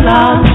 Salam 0.00 0.49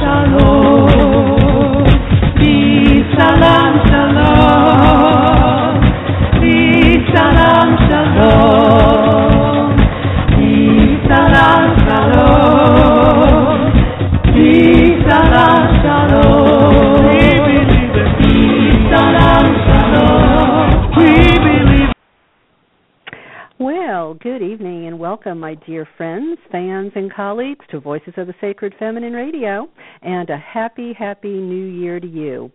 Good 24.22 24.44
evening 24.44 24.86
and 24.86 25.00
welcome, 25.00 25.40
my 25.40 25.56
dear 25.56 25.88
friends, 25.98 26.38
fans, 26.52 26.92
and 26.96 27.12
colleagues, 27.12 27.66
to 27.72 27.80
Voices 27.80 28.14
of 28.18 28.28
the 28.28 28.36
Sacred 28.40 28.76
Feminine 28.78 29.14
Radio, 29.14 29.68
and 30.04 30.30
a 30.30 30.38
happy, 30.38 30.94
happy 30.94 31.34
new 31.34 31.66
year 31.66 32.00
to 32.00 32.08
you. 32.08 32.52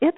It's 0.00 0.16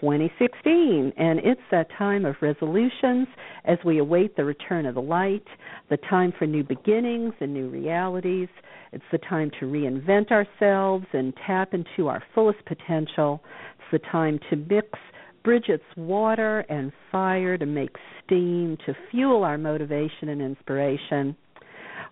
2016, 0.00 1.12
and 1.16 1.38
it's 1.40 1.60
that 1.70 1.88
time 1.96 2.26
of 2.26 2.36
resolutions 2.42 3.26
as 3.64 3.78
we 3.84 3.98
await 3.98 4.36
the 4.36 4.44
return 4.44 4.84
of 4.84 4.94
the 4.94 5.02
light, 5.02 5.46
the 5.88 5.96
time 5.96 6.34
for 6.38 6.46
new 6.46 6.62
beginnings 6.62 7.32
and 7.40 7.54
new 7.54 7.68
realities. 7.68 8.48
It's 8.92 9.04
the 9.10 9.18
time 9.18 9.50
to 9.58 9.66
reinvent 9.66 10.30
ourselves 10.30 11.06
and 11.14 11.32
tap 11.46 11.72
into 11.72 12.08
our 12.08 12.22
fullest 12.34 12.64
potential. 12.66 13.42
It's 13.78 14.02
the 14.02 14.10
time 14.10 14.38
to 14.50 14.56
mix 14.56 14.90
Bridget's 15.46 15.84
water 15.96 16.66
and 16.68 16.90
fire 17.12 17.56
to 17.56 17.66
make 17.66 17.94
steam 18.24 18.76
to 18.84 18.96
fuel 19.12 19.44
our 19.44 19.56
motivation 19.56 20.30
and 20.30 20.42
inspiration. 20.42 21.36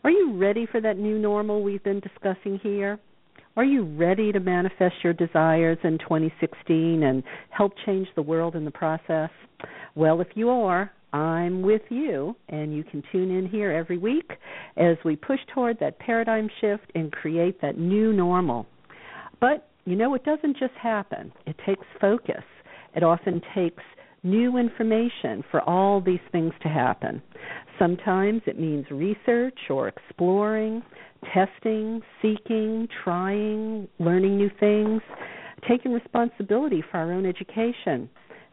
Are 0.04 0.10
you 0.12 0.38
ready 0.38 0.68
for 0.70 0.80
that 0.80 0.98
new 0.98 1.18
normal 1.18 1.60
we've 1.60 1.82
been 1.82 1.98
discussing 1.98 2.60
here? 2.62 3.00
Are 3.56 3.64
you 3.64 3.86
ready 3.96 4.30
to 4.30 4.38
manifest 4.38 4.94
your 5.02 5.14
desires 5.14 5.78
in 5.82 5.98
2016 5.98 7.02
and 7.02 7.24
help 7.50 7.72
change 7.84 8.06
the 8.14 8.22
world 8.22 8.55
in 8.55 8.64
the 8.64 8.70
process? 8.70 9.30
Well, 9.96 10.20
if 10.20 10.28
you 10.36 10.50
are, 10.50 10.92
I'm 11.12 11.60
with 11.60 11.82
you, 11.88 12.36
and 12.50 12.72
you 12.72 12.84
can 12.84 13.02
tune 13.10 13.36
in 13.36 13.48
here 13.48 13.72
every 13.72 13.98
week 13.98 14.30
as 14.77 14.96
we 15.05 15.16
push 15.16 15.40
toward 15.52 15.80
that 15.80 15.98
paradigm 15.98 16.48
shift 16.60 16.84
and 16.94 17.10
create 17.10 17.60
that 17.62 17.78
new 17.78 18.12
normal. 18.12 18.68
But 19.40 19.70
you 19.86 19.96
know, 19.96 20.14
it 20.14 20.24
doesn't 20.24 20.56
just 20.56 20.74
happen, 20.80 21.32
it 21.46 21.56
takes 21.66 21.84
focus. 22.00 22.44
It 22.94 23.02
often 23.02 23.40
takes 23.54 23.82
new 24.22 24.56
information 24.56 25.44
for 25.50 25.60
all 25.62 26.00
these 26.00 26.20
things 26.32 26.52
to 26.62 26.68
happen. 26.68 27.22
Sometimes 27.78 28.42
it 28.46 28.58
means 28.58 28.86
research 28.90 29.58
or 29.68 29.88
exploring, 29.88 30.82
testing, 31.32 32.00
seeking, 32.22 32.88
trying, 33.02 33.88
learning 33.98 34.36
new 34.36 34.50
things, 34.60 35.02
taking 35.68 35.92
responsibility 35.92 36.82
for 36.90 36.98
our 36.98 37.12
own 37.12 37.26
education. 37.26 38.08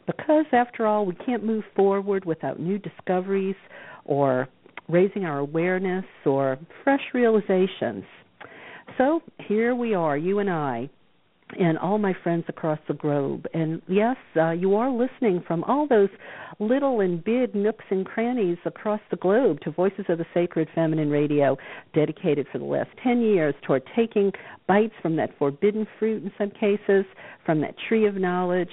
Because, 0.07 0.45
after 0.51 0.87
all, 0.87 1.05
we 1.05 1.15
can't 1.15 1.45
move 1.45 1.63
forward 1.75 2.25
without 2.25 2.59
new 2.59 2.77
discoveries 2.77 3.55
or 4.03 4.47
raising 4.89 5.23
our 5.25 5.39
awareness 5.39 6.05
or 6.25 6.57
fresh 6.83 7.01
realizations. 7.13 8.03
So 8.97 9.21
here 9.47 9.73
we 9.75 9.93
are, 9.93 10.17
you 10.17 10.39
and 10.39 10.49
I, 10.49 10.89
and 11.59 11.77
all 11.77 11.97
my 11.97 12.13
friends 12.23 12.45
across 12.47 12.79
the 12.87 12.93
globe. 12.93 13.45
And 13.53 13.81
yes, 13.87 14.15
uh, 14.35 14.51
you 14.51 14.75
are 14.75 14.91
listening 14.91 15.43
from 15.45 15.63
all 15.65 15.87
those 15.87 16.09
little 16.59 17.01
and 17.01 17.23
big 17.23 17.55
nooks 17.55 17.85
and 17.89 18.05
crannies 18.05 18.57
across 18.65 19.01
the 19.09 19.17
globe 19.17 19.59
to 19.61 19.71
Voices 19.71 20.05
of 20.09 20.17
the 20.17 20.25
Sacred 20.33 20.67
Feminine 20.73 21.09
Radio, 21.09 21.57
dedicated 21.93 22.47
for 22.51 22.59
the 22.59 22.65
last 22.65 22.89
10 23.03 23.21
years 23.21 23.55
toward 23.65 23.83
taking 23.95 24.31
bites 24.67 24.93
from 25.01 25.15
that 25.15 25.37
forbidden 25.37 25.87
fruit 25.97 26.23
in 26.23 26.31
some 26.37 26.51
cases, 26.51 27.05
from 27.45 27.61
that 27.61 27.75
tree 27.87 28.05
of 28.07 28.15
knowledge. 28.15 28.69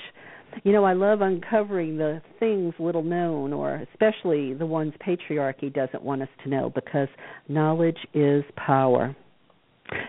You 0.64 0.72
know, 0.72 0.84
I 0.84 0.94
love 0.94 1.20
uncovering 1.20 1.98
the 1.98 2.22
things 2.38 2.75
little 2.78 3.02
known, 3.02 3.52
or 3.52 3.84
especially 3.92 4.54
the 4.54 4.66
ones 4.66 4.92
patriarchy 5.06 5.72
doesn't 5.72 6.02
want 6.02 6.22
us 6.22 6.28
to 6.44 6.50
know, 6.50 6.70
because 6.75 7.08
knowledge 7.48 7.98
is 8.14 8.44
power. 8.56 9.14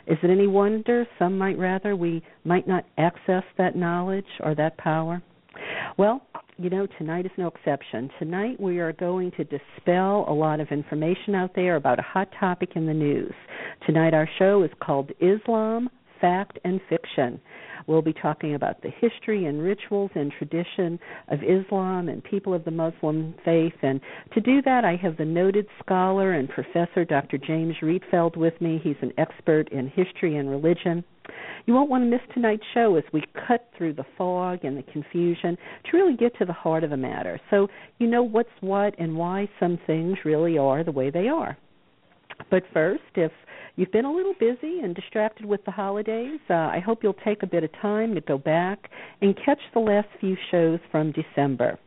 Is 0.08 0.18
it 0.24 0.30
any 0.30 0.48
wonder 0.48 1.08
some 1.18 1.38
might 1.38 1.58
rather 1.58 1.96
we 1.96 2.24
might 2.44 2.68
not 2.68 2.86
access 2.98 3.44
that 3.58 3.76
knowledge 3.76 4.26
or 4.42 4.56
that 4.56 4.78
power? 4.78 5.22
Well, 5.98 6.22
you 6.58 6.70
know, 6.70 6.88
tonight 6.98 7.26
is 7.26 7.32
no 7.38 7.48
exception. 7.48 8.10
Tonight 8.20 8.60
we 8.60 8.80
are 8.80 8.92
going 8.94 9.32
to 9.32 9.46
dispel 9.46 10.26
a 10.28 10.34
lot 10.34 10.60
of 10.60 10.70
information 10.72 11.34
out 11.34 11.52
there 11.56 11.78
about 11.78 12.00
a 12.00 12.04
hot 12.04 12.30
topic 12.40 12.72
in 12.76 12.86
the 12.86 12.94
news. 12.94 13.34
Tonight 13.86 14.14
our 14.14 14.30
show 14.38 14.64
is 14.64 14.72
called 14.82 15.12
Islam, 15.22 15.90
Fact 16.22 16.60
and 16.64 16.80
Fiction. 16.90 17.40
We'll 17.88 18.02
be 18.02 18.14
talking 18.14 18.56
about 18.56 18.82
the 18.82 18.92
history 19.00 19.46
and 19.46 19.62
rituals 19.62 20.12
and 20.14 20.32
tradition 20.32 21.00
of 21.30 21.40
Islam 21.44 22.10
and 22.10 22.24
people 22.24 22.54
of 22.54 22.66
the 22.66 22.72
Muslim 22.72 23.34
faith. 23.44 23.74
And 23.82 24.00
to 24.34 24.42
do 24.42 24.62
that, 24.64 24.86
I 24.86 24.96
have 25.02 25.18
the 25.18 25.26
noted 25.26 25.66
scholar 25.84 26.34
and 26.34 26.48
professor 26.50 27.06
Dr. 27.06 27.38
James 27.38 27.76
Rietveld 27.82 28.38
with 28.38 28.60
me. 28.62 28.80
He's 28.84 28.96
an 29.02 29.14
expert 29.18 29.72
in 29.72 29.88
history 29.88 30.38
and 30.38 30.50
religion. 30.50 31.04
You 31.66 31.74
won't 31.74 31.90
want 31.90 32.04
to 32.04 32.10
miss 32.10 32.22
tonight's 32.34 32.64
show 32.74 32.96
as 32.96 33.04
we 33.14 33.24
cut 33.48 33.70
through 33.78 33.94
the 33.94 34.06
fog 34.18 34.66
and 34.66 34.78
the 34.78 34.92
confusion 34.92 35.58
to 35.86 35.98
really 35.98 36.16
get 36.16 36.38
to 36.40 36.46
the 36.46 36.54
heart 36.54 36.84
of 36.84 36.90
the 36.90 36.98
matter. 36.98 37.40
So 37.50 37.68
you 38.00 38.08
know 38.08 38.24
what's 38.24 38.50
what 38.62 38.96
and 39.00 39.16
why 39.16 39.48
some 39.60 39.80
things 39.86 40.18
really 40.26 40.58
are 40.58 40.84
the 40.84 40.92
way 40.92 41.10
they 41.10 41.28
are. 41.28 41.58
But 42.50 42.64
first, 42.74 43.04
if 43.16 43.32
you've 43.76 43.92
been 43.92 44.06
a 44.06 44.12
little 44.12 44.34
busy 44.40 44.80
and 44.80 44.96
distracted 44.96 45.46
with 45.46 45.64
the 45.66 45.72
holidays, 45.72 46.40
uh, 46.50 46.54
I 46.54 46.82
hope 46.84 47.04
you'll 47.04 47.14
take 47.26 47.44
a 47.44 47.48
bit 47.48 47.64
of 47.64 47.72
time 47.82 48.16
to 48.16 48.22
go 48.22 48.38
back 48.38 48.90
and 49.22 49.36
catch 49.46 49.60
the 49.74 49.80
last 49.80 50.08
few 50.20 50.36
shows 50.52 50.80
from 50.92 51.12
December. 51.12 51.78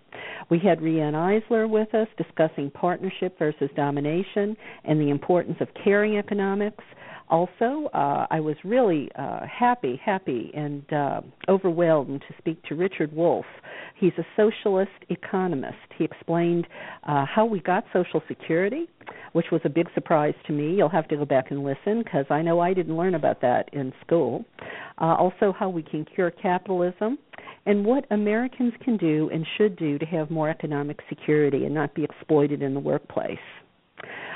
We 0.51 0.59
had 0.59 0.83
Riane 0.83 1.15
Eisler 1.15 1.69
with 1.69 1.95
us 1.95 2.09
discussing 2.17 2.71
partnership 2.71 3.39
versus 3.39 3.71
domination 3.75 4.57
and 4.85 5.01
the 5.01 5.11
importance 5.11 5.57
of 5.61 5.69
caring 5.83 6.19
economics. 6.19 6.85
Also, 7.33 7.89
uh, 7.95 8.27
I 8.31 8.41
was 8.41 8.57
really 8.63 9.09
uh, 9.19 9.41
happy, 9.47 9.99
happy, 10.05 10.51
and 10.55 10.93
uh, 10.93 11.23
overwhelmed 11.49 12.21
to 12.29 12.35
speak 12.37 12.63
to 12.65 12.75
Richard 12.75 13.11
Wolff. 13.11 13.47
He's 13.99 14.13
a 14.19 14.27
socialist 14.37 14.91
economist. 15.09 15.79
He 15.97 16.05
explained 16.05 16.67
uh, 17.05 17.25
how 17.25 17.47
we 17.47 17.61
got 17.61 17.85
Social 17.91 18.23
Security, 18.29 18.87
which 19.33 19.47
was 19.51 19.63
a 19.65 19.71
big 19.71 19.87
surprise 19.95 20.35
to 20.47 20.53
me. 20.53 20.75
You'll 20.75 20.91
have 20.91 21.09
to 21.09 21.17
go 21.17 21.25
back 21.25 21.51
and 21.51 21.65
listen 21.65 22.03
because 22.05 22.27
I 22.29 22.43
know 22.43 22.61
I 22.61 22.75
didn't 22.75 22.99
learn 22.99 23.15
about 23.15 23.41
that 23.41 23.71
in 23.73 23.95
school. 24.05 24.45
Uh, 25.01 25.15
also, 25.15 25.55
how 25.59 25.71
we 25.71 25.83
can 25.83 26.05
cure 26.05 26.31
capitalism 26.31 27.17
and 27.65 27.83
what 27.83 28.05
Americans 28.11 28.75
can 28.85 28.99
do 28.99 29.31
and 29.33 29.47
should 29.57 29.77
do 29.77 29.99
to 29.99 30.05
have 30.05 30.31
more 30.31 30.51
economic 30.51 31.01
security 31.09 31.65
and 31.65 31.75
not 31.75 31.95
be 31.95 32.05
exploited 32.05 32.61
in 32.61 32.75
the 32.75 32.81
workplace. 32.81 33.39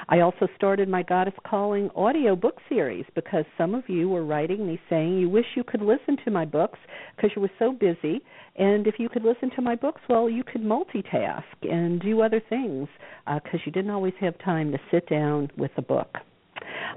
I 0.08 0.20
also 0.20 0.46
started 0.54 0.88
my 0.88 1.02
Goddess 1.02 1.34
Calling 1.44 1.90
audio 1.96 2.36
book 2.36 2.58
series 2.68 3.04
because 3.16 3.44
some 3.58 3.74
of 3.74 3.88
you 3.88 4.08
were 4.08 4.24
writing 4.24 4.64
me 4.64 4.80
saying 4.88 5.18
you 5.18 5.28
wish 5.28 5.46
you 5.56 5.64
could 5.64 5.82
listen 5.82 6.16
to 6.24 6.30
my 6.30 6.44
books 6.44 6.78
because 7.16 7.30
you 7.34 7.42
were 7.42 7.50
so 7.58 7.72
busy. 7.72 8.22
And 8.54 8.86
if 8.86 8.94
you 8.98 9.08
could 9.08 9.24
listen 9.24 9.50
to 9.56 9.62
my 9.62 9.74
books, 9.74 10.00
well, 10.08 10.30
you 10.30 10.44
could 10.44 10.62
multitask 10.62 11.42
and 11.62 12.00
do 12.00 12.20
other 12.20 12.40
things 12.48 12.88
because 13.24 13.60
uh, 13.60 13.66
you 13.66 13.72
didn't 13.72 13.90
always 13.90 14.14
have 14.20 14.38
time 14.38 14.70
to 14.70 14.78
sit 14.92 15.08
down 15.08 15.50
with 15.56 15.72
a 15.76 15.82
book. 15.82 16.14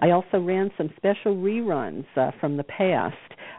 I 0.02 0.12
also 0.12 0.40
ran 0.40 0.70
some 0.78 0.92
special 0.96 1.36
reruns 1.36 2.06
uh, 2.16 2.32
from 2.40 2.58
the 2.58 2.64
past 2.64 3.16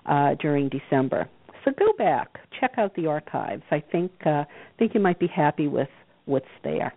uh, 0.07 0.37
during 0.41 0.69
December. 0.69 1.29
So 1.65 1.73
go 1.77 1.93
back, 1.99 2.39
check 2.59 2.75
out 2.79 2.95
the 2.95 3.07
archives. 3.07 3.65
I 3.71 3.83
think 3.93 4.13
uh, 4.25 4.45
think 4.79 4.95
you 4.95 5.01
might 5.01 5.19
be 5.19 5.27
happy 5.27 5.67
with 5.67 5.89
what's 6.25 6.47
there. 6.63 6.95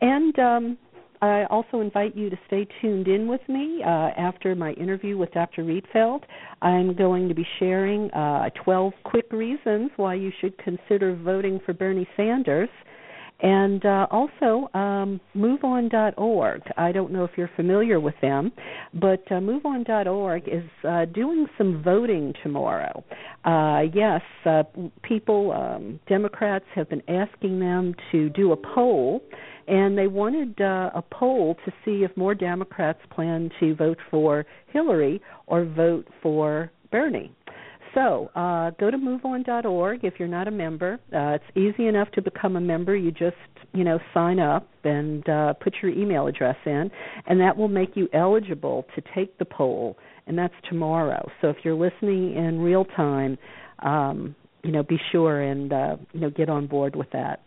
And 0.00 0.38
um, 0.38 0.78
I 1.22 1.44
also 1.50 1.80
invite 1.80 2.16
you 2.16 2.30
to 2.30 2.38
stay 2.48 2.66
tuned 2.80 3.06
in 3.06 3.28
with 3.28 3.40
me 3.48 3.80
uh, 3.84 3.88
after 3.88 4.56
my 4.56 4.72
interview 4.72 5.16
with 5.16 5.30
Dr. 5.30 5.62
Rietveld. 5.62 6.22
I'm 6.62 6.96
going 6.96 7.28
to 7.28 7.34
be 7.34 7.46
sharing 7.60 8.10
uh, 8.10 8.50
12 8.64 8.92
quick 9.04 9.30
reasons 9.30 9.92
why 9.94 10.14
you 10.14 10.32
should 10.40 10.58
consider 10.58 11.14
voting 11.14 11.60
for 11.64 11.74
Bernie 11.74 12.08
Sanders. 12.16 12.68
And 13.42 13.84
uh, 13.84 14.06
also, 14.10 14.70
um, 14.72 15.20
MoveOn.org. 15.36 16.62
I 16.76 16.92
don't 16.92 17.12
know 17.12 17.24
if 17.24 17.32
you're 17.36 17.50
familiar 17.56 17.98
with 17.98 18.14
them, 18.22 18.52
but 18.94 19.24
uh, 19.32 19.40
MoveOn.org 19.40 20.44
is 20.46 20.62
uh, 20.88 21.06
doing 21.06 21.48
some 21.58 21.82
voting 21.82 22.34
tomorrow. 22.44 23.02
Uh, 23.44 23.80
yes, 23.92 24.20
uh, 24.46 24.62
people, 25.02 25.50
um, 25.50 25.98
Democrats 26.08 26.64
have 26.76 26.88
been 26.88 27.02
asking 27.08 27.58
them 27.58 27.96
to 28.12 28.30
do 28.30 28.52
a 28.52 28.56
poll 28.56 29.20
and 29.68 29.96
they 29.96 30.06
wanted 30.06 30.60
uh, 30.60 30.90
a 30.94 31.02
poll 31.02 31.56
to 31.64 31.72
see 31.84 32.04
if 32.04 32.16
more 32.16 32.34
Democrats 32.34 32.98
plan 33.10 33.50
to 33.60 33.74
vote 33.74 33.98
for 34.10 34.44
Hillary 34.72 35.20
or 35.46 35.64
vote 35.64 36.06
for 36.22 36.70
Bernie. 36.90 37.32
So 37.94 38.30
uh, 38.34 38.70
go 38.80 38.90
to 38.90 38.96
moveon.org 38.96 40.04
if 40.04 40.14
you're 40.18 40.28
not 40.28 40.48
a 40.48 40.50
member. 40.50 40.98
Uh, 41.14 41.36
it's 41.36 41.56
easy 41.56 41.88
enough 41.88 42.10
to 42.12 42.22
become 42.22 42.56
a 42.56 42.60
member. 42.60 42.96
You 42.96 43.10
just 43.10 43.36
you 43.74 43.84
know 43.84 43.98
sign 44.14 44.38
up 44.38 44.68
and 44.84 45.28
uh, 45.28 45.52
put 45.54 45.74
your 45.82 45.90
email 45.90 46.26
address 46.26 46.56
in, 46.64 46.90
and 47.26 47.40
that 47.40 47.56
will 47.56 47.68
make 47.68 47.90
you 47.94 48.08
eligible 48.12 48.86
to 48.94 49.02
take 49.14 49.38
the 49.38 49.44
poll. 49.44 49.96
And 50.26 50.38
that's 50.38 50.54
tomorrow. 50.68 51.28
So 51.40 51.48
if 51.48 51.56
you're 51.64 51.74
listening 51.74 52.36
in 52.36 52.60
real 52.60 52.84
time, 52.84 53.36
um, 53.80 54.36
you 54.62 54.70
know, 54.70 54.82
be 54.82 54.98
sure 55.10 55.42
and 55.42 55.72
uh, 55.72 55.96
you 56.12 56.20
know 56.20 56.30
get 56.30 56.48
on 56.48 56.66
board 56.66 56.96
with 56.96 57.10
that. 57.12 57.42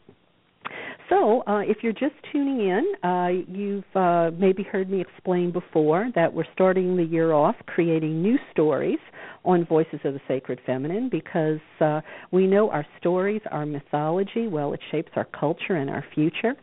So, 1.09 1.44
uh, 1.45 1.59
if 1.59 1.77
you're 1.83 1.94
just 1.94 2.15
tuning 2.31 2.68
in, 2.68 3.07
uh, 3.07 3.27
you've 3.48 3.83
uh, 3.95 4.31
maybe 4.39 4.63
heard 4.63 4.89
me 4.89 5.01
explain 5.01 5.51
before 5.51 6.09
that 6.15 6.33
we're 6.33 6.51
starting 6.53 6.98
the 6.98 7.03
year 7.03 7.31
off 7.31 7.56
creating 7.68 8.24
new 8.24 8.38
stories 8.51 8.98
on 9.45 9.65
Voices 9.65 10.00
of 10.03 10.13
the 10.13 10.21
Sacred 10.27 10.59
Feminine 10.65 11.09
because 11.09 11.59
uh, 11.80 12.01
we 12.31 12.47
know 12.47 12.69
our 12.69 12.86
stories, 13.00 13.42
our 13.51 13.65
mythology, 13.65 14.47
well, 14.47 14.74
it 14.74 14.80
shapes 14.92 15.12
our 15.15 15.25
culture 15.25 15.75
and 15.75 15.89
our 15.89 16.03
future. 16.13 16.56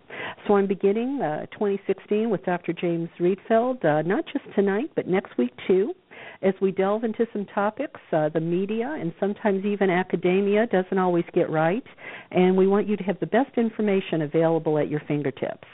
So, 0.46 0.55
I'm 0.55 0.67
beginning 0.67 1.20
uh, 1.23 1.46
2016 1.52 2.29
with 2.29 2.44
Dr. 2.44 2.73
James 2.73 3.08
Rietveld, 3.19 3.84
uh, 3.84 4.02
not 4.02 4.25
just 4.32 4.44
tonight, 4.55 4.90
but 4.94 5.06
next 5.06 5.37
week 5.38 5.52
too 5.67 5.94
as 6.42 6.54
we 6.60 6.72
delve 6.72 7.04
into 7.04 7.26
some 7.32 7.46
topics 7.46 8.00
uh, 8.12 8.28
the 8.28 8.40
media 8.40 8.96
and 9.00 9.12
sometimes 9.20 9.64
even 9.64 9.90
academia 9.90 10.66
doesn't 10.66 10.98
always 10.98 11.24
get 11.32 11.50
right, 11.50 11.84
and 12.30 12.56
we 12.56 12.66
want 12.66 12.88
you 12.88 12.96
to 12.96 13.04
have 13.04 13.19
the 13.20 13.26
best 13.26 13.56
information 13.56 14.22
available 14.22 14.78
at 14.78 14.88
your 14.88 15.00
fingertips. 15.06 15.69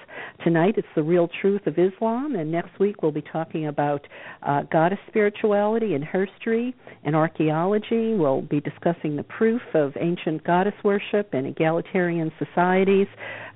Tonight 0.44 0.74
it's 0.76 0.88
the 0.94 1.02
real 1.02 1.28
truth 1.40 1.66
of 1.66 1.78
Islam, 1.78 2.36
and 2.36 2.50
next 2.50 2.78
week 2.78 3.02
we'll 3.02 3.12
be 3.12 3.22
talking 3.22 3.66
about 3.66 4.06
uh, 4.42 4.62
goddess 4.70 4.98
spirituality 5.08 5.94
and 5.94 6.04
herstory 6.04 6.74
and 7.04 7.14
archaeology. 7.16 8.14
We'll 8.14 8.42
be 8.42 8.60
discussing 8.60 9.16
the 9.16 9.22
proof 9.24 9.62
of 9.74 9.92
ancient 10.00 10.44
goddess 10.44 10.74
worship 10.84 11.30
and 11.32 11.46
egalitarian 11.46 12.30
societies, 12.38 13.06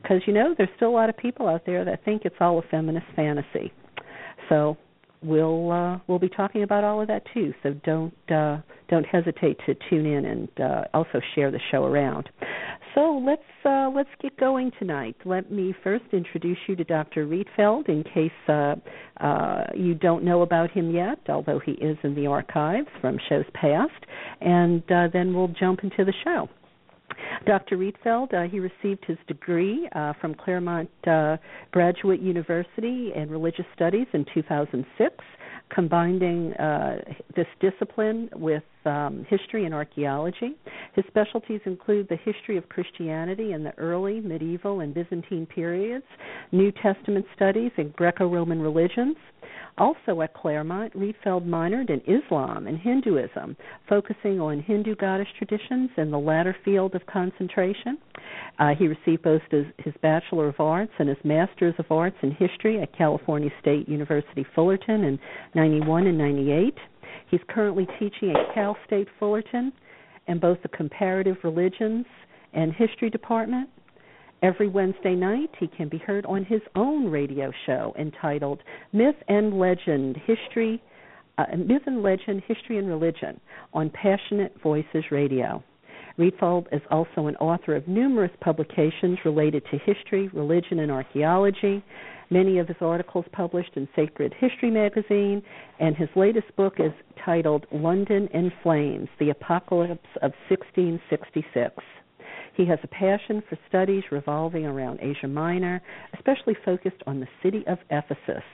because 0.02 0.22
you 0.26 0.32
know 0.32 0.54
there's 0.56 0.70
still 0.76 0.90
a 0.90 0.90
lot 0.90 1.08
of 1.08 1.16
people 1.16 1.48
out 1.48 1.64
there 1.66 1.84
that 1.84 2.04
think 2.04 2.22
it's 2.24 2.36
all 2.40 2.58
a 2.58 2.62
feminist 2.70 3.06
fantasy. 3.14 3.72
So 4.48 4.76
we'll 5.22 5.70
uh, 5.70 5.98
we'll 6.06 6.18
be 6.18 6.28
talking 6.28 6.62
about 6.62 6.84
all 6.84 7.00
of 7.00 7.08
that 7.08 7.22
too. 7.32 7.52
So 7.62 7.74
don't 7.84 8.14
uh, 8.30 8.58
don't 8.88 9.04
hesitate 9.04 9.58
to 9.66 9.74
tune 9.88 10.06
in 10.06 10.24
and 10.24 10.48
uh, 10.60 10.84
also 10.94 11.20
share 11.34 11.50
the 11.50 11.60
show 11.70 11.84
around. 11.84 12.28
So 12.94 13.22
let's 13.24 13.42
uh, 13.64 13.90
let's 13.94 14.10
get 14.20 14.38
going 14.38 14.70
tonight. 14.78 15.16
Let 15.24 15.50
me 15.50 15.74
first 15.82 16.04
introduce 16.12 16.58
you 16.68 16.76
to 16.76 16.84
Dr. 16.84 17.26
Rietveld 17.26 17.88
in 17.88 18.04
case 18.04 18.30
uh, 18.48 18.74
uh, 19.24 19.64
you 19.74 19.94
don't 19.94 20.24
know 20.24 20.42
about 20.42 20.70
him 20.70 20.90
yet, 20.90 21.18
although 21.28 21.60
he 21.64 21.72
is 21.72 21.96
in 22.02 22.14
the 22.14 22.26
archives 22.26 22.88
from 23.00 23.18
shows 23.28 23.46
past, 23.54 23.92
and 24.40 24.82
then 24.88 25.34
we'll 25.34 25.54
jump 25.58 25.80
into 25.82 26.04
the 26.04 26.14
show. 26.24 26.48
Dr. 27.46 27.76
Rietveld, 27.76 28.34
uh, 28.34 28.48
he 28.48 28.60
received 28.60 29.04
his 29.06 29.18
degree 29.26 29.88
uh, 29.94 30.12
from 30.20 30.34
Claremont 30.34 30.90
uh, 31.06 31.36
Graduate 31.70 32.20
University 32.20 33.12
in 33.14 33.28
Religious 33.30 33.66
Studies 33.74 34.06
in 34.12 34.24
2006, 34.32 35.14
combining 35.74 36.52
uh, 36.54 36.98
this 37.34 37.46
discipline 37.60 38.28
with 38.34 38.62
um, 38.84 39.24
history 39.28 39.64
and 39.64 39.74
archaeology. 39.74 40.56
His 40.94 41.04
specialties 41.08 41.60
include 41.64 42.08
the 42.08 42.16
history 42.16 42.56
of 42.56 42.68
Christianity 42.68 43.52
in 43.52 43.62
the 43.62 43.76
early, 43.78 44.20
medieval, 44.20 44.80
and 44.80 44.92
Byzantine 44.92 45.46
periods, 45.46 46.04
New 46.50 46.72
Testament 46.72 47.26
studies, 47.34 47.70
and 47.76 47.92
Greco 47.94 48.28
Roman 48.28 48.60
religions. 48.60 49.16
Also 49.78 50.20
at 50.20 50.34
Claremont, 50.34 50.92
Rietveld 50.94 51.46
minored 51.46 51.88
in 51.88 52.00
Islam 52.00 52.66
and 52.66 52.78
Hinduism, 52.78 53.56
focusing 53.88 54.40
on 54.40 54.60
Hindu 54.60 54.96
goddess 54.96 55.28
traditions 55.38 55.90
in 55.96 56.10
the 56.10 56.18
latter 56.18 56.54
field 56.64 56.94
of 56.94 57.06
concentration. 57.06 57.96
Uh, 58.58 58.74
he 58.78 58.86
received 58.86 59.22
both 59.22 59.40
his, 59.50 59.64
his 59.78 59.94
Bachelor 60.02 60.48
of 60.48 60.60
Arts 60.60 60.92
and 60.98 61.08
his 61.08 61.18
Master's 61.24 61.74
of 61.78 61.86
Arts 61.90 62.16
in 62.22 62.32
History 62.32 62.82
at 62.82 62.96
California 62.96 63.50
State 63.60 63.88
University 63.88 64.44
Fullerton 64.54 65.04
in 65.04 65.18
91 65.54 66.06
and 66.06 66.18
98. 66.18 66.74
He's 67.30 67.40
currently 67.48 67.86
teaching 67.98 68.30
at 68.30 68.54
Cal 68.54 68.76
State 68.86 69.08
Fullerton 69.18 69.72
in 70.28 70.38
both 70.38 70.58
the 70.62 70.68
Comparative 70.68 71.36
Religions 71.42 72.04
and 72.52 72.74
History 72.74 73.08
Department. 73.08 73.70
Every 74.42 74.66
Wednesday 74.68 75.14
night, 75.14 75.50
he 75.60 75.68
can 75.68 75.88
be 75.88 75.98
heard 75.98 76.26
on 76.26 76.44
his 76.44 76.62
own 76.74 77.08
radio 77.08 77.52
show 77.64 77.94
entitled 77.96 78.60
Myth 78.92 79.14
and 79.28 79.56
Legend 79.56 80.16
History, 80.26 80.82
uh, 81.38 81.44
Myth 81.56 81.82
and 81.86 82.02
Legend 82.02 82.42
History 82.48 82.78
and 82.78 82.88
Religion 82.88 83.40
on 83.72 83.88
Passionate 83.90 84.52
Voices 84.60 85.04
Radio. 85.12 85.62
Rietveld 86.18 86.66
is 86.72 86.82
also 86.90 87.28
an 87.28 87.36
author 87.36 87.76
of 87.76 87.86
numerous 87.86 88.32
publications 88.40 89.18
related 89.24 89.62
to 89.70 89.78
history, 89.78 90.28
religion, 90.32 90.80
and 90.80 90.90
archaeology. 90.90 91.82
Many 92.28 92.58
of 92.58 92.66
his 92.66 92.76
articles 92.80 93.24
published 93.30 93.76
in 93.76 93.88
Sacred 93.94 94.34
History 94.40 94.72
magazine, 94.72 95.40
and 95.78 95.94
his 95.96 96.08
latest 96.16 96.54
book 96.56 96.74
is 96.80 96.92
titled 97.24 97.66
London 97.70 98.28
in 98.34 98.50
Flames 98.64 99.08
The 99.20 99.30
Apocalypse 99.30 100.08
of 100.16 100.32
1666. 100.48 101.76
He 102.54 102.66
has 102.66 102.78
a 102.82 102.88
passion 102.88 103.42
for 103.48 103.58
studies 103.68 104.04
revolving 104.10 104.66
around 104.66 105.00
Asia 105.00 105.28
Minor, 105.28 105.80
especially 106.14 106.54
focused 106.64 107.02
on 107.06 107.20
the 107.20 107.28
city 107.42 107.64
of 107.66 107.78
Ephesus. 107.90 108.44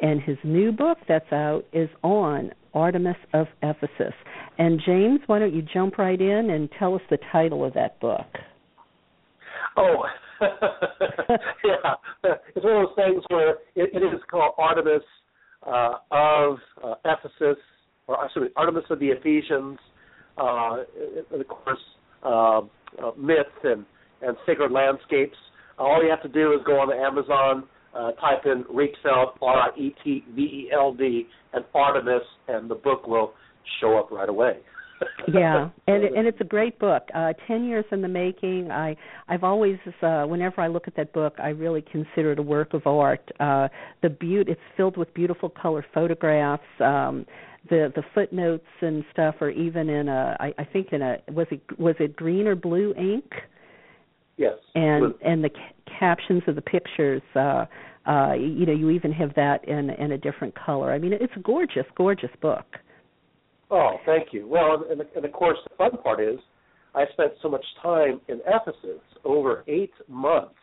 And 0.00 0.20
his 0.20 0.36
new 0.42 0.72
book 0.72 0.98
that's 1.06 1.32
out 1.32 1.64
is 1.72 1.88
on 2.02 2.52
Artemis 2.74 3.16
of 3.32 3.46
Ephesus. 3.62 4.14
And 4.58 4.80
James, 4.84 5.20
why 5.26 5.38
don't 5.38 5.54
you 5.54 5.62
jump 5.62 5.98
right 5.98 6.20
in 6.20 6.50
and 6.50 6.68
tell 6.78 6.94
us 6.94 7.02
the 7.10 7.18
title 7.30 7.64
of 7.64 7.74
that 7.74 8.00
book? 8.00 8.26
Oh, 9.76 10.04
yeah. 10.40 11.94
It's 12.54 12.64
one 12.64 12.76
of 12.76 12.88
those 12.88 12.96
things 12.96 13.22
where 13.28 13.50
it, 13.76 13.90
it 13.92 14.02
is 14.02 14.20
called 14.30 14.54
Artemis 14.58 15.02
uh, 15.66 15.94
of 16.10 16.58
uh, 16.82 16.94
Ephesus, 17.04 17.62
or 18.06 18.28
sorry, 18.34 18.50
Artemis 18.56 18.84
of 18.90 18.98
the 18.98 19.08
Ephesians. 19.08 19.78
Uh, 20.36 20.78
and 21.32 21.40
of 21.40 21.48
course, 21.48 21.78
uh, 23.02 23.08
uh, 23.08 23.12
myth 23.16 23.46
and 23.62 23.84
and 24.22 24.36
sacred 24.46 24.72
landscapes. 24.72 25.36
All 25.78 26.02
you 26.02 26.10
have 26.10 26.22
to 26.22 26.28
do 26.28 26.52
is 26.52 26.60
go 26.64 26.80
on 26.80 26.88
the 26.88 26.94
Amazon, 26.94 27.64
uh, 27.94 28.12
type 28.12 28.46
in 28.46 28.64
Rietveld 28.64 29.36
R 29.42 29.70
I 29.70 29.78
E 29.78 29.94
T 30.02 30.24
V 30.34 30.40
E 30.40 30.70
L 30.72 30.94
D 30.94 31.26
and 31.52 31.64
Artemis, 31.74 32.22
and 32.48 32.70
the 32.70 32.74
book 32.74 33.06
will 33.06 33.34
show 33.80 33.98
up 33.98 34.10
right 34.10 34.28
away. 34.28 34.58
yeah, 35.32 35.70
and 35.88 36.04
and 36.04 36.26
it's 36.26 36.40
a 36.40 36.44
great 36.44 36.78
book. 36.78 37.02
Uh, 37.14 37.32
Ten 37.48 37.64
years 37.64 37.84
in 37.90 38.00
the 38.00 38.08
making. 38.08 38.70
I 38.70 38.96
I've 39.28 39.42
always, 39.42 39.76
uh, 40.02 40.22
whenever 40.24 40.60
I 40.60 40.68
look 40.68 40.86
at 40.86 40.96
that 40.96 41.12
book, 41.12 41.34
I 41.38 41.48
really 41.48 41.82
consider 41.82 42.32
it 42.32 42.38
a 42.38 42.42
work 42.42 42.74
of 42.74 42.86
art. 42.86 43.28
Uh, 43.40 43.68
the 44.02 44.10
beauty, 44.10 44.52
it's 44.52 44.60
filled 44.76 44.96
with 44.96 45.12
beautiful 45.12 45.48
color 45.48 45.84
photographs. 45.92 46.62
Um, 46.80 47.26
the 47.70 47.92
the 47.94 48.02
footnotes 48.14 48.66
and 48.80 49.04
stuff 49.12 49.36
are 49.40 49.50
even 49.50 49.88
in 49.88 50.08
a 50.08 50.36
I, 50.40 50.52
I 50.58 50.64
think 50.64 50.88
in 50.92 51.02
a 51.02 51.18
was 51.30 51.46
it 51.50 51.62
was 51.78 51.94
it 51.98 52.14
green 52.16 52.46
or 52.46 52.54
blue 52.54 52.94
ink? 52.96 53.30
Yes. 54.36 54.54
And 54.74 55.14
and 55.24 55.42
the 55.42 55.50
ca- 55.50 55.96
captions 55.98 56.42
of 56.46 56.56
the 56.56 56.62
pictures 56.62 57.22
uh 57.34 57.64
uh 58.06 58.34
you 58.34 58.66
know 58.66 58.72
you 58.72 58.90
even 58.90 59.12
have 59.12 59.34
that 59.36 59.66
in 59.66 59.90
in 59.90 60.12
a 60.12 60.18
different 60.18 60.54
color. 60.54 60.92
I 60.92 60.98
mean 60.98 61.12
it's 61.12 61.32
a 61.36 61.40
gorgeous 61.40 61.86
gorgeous 61.96 62.30
book. 62.40 62.66
Oh, 63.70 63.96
thank 64.04 64.28
you. 64.32 64.46
Well, 64.46 64.84
and, 64.90 65.00
and 65.16 65.24
of 65.24 65.32
course 65.32 65.58
the 65.68 65.74
fun 65.76 65.96
part 66.02 66.20
is 66.20 66.38
I 66.94 67.04
spent 67.12 67.32
so 67.42 67.48
much 67.48 67.64
time 67.82 68.20
in 68.28 68.40
Ephesus 68.46 69.00
over 69.24 69.64
8 69.66 69.90
months 70.08 70.54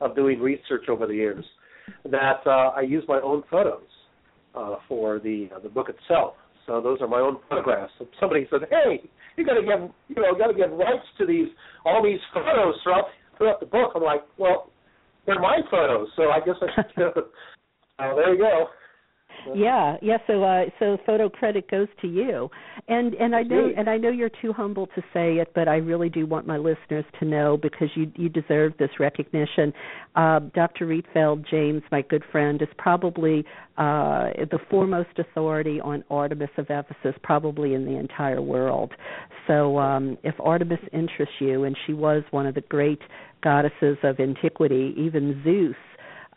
of 0.00 0.14
doing 0.14 0.40
research 0.40 0.88
over 0.88 1.06
the 1.06 1.14
years 1.14 1.44
that 2.04 2.40
uh 2.46 2.70
I 2.76 2.82
used 2.82 3.08
my 3.08 3.20
own 3.20 3.42
photos 3.50 3.89
uh, 4.54 4.76
for 4.88 5.18
the 5.18 5.48
uh, 5.54 5.58
the 5.60 5.68
book 5.68 5.88
itself. 5.88 6.34
So 6.66 6.80
those 6.80 7.00
are 7.00 7.08
my 7.08 7.20
own 7.20 7.38
photographs. 7.48 7.92
So 7.98 8.06
somebody 8.18 8.46
said, 8.50 8.60
"Hey, 8.70 9.08
you 9.36 9.44
got 9.44 9.54
to 9.54 9.62
get 9.62 9.80
you 10.08 10.22
know 10.22 10.34
got 10.38 10.48
to 10.48 10.54
get 10.54 10.72
rights 10.72 11.06
to 11.18 11.26
these 11.26 11.48
all 11.84 12.02
these 12.02 12.20
photos 12.32 12.74
throughout 12.82 13.04
throughout 13.38 13.60
the 13.60 13.66
book." 13.66 13.92
I'm 13.94 14.02
like, 14.02 14.22
"Well, 14.38 14.70
they're 15.26 15.40
my 15.40 15.60
photos, 15.70 16.08
so 16.16 16.30
I 16.30 16.40
guess 16.40 16.56
I 16.60 16.82
should." 16.94 17.16
uh, 17.98 18.14
there 18.14 18.34
you 18.34 18.38
go 18.38 18.68
yeah 19.54 19.96
yeah 20.02 20.18
so 20.26 20.42
uh 20.42 20.64
so 20.78 20.98
photo 21.06 21.28
credit 21.28 21.70
goes 21.70 21.88
to 22.00 22.08
you. 22.08 22.48
And 22.88 23.14
and 23.14 23.34
i 23.34 23.42
know 23.42 23.70
and 23.76 23.88
i 23.88 23.96
know 23.96 24.10
you're 24.10 24.30
too 24.42 24.52
humble 24.52 24.86
to 24.88 25.02
say 25.12 25.34
it 25.34 25.52
but 25.54 25.68
i 25.68 25.76
really 25.76 26.08
do 26.08 26.26
want 26.26 26.46
my 26.46 26.56
listeners 26.56 27.04
to 27.18 27.24
know 27.24 27.56
because 27.56 27.88
you 27.94 28.10
you 28.16 28.28
deserve 28.28 28.72
this 28.78 28.90
recognition. 28.98 29.72
Uh 30.14 30.40
dr 30.54 30.84
rietveld 30.86 31.44
james 31.48 31.82
my 31.92 32.02
good 32.02 32.24
friend 32.32 32.62
is 32.62 32.68
probably 32.78 33.44
uh 33.78 34.30
the 34.50 34.58
foremost 34.68 35.10
authority 35.18 35.80
on 35.80 36.04
artemis 36.10 36.50
of 36.56 36.66
ephesus 36.70 37.14
probably 37.22 37.74
in 37.74 37.84
the 37.84 37.96
entire 37.98 38.42
world. 38.42 38.92
So 39.46 39.78
um 39.78 40.18
if 40.22 40.34
artemis 40.40 40.80
interests 40.92 41.34
you 41.40 41.64
and 41.64 41.76
she 41.86 41.92
was 41.92 42.22
one 42.30 42.46
of 42.46 42.54
the 42.54 42.62
great 42.62 43.00
goddesses 43.42 43.96
of 44.02 44.20
antiquity 44.20 44.94
even 44.96 45.40
zeus 45.44 45.76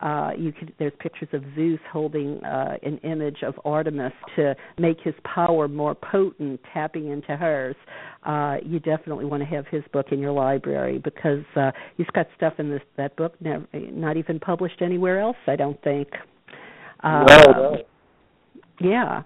uh, 0.04 0.32
you 0.36 0.52
could 0.52 0.72
there's 0.78 0.92
pictures 1.00 1.28
of 1.32 1.42
Zeus 1.54 1.80
holding 1.90 2.44
uh, 2.44 2.76
an 2.82 2.98
image 2.98 3.38
of 3.42 3.54
Artemis 3.64 4.12
to 4.36 4.54
make 4.78 4.98
his 5.02 5.14
power 5.24 5.66
more 5.66 5.94
potent, 5.94 6.60
tapping 6.74 7.08
into 7.08 7.36
hers. 7.36 7.74
Uh, 8.24 8.56
you 8.62 8.78
definitely 8.80 9.24
want 9.24 9.42
to 9.42 9.48
have 9.48 9.66
his 9.68 9.82
book 9.92 10.06
in 10.12 10.18
your 10.18 10.32
library 10.32 10.98
because 10.98 11.44
uh, 11.56 11.70
he's 11.96 12.06
got 12.14 12.26
stuff 12.36 12.52
in 12.58 12.70
this 12.70 12.82
that 12.98 13.16
book 13.16 13.34
never, 13.40 13.66
not 13.72 14.18
even 14.18 14.38
published 14.38 14.82
anywhere 14.82 15.20
else. 15.20 15.36
I 15.46 15.56
don't 15.56 15.82
think. 15.82 16.08
Uh, 17.02 17.24
no, 17.26 17.52
no. 17.52 17.76
Yeah. 18.80 19.22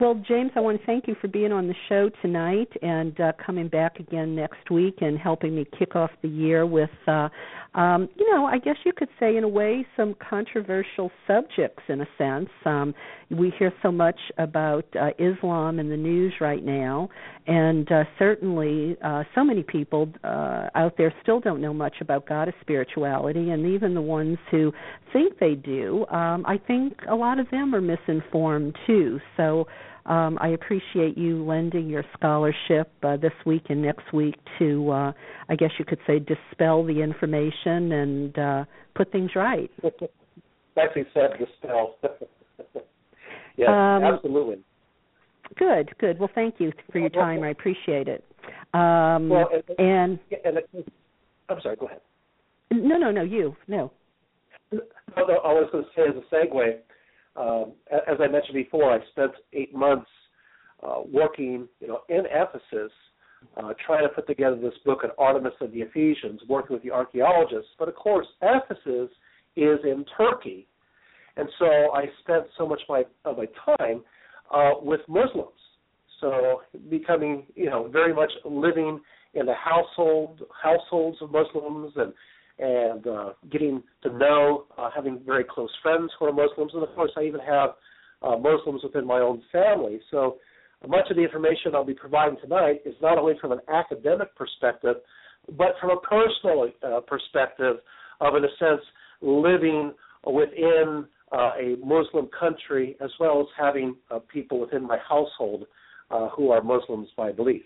Well, 0.00 0.14
James, 0.28 0.52
I 0.54 0.60
want 0.60 0.78
to 0.78 0.86
thank 0.86 1.08
you 1.08 1.16
for 1.20 1.26
being 1.26 1.50
on 1.50 1.66
the 1.66 1.74
show 1.88 2.08
tonight 2.22 2.68
and 2.82 3.20
uh, 3.20 3.32
coming 3.44 3.66
back 3.66 3.98
again 3.98 4.36
next 4.36 4.70
week 4.70 4.98
and 5.00 5.18
helping 5.18 5.56
me 5.56 5.66
kick 5.76 5.96
off 5.96 6.12
the 6.22 6.28
year 6.28 6.64
with, 6.64 6.88
uh, 7.08 7.28
um, 7.74 8.08
you 8.16 8.32
know, 8.32 8.46
I 8.46 8.58
guess 8.58 8.76
you 8.84 8.92
could 8.92 9.08
say, 9.18 9.36
in 9.36 9.42
a 9.42 9.48
way, 9.48 9.84
some 9.96 10.14
controversial 10.30 11.10
subjects 11.26 11.82
in 11.88 12.00
a 12.00 12.06
sense. 12.16 12.48
Um, 12.64 12.94
we 13.30 13.52
hear 13.58 13.72
so 13.82 13.90
much 13.90 14.18
about 14.38 14.84
uh, 14.94 15.08
Islam 15.18 15.80
in 15.80 15.90
the 15.90 15.96
news 15.96 16.32
right 16.40 16.64
now, 16.64 17.10
and 17.48 17.90
uh, 17.90 18.04
certainly 18.20 18.96
uh, 19.02 19.24
so 19.34 19.42
many 19.42 19.64
people 19.64 20.08
uh, 20.22 20.68
out 20.76 20.94
there 20.96 21.12
still 21.22 21.40
don't 21.40 21.60
know 21.60 21.74
much 21.74 21.96
about 22.00 22.26
goddess 22.28 22.54
spirituality, 22.60 23.50
and 23.50 23.66
even 23.66 23.94
the 23.94 24.00
ones 24.00 24.38
who 24.52 24.72
think 25.12 25.38
they 25.40 25.54
do, 25.54 26.06
um, 26.06 26.46
I 26.46 26.56
think 26.56 26.94
a 27.08 27.16
lot 27.16 27.40
of 27.40 27.50
them 27.50 27.74
are 27.74 27.80
misinformed 27.80 28.76
too. 28.86 29.18
So 29.36 29.66
um, 30.08 30.38
I 30.40 30.48
appreciate 30.48 31.18
you 31.18 31.44
lending 31.44 31.88
your 31.88 32.02
scholarship 32.16 32.90
uh, 33.02 33.18
this 33.18 33.32
week 33.44 33.64
and 33.68 33.82
next 33.82 34.10
week 34.12 34.36
to, 34.58 34.90
uh, 34.90 35.12
I 35.50 35.54
guess 35.54 35.70
you 35.78 35.84
could 35.84 35.98
say, 36.06 36.18
dispel 36.18 36.82
the 36.82 37.02
information 37.02 37.92
and 37.92 38.38
uh, 38.38 38.64
put 38.94 39.12
things 39.12 39.32
right. 39.36 39.70
Nicely 40.76 41.04
said, 41.12 41.32
dispel. 41.38 41.96
yes, 43.56 43.68
um, 43.68 44.02
absolutely. 44.02 44.58
Good, 45.56 45.90
good. 45.98 46.18
Well, 46.18 46.30
thank 46.34 46.54
you 46.58 46.72
for 46.90 46.98
your 46.98 47.10
time. 47.10 47.42
I 47.42 47.50
appreciate 47.50 48.08
it. 48.08 48.24
Um, 48.72 49.28
well, 49.28 49.50
and, 49.78 50.18
and, 50.44 50.58
and 50.64 50.84
I'm 51.50 51.60
sorry. 51.62 51.76
Go 51.76 51.86
ahead. 51.86 52.00
No, 52.70 52.96
no, 52.96 53.10
no. 53.10 53.22
You 53.22 53.56
no. 53.66 53.90
No, 54.72 54.80
no. 55.16 55.34
I 55.44 55.52
was 55.52 55.68
going 55.72 55.84
to 55.84 55.90
say 55.96 56.02
as 56.02 56.14
a 56.16 56.34
segue 56.34 56.78
um, 57.38 57.72
as 57.90 58.16
I 58.20 58.26
mentioned 58.26 58.54
before, 58.54 58.92
I 58.92 58.98
spent 59.10 59.32
eight 59.52 59.74
months 59.74 60.10
uh, 60.82 61.02
working, 61.10 61.68
you 61.80 61.88
know, 61.88 62.00
in 62.08 62.24
Ephesus, 62.26 62.92
uh, 63.56 63.72
trying 63.86 64.02
to 64.02 64.08
put 64.08 64.26
together 64.26 64.56
this 64.56 64.74
book 64.84 65.00
on 65.04 65.10
Artemis 65.18 65.52
of 65.60 65.72
the 65.72 65.80
Ephesians, 65.80 66.40
working 66.48 66.74
with 66.74 66.82
the 66.82 66.90
archaeologists. 66.90 67.70
But 67.78 67.88
of 67.88 67.94
course, 67.94 68.26
Ephesus 68.42 69.10
is 69.56 69.78
in 69.84 70.04
Turkey, 70.16 70.66
and 71.36 71.48
so 71.58 71.66
I 71.94 72.06
spent 72.20 72.44
so 72.56 72.66
much 72.66 72.80
of 72.88 72.88
my, 72.88 73.30
of 73.30 73.38
my 73.38 73.76
time 73.76 74.02
uh, 74.52 74.72
with 74.82 75.00
Muslims. 75.08 75.52
So 76.20 76.62
becoming, 76.90 77.46
you 77.54 77.66
know, 77.66 77.88
very 77.88 78.12
much 78.12 78.32
living 78.44 79.00
in 79.34 79.46
the 79.46 79.54
household 79.54 80.42
households 80.60 81.18
of 81.20 81.30
Muslims 81.30 81.92
and 81.96 82.12
and 82.58 83.06
uh, 83.06 83.32
getting 83.50 83.82
to 84.02 84.10
know, 84.16 84.64
uh, 84.76 84.90
having 84.94 85.20
very 85.24 85.44
close 85.44 85.70
friends 85.82 86.10
who 86.18 86.26
are 86.26 86.32
Muslims, 86.32 86.72
and 86.74 86.82
of 86.82 86.94
course, 86.94 87.10
I 87.16 87.22
even 87.22 87.40
have 87.40 87.70
uh, 88.22 88.36
Muslims 88.36 88.82
within 88.82 89.06
my 89.06 89.20
own 89.20 89.42
family. 89.52 90.00
So 90.10 90.38
much 90.86 91.10
of 91.10 91.16
the 91.16 91.22
information 91.22 91.74
I'll 91.74 91.84
be 91.84 91.94
providing 91.94 92.38
tonight 92.40 92.80
is 92.84 92.94
not 93.00 93.18
only 93.18 93.34
from 93.40 93.52
an 93.52 93.60
academic 93.72 94.34
perspective, 94.34 94.96
but 95.56 95.74
from 95.80 95.90
a 95.90 96.00
personal 96.00 96.70
uh, 96.82 97.00
perspective 97.00 97.76
of, 98.20 98.34
in 98.34 98.44
a 98.44 98.48
sense, 98.58 98.82
living 99.20 99.92
within 100.26 101.06
uh, 101.32 101.52
a 101.60 101.76
Muslim 101.84 102.28
country 102.38 102.96
as 103.00 103.10
well 103.20 103.40
as 103.40 103.46
having 103.56 103.96
uh, 104.10 104.18
people 104.32 104.60
within 104.60 104.86
my 104.86 104.98
household 105.08 105.64
uh, 106.10 106.28
who 106.30 106.50
are 106.50 106.62
Muslims 106.62 107.08
by 107.16 107.30
belief 107.30 107.62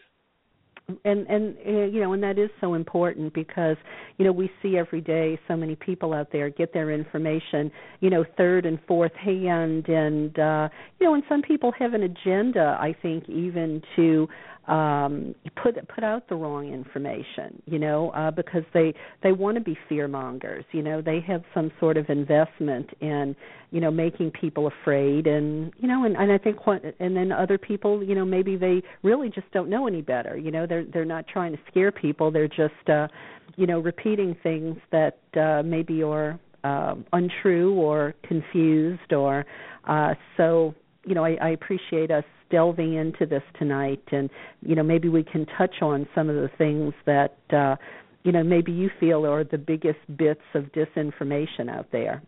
and 1.05 1.27
and 1.27 1.57
uh, 1.67 1.71
you 1.71 2.01
know 2.01 2.13
and 2.13 2.23
that 2.23 2.39
is 2.39 2.51
so 2.61 2.75
important 2.75 3.33
because 3.35 3.77
you 4.19 4.25
know 4.25 4.33
we 4.33 4.51
see 4.63 4.77
every 4.77 5.01
day 5.01 5.39
so 5.49 5.57
many 5.57 5.75
people 5.75 6.13
out 6.13 6.29
there 6.33 6.51
get 6.51 6.73
their 6.73 6.91
information 6.91 7.71
you 8.01 8.11
know 8.11 8.25
third 8.37 8.67
and 8.67 8.79
fourth 8.87 9.15
hand. 9.15 9.89
And 9.89 10.39
uh 10.39 10.69
you 11.01 11.07
know 11.07 11.15
and 11.15 11.23
some 11.29 11.43
people 11.43 11.73
have 11.79 11.95
an 11.95 12.03
agenda 12.03 12.77
i 12.81 12.95
think 13.03 13.29
even 13.29 13.83
to 13.97 14.29
um 14.69 15.35
put 15.61 15.75
put 15.89 16.05
out 16.05 16.29
the 16.29 16.35
wrong 16.37 16.73
information 16.73 17.61
you 17.67 17.81
know 17.81 18.11
uh 18.11 18.31
because 18.31 18.63
they 18.73 18.95
they 19.23 19.33
want 19.33 19.57
to 19.57 19.61
be 19.61 19.77
fear 19.89 20.07
mongers 20.07 20.65
you 20.71 20.83
know 20.83 21.03
they 21.03 21.19
have 21.21 21.43
some 21.53 21.71
sort 21.81 21.97
of 21.97 22.09
investment 22.09 22.89
in 23.01 23.35
you 23.73 23.81
know 23.81 23.91
making 23.91 24.31
people 24.31 24.69
afraid 24.69 25.27
and 25.27 25.73
you 25.79 25.89
know 25.89 26.05
and 26.05 26.17
and 26.17 26.31
I 26.31 26.39
think 26.39 26.65
what 26.65 26.83
and 27.01 27.17
then 27.17 27.33
other 27.33 27.59
people 27.59 28.05
you 28.05 28.15
know 28.15 28.25
maybe 28.25 28.57
they 28.57 28.83
really 29.03 29.31
just 29.31 29.51
don't 29.53 29.69
know 29.69 29.89
any 29.89 30.01
better 30.01 30.37
you 30.37 30.53
know 30.53 30.65
they're 30.67 30.85
they're 30.85 31.05
not 31.05 31.27
trying 31.27 31.53
to 31.53 31.59
scare 31.69 31.91
people 31.91 32.31
they're 32.31 32.47
just 32.47 32.89
uh 32.89 33.09
you 33.57 33.67
know 33.67 33.81
repeating 33.81 34.37
things 34.45 34.77
that 34.93 35.19
uh 35.37 35.63
maybe 35.65 36.05
are 36.05 36.39
uh, 36.63 36.95
untrue 37.13 37.75
or 37.75 38.15
confused 38.23 39.13
or 39.13 39.45
uh 39.89 40.15
so 40.37 40.73
you 41.05 41.17
know 41.17 41.25
I, 41.25 41.37
I 41.43 41.49
appreciate 41.51 42.13
us 42.13 42.25
delving 42.53 42.95
into 42.95 43.27
this 43.27 43.43
tonight 43.59 44.03
and 44.13 44.31
you 44.61 44.77
know 44.77 44.83
maybe 44.85 45.09
we 45.09 45.25
can 45.25 45.47
touch 45.59 45.75
on 45.81 46.07
some 46.15 46.29
of 46.29 46.37
the 46.37 46.51
things 46.59 46.93
that 47.07 47.39
uh 47.53 47.75
you 48.23 48.31
know 48.31 48.45
maybe 48.45 48.71
you 48.71 48.89
feel 49.01 49.27
are 49.27 49.43
the 49.43 49.59
biggest 49.59 49.99
bits 50.17 50.47
of 50.55 50.65
disinformation 50.67 51.69
out 51.69 51.87
there. 51.91 52.23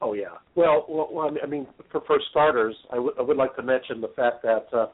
Oh 0.00 0.12
yeah. 0.12 0.36
Well, 0.54 0.84
well 0.88 1.30
i 1.42 1.46
mean 1.46 1.66
for 1.90 2.02
for 2.06 2.18
starters 2.30 2.76
I, 2.92 2.96
w- 2.96 3.14
I 3.18 3.22
would 3.22 3.38
like 3.38 3.56
to 3.56 3.62
mention 3.62 4.00
the 4.00 4.12
fact 4.14 4.42
that 4.42 4.66
uh, 4.72 4.86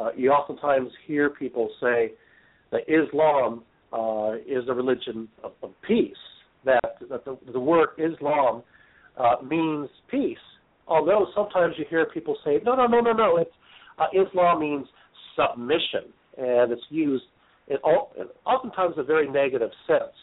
uh 0.00 0.10
you 0.16 0.30
oftentimes 0.30 0.90
hear 1.06 1.30
people 1.30 1.70
say 1.80 2.12
that 2.70 2.82
islam 2.86 3.64
uh 3.92 4.32
is 4.46 4.64
a 4.68 4.74
religion 4.74 5.28
of, 5.42 5.52
of 5.62 5.70
peace 5.88 6.22
that 6.64 6.98
that 7.10 7.24
the, 7.24 7.38
the 7.52 7.60
word 7.60 7.88
islam 7.98 8.62
uh 9.16 9.36
means 9.42 9.88
peace. 10.10 10.46
Although 10.88 11.26
sometimes 11.34 11.74
you 11.78 11.84
hear 11.88 12.06
people 12.06 12.36
say, 12.44 12.60
no, 12.64 12.74
no, 12.74 12.86
no, 12.86 13.00
no, 13.00 13.12
no, 13.12 13.36
it's 13.38 13.54
uh, 14.02 14.22
Islam 14.22 14.60
means 14.60 14.86
submission, 15.36 16.12
and 16.36 16.72
it's 16.72 16.82
used 16.90 17.24
in, 17.68 17.76
all, 17.84 18.12
in 18.18 18.26
oftentimes 18.44 18.94
a 18.96 19.02
very 19.02 19.28
negative 19.30 19.70
sense. 19.86 20.14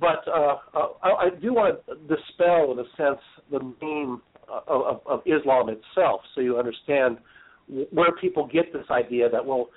But 0.00 0.26
uh, 0.26 0.56
uh, 0.74 0.88
I, 1.02 1.08
I 1.08 1.28
do 1.40 1.54
want 1.54 1.84
to 1.86 1.94
dispel, 1.94 2.72
in 2.72 2.78
a 2.78 2.88
sense, 2.96 3.20
the 3.50 3.60
meaning 3.80 4.20
of, 4.48 4.82
of, 4.82 5.00
of 5.06 5.20
Islam 5.26 5.68
itself, 5.68 6.20
so 6.34 6.40
you 6.40 6.58
understand 6.58 7.18
where 7.90 8.12
people 8.20 8.46
get 8.46 8.72
this 8.72 8.86
idea 8.90 9.28
that 9.28 9.44
well, 9.44 9.68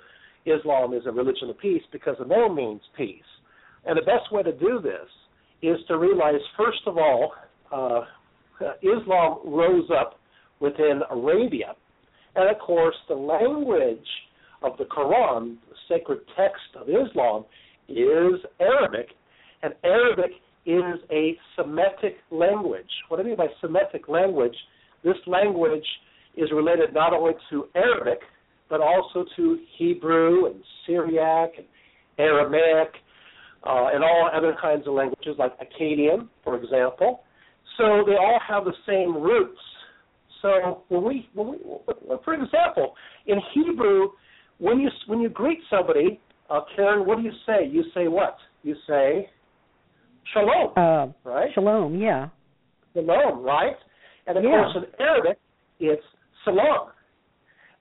Islam 0.46 0.94
is 0.94 1.02
a 1.06 1.10
religion 1.10 1.50
of 1.50 1.58
peace 1.58 1.82
because 1.92 2.16
the 2.18 2.24
name 2.24 2.54
means 2.54 2.80
peace. 2.96 3.22
And 3.84 3.96
the 3.96 4.02
best 4.02 4.32
way 4.32 4.42
to 4.42 4.52
do 4.52 4.80
this 4.82 5.08
is 5.62 5.76
to 5.88 5.98
realize, 5.98 6.40
first 6.56 6.80
of 6.86 6.96
all, 6.96 7.32
uh, 7.72 8.02
Islam 8.82 9.38
rose 9.44 9.88
up 9.90 10.18
within 10.60 11.00
Arabia 11.10 11.74
and 12.36 12.48
of 12.48 12.58
course, 12.58 12.96
the 13.08 13.14
language 13.14 14.06
of 14.62 14.76
the 14.78 14.84
Quran, 14.84 15.56
the 15.68 15.76
sacred 15.88 16.20
text 16.36 16.76
of 16.76 16.88
Islam, 16.88 17.44
is 17.88 18.40
Arabic, 18.60 19.08
and 19.62 19.74
Arabic 19.84 20.30
is 20.66 21.00
a 21.10 21.36
Semitic 21.56 22.16
language. 22.30 22.90
What 23.08 23.20
I 23.20 23.22
mean 23.22 23.36
by 23.36 23.48
Semitic 23.60 24.08
language, 24.08 24.54
this 25.02 25.16
language 25.26 25.86
is 26.36 26.50
related 26.52 26.94
not 26.94 27.12
only 27.12 27.32
to 27.50 27.66
Arabic, 27.74 28.20
but 28.68 28.80
also 28.80 29.24
to 29.36 29.58
Hebrew 29.76 30.46
and 30.46 30.62
Syriac 30.86 31.50
and 31.58 31.66
Aramaic 32.18 32.94
uh, 33.64 33.88
and 33.92 34.04
all 34.04 34.30
other 34.32 34.56
kinds 34.60 34.86
of 34.86 34.94
languages 34.94 35.34
like 35.38 35.52
Akkadian, 35.58 36.28
for 36.44 36.56
example. 36.56 37.24
So 37.76 38.04
they 38.06 38.14
all 38.14 38.40
have 38.46 38.64
the 38.64 38.74
same 38.86 39.20
roots. 39.20 39.60
So 40.42 40.82
when 40.88 41.04
we, 41.04 41.28
when 41.34 41.48
we 41.50 41.58
for 42.24 42.34
example, 42.34 42.94
in 43.26 43.38
Hebrew, 43.54 44.08
when 44.58 44.80
you 44.80 44.90
when 45.06 45.20
you 45.20 45.28
greet 45.28 45.58
somebody, 45.68 46.20
uh, 46.48 46.60
Karen, 46.74 47.06
what 47.06 47.18
do 47.18 47.22
you 47.22 47.32
say? 47.46 47.66
You 47.70 47.84
say 47.94 48.08
what? 48.08 48.36
You 48.62 48.74
say 48.86 49.28
shalom, 50.32 50.72
uh, 50.76 51.28
right? 51.28 51.50
Shalom, 51.54 52.00
yeah. 52.00 52.28
Shalom, 52.94 53.42
right? 53.42 53.76
And 54.26 54.38
of 54.38 54.44
yeah. 54.44 54.50
course, 54.50 54.76
in 54.76 55.04
Arabic, 55.04 55.38
it's 55.78 56.02
salam. 56.44 56.88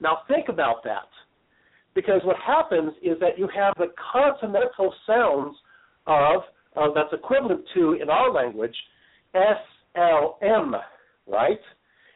Now 0.01 0.19
think 0.27 0.49
about 0.49 0.83
that, 0.83 1.09
because 1.95 2.21
what 2.23 2.37
happens 2.45 2.93
is 3.01 3.19
that 3.19 3.37
you 3.37 3.47
have 3.55 3.73
the 3.77 3.87
consonantal 4.13 4.93
sounds 5.05 5.55
of 6.07 6.41
uh, 6.75 6.87
that's 6.95 7.13
equivalent 7.13 7.61
to 7.75 7.93
in 8.01 8.09
our 8.09 8.31
language 8.31 8.75
S 9.35 9.57
L 9.95 10.37
M, 10.41 10.75
right? 11.27 11.59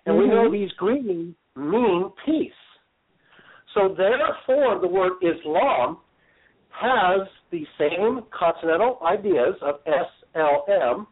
And 0.05 0.15
mm-hmm. 0.15 0.21
we 0.21 0.27
know 0.27 0.43
mm-hmm. 0.43 0.53
these 0.53 0.71
greetings 0.73 1.35
mean 1.55 2.11
peace. 2.25 2.51
So 3.73 3.95
therefore, 3.97 4.79
the 4.79 4.87
word 4.87 5.13
Islam 5.21 5.97
has 6.69 7.27
the 7.51 7.65
same 7.77 8.21
consonantal 8.37 8.99
ideas 9.05 9.55
of 9.61 9.75
SLM. 9.85 11.05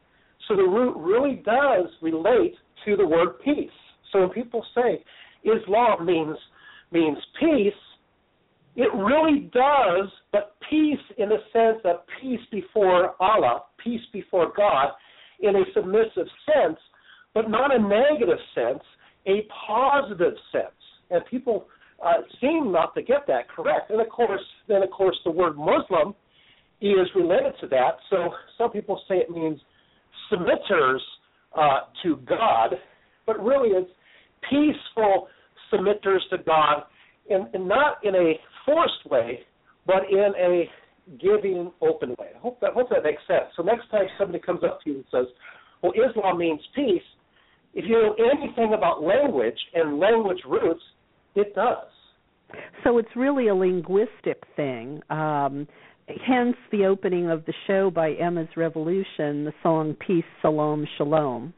So 0.48 0.56
the 0.56 0.64
root 0.64 0.96
really 0.98 1.42
does 1.46 1.88
relate 2.02 2.56
to 2.86 2.98
the 2.98 3.06
word 3.08 3.40
peace. 3.44 3.70
So 4.12 4.22
when 4.22 4.30
people 4.30 4.66
say 4.76 5.04
Islam 5.44 6.06
means 6.06 6.38
means 6.92 7.18
peace, 7.40 7.74
it 8.76 8.94
really 8.94 9.50
does, 9.54 10.10
but 10.32 10.56
peace 10.70 11.00
in 11.18 11.30
the 11.30 11.38
sense 11.54 11.80
of 11.86 11.98
peace 12.22 12.40
before 12.52 13.16
Allah, 13.22 13.64
peace 13.84 14.02
before 14.12 14.52
God, 14.56 14.90
in 15.40 15.56
a 15.56 15.64
submissive 15.74 16.28
sense, 16.46 16.78
not 17.52 17.76
a 17.76 17.80
negative 17.80 18.40
sense, 18.56 18.84
a 19.28 19.48
positive 19.68 20.34
sense. 20.52 20.82
And 21.10 21.24
people 21.30 21.68
uh, 22.04 22.22
seem 22.40 22.72
not 22.72 22.96
to 22.96 23.02
get 23.02 23.28
that 23.28 23.50
correct. 23.50 23.92
And 23.92 24.02
of 24.02 24.10
course, 24.10 24.42
then 24.68 24.82
of 24.82 24.90
course, 24.90 25.18
the 25.24 25.32
word 25.32 25.58
Muslim 25.58 26.16
is 26.82 27.08
related 27.16 27.54
to 27.62 27.68
that. 27.68 27.98
So 28.10 28.30
some 28.58 28.72
people 28.72 29.00
say 29.08 29.16
it 29.18 29.30
means 29.30 29.60
submitters 30.32 31.00
uh, 31.56 31.82
to 32.04 32.18
God, 32.28 32.76
but 33.26 33.44
really 33.44 33.70
it's 33.70 33.92
peaceful 34.50 35.28
submitters 35.72 36.20
to 36.32 36.38
God, 36.46 36.84
and, 37.30 37.48
and 37.54 37.68
not 37.68 38.04
in 38.04 38.16
a 38.16 38.34
forced 38.66 39.06
way, 39.10 39.42
but 39.86 40.04
in 40.10 40.34
a 40.38 40.64
giving, 41.20 41.72
open 41.82 42.10
way. 42.20 42.30
I 42.36 42.40
hope 42.40 42.60
that 42.62 42.74
hope 42.74 42.90
that 42.90 43.04
makes 43.04 43.22
sense. 43.28 43.46
So 43.56 43.64
next 43.64 43.90
time 43.90 44.06
somebody 44.18 44.40
comes 44.40 44.64
up 44.64 44.82
to 44.84 44.90
you 44.90 44.96
and 44.98 45.06
says, 45.12 45.26
"Well, 45.82 45.94
Islam 45.94 46.38
means 46.38 46.62
peace," 46.76 47.04
if 47.74 47.86
you 47.86 48.02
know 48.02 48.16
anything 48.34 48.74
about 48.74 49.04
language 49.04 49.58
and 49.74 50.00
language 50.00 50.42
roots, 50.48 50.82
it 51.36 51.56
does. 51.56 51.88
So 52.84 52.98
it's 52.98 53.16
really 53.16 53.48
a 53.48 53.56
linguistic 53.56 54.44
thing. 54.56 55.02
Um, 55.10 55.68
hence 56.26 56.58
the 56.72 56.86
opening 56.86 57.30
of 57.30 57.46
the 57.46 57.54
show 57.68 57.90
by 57.90 58.12
Emma's 58.14 58.50
Revolution, 58.58 59.46
the 59.46 59.54
song 59.64 59.96
Peace, 60.06 60.26
Salam, 60.42 60.86
Shalom. 60.98 61.54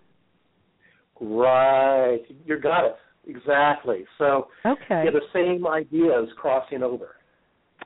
Right. 1.19 2.21
You 2.45 2.59
got 2.59 2.85
it. 2.85 2.95
Exactly. 3.25 4.03
So 4.17 4.47
okay. 4.65 5.05
yeah, 5.05 5.11
the 5.11 5.21
same 5.33 5.65
ideas 5.65 6.27
crossing 6.37 6.83
over. 6.83 7.15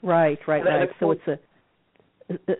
Right, 0.01 0.39
right, 0.47 0.65
And 0.65 0.79
right. 0.79 0.89
So 0.99 1.11
it's 1.11 1.27
a 1.27 1.39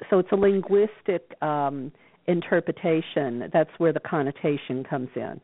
so 0.10 0.20
it's 0.20 0.32
a 0.32 0.36
linguistic 0.36 1.36
um 1.42 1.92
interpretation. 2.28 3.50
That's 3.52 3.70
where 3.80 3.94
the 3.94 4.00
connotation 4.00 4.84
comes 4.84 5.10
in. 5.16 5.42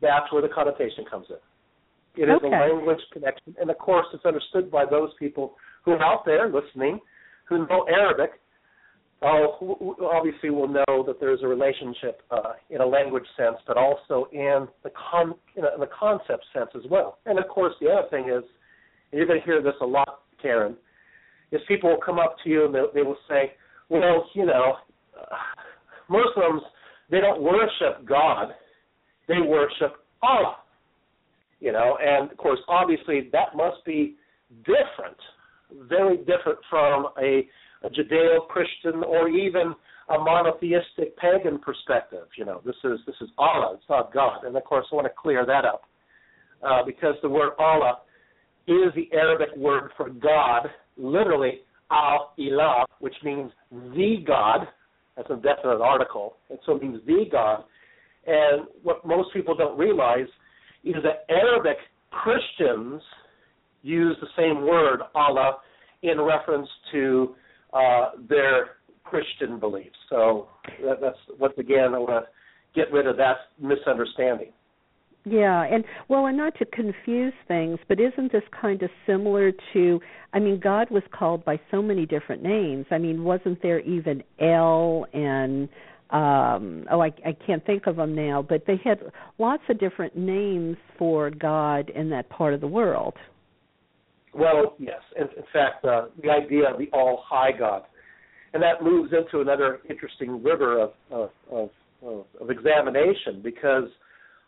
That's 0.00 0.30
where 0.32 0.42
the 0.42 0.48
connotation 0.48 1.04
comes 1.10 1.26
in. 1.30 2.22
It 2.22 2.28
is 2.28 2.36
Okay. 2.42 2.46
a 2.48 2.74
language 2.74 3.00
connection, 3.12 3.54
and 3.60 3.70
of 3.70 3.78
course, 3.78 4.06
it's 4.12 4.24
understood 4.24 4.70
by 4.70 4.84
those 4.84 5.10
people 5.18 5.56
who 5.84 5.92
are 5.92 6.02
out 6.02 6.24
there 6.24 6.48
listening 6.48 7.00
who 7.44 7.66
know 7.66 7.86
Arabic. 7.88 8.32
Uh, 9.22 9.48
who 9.58 9.74
who 9.98 10.06
obviously 10.06 10.48
will 10.48 10.66
know 10.66 11.02
that 11.06 11.20
there's 11.20 11.42
a 11.42 11.46
relationship 11.46 12.22
uh, 12.30 12.54
in 12.70 12.80
a 12.80 12.86
language 12.86 13.26
sense, 13.36 13.58
but 13.66 13.76
also 13.76 14.26
in 14.32 14.66
the 14.82 14.90
con 14.90 15.34
in, 15.56 15.64
a, 15.64 15.74
in 15.74 15.80
the 15.80 15.88
concept 15.88 16.42
sense 16.54 16.70
as 16.74 16.84
well. 16.90 17.18
And 17.26 17.38
of 17.38 17.46
course, 17.48 17.74
the 17.82 17.90
other 17.90 18.08
thing 18.08 18.30
is, 18.30 18.42
and 19.12 19.18
you're 19.18 19.26
going 19.26 19.38
to 19.38 19.44
hear 19.44 19.60
this 19.60 19.74
a 19.82 19.84
lot, 19.86 20.22
Karen, 20.40 20.74
is 21.52 21.60
people 21.68 21.90
will 21.90 22.00
come 22.00 22.18
up 22.18 22.36
to 22.44 22.48
you 22.48 22.64
and 22.64 22.74
they, 22.74 22.80
they 22.94 23.02
will 23.02 23.18
say, 23.28 23.52
"Well, 23.90 24.30
you 24.32 24.46
know, 24.46 24.76
uh, 25.14 25.36
Muslims 26.08 26.62
they 27.10 27.20
don't 27.20 27.42
worship 27.42 28.06
God, 28.06 28.54
they 29.30 29.40
worship 29.40 29.92
Allah." 30.22 30.56
You 31.60 31.72
know, 31.72 31.98
and 32.00 32.30
of 32.32 32.36
course, 32.36 32.60
obviously, 32.68 33.28
that 33.32 33.54
must 33.54 33.84
be 33.84 34.16
different, 34.64 35.20
very 35.88 36.16
different 36.18 36.58
from 36.70 37.08
a, 37.20 37.46
a 37.86 37.90
Judeo-Christian 37.90 39.04
or 39.04 39.28
even 39.28 39.74
a 40.08 40.18
monotheistic 40.18 41.16
pagan 41.16 41.58
perspective. 41.58 42.26
You 42.36 42.44
know, 42.46 42.60
this 42.64 42.76
is 42.82 42.98
this 43.06 43.14
is 43.20 43.28
Allah, 43.38 43.74
it's 43.74 43.88
not 43.88 44.12
God. 44.12 44.44
And 44.44 44.56
of 44.56 44.64
course, 44.64 44.86
I 44.90 44.94
want 44.96 45.06
to 45.06 45.12
clear 45.16 45.44
that 45.46 45.64
up 45.64 45.82
uh, 46.62 46.82
because 46.84 47.14
the 47.22 47.28
word 47.28 47.52
Allah 47.58 47.98
is 48.66 48.92
the 48.94 49.08
Arabic 49.12 49.50
word 49.56 49.90
for 49.96 50.10
God, 50.10 50.68
literally 50.96 51.60
al 51.90 52.32
ilah, 52.38 52.84
which 53.00 53.14
means 53.24 53.50
the 53.70 54.16
God. 54.26 54.60
That's 55.16 55.30
a 55.30 55.36
definite 55.36 55.82
article, 55.82 56.36
and 56.48 56.58
so 56.64 56.76
it 56.76 56.82
means 56.82 57.00
the 57.06 57.24
God. 57.30 57.64
And 58.26 58.66
what 58.82 59.06
most 59.06 59.32
people 59.32 59.54
don't 59.54 59.78
realize 59.78 60.28
is 60.84 60.96
that 61.02 61.24
Arabic 61.32 61.76
Christians 62.10 63.02
use 63.82 64.16
the 64.20 64.28
same 64.36 64.66
word 64.66 65.00
Allah 65.14 65.58
in 66.02 66.20
reference 66.20 66.68
to 66.92 67.34
uh, 67.72 68.10
their 68.28 68.76
Christian 69.04 69.58
beliefs. 69.58 69.96
So 70.08 70.48
that, 70.84 71.00
that's 71.00 71.18
once 71.38 71.54
again 71.58 71.94
I 71.94 71.98
want 71.98 72.24
to 72.24 72.80
get 72.80 72.92
rid 72.92 73.06
of 73.06 73.16
that 73.16 73.36
misunderstanding. 73.60 74.52
Yeah, 75.26 75.64
and 75.64 75.84
well, 76.08 76.26
and 76.26 76.36
not 76.36 76.54
to 76.58 76.64
confuse 76.64 77.34
things, 77.46 77.78
but 77.88 78.00
isn't 78.00 78.32
this 78.32 78.42
kind 78.58 78.82
of 78.82 78.88
similar 79.06 79.52
to? 79.74 80.00
I 80.32 80.38
mean, 80.38 80.58
God 80.58 80.88
was 80.90 81.02
called 81.12 81.44
by 81.44 81.60
so 81.70 81.82
many 81.82 82.06
different 82.06 82.42
names. 82.42 82.86
I 82.90 82.96
mean, 82.96 83.22
wasn't 83.22 83.60
there 83.60 83.80
even 83.80 84.22
El 84.40 85.06
and 85.12 85.68
um 86.12 86.86
oh 86.90 87.00
I 87.00 87.12
I 87.24 87.36
can't 87.46 87.64
think 87.64 87.86
of 87.86 87.96
them 87.96 88.14
now, 88.14 88.44
but 88.46 88.64
they 88.66 88.80
had 88.82 89.00
lots 89.38 89.62
of 89.68 89.78
different 89.78 90.16
names 90.16 90.76
for 90.98 91.30
God 91.30 91.90
in 91.90 92.10
that 92.10 92.28
part 92.28 92.54
of 92.54 92.60
the 92.60 92.66
world. 92.66 93.14
Well, 94.34 94.74
yes. 94.78 95.00
In, 95.16 95.22
in 95.22 95.44
fact, 95.52 95.84
uh, 95.84 96.06
the 96.22 96.30
idea 96.30 96.70
of 96.70 96.78
the 96.78 96.88
All 96.92 97.22
High 97.26 97.50
God, 97.56 97.82
and 98.54 98.62
that 98.62 98.82
moves 98.82 99.12
into 99.12 99.40
another 99.40 99.80
interesting 99.88 100.42
river 100.42 100.80
of 100.80 100.90
of, 101.10 101.30
of, 101.50 101.70
of, 102.02 102.24
of 102.40 102.50
examination 102.50 103.40
because 103.42 103.84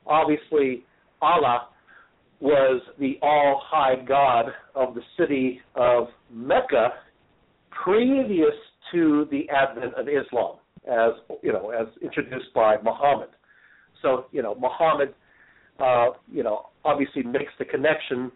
obviously 0.06 0.84
Allah 1.20 1.68
was 2.40 2.82
the 2.98 3.18
All 3.22 3.62
High 3.64 4.04
God 4.06 4.46
of 4.74 4.94
the 4.94 5.02
city 5.18 5.60
of 5.76 6.08
Mecca 6.32 6.90
previous 7.84 8.54
to 8.92 9.26
the 9.30 9.48
advent 9.48 9.94
of 9.94 10.06
Islam, 10.08 10.56
as 10.90 11.12
you 11.42 11.52
know, 11.52 11.70
as 11.70 11.86
introduced 12.02 12.52
by 12.54 12.76
Muhammad. 12.82 13.28
So 14.00 14.26
you 14.32 14.42
know, 14.42 14.54
Muhammad, 14.54 15.14
uh, 15.78 16.10
you 16.30 16.42
know, 16.42 16.66
obviously 16.84 17.22
makes 17.22 17.52
the 17.58 17.64
connection 17.64 18.32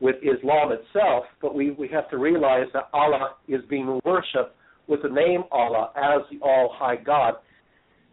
with 0.00 0.16
Islam 0.22 0.72
itself, 0.72 1.24
but 1.42 1.54
we, 1.54 1.72
we 1.72 1.86
have 1.88 2.08
to 2.10 2.16
realize 2.16 2.66
that 2.72 2.88
Allah 2.92 3.36
is 3.48 3.60
being 3.68 4.00
worshipped 4.04 4.56
with 4.86 5.02
the 5.02 5.08
name 5.08 5.44
Allah 5.52 5.92
as 5.94 6.22
the 6.30 6.44
All 6.44 6.74
High 6.74 6.96
God, 6.96 7.34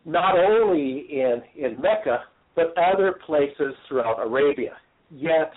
not 0.05 0.37
only 0.37 1.07
in, 1.09 1.41
in 1.55 1.81
Mecca, 1.81 2.23
but 2.55 2.73
other 2.77 3.19
places 3.25 3.73
throughout 3.87 4.17
Arabia. 4.19 4.75
Yet, 5.11 5.51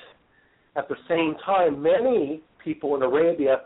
at 0.76 0.88
the 0.88 0.94
same 1.08 1.34
time, 1.44 1.82
many 1.82 2.42
people 2.62 2.94
in 2.94 3.02
Arabia 3.02 3.62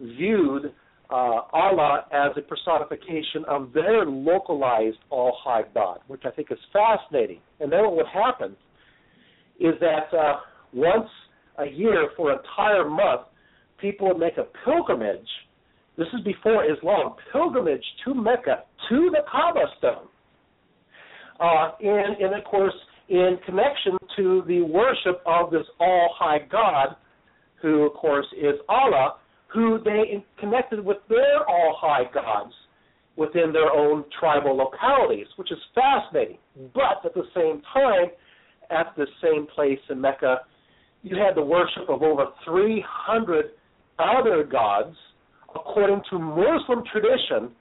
viewed 0.00 0.72
uh, 1.10 1.40
Allah 1.52 2.06
as 2.12 2.32
a 2.36 2.42
personification 2.42 3.44
of 3.48 3.72
their 3.72 4.06
localized 4.06 4.98
All 5.10 5.36
High 5.42 5.64
God, 5.74 6.00
which 6.08 6.22
I 6.24 6.30
think 6.30 6.48
is 6.50 6.58
fascinating. 6.72 7.40
And 7.60 7.70
then 7.70 7.82
what 7.82 7.96
would 7.96 8.06
happen 8.06 8.56
is 9.60 9.74
that 9.80 10.16
uh, 10.16 10.36
once 10.72 11.08
a 11.58 11.66
year 11.66 12.08
for 12.16 12.32
an 12.32 12.38
entire 12.38 12.88
month, 12.88 13.22
people 13.80 14.08
would 14.08 14.18
make 14.18 14.38
a 14.38 14.46
pilgrimage. 14.64 15.28
This 15.96 16.08
is 16.14 16.24
before 16.24 16.64
Islam, 16.64 17.14
pilgrimage 17.32 17.84
to 18.04 18.14
Mecca, 18.14 18.64
to 18.88 19.10
the 19.12 19.20
Kaaba 19.30 19.66
stone. 19.78 20.08
Uh, 21.38 21.70
and, 21.80 22.16
and 22.20 22.34
of 22.34 22.44
course, 22.44 22.74
in 23.08 23.38
connection 23.44 23.96
to 24.16 24.42
the 24.46 24.62
worship 24.62 25.22
of 25.26 25.50
this 25.50 25.66
all 25.78 26.10
high 26.18 26.38
God, 26.50 26.96
who, 27.60 27.82
of 27.82 27.92
course, 27.94 28.26
is 28.36 28.54
Allah, 28.68 29.14
who 29.54 29.78
they 29.84 30.24
connected 30.38 30.84
with 30.84 30.98
their 31.08 31.48
all 31.48 31.76
high 31.80 32.04
gods 32.12 32.52
within 33.16 33.52
their 33.52 33.70
own 33.70 34.04
tribal 34.18 34.56
localities, 34.56 35.26
which 35.36 35.52
is 35.52 35.58
fascinating. 35.74 36.38
But 36.74 37.04
at 37.04 37.14
the 37.14 37.22
same 37.34 37.62
time, 37.72 38.10
at 38.70 38.94
the 38.96 39.06
same 39.22 39.46
place 39.54 39.78
in 39.88 40.00
Mecca, 40.00 40.40
you 41.02 41.16
had 41.16 41.36
the 41.36 41.42
worship 41.42 41.88
of 41.88 42.02
over 42.02 42.26
300 42.44 43.50
other 43.98 44.42
gods, 44.42 44.96
according 45.54 46.02
to 46.10 46.18
Muslim 46.18 46.82
tradition, 46.90 47.54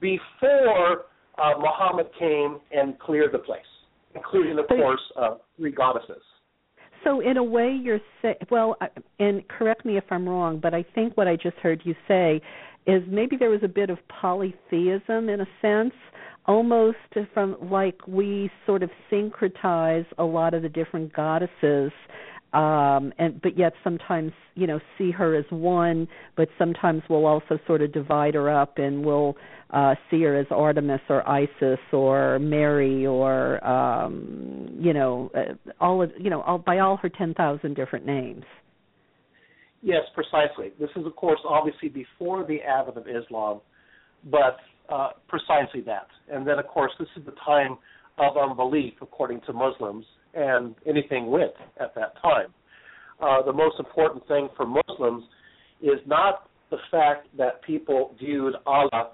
before 0.00 1.04
uh, 1.38 1.52
Muhammad 1.58 2.06
came 2.18 2.58
and 2.72 2.98
cleared 2.98 3.32
the 3.32 3.38
place, 3.38 3.60
including, 4.16 4.58
of 4.58 4.66
course, 4.66 5.00
uh, 5.20 5.34
three 5.56 5.70
goddesses. 5.70 6.22
So 7.04 7.20
in 7.20 7.36
a 7.36 7.42
way, 7.42 7.70
you're 7.70 8.00
say 8.20 8.36
well, 8.50 8.76
and 9.18 9.46
correct 9.48 9.84
me 9.84 9.96
if 9.96 10.04
I'm 10.10 10.28
wrong, 10.28 10.58
but 10.60 10.74
I 10.74 10.84
think 10.94 11.16
what 11.16 11.26
I 11.28 11.36
just 11.36 11.56
heard 11.56 11.82
you 11.84 11.94
say 12.06 12.40
is 12.86 13.02
maybe 13.08 13.36
there 13.36 13.50
was 13.50 13.62
a 13.62 13.68
bit 13.68 13.90
of 13.90 13.98
polytheism 14.08 15.28
in 15.28 15.40
a 15.40 15.46
sense, 15.60 15.94
almost 16.46 16.96
from 17.32 17.56
like 17.70 18.06
we 18.06 18.50
sort 18.66 18.82
of 18.82 18.90
syncretize 19.10 20.06
a 20.18 20.24
lot 20.24 20.54
of 20.54 20.62
the 20.62 20.68
different 20.68 21.12
goddesses 21.12 21.92
um 22.52 23.12
and 23.18 23.40
but 23.42 23.56
yet 23.56 23.72
sometimes 23.82 24.32
you 24.54 24.66
know 24.66 24.78
see 24.98 25.10
her 25.10 25.34
as 25.34 25.44
one 25.50 26.06
but 26.36 26.48
sometimes 26.58 27.02
we'll 27.08 27.26
also 27.26 27.58
sort 27.66 27.80
of 27.82 27.92
divide 27.92 28.34
her 28.34 28.50
up 28.50 28.78
and 28.78 29.04
we'll 29.04 29.36
uh 29.70 29.94
see 30.10 30.22
her 30.22 30.38
as 30.38 30.46
Artemis 30.50 31.00
or 31.08 31.26
Isis 31.28 31.80
or 31.92 32.38
Mary 32.38 33.06
or 33.06 33.64
um 33.66 34.68
you 34.78 34.92
know 34.92 35.30
uh, 35.34 35.54
all 35.80 36.02
of 36.02 36.10
you 36.18 36.30
know 36.30 36.42
all 36.42 36.58
by 36.58 36.78
all 36.78 36.96
her 36.98 37.08
10,000 37.08 37.74
different 37.74 38.04
names 38.04 38.44
Yes, 39.82 40.02
precisely. 40.14 40.72
This 40.78 40.90
is, 40.94 41.04
of 41.04 41.16
course, 41.16 41.40
obviously 41.46 41.88
before 41.88 42.46
the 42.46 42.60
advent 42.62 42.96
of 42.96 43.06
Islam, 43.08 43.60
but 44.30 44.56
uh, 44.88 45.10
precisely 45.28 45.80
that. 45.86 46.06
And 46.30 46.46
then, 46.46 46.60
of 46.60 46.68
course, 46.68 46.92
this 47.00 47.08
is 47.16 47.24
the 47.26 47.34
time 47.44 47.76
of 48.16 48.36
unbelief, 48.36 48.94
according 49.02 49.40
to 49.46 49.52
Muslims, 49.52 50.04
and 50.34 50.74
anything 50.86 51.30
with 51.30 51.52
at 51.80 51.94
that 51.94 52.14
time. 52.22 52.48
Uh, 53.20 53.42
the 53.42 53.52
most 53.52 53.78
important 53.78 54.26
thing 54.26 54.48
for 54.56 54.66
Muslims 54.66 55.24
is 55.80 55.98
not 56.06 56.48
the 56.70 56.78
fact 56.90 57.28
that 57.36 57.62
people 57.62 58.14
viewed 58.18 58.54
Allah 58.66 59.10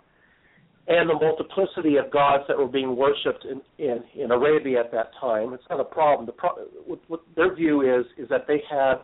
and 0.87 1.11
the 1.11 1.15
multiplicity 1.15 1.97
of 1.97 2.11
gods 2.11 2.45
that 2.49 2.57
were 2.57 2.67
being 2.67 2.97
worshipped 2.97 3.45
in, 3.45 3.61
in, 3.79 4.03
in 4.19 4.31
Arabia 4.31 4.81
at 4.81 4.91
that 4.93 5.11
time. 5.21 5.53
It's 5.53 5.65
not 5.69 5.81
a 5.81 5.85
problem. 5.85 6.25
The 6.25 6.33
pro- 6.33 6.65
what, 6.87 7.01
what 7.09 7.21
their 7.37 7.55
view 7.55 7.83
is 7.83 8.07
is 8.17 8.29
that 8.31 8.47
they 8.47 8.63
had 8.71 8.95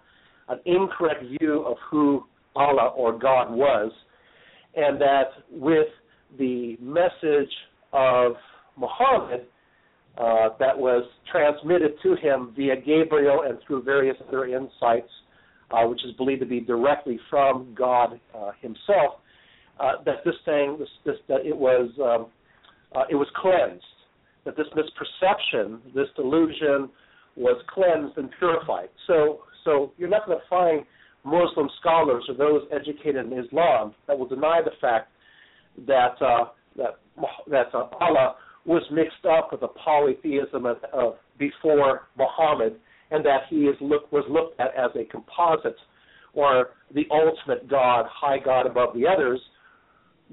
an 0.49 0.61
incorrect 0.65 1.25
view 1.39 1.65
of 1.67 1.77
who 1.91 2.25
Allah 2.57 2.93
or 2.97 3.19
God 3.19 3.53
was, 3.53 3.93
and 4.75 4.99
that 5.01 5.25
with 5.51 5.89
the 6.39 6.77
message 6.81 7.53
of 7.93 8.33
Muhammad 8.79 9.47
uh, 10.19 10.51
that 10.59 10.77
was 10.77 11.05
transmitted 11.31 11.93
to 12.03 12.15
him 12.17 12.53
via 12.57 12.77
Gabriel 12.77 13.43
and 13.47 13.59
through 13.67 13.83
various 13.83 14.17
other 14.29 14.47
insights, 14.47 15.11
uh, 15.71 15.85
which 15.87 16.05
is 16.05 16.13
believed 16.17 16.41
to 16.41 16.47
be 16.47 16.61
directly 16.61 17.19
from 17.29 17.75
God 17.77 18.21
uh, 18.35 18.53
Himself, 18.61 19.15
uh, 19.81 19.93
that 20.05 20.25
this 20.25 20.35
thing, 20.45 20.77
this, 20.79 20.89
this, 21.05 21.17
that 21.29 21.45
it 21.45 21.57
was, 21.57 21.91
um, 22.01 22.27
uh, 22.95 23.05
it 23.11 23.17
was 23.17 23.27
cleansed. 23.37 23.85
That 24.45 24.57
this 24.57 24.67
misperception, 24.77 25.81
this 25.95 26.07
delusion, 26.17 26.91
was 27.37 27.61
cleansed 27.69 28.17
and 28.19 28.29
purified. 28.39 28.91
So, 29.07 29.41
so 29.65 29.93
you're 29.97 30.09
not 30.09 30.27
going 30.27 30.39
to 30.39 30.45
find 30.49 30.85
Muslim 31.25 31.69
scholars 31.81 32.25
or 32.29 32.35
those 32.37 32.63
educated 32.71 33.27
in 33.27 33.33
Islam 33.33 33.95
that 34.07 34.19
will 34.19 34.29
deny 34.29 34.61
the 34.63 34.73
fact 34.81 35.11
that 35.87 36.15
uh, 36.21 36.45
that 36.77 36.99
that 37.51 37.75
Allah 37.75 38.37
was 38.67 38.83
mixed 38.91 39.25
up 39.27 39.51
with 39.53 39.61
the 39.61 39.69
polytheism 39.69 40.67
of, 40.67 40.77
of 40.93 41.15
before 41.39 42.09
Muhammad, 42.17 42.77
and 43.11 43.25
that 43.25 43.43
he 43.51 43.67
is 43.67 43.77
look, 43.81 44.11
was 44.11 44.25
looked 44.29 44.59
at 44.61 44.75
as 44.75 44.91
a 44.97 45.05
composite 45.05 45.77
or 46.33 46.71
the 46.95 47.05
ultimate 47.11 47.69
God, 47.69 48.07
high 48.11 48.39
God 48.39 48.67
above 48.67 48.95
the 48.95 49.07
others. 49.07 49.41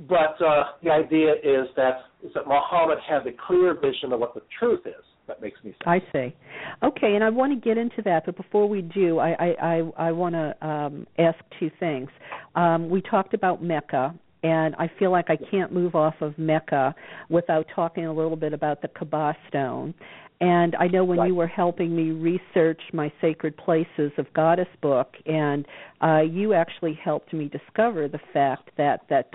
But 0.07 0.41
uh, 0.43 0.63
the 0.83 0.89
idea 0.89 1.33
is 1.33 1.67
that 1.75 2.05
is 2.23 2.31
that 2.33 2.47
Muhammad 2.47 2.97
had 3.07 3.23
the 3.23 3.35
clear 3.47 3.73
vision 3.73 4.13
of 4.13 4.19
what 4.19 4.33
the 4.33 4.41
truth 4.57 4.81
is. 4.85 5.03
That 5.27 5.41
makes 5.41 5.63
me 5.63 5.71
sense. 5.71 5.81
I 5.85 5.99
see. 6.11 6.35
Okay, 6.83 7.15
and 7.15 7.23
I 7.23 7.29
want 7.29 7.53
to 7.53 7.59
get 7.59 7.77
into 7.77 8.01
that, 8.03 8.25
but 8.25 8.35
before 8.37 8.67
we 8.67 8.81
do, 8.81 9.19
I 9.19 9.31
I 9.31 9.55
I, 9.61 10.07
I 10.07 10.11
want 10.11 10.35
to 10.35 10.67
um, 10.67 11.07
ask 11.19 11.37
two 11.59 11.69
things. 11.79 12.09
Um, 12.55 12.89
we 12.89 13.01
talked 13.01 13.33
about 13.33 13.61
Mecca, 13.61 14.15
and 14.43 14.75
I 14.75 14.89
feel 14.99 15.11
like 15.11 15.29
I 15.29 15.37
can't 15.37 15.71
move 15.71 15.95
off 15.95 16.15
of 16.21 16.37
Mecca 16.37 16.95
without 17.29 17.67
talking 17.75 18.05
a 18.05 18.13
little 18.13 18.35
bit 18.35 18.53
about 18.53 18.81
the 18.81 18.87
Kaaba 18.87 19.35
stone. 19.47 19.93
And 20.41 20.75
I 20.77 20.87
know 20.87 21.03
when 21.03 21.19
right. 21.19 21.27
you 21.27 21.35
were 21.35 21.45
helping 21.45 21.95
me 21.95 22.09
research 22.09 22.81
my 22.93 23.13
Sacred 23.21 23.55
Places 23.57 24.11
of 24.17 24.25
Goddess 24.33 24.67
book, 24.81 25.13
and 25.27 25.67
uh, 26.01 26.21
you 26.21 26.55
actually 26.55 26.95
helped 26.95 27.31
me 27.31 27.47
discover 27.47 28.07
the 28.07 28.19
fact 28.33 28.71
that 28.75 29.01
that 29.11 29.29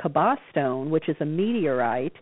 Kaaba 0.00 0.38
stone, 0.50 0.88
which 0.88 1.10
is 1.10 1.16
a 1.20 1.26
meteorite, 1.26 2.14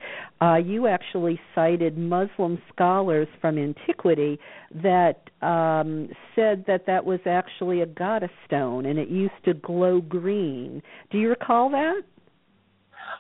uh, 0.43 0.57
you 0.57 0.89
actually 0.89 1.39
cited 1.55 1.97
Muslim 1.97 2.61
scholars 2.75 3.29
from 3.41 3.59
antiquity 3.59 4.41
that 4.75 5.31
um, 5.41 6.09
said 6.35 6.65
that 6.67 6.85
that 6.89 7.05
was 7.05 7.21
actually 7.27 7.83
a 7.83 7.87
goddess 7.87 8.31
stone, 8.45 8.87
and 8.87 8.99
it 8.99 9.09
used 9.09 9.35
to 9.45 9.55
glow 9.55 10.01
green. 10.01 10.83
Do 11.13 11.19
you 11.19 11.29
recall 11.29 11.71
that? 11.71 12.03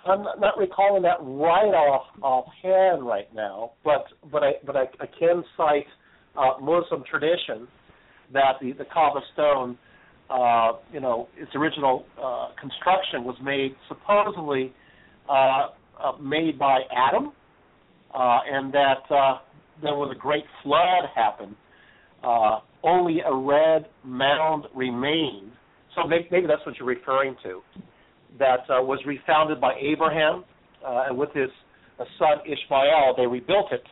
I'm 0.06 0.22
not 0.22 0.56
recalling 0.58 1.02
that 1.02 1.18
right 1.20 1.74
off 1.74 2.06
offhand 2.22 3.06
right 3.06 3.32
now, 3.34 3.72
but 3.84 4.04
but 4.30 4.42
I 4.42 4.52
but 4.64 4.76
I, 4.76 4.82
I 5.00 5.06
can 5.18 5.44
cite 5.56 5.86
uh, 6.36 6.60
Muslim 6.60 7.02
tradition 7.08 7.66
that 8.32 8.54
the 8.60 8.72
the 8.72 8.84
Kaaba 8.92 9.20
stone, 9.32 9.78
uh, 10.30 10.72
you 10.92 11.00
know, 11.00 11.28
its 11.36 11.50
original 11.54 12.04
uh, 12.22 12.48
construction 12.60 13.24
was 13.24 13.36
made 13.42 13.74
supposedly 13.88 14.72
uh, 15.28 15.68
uh, 16.02 16.12
made 16.20 16.58
by 16.58 16.80
Adam, 16.94 17.32
uh, 18.14 18.38
and 18.50 18.72
that 18.72 19.02
uh, 19.10 19.38
there 19.82 19.94
was 19.94 20.14
a 20.14 20.18
great 20.18 20.44
flood 20.62 21.04
happened. 21.14 21.56
Uh, 22.22 22.60
only 22.82 23.20
a 23.26 23.34
red 23.34 23.86
mound 24.04 24.64
remained. 24.74 25.50
So 25.94 26.06
maybe, 26.06 26.28
maybe 26.30 26.46
that's 26.46 26.64
what 26.64 26.76
you're 26.78 26.88
referring 26.88 27.36
to 27.42 27.62
that 28.38 28.60
uh, 28.70 28.82
was 28.82 28.98
refounded 29.06 29.60
by 29.60 29.74
Abraham, 29.80 30.44
uh, 30.86 31.04
and 31.08 31.18
with 31.18 31.32
his 31.32 31.50
uh, 31.98 32.04
son 32.18 32.38
Ishmael, 32.44 33.14
they 33.16 33.26
rebuilt 33.26 33.72
it. 33.72 33.82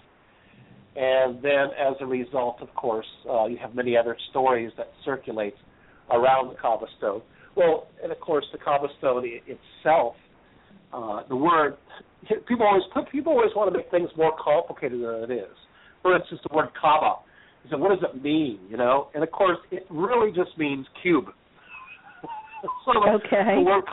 And 0.97 1.43
then, 1.43 1.69
as 1.79 1.95
a 2.01 2.07
result, 2.07 2.59
of 2.61 2.73
course, 2.75 3.07
uh, 3.29 3.47
you 3.47 3.57
have 3.61 3.75
many 3.75 3.97
other 3.97 4.17
stories 4.31 4.71
that 4.77 4.93
circulate 5.05 5.55
around 6.11 6.51
the 6.51 6.55
Kaaba 6.55 6.87
stone. 6.99 7.23
Well, 7.57 7.89
and 8.03 8.13
of 8.13 8.21
course, 8.21 8.45
the 8.53 8.59
Kaaba 8.59 8.89
stone 8.99 9.25
itself, 9.25 10.15
uh, 10.93 11.23
the 11.29 11.37
word 11.37 11.77
people 12.49 12.67
always 12.67 12.85
put 12.93 13.11
people 13.11 13.33
always 13.33 13.51
want 13.55 13.73
to 13.73 13.77
make 13.77 13.91
things 13.91 14.09
more 14.17 14.33
complicated 14.43 15.01
than 15.01 15.31
it 15.31 15.35
is. 15.35 15.57
For 16.03 16.17
instance, 16.17 16.41
the 16.49 16.55
word 16.55 16.69
Kaaba. 16.81 17.21
So 17.71 17.79
what 17.79 17.89
does 17.89 18.11
it 18.15 18.23
mean? 18.23 18.61
You 18.71 18.77
know, 18.77 19.09
and 19.15 19.23
of 19.23 19.31
course, 19.31 19.59
it 19.71 19.87
really 19.91 20.31
just 20.31 20.57
means 20.59 20.87
cube 21.03 21.27
sort 22.85 22.97
of 22.97 23.21
okay. 23.21 23.57
the 23.57 23.63
word 23.63 23.85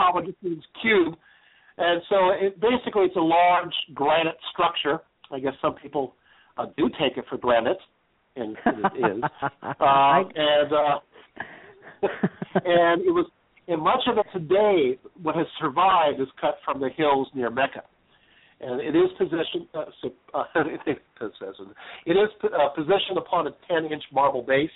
means 0.41 0.63
cube, 0.81 1.15
and 1.77 2.01
so 2.09 2.29
it 2.31 2.59
basically 2.59 3.05
it's 3.05 3.15
a 3.15 3.19
large 3.19 3.73
granite 3.93 4.37
structure. 4.51 4.99
I 5.31 5.39
guess 5.39 5.53
some 5.61 5.75
people 5.75 6.15
uh, 6.57 6.65
do 6.77 6.89
take 6.99 7.17
it 7.17 7.25
for 7.29 7.37
granite, 7.37 7.79
and 8.35 8.57
it 8.65 9.17
is. 9.17 9.23
Uh, 9.63 10.23
and 10.35 10.73
uh, 10.73 10.99
and 12.65 13.01
it 13.01 13.11
was, 13.11 13.25
and 13.67 13.81
much 13.81 14.01
of 14.07 14.17
it 14.17 14.25
today, 14.33 14.99
what 15.21 15.35
has 15.35 15.47
survived 15.59 16.19
is 16.19 16.27
cut 16.39 16.57
from 16.65 16.79
the 16.79 16.89
hills 16.97 17.27
near 17.33 17.49
Mecca 17.49 17.83
and 18.61 18.79
it 18.79 18.95
is 18.95 19.09
positioned 19.17 19.67
uh, 19.73 19.85
uh, 20.33 20.43
it 22.05 22.11
is 22.11 22.29
uh, 22.43 22.69
positioned 22.75 23.17
upon 23.17 23.47
a 23.47 23.51
10 23.67 23.91
inch 23.91 24.03
marble 24.13 24.43
base 24.43 24.69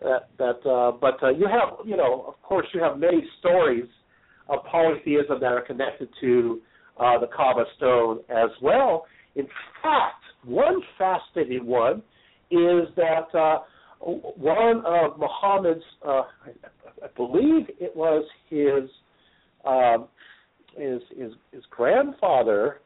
that 0.00 0.28
that 0.38 0.68
uh, 0.68 0.92
but 0.92 1.22
uh, 1.22 1.30
you 1.30 1.46
have 1.46 1.86
you 1.86 1.96
know 1.96 2.24
of 2.28 2.40
course 2.42 2.66
you 2.72 2.80
have 2.80 2.98
many 2.98 3.22
stories 3.40 3.86
of 4.48 4.64
polytheism 4.70 5.40
that 5.40 5.52
are 5.52 5.62
connected 5.62 6.08
to 6.20 6.60
uh, 6.98 7.18
the 7.18 7.26
Kaaba 7.26 7.64
stone 7.76 8.20
as 8.28 8.50
well. 8.62 9.06
In 9.36 9.46
fact, 9.82 10.22
one 10.44 10.80
fascinating 10.96 11.66
one 11.66 12.02
is 12.50 12.88
that 12.96 13.34
uh, 13.34 13.58
one 14.00 14.82
of 14.86 15.18
Muhammad's, 15.18 15.84
uh, 16.06 16.10
I, 16.10 17.04
I 17.04 17.08
believe 17.16 17.66
it 17.78 17.94
was 17.94 18.24
his, 18.48 18.88
um, 19.64 20.08
his 20.76 21.02
his 21.16 21.32
his 21.52 21.62
grandfather 21.70 22.80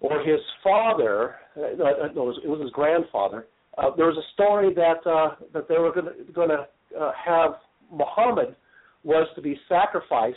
or 0.00 0.20
his 0.20 0.40
father. 0.62 1.36
Uh, 1.56 1.60
no, 1.76 1.86
it 1.88 2.14
was, 2.14 2.40
it 2.44 2.48
was 2.48 2.60
his 2.60 2.70
grandfather 2.70 3.46
uh, 3.78 3.90
there 3.96 4.06
was 4.06 4.16
a 4.16 4.32
story 4.34 4.74
that 4.74 5.06
uh, 5.08 5.36
that 5.52 5.68
they 5.68 5.78
were 5.78 5.92
going 5.92 6.50
to 6.50 6.66
uh, 6.98 7.12
have 7.24 7.52
Muhammad 7.92 8.56
was 9.04 9.26
to 9.34 9.42
be 9.42 9.58
sacrificed 9.68 10.36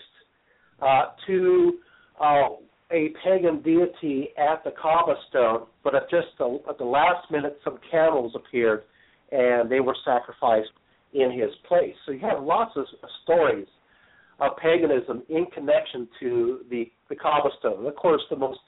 uh, 0.82 1.08
to 1.28 1.74
uh, 2.22 2.50
a 2.92 3.10
pagan 3.24 3.62
deity 3.62 4.30
at 4.38 4.64
the 4.64 4.72
Kaaba 4.80 5.16
stone, 5.30 5.66
but 5.84 5.96
at 5.96 6.10
just 6.10 6.28
the, 6.38 6.60
at 6.70 6.78
the 6.78 6.86
last 6.86 7.30
minute, 7.32 7.60
some 7.64 7.80
camels 7.90 8.34
appeared 8.36 8.84
and 9.32 9.70
they 9.70 9.80
were 9.80 9.96
sacrificed 10.06 10.70
in 11.14 11.32
his 11.32 11.50
place. 11.68 11.96
So 12.06 12.12
you 12.12 12.20
have 12.20 12.44
lots 12.44 12.72
of 12.76 12.86
stories 13.24 13.68
of 14.40 14.56
paganism 14.58 15.24
in 15.30 15.46
connection 15.54 16.08
to 16.20 16.60
the 16.70 16.92
the 17.10 17.16
Kaaba 17.16 17.50
stone. 17.60 17.80
And 17.80 17.88
of 17.88 17.96
course, 17.96 18.22
the 18.30 18.36
most 18.36 18.60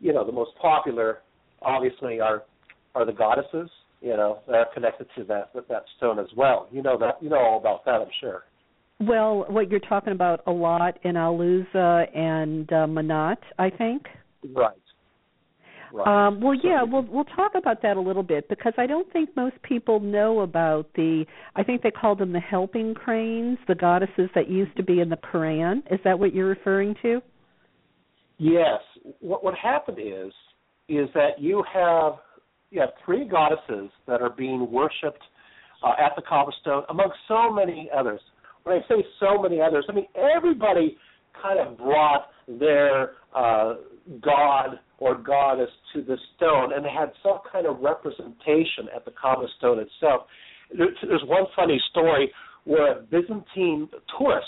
you 0.00 0.12
know 0.12 0.24
the 0.24 0.32
most 0.32 0.52
popular, 0.60 1.18
obviously, 1.62 2.20
are 2.20 2.42
are 2.94 3.04
the 3.04 3.12
goddesses, 3.12 3.70
you 4.00 4.16
know, 4.16 4.38
that 4.46 4.54
are 4.54 4.68
connected 4.74 5.06
to 5.16 5.24
that 5.24 5.50
that 5.68 5.84
stone 5.96 6.18
as 6.18 6.28
well. 6.36 6.68
You 6.70 6.82
know 6.82 6.98
that 6.98 7.22
you 7.22 7.28
know 7.28 7.38
all 7.38 7.58
about 7.58 7.84
that, 7.84 8.00
I'm 8.00 8.08
sure. 8.20 8.44
Well, 9.00 9.46
what 9.48 9.70
you're 9.70 9.80
talking 9.80 10.12
about 10.12 10.40
a 10.46 10.52
lot 10.52 10.98
in 11.04 11.16
Al-Uzza 11.16 12.06
and 12.14 12.72
uh, 12.72 12.86
Manat, 12.86 13.38
I 13.58 13.70
think. 13.70 14.04
Right. 14.54 14.76
Right. 15.92 16.26
Um, 16.26 16.40
well, 16.40 16.56
yeah, 16.60 16.82
we'll 16.82 17.06
we'll 17.08 17.24
talk 17.24 17.52
about 17.54 17.80
that 17.82 17.96
a 17.96 18.00
little 18.00 18.24
bit 18.24 18.48
because 18.48 18.72
I 18.76 18.86
don't 18.86 19.10
think 19.12 19.30
most 19.36 19.54
people 19.62 20.00
know 20.00 20.40
about 20.40 20.88
the. 20.96 21.24
I 21.54 21.62
think 21.62 21.82
they 21.82 21.92
called 21.92 22.18
them 22.18 22.32
the 22.32 22.40
helping 22.40 22.94
cranes, 22.94 23.58
the 23.68 23.76
goddesses 23.76 24.28
that 24.34 24.50
used 24.50 24.76
to 24.76 24.82
be 24.82 24.98
in 24.98 25.08
the 25.08 25.16
Quran. 25.16 25.82
Is 25.92 26.00
that 26.02 26.18
what 26.18 26.34
you're 26.34 26.48
referring 26.48 26.96
to? 27.02 27.20
Yes. 28.38 28.80
What 29.20 29.44
what 29.44 29.54
happened 29.54 29.98
is 30.00 30.32
is 30.88 31.08
that 31.14 31.38
you 31.38 31.62
have 31.72 32.14
you 32.74 32.80
have 32.80 32.90
three 33.04 33.24
goddesses 33.24 33.88
that 34.08 34.20
are 34.20 34.30
being 34.30 34.70
worshipped 34.70 35.22
uh, 35.82 35.92
at 35.98 36.12
the 36.16 36.22
Kaaba 36.22 36.50
stone, 36.60 36.82
among 36.88 37.10
so 37.28 37.50
many 37.50 37.88
others. 37.96 38.20
When 38.64 38.76
I 38.76 38.80
say 38.88 39.04
so 39.20 39.40
many 39.40 39.60
others, 39.60 39.84
I 39.88 39.92
mean 39.92 40.06
everybody 40.16 40.96
kind 41.40 41.60
of 41.60 41.78
brought 41.78 42.28
their 42.48 43.12
uh, 43.34 43.74
god 44.20 44.80
or 44.98 45.16
goddess 45.16 45.70
to 45.94 46.02
the 46.02 46.16
stone, 46.36 46.72
and 46.72 46.84
they 46.84 46.90
had 46.90 47.12
some 47.22 47.38
kind 47.50 47.66
of 47.66 47.80
representation 47.80 48.88
at 48.94 49.04
the 49.04 49.12
Kaaba 49.12 49.46
stone 49.58 49.78
itself. 49.78 50.22
There's 50.76 51.22
one 51.26 51.44
funny 51.54 51.80
story 51.90 52.32
where 52.64 52.98
a 52.98 53.02
Byzantine 53.02 53.88
tourist 54.18 54.46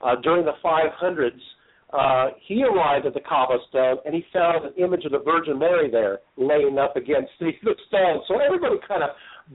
uh, 0.00 0.14
during 0.22 0.44
the 0.44 0.52
500s 0.64 1.30
uh, 1.92 2.28
he 2.46 2.62
arrived 2.64 3.06
at 3.06 3.14
the 3.14 3.20
Kaaba 3.20 3.58
stone 3.70 3.96
and 4.04 4.14
he 4.14 4.24
found 4.32 4.64
an 4.64 4.72
image 4.76 5.04
of 5.04 5.12
the 5.12 5.20
Virgin 5.20 5.58
Mary 5.58 5.90
there 5.90 6.18
laying 6.36 6.78
up 6.78 6.96
against 6.96 7.30
the, 7.40 7.50
the 7.62 7.74
stone. 7.88 8.20
So 8.28 8.40
everybody 8.40 8.76
kind 8.86 9.02
of 9.02 9.10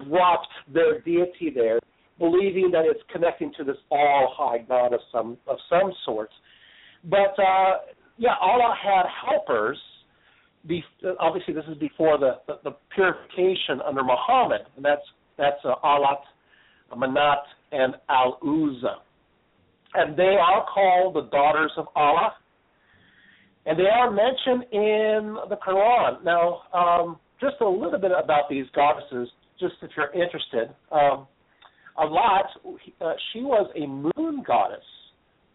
brought 0.09 0.45
their 0.73 0.99
deity 1.01 1.51
there, 1.53 1.79
believing 2.17 2.71
that 2.71 2.85
it's 2.85 3.01
connecting 3.11 3.51
to 3.57 3.63
this 3.63 3.77
all 3.91 4.33
high 4.35 4.59
God 4.59 4.93
of 4.93 4.99
some 5.11 5.37
of 5.47 5.57
some 5.69 5.93
sort. 6.05 6.29
But 7.03 7.37
uh, 7.37 7.77
yeah, 8.17 8.35
Allah 8.41 8.75
had 8.81 9.03
helpers. 9.29 9.77
Be, 10.65 10.81
obviously, 11.19 11.53
this 11.53 11.65
is 11.69 11.77
before 11.77 12.17
the, 12.17 12.37
the, 12.47 12.53
the 12.63 12.75
purification 12.95 13.81
under 13.85 14.01
Muhammad, 14.01 14.61
and 14.75 14.83
that's 14.83 15.01
that's 15.37 15.59
uh, 15.65 15.75
Alat, 15.83 16.21
Manat, 16.95 17.43
and 17.73 17.95
Al 18.09 18.39
Uzza 18.41 19.01
and 19.95 20.17
they 20.17 20.35
are 20.39 20.65
called 20.73 21.15
the 21.15 21.29
daughters 21.29 21.71
of 21.77 21.87
Allah, 21.95 22.33
and 23.65 23.77
they 23.77 23.87
are 23.87 24.11
mentioned 24.11 24.63
in 24.71 25.37
the 25.49 25.57
Quran. 25.65 26.23
Now, 26.23 26.61
um, 26.73 27.17
just 27.39 27.55
a 27.61 27.67
little 27.67 27.99
bit 27.99 28.11
about 28.11 28.49
these 28.49 28.65
goddesses, 28.75 29.29
just 29.59 29.75
if 29.81 29.91
you're 29.95 30.11
interested. 30.13 30.73
Um, 30.91 31.27
Alat, 31.97 32.45
uh, 33.01 33.13
she 33.31 33.41
was 33.41 33.69
a 33.75 33.85
moon 33.85 34.43
goddess 34.45 34.83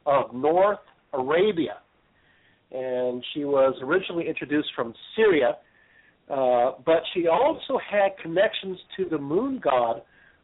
of 0.06 0.32
North 0.32 0.78
Arabia, 1.12 1.78
and 2.70 3.24
she 3.34 3.44
was 3.44 3.74
originally 3.82 4.28
introduced 4.28 4.68
from 4.76 4.94
Syria, 5.16 5.56
uh, 6.30 6.72
but 6.84 7.02
she 7.14 7.26
also 7.26 7.78
had 7.90 8.10
connections 8.22 8.78
to 8.96 9.06
the 9.10 9.18
moon 9.18 9.60
god 9.62 10.02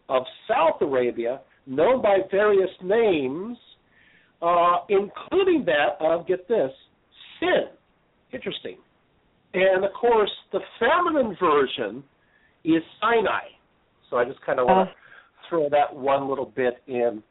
of 0.09 0.25
South 0.49 0.81
Arabia, 0.81 1.41
known 1.67 2.03
by 2.03 2.19
various 2.31 2.71
names 2.83 3.57
uh, 4.45 4.79
including 4.89 5.65
that 5.65 5.97
of 6.01 6.27
get 6.27 6.47
this 6.49 6.71
sin. 7.41 7.65
Interesting. 8.33 8.77
And 9.55 9.85
of 9.85 9.93
course, 9.93 10.31
the 10.53 10.61
feminine 10.79 11.37
version 11.41 12.03
is 12.65 12.83
Sinai. 13.01 13.47
So 14.11 14.17
I 14.19 14.25
just 14.25 14.41
kind 14.45 14.59
of 14.61 14.67
want 14.67 14.89
to 14.89 14.93
Uh. 14.93 14.99
throw 15.49 15.69
that 15.69 15.95
one 15.95 16.29
little 16.29 16.47
bit 16.57 16.83
in 16.87 17.23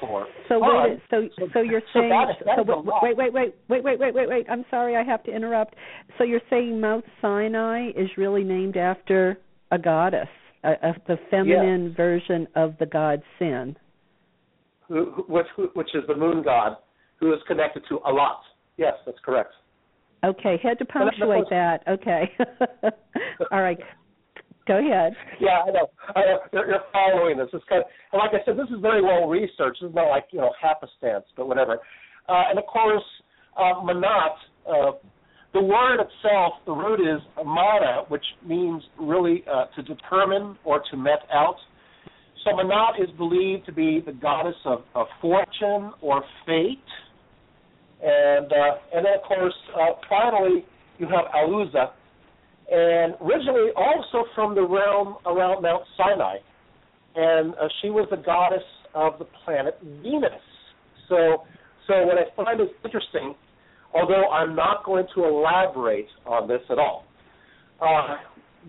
for 0.00 0.26
So 0.48 0.60
fun. 0.60 0.90
wait, 0.90 1.00
so 1.10 1.28
So- 1.38 1.48
so 1.54 1.60
you're 1.60 1.82
saying 1.92 2.08
that 2.10 2.30
is- 2.30 2.44
that 2.44 2.56
so 2.56 2.62
is 2.62 2.68
a 2.68 2.76
lot. 2.76 3.02
wait, 3.02 3.16
wait 3.16 3.32
wait 3.32 3.54
wait 3.68 3.82
wait 3.82 3.98
wait 3.98 4.14
wait 4.14 4.28
wait 4.28 4.46
I'm 4.50 4.64
sorry 4.70 4.96
I 4.96 5.02
have 5.02 5.22
to 5.24 5.32
interrupt. 5.32 5.74
So 6.18 6.24
you're 6.24 6.42
saying 6.50 6.80
Mount 6.80 7.04
Sinai 7.20 7.90
is 7.96 8.16
really 8.18 8.44
named 8.44 8.76
after 8.76 9.38
a 9.70 9.78
goddess, 9.78 10.28
a, 10.62 10.72
a, 10.82 10.94
the 11.06 11.16
feminine 11.30 11.92
version 11.94 12.46
of 12.54 12.76
the 12.78 12.86
god 12.86 13.22
Sin. 13.38 13.76
Who, 14.94 15.24
which, 15.28 15.46
which 15.74 15.88
is 15.94 16.02
the 16.06 16.14
moon 16.14 16.42
god, 16.42 16.76
who 17.16 17.32
is 17.32 17.40
connected 17.46 17.82
to 17.88 17.98
Alat. 18.06 18.38
Yes, 18.76 18.94
that's 19.04 19.18
correct. 19.24 19.52
Okay, 20.24 20.58
had 20.62 20.78
to 20.78 20.84
punctuate 20.84 21.44
that. 21.50 21.82
Okay. 21.88 22.30
All 23.52 23.60
right. 23.60 23.78
Go 24.66 24.78
ahead. 24.78 25.12
Yeah, 25.40 25.60
I 25.66 25.70
know. 25.70 25.86
I 26.16 26.20
know. 26.20 26.38
You're, 26.52 26.66
you're 26.68 26.84
following 26.90 27.36
this. 27.36 27.48
It's 27.52 27.64
kind 27.68 27.82
of, 27.82 27.88
and 28.12 28.20
like 28.20 28.30
I 28.30 28.42
said, 28.46 28.56
this 28.56 28.70
is 28.74 28.80
very 28.80 29.02
well 29.02 29.28
researched. 29.28 29.82
This 29.82 29.90
is 29.90 29.94
not 29.94 30.08
like 30.08 30.24
you 30.30 30.38
know 30.38 30.50
happenstance, 30.62 31.26
but 31.36 31.46
whatever. 31.46 31.80
Uh, 32.28 32.44
and 32.48 32.58
of 32.58 32.64
course, 32.66 33.02
uh, 33.58 33.82
manat. 33.82 34.36
Uh, 34.66 34.92
the 35.52 35.60
word 35.60 36.00
itself, 36.00 36.54
the 36.66 36.72
root 36.72 37.00
is 37.00 37.20
mana, 37.44 38.04
which 38.08 38.24
means 38.44 38.82
really 38.98 39.44
uh, 39.52 39.66
to 39.76 39.82
determine 39.82 40.56
or 40.64 40.82
to 40.90 40.96
met 40.96 41.20
out. 41.32 41.56
So 42.44 42.50
Manat 42.50 43.02
is 43.02 43.10
believed 43.16 43.64
to 43.66 43.72
be 43.72 44.02
the 44.04 44.12
goddess 44.12 44.56
of, 44.66 44.82
of 44.94 45.06
fortune 45.20 45.92
or 46.02 46.22
fate. 46.44 46.78
And 48.02 48.52
uh, 48.52 48.94
and 48.94 49.06
then 49.06 49.14
of 49.14 49.22
course, 49.22 49.54
uh, 49.74 49.92
finally 50.10 50.66
you 50.98 51.06
have 51.06 51.24
Al-Uzza, 51.34 51.92
and 52.70 53.14
originally 53.22 53.70
also 53.74 54.28
from 54.34 54.54
the 54.54 54.62
realm 54.62 55.16
around 55.24 55.62
Mount 55.62 55.84
Sinai, 55.96 56.36
and 57.16 57.54
uh, 57.54 57.68
she 57.80 57.88
was 57.88 58.06
the 58.10 58.18
goddess 58.18 58.62
of 58.94 59.18
the 59.18 59.24
planet 59.44 59.78
Venus. 60.02 60.32
So 61.08 61.44
so 61.86 62.04
what 62.04 62.18
I 62.18 62.24
find 62.36 62.60
is 62.60 62.68
interesting, 62.84 63.34
although 63.94 64.28
I'm 64.28 64.54
not 64.54 64.84
going 64.84 65.06
to 65.14 65.24
elaborate 65.24 66.08
on 66.26 66.46
this 66.46 66.60
at 66.68 66.78
all. 66.78 67.06
Uh, 67.80 68.16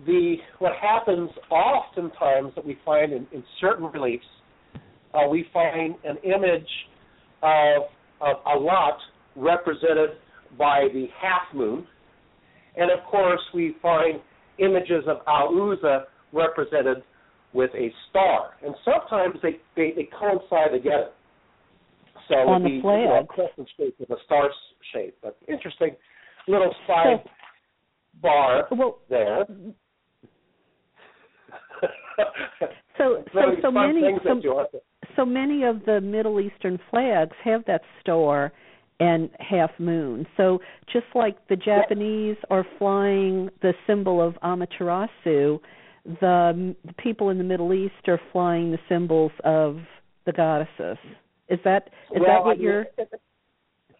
the 0.04 0.36
what 0.58 0.72
happens 0.80 1.30
oftentimes 1.50 2.52
that 2.54 2.64
we 2.64 2.76
find 2.84 3.12
in, 3.12 3.26
in 3.32 3.42
certain 3.60 3.86
reliefs, 3.86 4.24
uh, 5.14 5.26
we 5.28 5.46
find 5.52 5.94
an 6.04 6.16
image 6.24 6.68
of, 7.42 7.82
of 8.20 8.36
Alat 8.44 8.98
represented 9.34 10.10
by 10.58 10.88
the 10.92 11.06
half 11.20 11.54
moon, 11.54 11.86
and 12.76 12.90
of 12.90 13.04
course 13.10 13.40
we 13.54 13.76
find 13.80 14.20
images 14.58 15.04
of 15.06 15.18
Auza 15.26 16.04
represented 16.32 17.02
with 17.52 17.70
a 17.74 17.90
star, 18.10 18.50
and 18.64 18.74
sometimes 18.84 19.36
they 19.42 19.56
they, 19.76 19.92
they 19.96 20.08
coincide 20.18 20.72
together. 20.72 21.10
So 22.28 22.34
On 22.34 22.62
the 22.62 22.80
flag. 22.82 23.28
crescent 23.28 23.68
shape 23.78 23.94
with 24.00 24.10
a 24.10 24.16
star 24.24 24.50
shape, 24.92 25.16
but 25.22 25.38
interesting 25.48 25.94
little 26.48 26.74
side 26.86 27.22
bar 28.20 28.66
Well, 28.70 28.98
there. 29.08 29.44
So 32.98 33.22
so 33.32 33.40
so 33.62 33.70
many 33.70 34.02
so, 34.22 34.34
that 34.34 34.42
you 34.42 34.50
want 34.54 34.70
to- 34.72 34.80
so 35.16 35.24
many 35.24 35.64
of 35.64 35.84
the 35.86 36.00
Middle 36.00 36.40
Eastern 36.40 36.78
flags 36.90 37.34
have 37.42 37.64
that 37.66 37.80
star 38.00 38.52
and 39.00 39.30
half 39.40 39.70
moon. 39.78 40.26
So 40.36 40.60
just 40.92 41.06
like 41.14 41.36
the 41.48 41.56
Japanese 41.56 42.36
are 42.50 42.66
flying 42.78 43.50
the 43.62 43.72
symbol 43.86 44.20
of 44.26 44.34
Amaterasu, 44.42 45.58
the, 46.04 46.74
the 46.84 46.92
people 46.98 47.30
in 47.30 47.38
the 47.38 47.44
Middle 47.44 47.72
East 47.72 48.08
are 48.08 48.20
flying 48.32 48.70
the 48.70 48.78
symbols 48.88 49.32
of 49.44 49.78
the 50.26 50.32
goddesses. 50.32 50.98
Is 51.48 51.58
that 51.64 51.88
is 52.14 52.20
well, 52.20 52.24
that 52.26 52.44
what 52.44 52.58
I- 52.58 52.60
you're? 52.60 52.86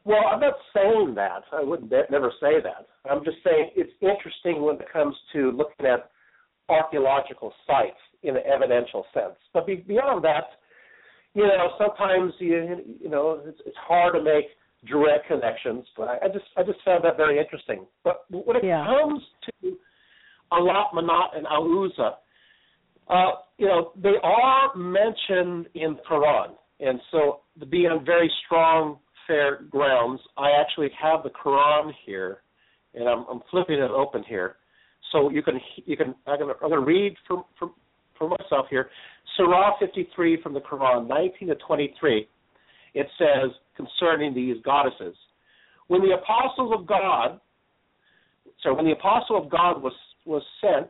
Well, 0.05 0.23
I'm 0.33 0.39
not 0.41 0.55
saying 0.73 1.15
that. 1.17 1.43
I 1.53 1.65
would 1.65 1.91
ne- 1.91 2.05
never 2.11 2.31
say 2.41 2.61
that. 2.62 2.87
I'm 3.11 3.25
just 3.25 3.39
saying 3.45 3.71
it's 3.75 3.91
interesting 4.01 4.62
when 4.62 4.77
it 4.77 4.87
comes 4.93 5.17
to 5.33 5.51
looking 5.51 5.87
at 5.87 6.11
archaeological 6.69 7.53
sites 7.67 7.99
in 8.23 8.37
an 8.37 8.43
evidential 8.53 9.05
sense. 9.15 9.37
But 9.53 9.67
be, 9.67 9.77
beyond 9.77 10.25
that, 10.25 10.45
you 11.35 11.43
know, 11.43 11.71
sometimes 11.79 12.33
you 12.39 12.97
you 13.01 13.09
know 13.09 13.41
it's, 13.45 13.61
it's 13.67 13.77
hard 13.87 14.15
to 14.15 14.23
make 14.23 14.47
direct 14.87 15.29
connections. 15.29 15.85
But 15.97 16.09
I, 16.09 16.17
I 16.25 16.29
just 16.29 16.47
I 16.57 16.63
just 16.63 16.79
found 16.85 17.05
that 17.05 17.17
very 17.17 17.39
interesting. 17.39 17.87
But 18.05 18.25
when 18.31 18.57
it 18.57 18.65
Yeah. 18.65 18.85
comes 18.87 19.23
to 19.63 19.77
Alat 20.53 20.93
Manat 20.95 21.37
and 21.37 21.47
Auza, 21.47 22.17
uh, 23.09 23.33
you 23.59 23.67
know, 23.67 23.93
they 24.03 24.15
are 24.23 24.75
mentioned 24.75 25.69
in 25.75 25.95
the 25.95 26.03
Quran, 26.11 26.51
and 26.81 27.01
so 27.11 27.41
to 27.61 27.67
be 27.67 27.87
on 27.87 28.05
very 28.05 28.31
strong, 28.45 28.99
fair 29.27 29.63
grounds, 29.71 30.21
I 30.37 30.51
actually 30.53 30.91
have 31.01 31.23
the 31.23 31.31
Quran 31.31 31.93
here, 32.05 32.43
and 32.95 33.09
I'm, 33.09 33.25
I'm 33.31 33.41
flipping 33.51 33.79
it 33.79 33.91
open 33.91 34.25
here, 34.29 34.57
so 35.12 35.31
you 35.31 35.42
can 35.42 35.61
you 35.85 35.97
can 35.97 36.14
I'm 36.27 36.38
going 36.38 36.55
to 36.55 36.62
I'm 36.62 36.71
going 36.71 36.81
to 36.81 36.87
read 36.87 37.14
for 37.27 37.45
for 37.59 37.71
for 38.19 38.29
myself 38.29 38.66
here, 38.71 38.88
Surah 39.37 39.79
53 39.79 40.42
from 40.42 40.55
the 40.55 40.61
Quran, 40.61 41.07
19 41.07 41.49
to 41.49 41.55
23. 41.66 42.27
It 42.95 43.07
says 43.19 43.51
concerning 43.77 44.35
these 44.35 44.57
goddesses, 44.64 45.14
when 45.88 46.01
the 46.01 46.14
apostles 46.14 46.73
of 46.75 46.87
God, 46.87 47.40
so 48.62 48.73
when 48.73 48.87
the 48.87 48.92
apostle 48.92 49.37
of 49.42 49.51
God 49.51 49.83
was 49.83 49.92
was 50.25 50.42
sent, 50.61 50.88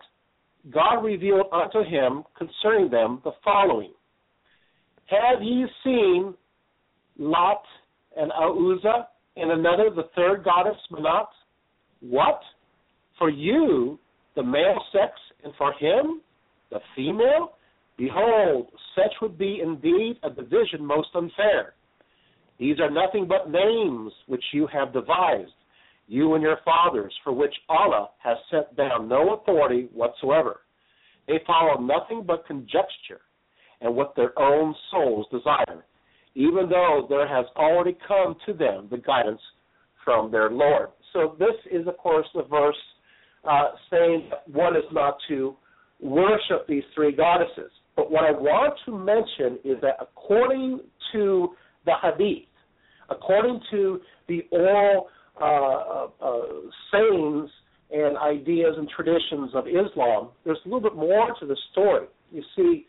God 0.70 1.00
revealed 1.02 1.46
unto 1.52 1.83
him 1.83 2.24
concerning 2.37 2.90
them 2.90 3.20
the 3.24 3.33
following: 3.44 3.92
Have 5.07 5.42
ye 5.42 5.66
seen 5.83 6.35
Lot 7.18 7.62
and 8.16 8.31
Auza, 8.31 9.07
and 9.37 9.50
another 9.50 9.90
the 9.90 10.09
third 10.14 10.44
goddess 10.44 10.76
Manat? 10.92 11.26
What? 12.00 12.40
for 13.18 13.31
you 13.31 13.98
the 14.37 14.42
male 14.42 14.81
sex, 14.92 15.12
and 15.42 15.53
for 15.59 15.72
him 15.72 16.20
the 16.70 16.79
female? 16.94 17.53
Behold, 17.96 18.68
such 18.94 19.12
would 19.22 19.38
be 19.38 19.61
indeed 19.62 20.18
a 20.22 20.31
division 20.31 20.85
most 20.85 21.09
unfair. 21.14 21.75
These 22.59 22.79
are 22.81 22.90
nothing 22.90 23.27
but 23.27 23.51
names 23.51 24.12
which 24.27 24.44
you 24.53 24.66
have 24.72 24.92
devised, 24.92 25.53
you 26.07 26.35
and 26.35 26.42
your 26.42 26.59
fathers, 26.64 27.14
for 27.25 27.33
which 27.33 27.55
Allah 27.68 28.11
has 28.22 28.37
set 28.51 28.77
down 28.77 29.09
no 29.09 29.35
authority 29.35 29.88
whatsoever. 29.92 30.61
They 31.27 31.40
follow 31.46 31.81
nothing 31.81 32.25
but 32.27 32.46
conjecture 32.46 33.20
and 33.81 33.94
what 33.94 34.14
their 34.16 34.38
own 34.38 34.75
souls 34.90 35.27
desire, 35.31 35.85
even 36.35 36.68
though 36.68 37.07
there 37.09 37.27
has 37.27 37.46
already 37.57 37.96
come 38.07 38.37
to 38.46 38.53
them 38.53 38.88
the 38.90 38.99
guidance 38.99 39.40
from 40.05 40.31
their 40.31 40.51
Lord. 40.51 40.90
So 41.12 41.37
this 41.38 41.57
is, 41.70 41.87
of 41.87 41.96
course, 41.99 42.27
the 42.35 42.44
verse 42.44 42.77
uh, 43.48 43.70
saying 43.90 44.28
that 44.30 44.48
one 44.48 44.76
is 44.76 44.85
not 44.92 45.16
to 45.28 45.56
worship 46.00 46.66
these 46.68 46.82
three 46.94 47.12
goddesses. 47.12 47.70
But 47.96 48.11
what 48.11 48.24
I 48.24 48.30
want 48.30 48.74
to 48.85 48.96
mention 48.96 49.59
is 49.64 49.80
that 49.80 49.96
according 50.00 50.80
to 51.12 51.48
the 51.87 51.92
Hadith, 52.02 52.48
according 53.09 53.61
to 53.70 54.00
the 54.28 54.42
oral 54.50 55.09
uh, 55.40 55.44
uh, 55.44 56.09
uh, 56.20 56.42
sayings 56.92 57.50
and 57.90 58.16
ideas 58.18 58.74
and 58.76 58.88
traditions 58.88 59.50
of 59.54 59.66
Islam, 59.66 60.30
there's 60.44 60.59
a 60.64 60.68
little 60.68 60.80
bit 60.80 60.96
more 60.96 61.28
to 61.40 61.46
the 61.46 61.56
story. 61.72 62.06
You 62.30 62.42
see, 62.54 62.87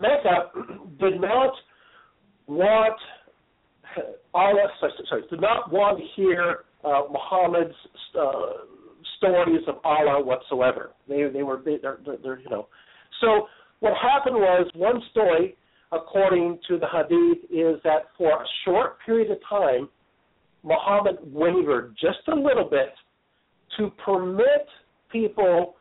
Mecca 0.00 0.50
did 1.00 1.20
not 1.20 1.52
want 2.46 2.98
Allah, 4.34 4.66
sorry, 4.80 4.92
sorry, 5.08 5.22
did 5.28 5.40
not 5.40 5.70
want 5.70 5.98
to 5.98 6.04
hear 6.16 6.64
uh, 6.84 7.02
Muhammad's 7.10 7.74
uh, 8.18 8.32
stories 9.22 9.62
of 9.68 9.76
Allah 9.84 10.22
whatsoever. 10.24 10.90
They 11.08 11.24
they 11.32 11.42
were 11.42 11.62
they, 11.64 11.78
they're, 11.80 11.98
they're, 12.04 12.40
you 12.40 12.50
know. 12.50 12.68
So 13.20 13.46
what 13.80 13.92
happened 14.00 14.36
was 14.36 14.70
one 14.74 15.00
story, 15.10 15.56
according 15.92 16.58
to 16.68 16.78
the 16.78 16.86
Hadith, 16.86 17.44
is 17.50 17.80
that 17.84 18.06
for 18.18 18.30
a 18.30 18.46
short 18.64 18.98
period 19.04 19.30
of 19.30 19.38
time, 19.48 19.88
Muhammad 20.62 21.16
wavered 21.22 21.96
just 22.00 22.26
a 22.28 22.34
little 22.34 22.68
bit 22.68 22.94
to 23.78 23.90
permit 24.04 24.66
people 25.10 25.74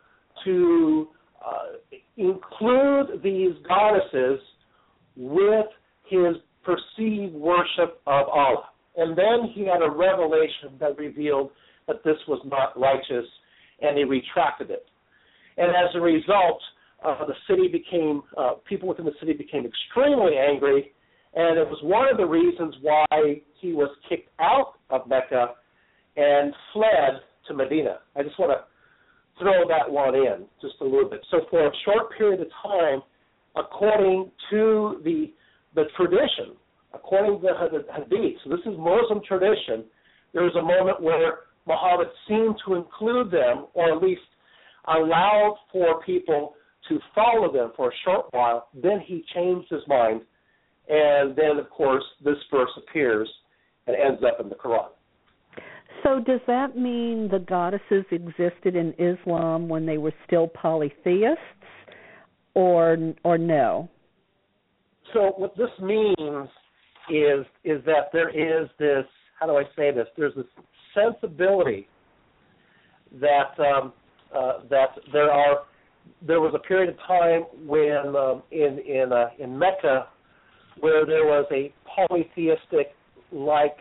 to 0.45 1.08
uh, 1.45 1.97
include 2.17 3.21
these 3.23 3.51
goddesses 3.67 4.39
with 5.15 5.65
his 6.10 6.36
perceived 6.63 7.34
worship 7.34 8.01
of 8.08 8.27
Allah. 8.27 8.65
And 8.97 9.17
then 9.17 9.51
he 9.54 9.65
had 9.65 9.82
a 9.82 9.89
revelation 9.89 10.77
that 10.80 10.97
revealed 10.97 11.51
that 11.91 12.04
this 12.04 12.17
was 12.27 12.41
not 12.45 12.80
righteous, 12.80 13.27
and 13.82 13.97
he 13.97 14.04
retracted 14.04 14.69
it. 14.71 14.86
And 15.58 15.69
as 15.69 15.93
a 15.95 15.99
result, 15.99 16.62
uh, 17.04 17.25
the 17.25 17.36
city 17.49 17.67
became, 17.67 18.23
uh, 18.38 18.54
people 18.67 18.88
within 18.88 19.06
the 19.06 19.17
city 19.19 19.34
became 19.34 19.65
extremely 19.65 20.38
angry, 20.38 20.93
and 21.34 21.58
it 21.58 21.67
was 21.67 21.80
one 21.84 22.08
of 22.10 22.17
the 22.17 22.25
reasons 22.25 22.75
why 22.82 23.41
he 23.60 23.73
was 23.73 23.89
kicked 24.08 24.30
out 24.39 24.73
of 24.89 25.08
Mecca 25.08 25.56
and 26.15 26.54
fled 26.73 27.21
to 27.47 27.54
Medina. 27.54 27.99
I 28.15 28.23
just 28.23 28.38
want 28.39 28.51
to 28.51 28.63
throw 29.39 29.67
that 29.67 29.89
one 29.89 30.15
in 30.15 30.45
just 30.62 30.75
a 30.82 30.84
little 30.84 31.10
bit. 31.10 31.25
So 31.32 31.41
for 31.49 31.67
a 31.67 31.71
short 31.86 32.15
period 32.17 32.41
of 32.41 32.47
time, 32.62 33.01
according 33.56 34.32
to 34.51 35.01
the 35.04 35.34
the 35.73 35.86
tradition, 35.95 36.58
according 36.93 37.39
to 37.39 37.47
the 37.47 37.93
Hadith, 37.93 38.38
so 38.43 38.49
this 38.49 38.60
is 38.65 38.77
Muslim 38.77 39.21
tradition, 39.25 39.86
there 40.34 40.43
was 40.43 40.56
a 40.60 40.62
moment 40.62 41.01
where 41.01 41.50
Muhammad 41.67 42.08
seemed 42.28 42.56
to 42.65 42.76
include 42.76 43.32
them, 43.32 43.67
or 43.74 43.95
at 43.95 44.02
least 44.02 44.21
allowed 44.88 45.58
for 45.71 46.02
people 46.04 46.54
to 46.89 47.00
follow 47.13 47.52
them 47.52 47.71
for 47.76 47.89
a 47.89 47.93
short 48.04 48.26
while. 48.32 48.67
Then 48.74 49.00
he 49.06 49.24
changed 49.34 49.69
his 49.69 49.82
mind, 49.88 50.21
and 50.89 51.36
then, 51.36 51.58
of 51.60 51.69
course, 51.69 52.04
this 52.24 52.38
verse 52.52 52.71
appears 52.78 53.30
and 53.88 53.95
ends 53.95 54.21
up 54.26 54.39
in 54.39 54.50
the 54.50 54.56
Quran. 54.56 54.89
So, 56.04 56.19
does 56.19 56.39
that 56.47 56.76
mean 56.76 57.30
the 57.30 57.39
goddesses 57.39 58.06
existed 58.12 58.76
in 58.76 58.93
Islam 58.97 59.69
when 59.69 59.86
they 59.86 59.97
were 59.97 60.13
still 60.26 60.47
polytheists, 60.47 61.38
or 62.56 62.97
or 63.24 63.38
no? 63.38 63.89
So, 65.13 65.34
what 65.38 65.56
this 65.56 65.69
means 65.80 66.50
is 67.10 67.45
is 67.63 67.84
that 67.86 68.10
there 68.12 68.30
is 68.30 68.69
this. 68.80 69.06
How 69.39 69.45
do 69.45 69.58
I 69.58 69.63
say 69.76 69.91
this? 69.91 70.08
There's 70.17 70.34
this 70.36 70.45
sensibility 70.93 71.88
that 73.19 73.60
um, 73.60 73.93
uh, 74.36 74.60
that 74.69 74.89
there 75.12 75.32
are 75.32 75.63
there 76.25 76.39
was 76.39 76.54
a 76.56 76.60
period 76.60 76.89
of 76.89 76.97
time 77.06 77.43
when 77.65 78.15
um, 78.15 78.43
in 78.51 78.80
in 78.80 79.12
uh, 79.12 79.30
in 79.39 79.58
Mecca 79.58 80.08
where 80.80 81.06
there 81.06 81.25
was 81.25 81.45
a 81.51 81.73
polytheistic 81.86 82.95
like 83.32 83.77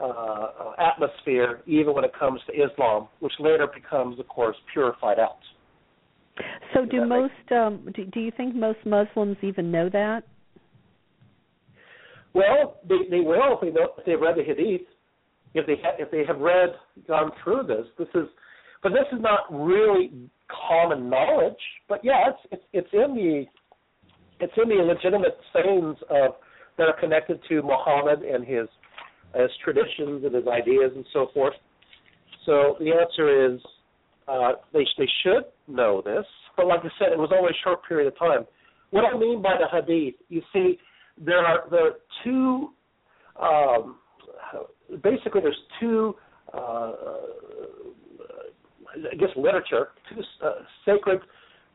uh, 0.00 0.72
atmosphere, 0.78 1.62
even 1.66 1.94
when 1.94 2.04
it 2.04 2.12
comes 2.18 2.40
to 2.46 2.52
Islam, 2.52 3.08
which 3.20 3.32
later 3.38 3.66
becomes, 3.72 4.18
of 4.18 4.28
course, 4.28 4.56
purified 4.72 5.18
out. 5.18 5.38
So, 6.74 6.84
do 6.86 7.06
most 7.06 7.32
um, 7.50 7.88
do, 7.94 8.04
do 8.06 8.20
you 8.20 8.32
think 8.36 8.54
most 8.54 8.78
Muslims 8.84 9.36
even 9.42 9.70
know 9.70 9.88
that? 9.90 10.22
Well, 12.34 12.78
they 12.88 13.08
they 13.10 13.20
will 13.20 13.54
if 13.54 13.60
they 13.60 13.70
know 13.70 13.88
if 13.98 14.04
they've 14.06 14.20
read 14.20 14.36
the 14.36 14.42
Hadith 14.42 14.86
if 15.54 15.66
they 15.66 15.76
ha- 15.82 15.96
if 15.98 16.10
they 16.10 16.24
have 16.26 16.38
read 16.38 16.70
gone 17.06 17.30
through 17.42 17.64
this, 17.66 17.86
this 17.98 18.08
is, 18.14 18.28
but 18.82 18.90
this 18.90 19.06
is 19.12 19.20
not 19.20 19.40
really 19.50 20.10
common 20.68 21.08
knowledge. 21.10 21.60
But 21.88 22.04
yeah, 22.04 22.30
it's 22.30 22.38
it's, 22.52 22.62
it's 22.72 22.88
in 22.92 23.14
the 23.14 23.44
it's 24.40 24.52
in 24.56 24.68
the 24.68 24.82
legitimate 24.82 25.38
sayings 25.52 25.96
of 26.10 26.34
that 26.78 26.84
are 26.84 26.98
connected 26.98 27.40
to 27.48 27.62
Muhammad 27.62 28.22
and 28.22 28.44
his 28.44 28.68
his 29.34 29.50
traditions 29.64 30.24
and 30.24 30.34
his 30.34 30.46
ideas 30.46 30.92
and 30.94 31.04
so 31.12 31.28
forth. 31.34 31.54
So 32.46 32.76
the 32.80 32.92
answer 32.92 33.54
is 33.54 33.60
uh, 34.28 34.52
they 34.72 34.86
they 34.98 35.08
should 35.22 35.44
know 35.68 36.02
this, 36.04 36.24
but 36.56 36.66
like 36.66 36.80
I 36.80 36.90
said, 36.98 37.12
it 37.12 37.18
was 37.18 37.30
only 37.34 37.50
a 37.50 37.58
short 37.64 37.80
period 37.86 38.08
of 38.08 38.18
time. 38.18 38.46
What 38.90 39.04
I 39.04 39.16
mean 39.16 39.40
by 39.40 39.54
the 39.58 39.68
hadith, 39.70 40.14
you 40.28 40.42
see, 40.52 40.78
there 41.18 41.38
are 41.38 41.64
there 41.70 41.86
are 41.86 41.94
two 42.24 42.68
um, 43.40 43.96
basically 45.02 45.40
there's 45.40 45.60
two 45.80 46.14
uh, 46.52 46.92
I 49.12 49.14
guess 49.16 49.28
literature, 49.36 49.88
two 50.10 50.22
uh, 50.44 50.52
sacred 50.84 51.20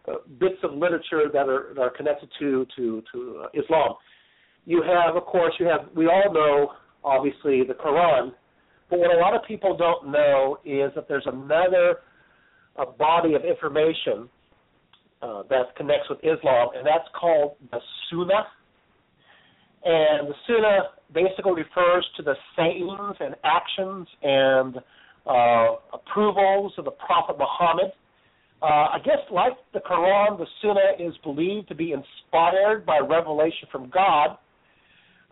uh, 0.07 0.15
bits 0.39 0.57
of 0.63 0.73
literature 0.73 1.23
that 1.31 1.49
are 1.49 1.73
that 1.75 1.81
are 1.81 1.89
connected 1.89 2.29
to 2.39 2.65
to 2.75 3.03
to 3.11 3.43
uh, 3.43 3.47
Islam. 3.53 3.95
You 4.65 4.83
have, 4.83 5.15
of 5.15 5.25
course, 5.25 5.53
you 5.59 5.65
have. 5.65 5.87
We 5.95 6.07
all 6.07 6.31
know, 6.33 6.73
obviously, 7.03 7.63
the 7.63 7.73
Quran. 7.73 8.33
But 8.89 8.99
what 8.99 9.15
a 9.15 9.19
lot 9.19 9.35
of 9.35 9.41
people 9.47 9.75
don't 9.75 10.11
know 10.11 10.59
is 10.63 10.91
that 10.95 11.07
there's 11.07 11.25
another 11.25 11.99
a 12.77 12.85
body 12.85 13.33
of 13.33 13.43
information 13.43 14.29
uh, 15.21 15.43
that 15.49 15.75
connects 15.75 16.09
with 16.09 16.19
Islam, 16.19 16.69
and 16.75 16.85
that's 16.85 17.07
called 17.19 17.55
the 17.71 17.79
Sunnah. 18.09 18.47
And 19.85 20.27
the 20.27 20.33
Sunnah 20.45 20.89
basically 21.13 21.53
refers 21.53 22.05
to 22.17 22.23
the 22.23 22.35
sayings 22.55 23.15
and 23.19 23.35
actions 23.43 24.07
and 24.21 24.77
uh, 25.25 25.75
approvals 25.93 26.73
of 26.77 26.85
the 26.85 26.91
Prophet 26.91 27.37
Muhammad. 27.37 27.91
Uh, 28.61 28.65
I 28.65 28.97
guess, 29.05 29.19
like 29.31 29.53
the 29.73 29.79
Quran, 29.79 30.37
the 30.37 30.47
Sunnah 30.61 31.07
is 31.07 31.13
believed 31.23 31.67
to 31.69 31.75
be 31.75 31.93
inspired 31.93 32.85
by 32.85 32.99
revelation 32.99 33.67
from 33.71 33.89
God. 33.89 34.37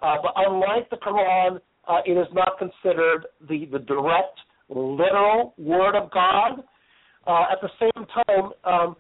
Uh, 0.02 0.18
but 0.22 0.34
unlike 0.36 0.90
the 0.90 0.98
Quran, 0.98 1.60
uh, 1.88 2.00
it 2.06 2.12
is 2.12 2.28
not 2.34 2.58
considered 2.60 3.26
the, 3.48 3.66
the 3.72 3.80
direct, 3.80 4.40
literal 4.70 5.54
word 5.58 5.96
of 5.96 6.12
God. 6.12 6.64
Uh, 7.26 7.46
at 7.52 7.58
the 7.62 7.70
same 7.80 8.06
time, 8.06 8.52
um, 8.64 8.96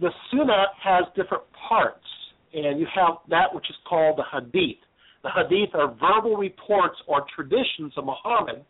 the 0.00 0.10
Sunnah 0.30 0.66
has 0.82 1.04
different 1.14 1.44
parts, 1.68 2.04
and 2.52 2.80
you 2.80 2.86
have 2.94 3.18
that 3.28 3.54
which 3.54 3.68
is 3.70 3.76
called 3.88 4.18
the 4.18 4.24
Hadith. 4.32 4.78
The 5.22 5.30
hadith 5.30 5.74
are 5.74 5.88
verbal 5.94 6.36
reports 6.36 6.96
or 7.06 7.24
traditions 7.34 7.92
of 7.96 8.04
Muhammad 8.04 8.64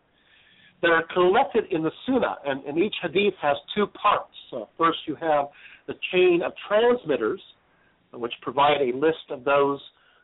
that 0.81 0.91
are 0.91 1.05
collected 1.13 1.65
in 1.71 1.83
the 1.83 1.91
Sunnah, 2.07 2.37
and, 2.47 2.65
and 2.65 2.79
each 2.79 2.95
hadith 3.03 3.35
has 3.43 3.57
two 3.75 3.87
parts. 3.89 4.33
So 4.51 4.69
first, 4.79 4.99
you 5.07 5.17
have 5.17 5.47
the 5.87 5.94
chain 6.13 6.40
of 6.44 6.53
transmitters, 6.69 7.40
which 8.13 8.33
provide 8.42 8.81
a 8.81 8.96
list 8.96 9.31
of 9.31 9.44
those 9.44 9.81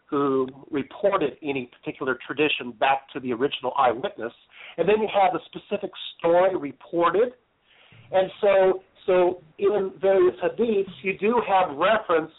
who 0.07 0.47
reported 0.71 1.37
any 1.43 1.71
particular 1.79 2.17
tradition 2.27 2.73
back 2.79 3.09
to 3.13 3.21
the 3.21 3.33
original 3.33 3.73
eyewitness, 3.77 4.33
and 4.79 4.89
then 4.89 5.01
you 5.01 5.09
have 5.13 5.33
the 5.33 5.41
specific 5.47 5.91
story 6.19 6.57
reported. 6.57 7.33
And 8.13 8.31
so, 8.41 8.83
so 9.07 9.43
in 9.59 9.93
various 10.01 10.37
hadiths, 10.43 10.93
you 11.03 11.19
do 11.19 11.43
have 11.47 11.77
reference 11.77 12.31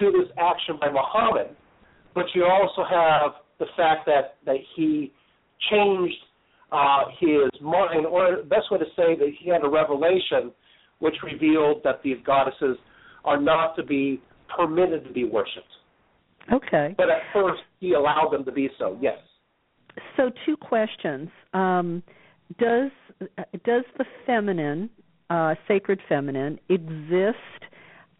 to 0.00 0.10
this 0.10 0.30
action 0.38 0.76
by 0.80 0.90
Muhammad 0.90 1.56
but 2.14 2.26
you 2.34 2.44
also 2.44 2.84
have 2.88 3.32
the 3.58 3.66
fact 3.76 4.06
that 4.06 4.36
that 4.46 4.56
he 4.76 5.12
changed 5.70 6.14
uh, 6.72 7.04
his 7.20 7.60
mind, 7.60 8.06
or 8.06 8.38
the 8.38 8.42
best 8.42 8.70
way 8.70 8.78
to 8.78 8.84
say 8.96 9.14
that 9.16 9.30
he 9.38 9.50
had 9.50 9.64
a 9.64 9.68
revelation 9.68 10.52
which 10.98 11.14
revealed 11.22 11.82
that 11.84 12.02
these 12.02 12.16
goddesses 12.26 12.76
are 13.24 13.40
not 13.40 13.76
to 13.76 13.82
be 13.82 14.20
permitted 14.56 15.04
to 15.04 15.12
be 15.12 15.24
worshipped. 15.24 15.66
Okay. 16.52 16.94
But 16.96 17.10
at 17.10 17.22
first, 17.32 17.62
he 17.80 17.94
allowed 17.94 18.30
them 18.32 18.44
to 18.44 18.52
be 18.52 18.68
so. 18.78 18.98
Yes. 19.00 19.18
So, 20.16 20.30
two 20.44 20.56
questions. 20.56 21.28
Um, 21.52 22.02
does 22.58 22.90
does 23.64 23.84
the 23.96 24.04
feminine, 24.26 24.90
uh, 25.30 25.54
sacred 25.68 26.00
feminine, 26.08 26.58
exist 26.68 27.38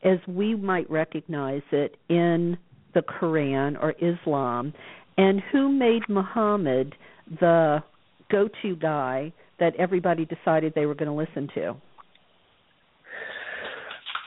as 0.04 0.18
we 0.28 0.54
might 0.54 0.88
recognize 0.90 1.62
it 1.72 1.96
in 2.08 2.56
the 2.94 3.02
Quran 3.02 3.76
or 3.82 3.94
Islam? 4.00 4.72
And 5.16 5.40
who 5.52 5.70
made 5.70 6.02
Muhammad 6.08 6.94
the 7.40 7.82
go-to 8.30 8.74
guy 8.76 9.32
that 9.60 9.74
everybody 9.76 10.24
decided 10.26 10.72
they 10.74 10.86
were 10.86 10.94
going 10.94 11.10
to 11.10 11.14
listen 11.16 11.48
to? 11.54 11.76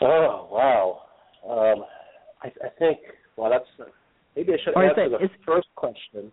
Oh 0.01 0.47
wow! 0.51 1.01
Um, 1.49 1.83
I, 2.43 2.47
I 2.65 2.69
think 2.77 2.99
well, 3.35 3.49
that's 3.49 3.89
maybe 4.35 4.53
I 4.53 4.57
should 4.63 4.75
Or 4.75 4.85
answer 4.85 5.05
it- 5.05 5.09
the 5.11 5.25
is- 5.25 5.31
first 5.45 5.67
question 5.75 6.31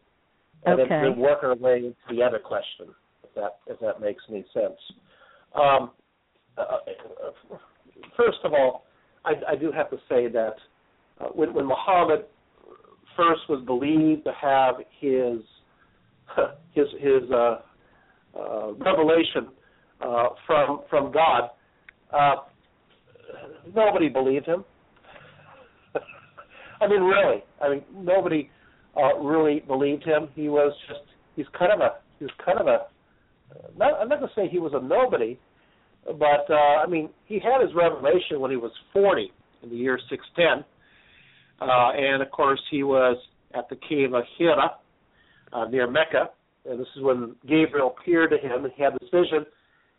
and 0.67 0.81
Okay. 0.81 0.89
then, 0.89 1.03
then 1.03 1.19
work 1.19 1.43
our 1.43 1.55
way 1.57 1.79
into 1.79 1.97
the 2.11 2.23
other 2.23 2.39
question, 2.39 2.89
if 3.23 3.35
that 3.35 3.59
if 3.67 3.79
that 3.81 4.01
makes 4.01 4.23
any 4.29 4.45
sense. 4.53 4.79
Um, 5.55 5.91
uh, 6.59 6.61
uh, 6.63 7.57
first 8.17 8.39
of 8.45 8.53
all, 8.53 8.85
I, 9.25 9.33
I 9.53 9.57
do 9.57 9.73
have 9.73 9.91
to 9.91 9.97
say 10.09 10.29
that 10.29 10.55
uh, 11.21 11.27
when, 11.29 11.55
when 11.55 11.67
Muhammad 11.67 12.25
first 13.17 13.43
was 13.49 13.65
believed 13.65 14.25
to 14.25 14.33
have 14.41 14.77
his 15.01 15.41
his 16.75 16.87
his 17.01 17.31
uh, 17.31 17.59
uh, 18.39 18.73
revelation 18.75 19.49
uh, 20.01 20.29
from 20.47 20.81
from 20.91 21.13
God, 21.13 21.51
uh, 22.13 22.37
nobody 23.75 24.09
believed 24.09 24.47
him. 24.47 24.65
I 26.81 26.89
mean, 26.89 27.03
really. 27.03 27.43
I 27.63 27.69
mean, 27.69 27.83
nobody 27.95 28.51
uh, 28.97 29.19
really 29.19 29.61
believed 29.61 30.05
him. 30.05 30.29
He 30.35 30.49
was 30.49 30.73
just 30.89 31.01
he's 31.37 31.47
kind 31.59 31.73
of 31.73 31.81
a 31.81 31.91
he's 32.19 32.31
kind 32.45 32.59
of 32.59 32.67
a 32.67 32.87
not 33.77 33.95
I'm 34.01 34.09
not 34.09 34.21
gonna 34.21 34.33
say 34.35 34.49
he 34.49 34.59
was 34.59 34.73
a 34.75 34.83
nobody, 34.83 35.39
but 36.05 36.51
uh, 36.51 36.83
I 36.83 36.87
mean 36.87 37.11
he 37.27 37.35
had 37.35 37.61
his 37.61 37.75
revelation 37.75 38.41
when 38.41 38.51
he 38.51 38.57
was 38.57 38.73
40 38.93 39.33
in 39.63 39.71
the 39.71 39.77
year 39.77 39.99
610, 40.11 40.65
uh, 41.61 41.91
and 41.97 42.23
of 42.23 42.31
course 42.31 42.61
he 42.71 42.83
was 42.83 43.17
at 43.55 43.69
the 43.69 43.77
cave 43.89 44.13
of 44.15 44.25
Hira 44.39 44.73
uh, 45.53 45.65
near 45.67 45.89
Mecca, 45.89 46.31
and 46.69 46.81
this 46.81 46.89
is 46.97 47.03
when 47.03 47.37
Gabriel 47.47 47.95
appeared 47.99 48.31
to 48.31 48.39
him 48.39 48.65
and 48.65 48.73
he 48.77 48.83
had 48.83 48.95
this 48.95 49.09
vision. 49.13 49.47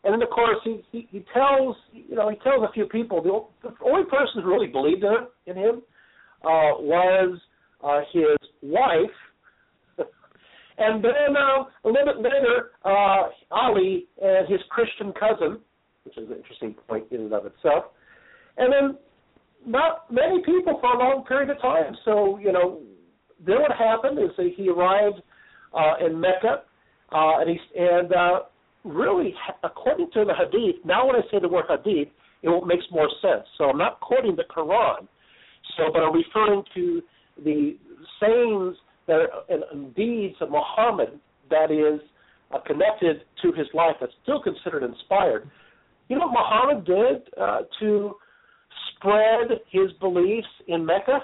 And 0.04 0.14
then, 0.14 0.22
of 0.22 0.30
course, 0.30 0.58
he, 0.64 0.84
he 0.92 1.08
he 1.12 1.26
tells 1.34 1.76
you 1.92 2.16
know 2.16 2.30
he 2.30 2.36
tells 2.38 2.64
a 2.64 2.72
few 2.74 2.86
people. 2.86 3.24
The, 3.24 3.70
the 3.70 3.86
only 3.86 4.06
person 4.06 4.44
who 4.44 4.50
really 4.50 4.68
believed 4.68 5.04
in 5.04 5.12
him, 5.12 5.28
in 5.48 5.56
him 5.56 5.82
uh, 6.44 6.78
was 6.78 7.40
uh, 7.84 8.02
his 8.14 8.38
wife, 8.62 9.18
and 10.78 11.04
then 11.04 11.36
uh, 11.36 11.64
a 11.84 11.88
little 11.90 12.06
bit 12.06 12.18
later, 12.18 12.72
uh, 12.84 13.30
Ali 13.50 14.06
and 14.22 14.48
his 14.48 14.60
Christian 14.70 15.12
cousin, 15.20 15.60
which 16.04 16.18
is 16.20 16.30
an 16.30 16.38
interesting 16.38 16.76
point 16.88 17.06
in 17.10 17.22
and 17.22 17.34
of 17.34 17.48
itself, 17.48 17.86
and 18.58 18.72
then 18.72 18.98
not 19.66 20.12
many 20.12 20.40
people 20.44 20.78
for 20.80 20.94
a 20.94 20.98
long 20.98 21.26
period 21.26 21.50
of 21.50 21.62
time. 21.62 21.96
So 22.06 22.38
you 22.40 22.52
know, 22.52 22.82
then 23.46 23.62
what 23.62 23.72
happened 23.72 24.20
is 24.20 24.32
that 24.38 24.52
he 24.56 24.70
arrived 24.70 25.22
uh, 25.74 26.06
in 26.06 26.20
Mecca, 26.20 26.64
uh, 27.12 27.40
and 27.40 27.50
he 27.50 27.60
and 27.80 28.14
uh, 28.14 28.40
really, 28.84 29.34
according 29.64 30.10
to 30.14 30.26
the 30.26 30.34
Hadith. 30.34 30.86
Now, 30.86 31.08
when 31.08 31.16
I 31.16 31.22
say 31.32 31.40
the 31.42 31.50
word 31.50 31.66
Hadith, 31.70 32.10
it 32.44 32.68
makes 32.68 32.86
more 32.92 33.10
sense. 33.22 33.46
So 33.58 33.66
I'm 33.66 33.78
not 33.78 34.00
quoting 34.00 34.36
the 34.36 34.44
Quran. 34.44 35.08
So, 35.78 35.86
but 35.92 36.00
I'm 36.04 36.14
referring 36.14 36.64
to 36.76 37.02
the 37.44 37.76
sayings 38.22 38.76
that 39.08 39.14
are, 39.14 39.30
and, 39.50 39.64
and 39.72 39.96
deeds 39.96 40.36
of 40.42 40.50
Muhammad 40.52 41.20
that 41.50 41.72
is 41.72 42.00
uh, 42.54 42.60
connected 42.60 43.22
to 43.42 43.52
his 43.52 43.68
life 43.74 43.96
that's 44.00 44.14
still 44.24 44.42
considered 44.42 44.84
inspired. 44.84 45.50
You 46.08 46.18
know 46.20 46.28
what 46.28 46.38
Muhammad 46.40 46.86
did 46.86 47.40
uh, 47.42 47.62
to 47.80 48.16
spread 48.96 49.60
his 49.72 49.92
beliefs 50.00 50.48
in 50.68 50.86
Mecca? 50.86 51.20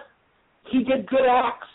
He 0.72 0.84
did 0.84 1.08
good 1.08 1.26
acts. 1.28 1.68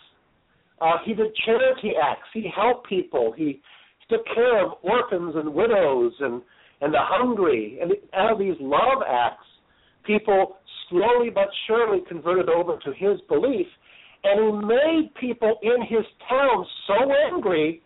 Uh, 0.81 0.99
he 1.05 1.15
did 1.15 1.35
charity 1.45 1.93
acts. 2.03 2.29
He 2.33 2.51
helped 2.55 2.89
people. 2.89 3.33
He, 3.37 3.61
took 4.09 4.25
care 4.35 4.65
of 4.65 4.73
orphans 4.83 5.35
and 5.37 5.53
widows 5.53 6.13
and 6.21 6.43
and 6.81 6.93
the 6.93 7.01
hungry. 7.01 7.79
And 7.81 7.93
out 8.15 8.33
of 8.33 8.39
these 8.39 8.57
love 8.61 9.03
acts, 9.09 9.47
people 10.05 10.59
slowly 10.91 11.31
but 11.31 11.49
surely 11.67 12.01
converted 12.07 12.49
over 12.49 12.79
to 12.85 12.93
his 12.93 13.19
belief, 13.29 13.67
and 14.25 14.61
he 14.61 14.67
made 14.67 15.11
people 15.19 15.59
in 15.63 15.83
his 15.83 16.05
town 16.29 16.67
so 16.87 16.95
angry 17.33 17.83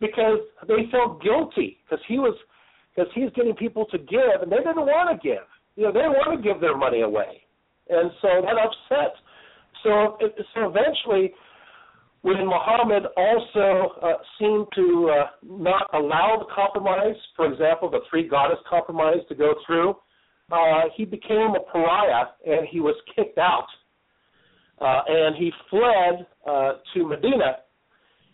because 0.00 0.38
they 0.68 0.88
felt 0.90 1.22
guilty 1.22 1.78
because 1.84 2.04
he 2.06 2.18
was 2.18 2.36
because 2.94 3.10
he's 3.14 3.30
getting 3.34 3.54
people 3.54 3.86
to 3.86 3.98
give 3.98 4.42
and 4.42 4.52
they 4.52 4.58
didn't 4.58 4.76
want 4.76 5.10
to 5.10 5.28
give. 5.28 5.46
You 5.76 5.84
know, 5.84 5.92
they 5.92 6.00
want 6.00 6.40
to 6.40 6.46
give 6.46 6.60
their 6.60 6.76
money 6.76 7.00
away, 7.00 7.42
and 7.88 8.10
so 8.22 8.28
that 8.42 8.56
upset. 8.56 9.14
So 9.82 10.18
so 10.54 10.72
eventually, 10.72 11.32
when 12.22 12.44
Muhammad 12.46 13.04
also 13.16 13.92
uh, 14.02 14.12
seemed 14.38 14.66
to 14.74 15.10
uh, 15.10 15.26
not 15.44 15.88
allow 15.94 16.36
the 16.38 16.52
compromise, 16.52 17.14
for 17.36 17.50
example, 17.52 17.90
the 17.90 18.00
three 18.10 18.28
goddess 18.28 18.58
compromise 18.68 19.18
to 19.28 19.34
go 19.34 19.54
through, 19.64 19.94
uh, 20.50 20.82
he 20.96 21.04
became 21.04 21.54
a 21.54 21.70
pariah 21.72 22.26
and 22.44 22.66
he 22.68 22.80
was 22.80 22.96
kicked 23.14 23.38
out. 23.38 23.66
Uh, 24.80 25.00
and 25.08 25.36
he 25.36 25.50
fled 25.70 26.26
uh, 26.46 26.72
to 26.92 27.06
Medina. 27.06 27.58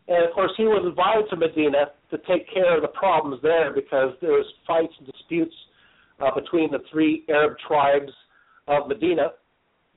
And 0.08 0.24
of 0.26 0.32
course, 0.34 0.50
he 0.56 0.64
was 0.64 0.84
invited 0.84 1.30
to 1.30 1.36
Medina 1.36 1.92
to 2.10 2.18
take 2.26 2.52
care 2.52 2.74
of 2.74 2.82
the 2.82 2.88
problems 2.88 3.40
there 3.42 3.72
because 3.72 4.14
there 4.20 4.32
was 4.32 4.46
fights 4.66 4.92
and 4.98 5.06
disputes 5.06 5.54
uh, 6.18 6.34
between 6.34 6.70
the 6.70 6.80
three 6.90 7.24
Arab 7.28 7.56
tribes 7.66 8.12
of 8.68 8.88
Medina 8.88 9.32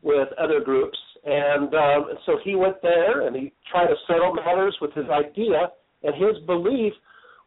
with 0.06 0.30
other 0.38 0.62
groups. 0.62 0.98
And 1.26 1.74
um, 1.74 2.06
so 2.26 2.38
he 2.44 2.56
went 2.56 2.82
there 2.84 3.28
and 3.28 3.36
he 3.36 3.52
tried 3.70 3.88
to 3.88 3.96
settle 4.08 4.34
matters 4.34 4.78
with 4.80 4.94
his 4.94 5.06
idea. 5.10 5.72
And 6.04 6.14
his 6.14 6.42
belief 6.46 6.94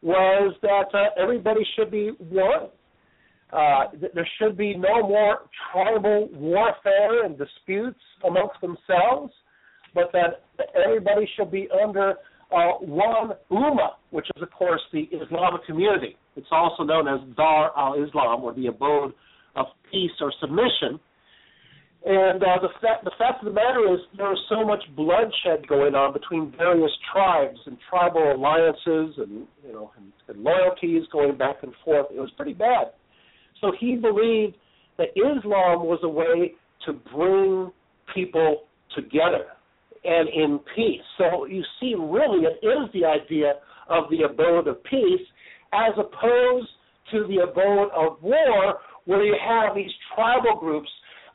was 0.02 0.54
that 0.62 0.86
uh, 0.92 1.22
everybody 1.22 1.64
should 1.76 1.90
be 1.90 2.10
one. 2.18 2.68
Uh, 3.52 3.90
th- 3.98 4.12
there 4.14 4.28
should 4.38 4.56
be 4.56 4.74
no 4.74 5.08
more 5.08 5.48
tribal 5.72 6.28
warfare 6.32 7.24
and 7.24 7.38
disputes 7.38 8.00
amongst 8.26 8.60
themselves, 8.60 9.32
but 9.94 10.10
that 10.12 10.42
everybody 10.84 11.26
should 11.36 11.50
be 11.50 11.68
under 11.82 12.14
uh, 12.50 12.72
one 12.80 13.30
ummah, 13.50 13.92
which 14.10 14.26
is, 14.36 14.42
of 14.42 14.50
course, 14.50 14.80
the 14.92 15.08
Islamic 15.12 15.64
community. 15.66 16.16
It's 16.36 16.48
also 16.50 16.82
known 16.82 17.06
as 17.06 17.20
Dar 17.36 17.70
al 17.76 18.02
Islam, 18.02 18.42
or 18.42 18.52
the 18.52 18.66
abode 18.66 19.12
of 19.54 19.66
peace 19.90 20.10
or 20.20 20.32
submission. 20.40 20.98
And 22.08 22.42
uh, 22.42 22.56
the, 22.62 22.70
fact, 22.80 23.04
the 23.04 23.10
fact 23.18 23.44
of 23.44 23.52
the 23.52 23.52
matter 23.52 23.92
is, 23.92 24.00
there 24.16 24.32
is 24.32 24.38
so 24.48 24.64
much 24.64 24.82
bloodshed 24.96 25.68
going 25.68 25.94
on 25.94 26.14
between 26.14 26.50
various 26.56 26.90
tribes 27.12 27.58
and 27.66 27.76
tribal 27.90 28.32
alliances, 28.32 29.14
and 29.18 29.46
you 29.62 29.74
know, 29.74 29.92
and, 29.98 30.10
and 30.26 30.42
loyalties 30.42 31.02
going 31.12 31.36
back 31.36 31.56
and 31.62 31.74
forth. 31.84 32.06
It 32.10 32.18
was 32.18 32.30
pretty 32.34 32.54
bad. 32.54 32.92
So 33.60 33.72
he 33.78 33.96
believed 33.96 34.56
that 34.96 35.08
Islam 35.16 35.84
was 35.84 36.00
a 36.02 36.08
way 36.08 36.54
to 36.86 36.94
bring 37.14 37.70
people 38.14 38.62
together 38.96 39.44
and 40.02 40.30
in 40.30 40.60
peace. 40.74 41.04
So 41.18 41.44
you 41.44 41.62
see, 41.78 41.94
really, 41.94 42.46
it 42.46 42.66
is 42.66 42.88
the 42.94 43.04
idea 43.04 43.56
of 43.90 44.04
the 44.08 44.22
abode 44.22 44.66
of 44.66 44.82
peace 44.84 45.26
as 45.74 45.92
opposed 45.98 46.68
to 47.12 47.26
the 47.28 47.42
abode 47.42 47.90
of 47.94 48.22
war, 48.22 48.78
where 49.04 49.22
you 49.22 49.36
have 49.46 49.74
these 49.74 49.90
tribal 50.14 50.58
groups 50.58 50.88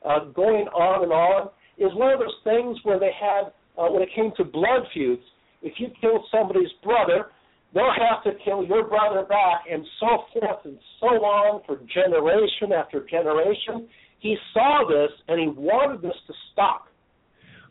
uh, 0.05 0.25
going 0.25 0.67
on 0.67 1.03
and 1.03 1.11
on. 1.11 1.49
Is 1.77 1.93
one 1.95 2.13
of 2.13 2.19
those 2.19 2.37
things 2.43 2.77
where 2.83 2.99
they 2.99 3.11
had, 3.19 3.51
uh, 3.77 3.89
when 3.89 4.03
it 4.03 4.09
came 4.15 4.31
to 4.37 4.43
blood 4.43 4.85
feuds, 4.93 5.23
if 5.63 5.73
you 5.77 5.87
killed 5.99 6.23
somebody's 6.31 6.71
brother, 6.83 7.27
they'll 7.73 7.91
have 7.97 8.23
to 8.23 8.31
kill 8.45 8.63
your 8.63 8.87
brother 8.87 9.23
back, 9.23 9.63
and 9.71 9.83
so 9.99 10.07
forth 10.33 10.59
and 10.65 10.77
so 10.99 11.07
on 11.07 11.61
for 11.65 11.77
generation 11.91 12.71
after 12.71 13.05
generation. 13.09 13.87
He 14.19 14.37
saw 14.53 14.85
this 14.87 15.11
and 15.27 15.39
he 15.39 15.47
wanted 15.47 16.01
this 16.01 16.15
to 16.27 16.33
stop. 16.51 16.87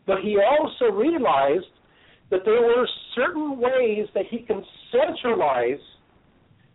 But 0.05 0.19
he 0.21 0.37
also 0.37 0.93
realized 0.93 1.71
that 2.29 2.41
there 2.45 2.61
were 2.61 2.87
certain 3.15 3.57
ways 3.57 4.07
that 4.13 4.25
he 4.29 4.39
can 4.39 4.63
centralize 4.91 5.79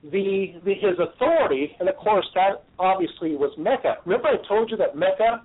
the, 0.03 0.55
the 0.65 0.75
his 0.75 0.97
authority, 0.99 1.77
and 1.81 1.89
of 1.89 1.97
course 1.97 2.27
that 2.35 2.65
obviously 2.79 3.35
was 3.35 3.53
Mecca. 3.59 3.97
Remember 4.05 4.29
I 4.29 4.37
told 4.47 4.71
you 4.71 4.77
that 4.77 4.97
Mecca 4.97 5.43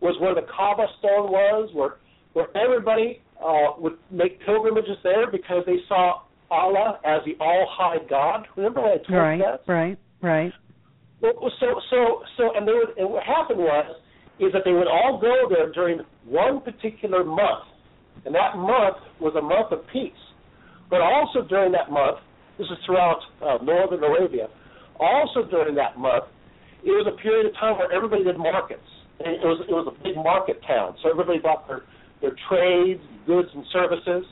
was 0.00 0.16
where 0.20 0.34
the 0.34 0.42
Kaaba 0.54 0.86
stone 0.98 1.30
was, 1.30 1.70
where 1.72 1.96
where 2.34 2.48
everybody 2.56 3.22
uh, 3.44 3.72
would 3.78 3.96
make 4.10 4.44
pilgrimages 4.44 4.96
there 5.02 5.30
because 5.30 5.64
they 5.66 5.78
saw 5.88 6.20
Allah 6.50 7.00
as 7.04 7.20
the 7.24 7.34
All 7.42 7.66
High 7.70 7.98
God. 8.08 8.46
Remember 8.56 8.80
I 8.80 8.96
told 8.98 9.10
Right, 9.10 9.38
you 9.38 9.44
that? 9.44 9.62
right, 9.66 9.98
right. 10.22 10.52
Well, 11.20 11.32
so 11.60 11.80
so 11.90 12.22
so, 12.36 12.56
and 12.56 12.68
they 12.68 12.72
would. 12.72 12.96
And 12.98 13.10
what 13.10 13.22
happened 13.24 13.58
was 13.58 13.96
is 14.38 14.52
that 14.52 14.62
they 14.64 14.72
would 14.72 14.86
all 14.86 15.18
go 15.20 15.48
there 15.48 15.72
during 15.72 16.00
one 16.26 16.60
particular 16.60 17.24
month, 17.24 17.64
and 18.26 18.34
that 18.34 18.56
month 18.56 18.96
was 19.18 19.34
a 19.36 19.40
month 19.42 19.72
of 19.72 19.86
peace. 19.92 20.12
But 20.90 21.00
also 21.00 21.42
during 21.48 21.72
that 21.72 21.90
month, 21.90 22.18
this 22.58 22.66
is 22.68 22.76
throughout 22.84 23.18
uh, 23.42 23.58
northern 23.64 24.04
Arabia. 24.04 24.48
Also 25.00 25.42
during 25.50 25.74
that 25.74 25.98
month, 25.98 26.24
it 26.84 26.90
was 26.90 27.06
a 27.12 27.16
period 27.20 27.46
of 27.46 27.54
time 27.54 27.76
where 27.78 27.90
everybody 27.92 28.22
did 28.24 28.38
markets. 28.38 28.86
It 29.20 29.40
was 29.42 29.64
it 29.68 29.72
was 29.72 29.88
a 29.88 30.02
big 30.04 30.16
market 30.16 30.60
town, 30.66 30.96
so 31.02 31.10
everybody 31.10 31.38
bought 31.38 31.66
their 31.66 31.82
their 32.20 32.36
trades, 32.48 33.00
goods, 33.26 33.48
and 33.54 33.64
services. 33.72 34.24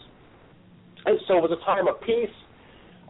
And 1.07 1.19
so 1.29 1.39
it 1.39 1.43
was 1.43 1.53
a 1.53 1.65
time 1.65 1.89
of 1.89 2.01
peace. 2.01 2.33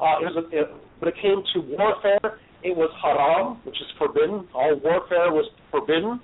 Uh, 0.01 0.19
it 0.19 0.27
was 0.27 0.37
a, 0.39 0.45
it, 0.51 0.67
when 0.99 1.09
it 1.13 1.19
came 1.23 1.43
to 1.55 1.61
warfare, 1.79 2.39
it 2.63 2.75
was 2.75 2.91
haram, 3.01 3.61
which 3.65 3.77
is 3.77 3.87
forbidden. 3.99 4.49
All 4.55 4.75
warfare 4.83 5.31
was 5.31 5.49
forbidden. 5.71 6.21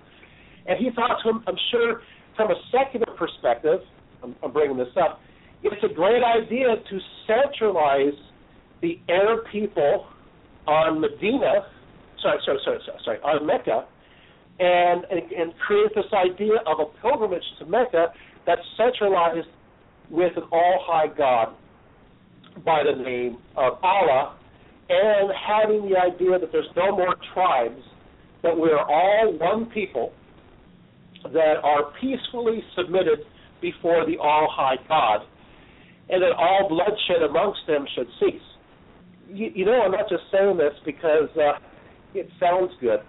And 0.67 0.79
he 0.79 0.91
thought, 0.95 1.23
to 1.23 1.31
him, 1.31 1.45
I'm 1.47 1.57
sure, 1.71 2.03
from 2.37 2.51
a 2.51 2.59
secular 2.73 3.07
perspective, 3.17 3.81
I'm, 4.23 4.35
I'm 4.43 4.53
bringing 4.53 4.77
this 4.77 4.95
up, 5.01 5.21
it's 5.63 5.83
a 5.85 5.95
great 5.95 6.23
idea 6.23 6.77
to 6.77 6.99
centralize 7.27 8.17
the 8.83 8.99
Arab 9.09 9.45
people 9.53 10.07
on 10.67 11.01
Medina, 11.01 11.67
sorry, 12.23 12.39
sorry, 12.45 12.59
sorry, 12.65 12.79
sorry, 12.87 12.99
sorry 13.05 13.19
on 13.21 13.47
Mecca, 13.47 13.87
and, 14.61 15.05
and 15.11 15.33
and 15.33 15.53
create 15.67 15.91
this 15.95 16.13
idea 16.13 16.57
of 16.67 16.79
a 16.81 17.01
pilgrimage 17.01 17.43
to 17.59 17.67
Mecca 17.67 18.09
that's 18.47 18.61
centralized 18.77 19.49
with 20.11 20.37
an 20.37 20.45
all-high 20.53 21.07
God 21.17 21.55
by 22.65 22.83
the 22.85 23.03
name 23.03 23.39
of 23.57 23.79
Allah 23.83 24.37
and 24.91 25.31
having 25.47 25.89
the 25.89 25.97
idea 25.97 26.39
that 26.39 26.51
there's 26.51 26.69
no 26.77 26.97
more 26.97 27.15
tribes, 27.33 27.81
that 28.43 28.57
we 28.57 28.71
are 28.71 28.85
all 28.85 29.39
one 29.39 29.67
people 29.67 30.13
that 31.33 31.55
are 31.63 31.93
peacefully 32.01 32.63
submitted 32.77 33.21
before 33.63 34.05
the 34.07 34.17
All 34.19 34.49
High 34.51 34.77
God, 34.89 35.21
and 36.09 36.23
that 36.23 36.33
all 36.33 36.69
bloodshed 36.69 37.23
amongst 37.23 37.61
them 37.69 37.87
should 37.95 38.09
cease. 38.19 38.43
You, 39.29 39.51
you 39.55 39.65
know, 39.65 39.81
I'm 39.81 39.93
not 39.93 40.09
just 40.09 40.25
saying 40.33 40.57
this 40.57 40.73
because 40.85 41.29
uh, 41.37 41.61
it 42.15 42.29
sounds 42.41 42.73
good, 42.81 43.01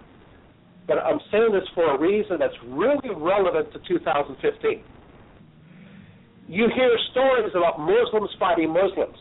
but 0.86 0.98
I'm 0.98 1.20
saying 1.30 1.50
this 1.52 1.68
for 1.74 1.94
a 1.94 1.98
reason 1.98 2.38
that's 2.38 2.56
really 2.66 3.10
relevant 3.14 3.72
to 3.72 3.78
2015. 3.86 4.82
You 6.48 6.66
hear 6.74 6.90
stories 7.12 7.50
about 7.54 7.80
Muslims 7.80 8.30
fighting 8.38 8.70
Muslims 8.72 9.16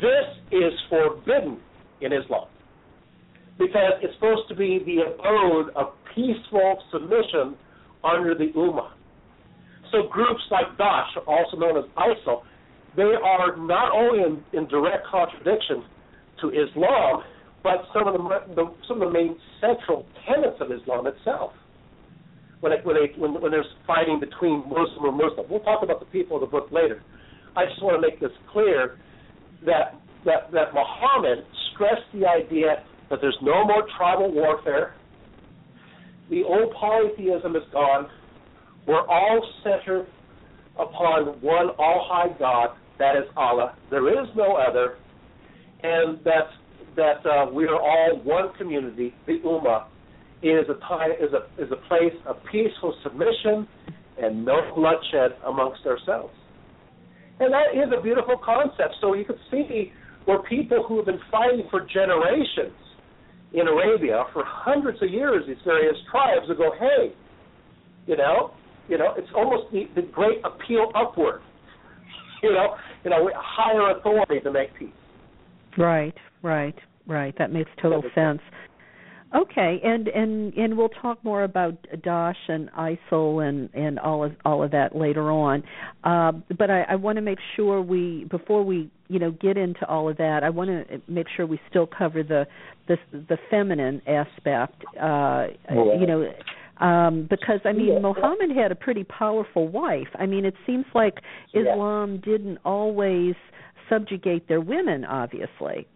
this 0.00 0.26
is 0.50 0.72
forbidden 0.88 1.58
in 2.00 2.12
Islam 2.12 2.48
because 3.58 3.92
it's 4.02 4.14
supposed 4.14 4.48
to 4.48 4.54
be 4.54 4.80
the 4.84 5.12
abode 5.12 5.70
of 5.76 5.92
peaceful 6.14 6.82
submission 6.90 7.54
under 8.02 8.34
the 8.34 8.46
Ummah. 8.56 8.92
So 9.92 10.08
groups 10.10 10.40
like 10.50 10.78
Daesh, 10.78 11.20
also 11.26 11.56
known 11.58 11.76
as 11.76 11.84
ISIL, 11.98 12.42
they 12.96 13.12
are 13.22 13.56
not 13.56 13.92
only 13.92 14.22
in, 14.24 14.42
in 14.58 14.66
direct 14.68 15.06
contradiction 15.10 15.84
to 16.40 16.48
Islam, 16.48 17.22
but 17.62 17.84
some 17.92 18.08
of 18.08 18.14
the, 18.14 18.54
the, 18.54 18.64
some 18.88 19.02
of 19.02 19.08
the 19.08 19.12
main 19.12 19.36
central 19.60 20.06
tenets 20.26 20.56
of 20.60 20.72
Islam 20.72 21.06
itself. 21.06 21.52
When, 22.60 22.72
it, 22.72 22.84
when, 22.84 22.96
they, 22.96 23.18
when, 23.18 23.40
when 23.40 23.50
there's 23.50 23.68
fighting 23.86 24.20
between 24.20 24.60
Muslim 24.68 25.08
and 25.08 25.16
Muslim, 25.16 25.46
we'll 25.48 25.60
talk 25.60 25.82
about 25.82 26.00
the 26.00 26.06
people 26.06 26.36
of 26.36 26.42
the 26.42 26.46
book 26.46 26.68
later. 26.70 27.02
I 27.56 27.64
just 27.66 27.82
want 27.82 28.00
to 28.00 28.06
make 28.06 28.20
this 28.20 28.30
clear 28.52 28.98
that 29.66 30.00
that 30.24 30.52
that 30.52 30.74
Muhammad 30.74 31.44
stressed 31.72 32.06
the 32.12 32.26
idea 32.26 32.84
that 33.08 33.18
there's 33.20 33.36
no 33.42 33.64
more 33.64 33.86
tribal 33.96 34.32
warfare. 34.32 34.94
The 36.28 36.42
old 36.44 36.72
polytheism 36.74 37.56
is 37.56 37.62
gone. 37.72 38.06
We're 38.86 39.06
all 39.06 39.40
centered 39.64 40.06
upon 40.78 41.40
one 41.40 41.70
all 41.78 42.06
high 42.08 42.36
God, 42.38 42.76
that 42.98 43.16
is 43.16 43.24
Allah. 43.36 43.76
There 43.90 44.08
is 44.08 44.28
no 44.36 44.56
other, 44.56 44.96
and 45.82 46.22
that 46.24 46.48
that 46.96 47.24
uh, 47.26 47.50
we 47.52 47.64
are 47.66 47.80
all 47.80 48.20
one 48.22 48.52
community. 48.54 49.14
The 49.26 49.38
Ummah 49.44 49.86
is 50.42 50.66
a 50.68 50.78
time 50.88 51.10
is 51.12 51.32
a 51.32 51.62
is 51.62 51.70
a 51.70 51.88
place 51.88 52.14
of 52.26 52.36
peaceful 52.50 52.96
submission 53.02 53.68
and 54.22 54.44
no 54.44 54.60
bloodshed 54.74 55.36
amongst 55.46 55.86
ourselves. 55.86 56.34
And 57.40 57.52
that 57.52 57.74
is 57.74 57.90
a 57.96 58.02
beautiful 58.02 58.36
concept. 58.36 58.96
So 59.00 59.14
you 59.14 59.24
can 59.24 59.36
see 59.50 59.92
where 60.26 60.42
people 60.42 60.84
who 60.86 60.96
have 60.98 61.06
been 61.06 61.20
fighting 61.30 61.66
for 61.70 61.80
generations 61.80 62.76
in 63.52 63.66
Arabia 63.66 64.24
for 64.32 64.44
hundreds 64.46 65.02
of 65.02 65.10
years, 65.10 65.44
these 65.46 65.56
various 65.64 65.96
tribes 66.10 66.46
will 66.48 66.56
go, 66.56 66.72
hey, 66.78 67.12
you 68.06 68.16
know, 68.16 68.52
you 68.88 68.98
know, 68.98 69.14
it's 69.16 69.28
almost 69.34 69.72
the, 69.72 69.88
the 69.94 70.06
great 70.08 70.38
appeal 70.44 70.90
upward. 70.94 71.42
You 72.42 72.52
know, 72.52 72.74
you 73.04 73.10
know, 73.10 73.28
higher 73.36 73.98
authority 73.98 74.40
to 74.40 74.50
make 74.50 74.74
peace. 74.78 74.88
Right, 75.76 76.14
right, 76.42 76.76
right. 77.06 77.34
That 77.38 77.52
makes 77.52 77.70
total 77.80 78.02
sense. 78.14 78.40
Okay, 79.34 79.80
and 79.84 80.08
and 80.08 80.52
and 80.54 80.76
we'll 80.76 80.88
talk 80.88 81.22
more 81.22 81.44
about 81.44 81.76
Daesh 81.98 82.34
and 82.48 82.68
ISIL 82.72 83.48
and 83.48 83.70
and 83.74 83.98
all 84.00 84.24
of 84.24 84.32
all 84.44 84.64
of 84.64 84.72
that 84.72 84.96
later 84.96 85.30
on. 85.30 85.62
Uh, 86.02 86.32
but 86.58 86.68
I, 86.68 86.82
I 86.88 86.96
want 86.96 87.14
to 87.16 87.22
make 87.22 87.38
sure 87.54 87.80
we 87.80 88.26
before 88.28 88.64
we 88.64 88.90
you 89.06 89.20
know 89.20 89.30
get 89.30 89.56
into 89.56 89.86
all 89.86 90.08
of 90.08 90.16
that, 90.16 90.42
I 90.42 90.50
want 90.50 90.70
to 90.70 91.00
make 91.06 91.28
sure 91.36 91.46
we 91.46 91.60
still 91.68 91.86
cover 91.86 92.24
the 92.24 92.44
the 92.88 92.96
the 93.12 93.38
feminine 93.50 94.02
aspect. 94.08 94.82
Uh, 95.00 95.46
You 96.00 96.06
know. 96.06 96.32
Um, 96.84 97.26
because 97.28 97.60
I 97.66 97.72
mean, 97.72 98.00
Muhammad 98.00 98.56
had 98.56 98.72
a 98.72 98.74
pretty 98.74 99.04
powerful 99.04 99.68
wife. 99.68 100.08
I 100.14 100.24
mean, 100.24 100.46
it 100.46 100.54
seems 100.66 100.86
like 100.94 101.18
Islam 101.52 102.22
didn't 102.24 102.56
always 102.64 103.34
subjugate 103.90 104.48
their 104.48 104.62
women, 104.62 105.04
obviously. 105.04 105.86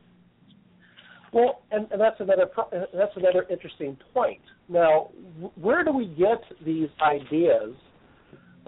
Well, 1.35 1.62
and, 1.72 1.89
and 1.91 2.01
that's 2.01 2.20
another 2.20 2.47
that's 2.70 3.16
another 3.16 3.45
interesting 3.51 3.99
point. 4.14 4.41
Now, 4.68 5.11
where 5.61 5.82
do 5.82 5.93
we 5.93 6.07
get 6.07 6.41
these 6.64 6.89
ideas 7.03 7.74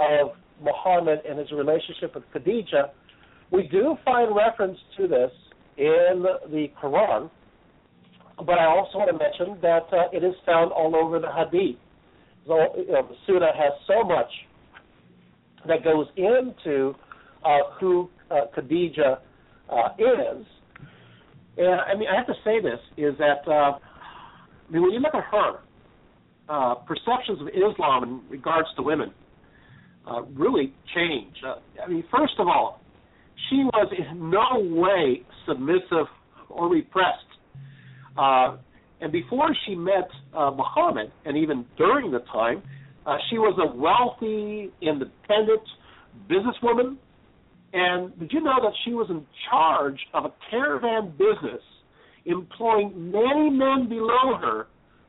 of 0.01 0.31
Muhammad 0.61 1.21
and 1.29 1.39
his 1.39 1.53
relationship 1.53 2.17
with 2.17 2.25
Khadijah? 2.33 2.91
We 3.53 3.69
do 3.69 3.97
find 4.05 4.35
reference 4.35 4.79
to 4.97 5.07
this 5.07 5.31
in 5.77 6.25
the 6.51 6.67
Quran, 6.83 7.31
but 8.39 8.59
I 8.59 8.65
also 8.67 8.99
want 8.99 9.13
to 9.13 9.17
mention 9.17 9.61
that 9.63 9.87
uh, 9.93 10.09
it 10.13 10.25
is 10.25 10.35
found 10.45 10.73
all 10.73 10.97
over 10.97 11.21
the 11.21 11.31
Hadith. 11.31 11.77
So, 12.49 12.75
you 12.77 12.93
know, 12.93 13.09
the 13.09 13.15
Sunnah 13.29 13.53
has 13.57 13.75
so 13.87 14.03
much 14.03 14.31
that 15.69 15.85
goes 15.85 16.07
into 16.17 16.97
uh, 17.45 17.59
who 17.79 18.11
uh, 18.33 18.47
Khadijah 18.53 19.21
uh, 19.71 19.89
is 19.99 20.45
and 21.57 21.81
I 21.81 21.95
mean, 21.95 22.09
I 22.09 22.17
have 22.17 22.27
to 22.27 22.35
say 22.45 22.61
this 22.61 22.81
is 22.97 23.17
that 23.19 23.47
uh, 23.47 23.79
I 24.69 24.73
mean, 24.73 24.83
when 24.83 24.91
you 24.93 25.01
look 25.01 25.15
at 25.15 25.25
her, 25.25 25.61
uh, 26.49 26.75
perceptions 26.87 27.41
of 27.41 27.49
Islam 27.49 28.03
in 28.05 28.21
regards 28.31 28.69
to 28.77 28.83
women 28.83 29.13
uh, 30.07 30.23
really 30.35 30.73
change. 30.95 31.35
Uh, 31.45 31.57
I 31.85 31.89
mean, 31.89 32.05
first 32.11 32.35
of 32.39 32.47
all, 32.47 32.81
she 33.49 33.57
was 33.57 33.93
in 33.99 34.31
no 34.31 34.81
way 34.81 35.23
submissive 35.47 36.07
or 36.49 36.69
repressed. 36.69 37.19
Uh, 38.17 38.57
and 39.01 39.13
before 39.13 39.49
she 39.67 39.75
met 39.75 40.09
uh, 40.35 40.51
Muhammad, 40.51 41.13
and 41.25 41.37
even 41.37 41.67
during 41.77 42.11
the 42.11 42.21
time, 42.33 42.63
uh, 43.05 43.17
she 43.29 43.39
was 43.39 43.59
a 43.59 43.77
wealthy, 43.77 44.71
independent 44.81 45.63
businesswoman 46.31 46.97
and 47.77 48.19
did 48.19 48.33
you 48.33 48.41
know 48.41 48.57
that 48.63 48.73
she 48.87 48.93
was 48.93 49.07
in 49.11 49.27
charge 49.51 50.01
of 50.15 50.25
a 50.25 50.33
caravan 50.51 51.11
business, 51.11 51.61
employing 52.25 53.13
many 53.13 53.51
men 53.51 53.87
below 53.87 54.35
her 54.41 54.67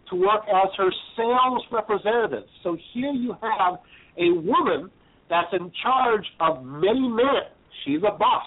to 0.09 0.15
work 0.17 0.43
as 0.49 0.69
her 0.75 0.91
sales 1.15 1.63
representatives? 1.71 2.49
So 2.63 2.77
here 2.93 3.13
you 3.13 3.35
have 3.41 3.79
a 4.17 4.31
woman 4.43 4.91
that's 5.29 5.47
in 5.53 5.71
charge 5.81 6.25
of 6.41 6.65
many 6.65 7.07
men. 7.07 7.47
She's 7.85 8.01
a 8.03 8.17
boss. 8.17 8.43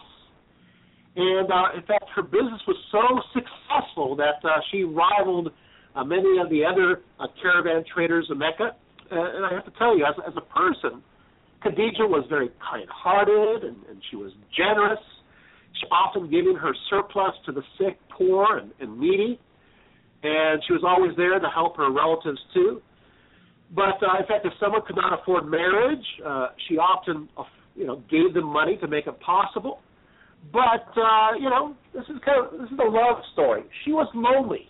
And 1.16 1.50
uh, 1.50 1.76
in 1.78 1.82
fact, 1.86 2.04
her 2.14 2.22
business 2.22 2.60
was 2.68 2.76
so 2.92 3.00
successful 3.32 4.16
that 4.16 4.44
uh, 4.44 4.60
she 4.70 4.84
rivaled 4.84 5.48
uh, 5.96 6.04
many 6.04 6.38
of 6.44 6.50
the 6.50 6.62
other 6.62 7.00
uh, 7.18 7.26
caravan 7.40 7.84
traders 7.92 8.26
in 8.30 8.36
Mecca. 8.36 8.76
Uh, 9.10 9.16
and 9.16 9.46
I 9.46 9.54
have 9.54 9.64
to 9.64 9.72
tell 9.78 9.96
you, 9.96 10.04
as, 10.04 10.14
as 10.28 10.34
a 10.36 10.42
person, 10.42 11.02
Khadijah 11.62 12.06
was 12.06 12.24
very 12.28 12.50
kind-hearted 12.70 13.64
and, 13.64 13.76
and 13.88 14.02
she 14.10 14.16
was 14.16 14.32
generous. 14.56 15.00
She 15.80 15.86
often 15.86 16.30
giving 16.30 16.56
her 16.56 16.72
surplus 16.88 17.34
to 17.46 17.52
the 17.52 17.62
sick, 17.78 17.98
poor, 18.10 18.58
and, 18.58 18.72
and 18.80 18.98
needy, 18.98 19.38
and 20.22 20.62
she 20.66 20.72
was 20.72 20.82
always 20.84 21.16
there 21.16 21.38
to 21.38 21.48
help 21.48 21.76
her 21.76 21.90
relatives 21.90 22.40
too. 22.52 22.82
But 23.74 24.02
uh, 24.02 24.18
in 24.18 24.26
fact, 24.26 24.44
if 24.44 24.52
someone 24.58 24.82
could 24.86 24.96
not 24.96 25.18
afford 25.20 25.46
marriage, 25.46 26.04
uh, 26.26 26.48
she 26.68 26.76
often, 26.76 27.28
uh, 27.38 27.44
you 27.76 27.86
know, 27.86 28.02
gave 28.10 28.34
them 28.34 28.46
money 28.46 28.76
to 28.78 28.88
make 28.88 29.06
it 29.06 29.20
possible. 29.20 29.80
But 30.52 30.88
uh, 30.96 31.36
you 31.38 31.48
know, 31.48 31.76
this 31.94 32.02
is 32.04 32.16
kind 32.24 32.44
of 32.44 32.58
this 32.58 32.70
is 32.70 32.78
a 32.78 32.90
love 32.90 33.22
story. 33.32 33.62
She 33.84 33.92
was 33.92 34.08
lonely. 34.14 34.66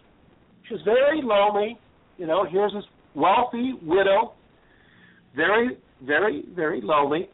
She 0.68 0.74
was 0.74 0.82
very 0.84 1.22
lonely. 1.22 1.78
You 2.18 2.26
know, 2.26 2.45
here's 2.45 2.72
this 2.72 2.84
wealthy 3.14 3.74
widow, 3.82 4.32
very, 5.34 5.78
very, 6.03 6.44
very 6.55 6.80
lonely, 6.80 7.28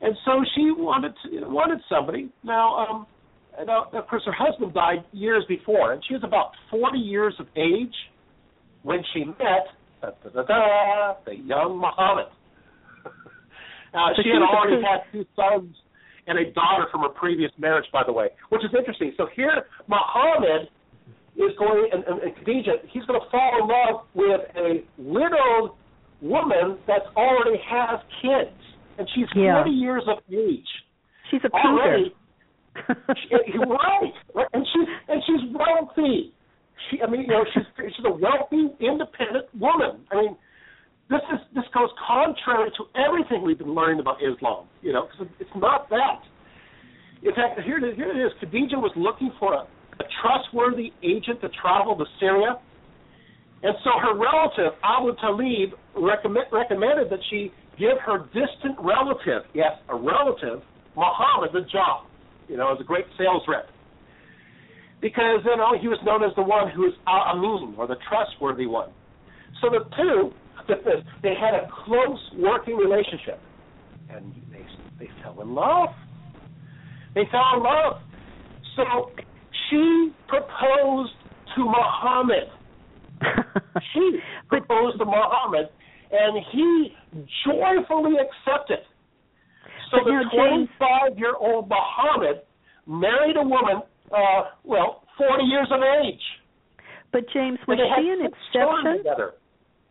and 0.00 0.14
so 0.24 0.42
she 0.54 0.70
wanted 0.70 1.14
to, 1.22 1.32
you 1.32 1.40
know, 1.40 1.48
wanted 1.48 1.80
somebody. 1.88 2.30
Now, 2.44 2.76
um, 2.76 3.06
and, 3.58 3.70
uh, 3.70 3.84
of 3.92 4.06
course, 4.08 4.22
her 4.26 4.36
husband 4.36 4.74
died 4.74 5.04
years 5.12 5.44
before, 5.48 5.92
and 5.92 6.02
she 6.06 6.14
was 6.14 6.22
about 6.24 6.50
40 6.70 6.98
years 6.98 7.34
of 7.38 7.46
age 7.56 7.94
when 8.82 9.02
she 9.12 9.24
met 9.24 9.72
da, 10.02 10.10
da, 10.30 10.42
da, 10.42 11.14
the 11.24 11.34
young 11.36 11.78
Muhammad. 11.78 12.26
uh, 13.94 14.10
she, 14.22 14.28
had 14.28 14.42
already 14.42 14.82
had 14.82 15.10
two 15.10 15.24
sons 15.34 15.74
and 16.26 16.38
a 16.38 16.52
daughter 16.52 16.86
from 16.90 17.02
her 17.02 17.08
previous 17.08 17.50
marriage, 17.58 17.86
by 17.92 18.02
the 18.04 18.12
way, 18.12 18.28
which 18.50 18.62
is 18.62 18.70
interesting. 18.76 19.12
So 19.16 19.28
here, 19.34 19.64
Muhammad 19.88 20.68
is 21.36 21.52
going, 21.58 21.88
and, 21.92 22.04
and, 22.04 22.20
and 22.20 22.36
Khadijah, 22.36 22.88
he's 22.92 23.04
going 23.04 23.20
to 23.20 23.26
fall 23.30 23.52
in 23.62 23.68
love 23.68 24.06
with 24.14 24.40
a 24.56 24.84
widowed 24.98 25.72
woman 26.20 26.78
that 26.86 27.02
already 27.16 27.58
has 27.68 28.00
kids, 28.22 28.56
and 28.98 29.08
she's 29.14 29.26
Yeah. 29.34 29.62
40 29.64 29.70
years 29.70 30.02
of 30.08 30.18
age 30.32 30.66
She's 31.30 31.40
a 31.44 31.50
already. 31.50 32.14
She- 32.86 33.58
right, 33.58 34.12
right, 34.34 34.46
and 34.52 34.66
she's 34.72 34.88
and 35.08 35.22
she's 35.26 35.40
wealthy. 35.54 36.32
She, 36.90 37.00
I 37.02 37.08
mean, 37.10 37.22
you 37.22 37.28
know, 37.28 37.44
she's 37.54 37.64
she's 37.96 38.04
a 38.04 38.10
wealthy, 38.10 38.68
independent 38.80 39.46
woman. 39.58 40.04
I 40.12 40.16
mean, 40.16 40.36
this 41.08 41.22
is 41.32 41.40
this 41.54 41.64
goes 41.72 41.88
contrary 42.06 42.70
to 42.76 42.84
everything 43.00 43.42
we've 43.42 43.58
been 43.58 43.74
learning 43.74 44.00
about 44.00 44.18
Islam. 44.22 44.66
You 44.82 44.92
know, 44.92 45.08
because 45.10 45.32
it's 45.40 45.50
not 45.56 45.88
that. 45.90 46.20
In 47.22 47.34
fact, 47.34 47.58
here 47.64 47.78
it 47.78 47.84
is. 47.84 47.96
Here 47.96 48.10
it 48.12 48.20
is. 48.24 48.30
Khadijah 48.40 48.76
was 48.78 48.92
looking 48.94 49.32
for 49.40 49.54
a, 49.54 49.64
a 49.64 50.04
trustworthy 50.20 50.92
agent 51.02 51.40
to 51.40 51.48
travel 51.60 51.96
to 51.96 52.04
Syria, 52.20 52.60
and 53.62 53.74
so 53.82 53.90
her 54.02 54.14
relative 54.14 54.76
Abu 54.84 55.16
Talib 55.16 55.72
recommend, 55.96 56.46
recommended 56.52 57.10
that 57.10 57.20
she 57.30 57.52
give 57.78 57.98
her 58.04 58.26
distant 58.26 58.78
relative, 58.78 59.42
yes, 59.54 59.72
a 59.88 59.96
relative, 59.96 60.62
Muhammad, 60.96 61.50
the 61.52 61.66
job 61.70 62.06
you 62.48 62.56
know, 62.56 62.72
as 62.72 62.80
a 62.80 62.84
great 62.84 63.04
sales 63.18 63.42
rep. 63.48 63.68
Because, 65.00 65.40
you 65.44 65.56
know, 65.56 65.74
he 65.80 65.88
was 65.88 65.98
known 66.04 66.24
as 66.24 66.34
the 66.36 66.42
one 66.42 66.70
who 66.70 66.86
is 66.86 66.92
Amin, 67.06 67.74
or 67.76 67.86
the 67.86 67.96
trustworthy 68.08 68.66
one. 68.66 68.90
So 69.60 69.68
the 69.70 69.84
two, 69.96 70.32
they 71.22 71.34
had 71.34 71.54
a 71.54 71.68
close 71.84 72.18
working 72.38 72.76
relationship. 72.76 73.40
And 74.08 74.32
they, 74.50 74.64
they 74.98 75.10
fell 75.22 75.40
in 75.42 75.54
love. 75.54 75.90
They 77.14 77.24
fell 77.30 77.56
in 77.56 77.62
love. 77.62 78.00
So 78.76 79.10
she 79.68 80.12
proposed 80.28 81.12
to 81.56 81.64
Muhammad. 81.64 82.50
She 83.92 84.18
proposed 84.48 84.98
to 84.98 85.04
Muhammad, 85.04 85.68
and 86.12 86.44
he 86.52 86.94
joyfully 87.44 88.14
accepted. 88.18 88.78
So 89.90 89.98
But 89.98 90.04
the 90.04 90.24
25 91.08 91.18
year 91.18 91.34
old 91.38 91.68
Muhammad 91.68 92.42
married 92.86 93.36
a 93.36 93.42
woman, 93.42 93.82
uh, 94.12 94.42
well, 94.64 95.02
40 95.18 95.44
years 95.44 95.68
of 95.72 95.80
age. 96.04 96.20
but 97.12 97.24
James, 97.32 97.58
was 97.66 97.78
and 97.78 97.80
they 97.80 97.88
had 97.88 98.02
she 98.02 98.10
an 98.10 98.26
exception? 98.26 99.32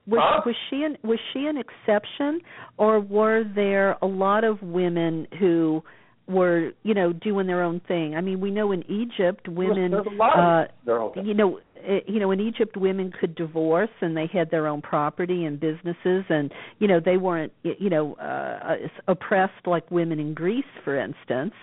Was, 0.07 0.19
Huh? 0.21 0.41
was 0.45 0.55
she 0.69 0.83
an 0.83 0.97
was 1.03 1.17
she 1.33 1.47
an 1.47 1.57
exception, 1.57 2.39
or 2.77 2.99
were 2.99 3.43
there 3.55 3.97
a 4.03 4.05
lot 4.05 4.43
of 4.43 4.61
women 4.61 5.25
who 5.39 5.81
were 6.27 6.71
you 6.83 6.93
know 6.93 7.11
doing 7.11 7.47
their 7.47 7.63
own 7.63 7.79
thing? 7.87 8.15
I 8.15 8.21
mean, 8.21 8.39
we 8.39 8.51
know 8.51 8.71
in 8.71 8.83
Egypt 8.91 9.47
women, 9.47 9.93
a 9.95 10.03
lot 10.11 10.37
uh, 10.37 10.61
of 10.65 10.67
their 10.85 10.99
own 11.01 11.13
thing. 11.13 11.25
you 11.25 11.33
know, 11.33 11.59
you 12.07 12.19
know, 12.19 12.31
in 12.31 12.39
Egypt 12.39 12.77
women 12.77 13.11
could 13.19 13.35
divorce 13.35 13.89
and 14.01 14.15
they 14.15 14.27
had 14.31 14.51
their 14.51 14.67
own 14.67 14.81
property 14.81 15.45
and 15.45 15.59
businesses, 15.59 16.23
and 16.29 16.51
you 16.79 16.87
know 16.87 16.99
they 17.03 17.17
weren't 17.17 17.53
you 17.63 17.89
know 17.89 18.13
uh, 18.15 18.75
oppressed 19.07 19.65
like 19.65 19.89
women 19.91 20.19
in 20.19 20.33
Greece, 20.33 20.63
for 20.83 20.99
instance. 20.99 21.53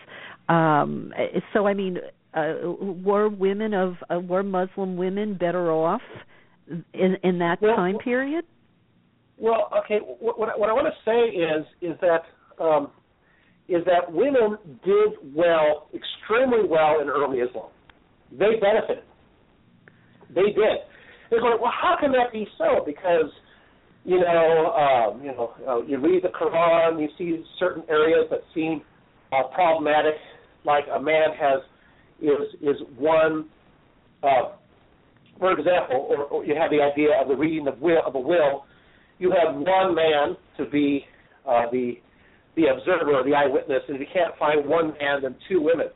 Um, 0.49 1.13
eh, 1.17 1.41
so 1.53 1.67
I 1.67 1.75
mean, 1.75 1.99
uh, 2.35 2.55
were 2.65 3.29
women 3.29 3.75
of 3.75 3.95
uh, 4.13 4.19
were 4.21 4.43
Muslim 4.43 4.97
women 4.97 5.35
better 5.35 5.71
off 5.73 6.03
in 6.95 7.17
in 7.23 7.39
that 7.39 7.61
Well, 7.61 7.77
time 7.77 7.99
period? 7.99 8.45
Well, 9.39 9.71
okay. 9.85 9.99
What, 9.99 10.39
what, 10.39 10.49
I- 10.51 10.57
what 10.57 10.69
I 10.71 10.73
want 10.73 10.87
to 10.87 11.11
say 11.11 11.37
is 11.37 11.67
is 11.93 11.99
that 12.01 12.23
um, 12.63 12.91
is 13.69 13.85
that 13.87 14.13
women 14.13 14.59
did 14.85 15.35
well, 15.35 15.89
extremely 15.95 16.69
well 16.69 17.01
in 17.01 17.09
early 17.09 17.39
Islam. 17.39 17.71
They 18.31 18.57
benefited. 18.61 19.05
They 20.35 20.53
did. 20.53 20.85
They're 21.31 21.41
going, 21.41 21.59
well, 21.61 21.73
how 21.73 21.97
can 21.99 22.13
that 22.13 22.33
be 22.33 22.47
so? 22.59 22.85
Because 22.85 23.31
you 24.05 24.19
know, 24.19 24.73
um, 24.73 25.23
you 25.23 25.29
know, 25.33 25.53
uh, 25.69 25.83
you 25.83 25.99
read 25.99 26.25
the 26.25 26.29
Quran, 26.29 27.01
you 27.01 27.09
see 27.17 27.45
certain 27.59 27.85
areas 27.89 28.27
that 28.31 28.41
seem 28.55 28.83
uh, 29.33 29.45
problematic, 29.55 30.15
like 30.65 30.85
a 30.93 31.01
man 31.01 31.29
has 31.39 31.61
is 32.21 32.61
is 32.61 32.77
one. 32.99 33.47
Uh, 34.23 34.57
for 35.39 35.53
example, 35.53 36.07
or, 36.11 36.25
or 36.25 36.45
you 36.45 36.55
have 36.55 36.71
the 36.71 36.81
idea 36.81 37.21
of 37.21 37.29
the 37.29 37.35
reading 37.35 37.67
of 37.69 37.79
will 37.81 38.03
of 38.05 38.15
a 38.15 38.21
will. 38.21 38.65
You 39.19 39.31
have 39.33 39.55
one 39.55 39.95
man 39.95 40.37
to 40.59 40.67
be 40.69 41.05
uh, 41.49 41.67
the 41.71 41.95
the 42.57 42.67
observer 42.67 43.15
or 43.15 43.25
the 43.25 43.35
eyewitness, 43.35 43.83
and 43.89 43.97
if 43.97 44.01
you 44.01 44.07
can't 44.13 44.37
find 44.39 44.69
one 44.69 44.95
man, 45.01 45.23
then 45.23 45.37
two 45.49 45.61
women 45.61 45.87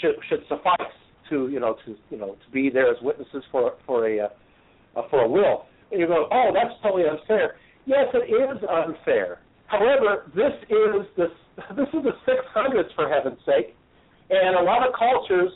should 0.00 0.16
should 0.28 0.40
suffice 0.48 0.92
to 1.30 1.48
you 1.48 1.60
know 1.60 1.76
to 1.84 1.96
you 2.10 2.18
know 2.18 2.36
to 2.44 2.50
be 2.52 2.70
there 2.70 2.90
as 2.90 2.96
witnesses 3.02 3.42
for 3.50 3.74
for 3.86 4.08
a 4.08 4.20
uh, 4.20 4.28
uh, 4.96 5.02
for 5.10 5.22
a 5.22 5.28
will. 5.28 5.66
And 5.90 6.00
you 6.00 6.06
go, 6.06 6.26
oh, 6.30 6.50
that's 6.54 6.74
totally 6.82 7.04
unfair. 7.08 7.56
Yes, 7.84 8.06
it 8.14 8.32
is 8.32 8.62
unfair. 8.68 9.40
However, 9.66 10.30
this 10.34 10.52
is 10.68 11.06
the 11.16 11.28
this 11.76 11.88
is 11.92 12.02
the 12.04 12.16
600s 12.26 12.94
for 12.94 13.08
heaven's 13.08 13.40
sake, 13.44 13.74
and 14.30 14.56
a 14.56 14.62
lot 14.62 14.86
of 14.86 14.94
cultures, 14.98 15.50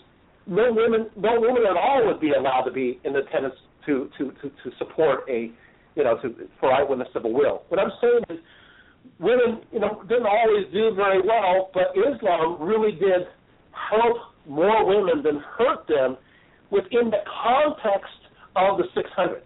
no 0.47 0.73
women, 0.73 1.11
no 1.17 1.41
women 1.41 1.63
at 1.69 1.77
all 1.77 2.07
would 2.07 2.21
be 2.21 2.33
allowed 2.33 2.63
to 2.63 2.73
be 2.73 3.01
in 3.05 3.17
attendance 3.17 3.55
to 3.87 4.11
to 4.19 4.33
to, 4.43 4.49
to 4.49 4.77
support 4.79 5.25
a, 5.29 5.53
you 5.95 6.05
know, 6.05 6.19
to 6.23 6.35
for 6.61 6.73
eyewitness 6.73 7.09
of 7.15 7.25
a 7.25 7.29
will. 7.29 7.63
What 7.69 7.79
I'm 7.79 7.93
saying 8.01 8.25
is, 8.31 8.39
women, 9.19 9.63
you 9.73 9.81
know, 9.81 10.03
didn't 10.09 10.27
always 10.27 10.67
do 10.73 10.95
very 10.95 11.21
well, 11.21 11.71
but 11.73 11.93
Islam 11.97 12.61
really 12.61 12.93
did 12.93 13.29
help 13.73 14.17
more 14.49 14.85
women 14.85 15.23
than 15.23 15.43
hurt 15.59 15.87
them 15.89 16.17
within 16.71 17.11
the 17.11 17.23
context 17.43 18.13
of 18.57 18.79
the 18.79 18.85
600s. 18.95 19.41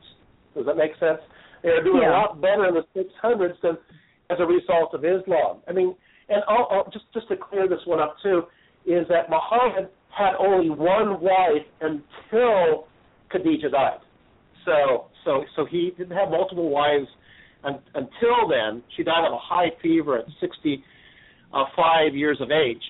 Does 0.55 0.67
that 0.67 0.77
make 0.77 0.93
sense? 0.99 1.21
They're 1.63 1.83
doing 1.85 2.03
Yeah. 2.03 2.11
a 2.11 2.21
lot 2.21 2.41
better 2.41 2.67
in 2.67 2.75
the 2.75 2.85
600s 2.95 3.61
than 3.61 3.77
as 4.31 4.39
a 4.41 4.47
result 4.47 4.95
of 4.95 5.05
Islam. 5.05 5.59
I 5.69 5.73
mean, 5.73 5.95
and 6.29 6.43
I'll, 6.49 6.69
I'll, 6.71 6.91
just 6.93 7.05
just 7.13 7.29
to 7.29 7.37
clear 7.37 7.69
this 7.69 7.81
one 7.87 8.01
up 8.01 8.17
too, 8.23 8.47
is 8.87 9.07
that 9.09 9.29
Muhammad 9.29 9.89
had 10.11 10.35
only 10.39 10.71
one 10.71 11.21
wife 11.21 11.67
until 11.81 12.87
Khadijah 13.31 13.71
died. 13.71 13.99
So 14.65 15.07
so 15.25 15.45
so 15.57 15.65
he 15.67 15.93
didn't 15.99 16.17
have 16.17 16.31
multiple 16.31 16.71
wives 16.71 17.09
un, 17.65 17.81
until 17.95 18.49
then. 18.49 18.83
She 18.97 19.03
died 19.03 19.27
of 19.27 19.33
a 19.33 19.39
high 19.39 19.71
fever 19.83 20.19
at 20.19 20.27
65 20.41 22.15
years 22.15 22.41
of 22.41 22.51
age. 22.51 22.83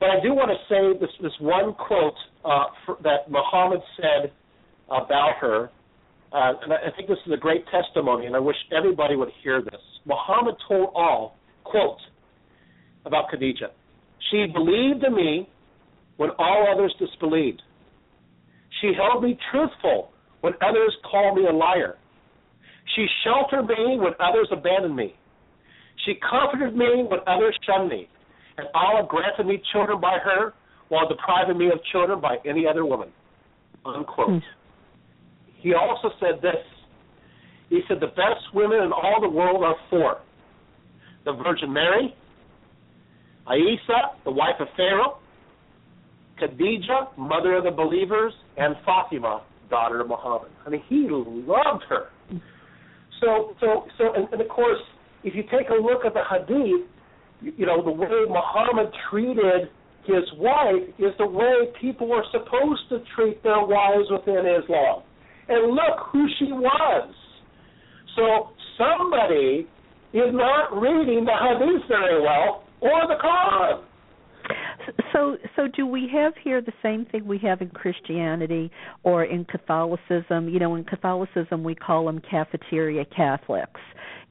But 0.00 0.08
I 0.10 0.20
do 0.22 0.32
want 0.32 0.50
to 0.50 0.56
say 0.68 0.98
this 0.98 1.10
this 1.22 1.32
one 1.40 1.74
quote 1.74 2.14
uh, 2.44 2.64
for, 2.86 2.96
that 3.02 3.30
Muhammad 3.30 3.80
said 3.96 4.32
about 4.88 5.34
her, 5.40 5.70
uh, 6.32 6.52
and 6.62 6.72
I 6.72 6.90
think 6.96 7.08
this 7.08 7.18
is 7.26 7.32
a 7.32 7.36
great 7.36 7.64
testimony, 7.70 8.26
and 8.26 8.34
I 8.34 8.38
wish 8.38 8.56
everybody 8.76 9.14
would 9.14 9.28
hear 9.42 9.62
this. 9.62 9.80
Muhammad 10.06 10.54
told 10.66 10.90
all, 10.94 11.36
quote, 11.64 11.98
about 13.04 13.30
Khadijah. 13.30 13.70
She 14.30 14.46
believed 14.52 15.04
in 15.04 15.14
me 15.14 15.48
when 16.16 16.30
all 16.38 16.66
others 16.72 16.94
disbelieved. 16.98 17.62
She 18.80 18.92
held 18.96 19.22
me 19.22 19.38
truthful 19.50 20.10
when 20.40 20.54
others 20.62 20.96
called 21.10 21.36
me 21.36 21.46
a 21.46 21.52
liar. 21.52 21.96
She 22.96 23.06
sheltered 23.24 23.66
me 23.66 23.98
when 23.98 24.12
others 24.18 24.48
abandoned 24.50 24.96
me. 24.96 25.14
She 26.06 26.14
comforted 26.28 26.74
me 26.74 27.04
when 27.08 27.20
others 27.26 27.58
shunned 27.66 27.88
me. 27.90 28.08
And 28.60 28.68
Allah 28.74 29.06
granted 29.08 29.46
me 29.46 29.62
children 29.72 30.00
by 30.00 30.18
her 30.22 30.52
while 30.90 31.08
depriving 31.08 31.56
me 31.56 31.68
of 31.68 31.80
children 31.90 32.20
by 32.20 32.36
any 32.46 32.66
other 32.66 32.84
woman. 32.84 33.08
Unquote. 33.86 34.28
Hmm. 34.28 34.38
He 35.56 35.72
also 35.72 36.10
said 36.20 36.42
this. 36.42 36.60
He 37.70 37.80
said 37.88 38.00
the 38.00 38.08
best 38.08 38.52
women 38.52 38.82
in 38.82 38.92
all 38.92 39.18
the 39.20 39.28
world 39.28 39.64
are 39.64 39.76
four. 39.88 40.18
The 41.24 41.32
Virgin 41.32 41.72
Mary, 41.72 42.14
Aisha, 43.46 44.14
the 44.24 44.30
wife 44.30 44.56
of 44.58 44.68
Pharaoh, 44.76 45.18
Khadijah, 46.38 47.10
mother 47.16 47.56
of 47.56 47.64
the 47.64 47.70
believers, 47.70 48.32
and 48.58 48.74
Fatima, 48.84 49.42
daughter 49.70 50.00
of 50.00 50.08
Muhammad. 50.08 50.50
I 50.66 50.70
mean, 50.70 50.82
he 50.88 51.06
loved 51.10 51.84
her. 51.88 52.08
So, 53.20 53.54
so, 53.60 53.86
so, 53.96 54.14
and, 54.14 54.28
and 54.32 54.40
of 54.40 54.48
course, 54.48 54.80
if 55.24 55.34
you 55.34 55.44
take 55.44 55.68
a 55.70 55.74
look 55.74 56.04
at 56.04 56.14
the 56.14 56.22
Hadith, 56.28 56.88
you, 57.42 57.66
know 57.66 57.82
the 57.82 57.90
way 57.90 58.08
Muhammad 58.28 58.92
treated 59.10 59.70
his 60.04 60.24
wife 60.36 60.82
is 60.98 61.12
the 61.18 61.26
way 61.26 61.72
people 61.80 62.12
are 62.12 62.24
supposed 62.32 62.88
to 62.88 62.98
treat 63.14 63.42
their 63.42 63.64
wives 63.64 64.08
within 64.10 64.44
Islam. 64.46 65.02
and 65.48 65.72
look 65.72 66.06
who 66.12 66.26
she 66.38 66.52
was. 66.52 67.14
So 68.16 68.50
somebody 68.78 69.66
is 70.12 70.32
not 70.32 70.80
reading 70.80 71.24
the 71.24 71.32
Hadith 71.32 71.82
very 71.88 72.22
well 72.22 72.64
or 72.80 73.06
the 73.08 73.14
Quran. 73.22 73.84
So, 75.12 75.36
so 75.56 75.68
do 75.68 75.86
we 75.86 76.08
have 76.12 76.32
here 76.42 76.60
the 76.60 76.72
same 76.82 77.04
thing 77.04 77.26
we 77.26 77.38
have 77.38 77.60
in 77.60 77.68
Christianity 77.68 78.70
or 79.02 79.24
in 79.24 79.44
Catholicism? 79.44 80.48
You 80.48 80.58
know, 80.58 80.74
in 80.74 80.84
Catholicism 80.84 81.62
we 81.62 81.74
call 81.74 82.06
them 82.06 82.20
cafeteria 82.28 83.04
Catholics. 83.04 83.80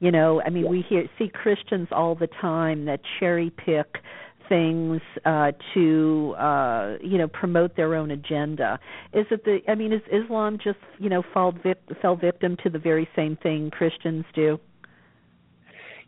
You 0.00 0.10
know, 0.10 0.42
I 0.42 0.50
mean, 0.50 0.64
Yeah. 0.64 0.70
we 0.70 0.82
hear 0.82 1.06
see 1.18 1.28
Christians 1.28 1.88
all 1.92 2.14
the 2.14 2.26
time 2.40 2.86
that 2.86 3.00
cherry 3.18 3.50
pick 3.50 4.02
things 4.48 5.00
uh 5.24 5.52
to 5.74 6.34
uh 6.36 6.96
you 7.00 7.16
know 7.18 7.28
promote 7.28 7.76
their 7.76 7.94
own 7.94 8.10
agenda 8.10 8.80
is 9.12 9.24
it 9.30 9.44
the 9.44 9.60
i 9.68 9.76
mean 9.76 9.92
is 9.92 10.00
islam 10.10 10.58
just 10.58 10.78
you 10.98 11.08
know 11.08 11.22
fall 11.32 11.52
vic- 11.52 11.78
fell 12.02 12.16
victim 12.16 12.56
to 12.60 12.68
the 12.68 12.78
very 12.78 13.08
same 13.14 13.36
thing 13.36 13.70
christians 13.70 14.24
do 14.34 14.58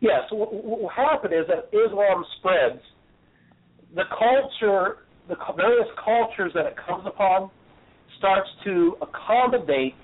Yes, 0.03 0.23
what, 0.31 0.53
what 0.53 0.93
happened 0.93 1.33
is 1.33 1.45
that 1.47 1.69
Islam 1.71 2.25
spreads. 2.37 2.81
The 3.95 4.03
culture, 4.09 4.97
the 5.29 5.35
various 5.55 5.87
cultures 6.03 6.51
that 6.55 6.65
it 6.65 6.75
comes 6.85 7.05
upon, 7.07 7.49
starts 8.17 8.49
to 8.65 8.97
accommodate 9.01 9.95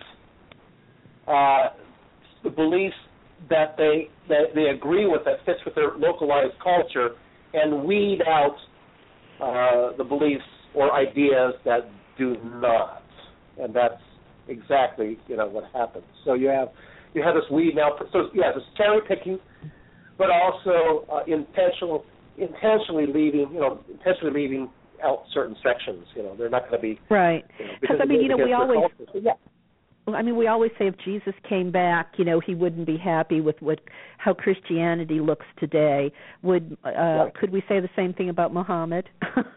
uh, 1.27 1.71
the 2.45 2.49
beliefs 2.49 2.95
that 3.49 3.75
they 3.77 4.09
that 4.27 4.53
they 4.55 4.65
agree 4.65 5.07
with 5.07 5.21
that 5.25 5.45
fits 5.45 5.59
with 5.65 5.75
their 5.75 5.97
localized 5.97 6.53
culture, 6.63 7.09
and 7.53 7.83
weed 7.83 8.19
out 8.27 8.55
uh, 9.41 9.97
the 9.97 10.03
beliefs 10.03 10.43
or 10.75 10.93
ideas 10.93 11.53
that 11.65 11.89
do 12.17 12.35
not. 12.55 13.03
And 13.57 13.73
that's 13.73 14.01
exactly 14.47 15.19
you 15.27 15.37
know 15.37 15.47
what 15.47 15.65
happens. 15.73 16.05
So 16.25 16.33
you 16.33 16.47
have 16.47 16.69
you 17.13 17.23
have 17.23 17.35
this 17.35 17.49
weed 17.51 17.73
now. 17.75 17.91
So 18.11 18.29
yeah, 18.33 18.51
this 18.53 18.63
cherry 18.77 19.01
picking 19.07 19.39
but 20.19 20.27
also 20.29 21.05
uh, 21.11 21.23
intentional, 21.25 22.05
intentionally 22.37 23.07
leaving, 23.07 23.47
you 23.53 23.59
know, 23.61 23.79
intentionally 23.89 24.41
leaving 24.41 24.69
out 25.03 25.23
certain 25.33 25.55
sections. 25.63 26.05
You 26.13 26.23
know, 26.23 26.35
they're 26.37 26.49
not 26.49 26.69
going 26.69 26.73
to 26.73 26.79
be. 26.79 26.99
right 27.09 27.45
You 27.57 27.65
know, 27.65 27.71
because 27.81 27.97
i 28.01 28.05
mean 28.05 28.21
you 28.21 28.27
know 28.27 28.37
we 28.37 28.53
always 28.53 28.79
culture. 28.97 29.19
Yeah. 29.19 29.31
I 30.15 30.21
mean, 30.21 30.35
we 30.35 30.47
always 30.47 30.71
say 30.77 30.87
if 30.87 30.95
Jesus 31.03 31.33
came 31.47 31.71
back, 31.71 32.13
you 32.17 32.25
know, 32.25 32.39
he 32.39 32.55
wouldn't 32.55 32.85
be 32.87 32.97
happy 32.97 33.41
with 33.41 33.55
what 33.61 33.79
how 34.17 34.33
Christianity 34.33 35.19
looks 35.19 35.45
today. 35.59 36.11
Would 36.43 36.77
uh 36.85 36.89
Right. 36.89 37.33
could 37.35 37.51
we 37.51 37.61
say 37.69 37.79
the 37.79 37.89
same 37.95 38.13
thing 38.13 38.29
about 38.29 38.53
Muhammad? 38.53 39.09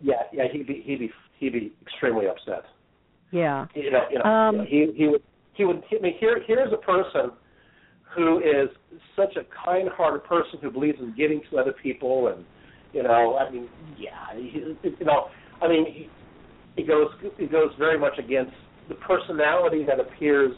Yeah, 0.00 0.22
yeah, 0.32 0.44
he'd 0.52 0.66
be 0.66 0.82
he'd 0.86 1.00
be 1.00 1.10
he'd 1.38 1.52
be 1.52 1.72
extremely 1.82 2.26
upset. 2.28 2.62
yeah. 3.32 3.66
You 3.74 3.90
know, 3.90 4.04
you 4.10 4.18
know, 4.18 4.24
Um, 4.24 4.54
you 4.54 4.58
know, 4.60 4.64
he 4.68 4.92
he 4.96 5.08
would 5.08 5.22
he 5.54 5.64
would. 5.64 5.82
I 5.90 6.00
mean, 6.00 6.14
here 6.20 6.40
here's 6.46 6.72
a 6.72 6.76
person 6.76 7.32
who 8.14 8.38
is 8.38 8.68
such 9.16 9.36
a 9.36 9.42
kind-hearted 9.66 10.24
person 10.24 10.58
who 10.62 10.70
believes 10.70 10.98
in 11.00 11.14
giving 11.16 11.40
to 11.50 11.58
other 11.58 11.72
people, 11.82 12.28
and 12.28 12.44
you 12.92 13.02
know, 13.02 13.36
I 13.38 13.50
mean, 13.50 13.68
yeah, 13.98 14.12
he, 14.34 14.60
you 15.00 15.04
know, 15.04 15.26
I 15.60 15.68
mean, 15.68 15.84
he, 15.92 16.08
it 16.80 16.86
goes 16.86 17.08
it 17.38 17.50
goes 17.50 17.70
very 17.78 17.98
much 17.98 18.18
against 18.18 18.52
the 18.88 18.94
personality 18.96 19.84
that 19.84 20.00
appears 20.00 20.52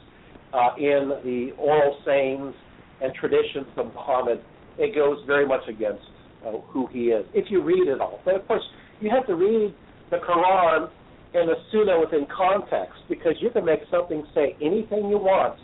uh, 0.53 0.71
in 0.79 1.11
the 1.25 1.51
oral 1.59 1.99
sayings 2.05 2.55
and 3.03 3.13
traditions 3.15 3.67
of 3.77 3.87
Muhammad. 3.95 4.43
It 4.79 4.95
goes 4.95 5.19
very 5.27 5.47
much 5.47 5.63
against 5.69 6.03
uh, 6.47 6.53
who 6.69 6.87
he 6.89 7.07
is 7.07 7.27
if 7.35 7.51
you 7.51 7.63
read 7.63 7.89
it 7.89 8.01
all. 8.01 8.21
But 8.25 8.37
of 8.37 8.47
course, 8.47 8.63
you 9.01 9.11
have 9.11 9.27
to 9.27 9.35
read 9.35 9.75
the 10.11 10.19
Quran 10.19 10.91
and 11.35 11.49
the 11.49 11.55
Sunnah 11.71 12.01
within 12.01 12.27
context 12.35 12.99
because 13.09 13.35
you 13.41 13.51
can 13.51 13.65
make 13.65 13.81
something 13.91 14.25
say 14.35 14.57
anything 14.61 15.09
you 15.09 15.19
want 15.19 15.59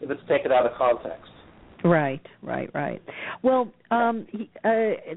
if 0.00 0.10
it's 0.10 0.20
taken 0.28 0.52
out 0.52 0.66
of 0.66 0.76
context. 0.78 1.30
Right, 1.84 2.24
right, 2.42 2.70
right. 2.74 3.00
Well, 3.42 3.70
um, 3.90 4.26
uh, 4.64 4.68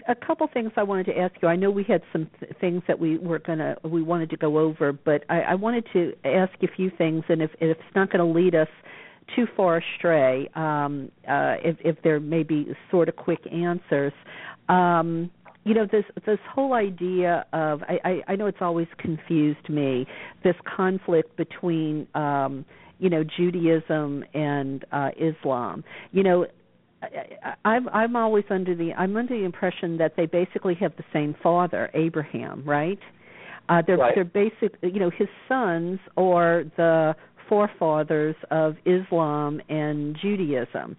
a 0.07 0.15
couple 0.25 0.47
things 0.53 0.71
I 0.77 0.83
wanted 0.83 1.07
to 1.07 1.17
ask 1.17 1.33
you. 1.41 1.47
I 1.47 1.55
know 1.55 1.71
we 1.71 1.83
had 1.83 2.03
some 2.13 2.29
th- 2.39 2.51
things 2.61 2.83
that 2.87 2.99
we 2.99 3.17
were 3.17 3.39
gonna 3.39 3.75
we 3.83 4.03
wanted 4.03 4.29
to 4.29 4.37
go 4.37 4.59
over, 4.59 4.93
but 4.93 5.23
I, 5.29 5.41
I 5.41 5.55
wanted 5.55 5.85
to 5.93 6.13
ask 6.23 6.51
a 6.61 6.67
few 6.75 6.91
things, 6.97 7.23
and 7.29 7.41
if, 7.41 7.49
if 7.59 7.77
it's 7.77 7.95
not 7.95 8.11
going 8.11 8.19
to 8.25 8.39
lead 8.39 8.53
us 8.53 8.67
too 9.35 9.47
far 9.57 9.77
astray, 9.77 10.49
um, 10.55 11.11
uh, 11.27 11.55
if, 11.63 11.77
if 11.79 11.95
there 12.03 12.19
may 12.19 12.43
be 12.43 12.67
sort 12.91 13.09
of 13.09 13.15
quick 13.15 13.39
answers. 13.51 14.13
Um, 14.69 15.31
you 15.63 15.75
know 15.75 15.85
this 15.91 16.05
this 16.25 16.39
whole 16.51 16.73
idea 16.73 17.45
of 17.53 17.83
I, 17.83 17.99
I, 18.03 18.21
I 18.29 18.35
know 18.35 18.47
it's 18.47 18.61
always 18.61 18.87
confused 18.97 19.69
me 19.69 20.07
this 20.43 20.55
conflict 20.75 21.37
between 21.37 22.07
um, 22.15 22.65
you 23.01 23.09
know 23.09 23.23
Judaism 23.37 24.23
and 24.33 24.85
uh, 24.93 25.09
Islam. 25.19 25.83
You 26.13 26.23
know, 26.23 26.45
I, 27.01 27.07
I- 27.49 27.69
I'm 27.71 27.89
I'm 27.89 28.15
always 28.15 28.45
under 28.49 28.73
the 28.75 28.93
I'm 28.93 29.17
under 29.17 29.35
the 29.37 29.43
impression 29.43 29.97
that 29.97 30.13
they 30.15 30.27
basically 30.27 30.75
have 30.75 30.93
the 30.95 31.03
same 31.11 31.35
father, 31.43 31.89
Abraham, 31.93 32.63
right? 32.63 32.99
Uh, 33.69 33.81
they're 33.85 33.97
Right. 33.97 34.13
they're 34.15 34.23
basic, 34.25 34.71
you 34.81 34.99
know, 34.99 35.09
his 35.21 35.27
sons 35.49 35.99
or 36.15 36.65
the 36.77 37.15
forefathers 37.51 38.35
of 38.49 38.77
Islam 38.85 39.59
and 39.67 40.15
Judaism, 40.21 40.95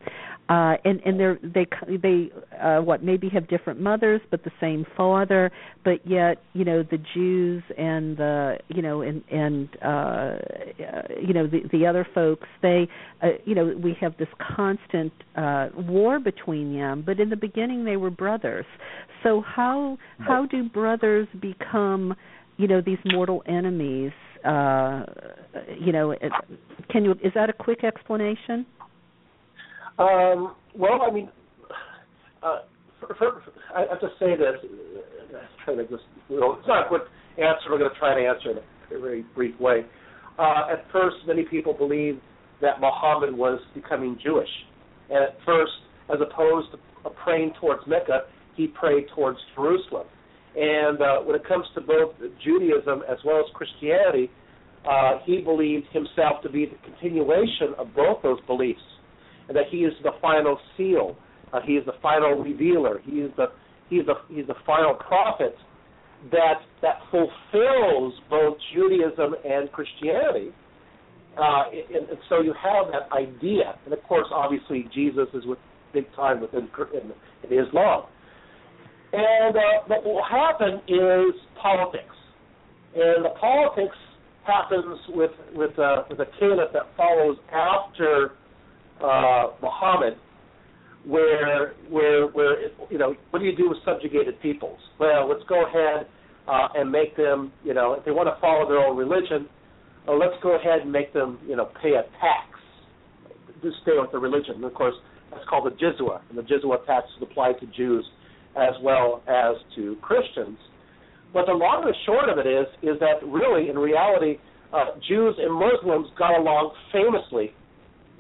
uh, 0.51 0.75
and 0.85 1.01
and 1.01 1.19
they're 1.19 1.39
they 1.43 1.67
they 1.97 2.31
uh, 2.63 2.81
what 2.83 3.03
maybe 3.03 3.31
have 3.31 3.49
different 3.49 3.81
mothers 3.81 4.21
but 4.31 4.45
the 4.45 4.51
same 4.61 4.85
father, 4.95 5.51
but 5.83 6.07
yet 6.07 6.43
you 6.53 6.67
know 6.67 6.83
the 6.83 6.99
Jews 7.15 7.63
and 7.79 8.19
the 8.19 8.59
you 8.69 8.83
know 8.83 9.01
and 9.01 9.25
and 9.33 9.69
uh, 9.83 9.87
uh, 9.89 10.37
you 11.27 11.33
know 11.33 11.47
the 11.47 11.61
the 11.73 11.87
other 11.87 12.07
folks 12.15 12.47
they 12.61 12.87
uh, 13.23 13.29
you 13.47 13.55
know 13.55 13.75
we 13.83 13.97
have 13.99 14.15
this 14.19 14.29
constant 14.55 15.13
uh, 15.35 15.69
war 15.75 16.21
between 16.21 16.77
them, 16.77 17.03
but 17.07 17.19
in 17.19 17.31
the 17.31 17.37
beginning 17.37 17.87
they 17.87 17.97
were 17.97 18.11
brothers. 18.11 18.67
So 19.23 19.41
how 19.41 19.97
how 20.19 20.45
do 20.45 20.69
brothers 20.69 21.29
become 21.41 22.15
you 22.57 22.69
know 22.69 22.81
these 22.81 22.99
mortal 23.05 23.43
enemies? 23.47 24.13
Uh, 24.45 25.05
you 25.79 25.93
know, 25.93 26.13
it- 26.13 26.33
can 26.91 27.05
you 27.05 27.13
is 27.23 27.33
that 27.35 27.49
a 27.49 27.53
quick 27.53 27.85
explanation? 27.85 28.67
Um, 29.99 30.55
well, 30.75 31.03
I 31.03 31.11
mean, 31.13 31.29
uh, 32.43 32.61
for, 33.01 33.15
for, 33.15 33.43
I 33.77 33.87
have 33.91 34.01
to 34.01 34.09
say 34.19 34.37
this. 34.37 34.57
it's 35.69 36.69
not 36.69 36.87
a 36.87 36.89
quick 36.89 37.03
answer. 37.39 37.71
We're 37.71 37.79
going 37.79 37.91
to 37.93 37.99
try 37.99 38.15
to 38.15 38.27
answer 38.27 38.51
in 38.51 38.59
a 38.59 39.01
very 39.01 39.25
brief 39.35 39.59
way. 39.61 39.85
Uh, 40.39 40.73
at 40.73 40.91
first, 40.91 41.17
many 41.27 41.45
people 41.45 41.75
believed 41.75 42.21
that 42.61 42.81
Muhammad 42.81 43.37
was 43.37 43.61
becoming 43.75 44.19
Jewish, 44.23 44.49
and 45.11 45.25
at 45.25 45.37
first, 45.45 45.73
as 46.13 46.19
opposed 46.21 46.73
to 46.73 46.79
praying 47.23 47.53
towards 47.61 47.83
Mecca, 47.87 48.23
he 48.57 48.67
prayed 48.69 49.05
towards 49.15 49.39
Jerusalem. 49.55 50.07
And 50.55 51.01
uh, 51.01 51.19
when 51.21 51.37
it 51.37 51.47
comes 51.47 51.65
to 51.75 51.81
both 51.81 52.15
Judaism 52.45 53.03
as 53.09 53.19
well 53.25 53.39
as 53.39 53.47
Christianity, 53.55 54.31
uh, 54.89 55.19
he 55.25 55.41
believed 55.41 55.87
himself 55.93 56.43
to 56.43 56.51
be 56.51 56.67
the 56.67 56.77
continuation 56.85 57.75
of 57.79 57.95
both 57.95 58.23
those 58.23 58.41
beliefs 58.47 58.81
and 59.49 59.57
that 59.57 59.65
he 59.71 59.79
is 59.79 59.93
the 60.03 60.13
final 60.21 60.59
seal. 60.77 61.17
Uh, 61.53 61.61
he 61.65 61.75
is 61.75 61.85
the 61.87 61.95
final 62.03 62.33
revealer. 62.43 63.01
He 63.05 63.21
is 63.21 63.31
the 63.37 63.47
he's 63.89 64.07
the 64.07 64.15
he's 64.35 64.47
the 64.47 64.57
final 64.67 64.95
prophet 64.95 65.55
that 66.31 66.61
that 66.81 66.97
fulfills 67.11 68.15
both 68.31 68.57
Judaism 68.75 69.35
and 69.45 69.71
Christianity. 69.73 70.51
Uh, 71.37 71.65
and, 71.73 72.09
and 72.11 72.19
so 72.29 72.41
you 72.41 72.53
have 72.53 72.93
that 72.93 73.11
idea, 73.17 73.75
and 73.87 73.95
of 73.95 74.03
course, 74.03 74.27
obviously, 74.33 74.85
Jesus 74.95 75.29
is 75.33 75.47
with 75.47 75.59
big 75.93 76.05
time 76.15 76.41
within 76.41 76.69
in, 76.93 77.51
in 77.51 77.67
Islam. 77.67 78.05
And 79.13 79.57
uh, 79.57 79.61
what 79.89 80.05
will 80.05 80.23
happen 80.25 80.81
is 80.89 81.35
politics, 81.61 82.17
and 82.95 83.25
the 83.25 83.35
politics 83.39 83.97
happens 84.47 84.99
with 85.11 85.31
with 85.55 85.79
uh, 85.79 86.05
with 86.09 86.19
a 86.21 86.27
caliph 86.39 86.73
that 86.73 86.89
follows 86.97 87.37
after 87.53 88.33
uh, 89.05 89.53
Muhammad, 89.61 90.17
where 91.05 91.75
where 91.91 92.27
where 92.29 92.69
you 92.89 92.97
know 92.97 93.15
what 93.31 93.41
do 93.41 93.45
you 93.45 93.55
do 93.55 93.69
with 93.69 93.79
subjugated 93.85 94.41
peoples? 94.41 94.79
Well, 94.99 95.29
let's 95.29 95.45
go 95.47 95.67
ahead 95.67 96.07
uh, 96.49 96.69
and 96.75 96.91
make 96.91 97.15
them 97.15 97.53
you 97.65 97.75
know 97.75 97.93
if 97.93 98.07
they 98.07 98.13
want 98.13 98.35
to 98.35 98.41
follow 98.41 98.67
their 98.67 98.79
own 98.79 98.97
religion, 98.97 99.47
uh, 100.09 100.13
let's 100.13 100.41
go 100.43 100.57
ahead 100.57 100.81
and 100.81 100.91
make 100.91 101.13
them 101.13 101.39
you 101.47 101.57
know 101.57 101.69
pay 101.83 101.91
a 101.91 102.03
tax 102.19 102.49
to 103.61 103.71
stay 103.83 103.93
with 104.01 104.11
the 104.11 104.19
religion. 104.19 104.55
And 104.55 104.65
of 104.65 104.73
course, 104.73 104.95
that's 105.31 105.45
called 105.51 105.71
the 105.71 105.77
jizya, 105.77 106.23
and 106.31 106.39
the 106.39 106.43
jizya 106.43 106.87
tax 106.87 107.09
is 107.17 107.23
applied 107.23 107.61
to 107.61 107.67
Jews 107.67 108.07
as 108.57 108.75
well 108.83 109.23
as 109.29 109.57
to 109.77 109.97
Christians. 110.03 110.59
But 111.33 111.47
the 111.47 111.53
long 111.53 111.85
and 111.87 111.95
short 112.05 112.29
of 112.29 112.39
it 112.39 112.47
is 112.47 112.67
is 112.83 113.01
that 113.01 113.25
really 113.27 113.71
in 113.71 113.79
reality, 113.79 114.39
uh, 114.73 114.97
Jews 115.09 115.35
and 115.39 115.53
Muslims 115.53 116.09
got 116.19 116.39
along 116.39 116.73
famously 116.93 117.53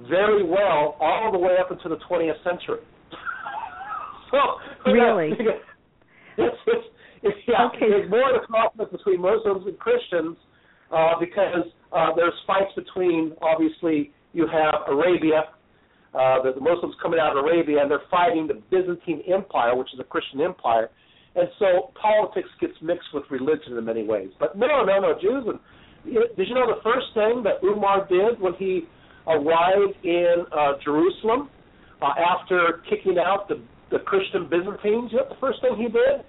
very 0.08 0.42
well 0.42 0.96
all 1.00 1.30
the 1.30 1.38
way 1.38 1.56
up 1.60 1.70
into 1.70 1.88
the 1.88 1.96
20th 2.08 2.42
century. 2.42 2.80
so 4.30 4.38
Really? 4.90 5.32
it's, 6.38 6.56
it's, 6.66 6.86
it's, 7.22 7.38
yeah, 7.46 7.68
Okay. 7.68 7.88
there's 7.90 8.10
more 8.10 8.34
of 8.34 8.42
a 8.42 8.46
conflict 8.46 8.92
between 8.92 9.20
Muslims 9.20 9.66
and 9.66 9.78
Christians 9.78 10.36
uh, 10.90 11.12
because 11.20 11.68
uh, 11.92 12.08
there's 12.16 12.34
fights 12.46 12.72
between 12.74 13.32
obviously 13.42 14.10
you 14.32 14.46
have 14.48 14.88
Arabia, 14.88 15.44
uh, 16.14 16.42
the, 16.42 16.60
Muslims 16.60 16.94
coming 17.02 17.18
out 17.18 17.36
of 17.36 17.44
Arabia, 17.44 17.80
and 17.80 17.90
they're 17.90 18.04
fighting 18.10 18.46
the 18.46 18.60
Byzantine 18.70 19.22
Empire, 19.32 19.76
which 19.76 19.88
is 19.94 20.00
a 20.00 20.04
Christian 20.04 20.40
empire, 20.40 20.90
and 21.34 21.48
so 21.58 21.92
politics 22.00 22.48
gets 22.60 22.74
mixed 22.82 23.08
with 23.14 23.24
religion 23.30 23.78
in 23.78 23.84
many 23.84 24.04
ways. 24.04 24.28
But 24.38 24.56
no, 24.56 24.84
no, 24.84 25.00
no, 25.00 25.14
Jews. 25.20 25.44
And 25.48 25.58
did 26.36 26.48
you 26.48 26.54
know 26.54 26.68
the 26.68 26.82
first 26.84 27.06
thing 27.14 27.42
that 27.44 27.64
Umar 27.64 28.06
did 28.06 28.38
when 28.40 28.52
he 28.58 28.82
arrived 29.26 29.96
in 30.04 30.44
uh, 30.52 30.72
Jerusalem 30.84 31.48
uh, 32.02 32.12
after 32.20 32.82
kicking 32.90 33.16
out 33.18 33.48
the, 33.48 33.62
the 33.90 34.00
Christian 34.04 34.44
Byzantines? 34.50 35.08
You 35.12 35.24
know 35.24 35.28
the 35.30 35.40
first 35.40 35.62
thing 35.62 35.76
he 35.76 35.88
did? 35.88 36.20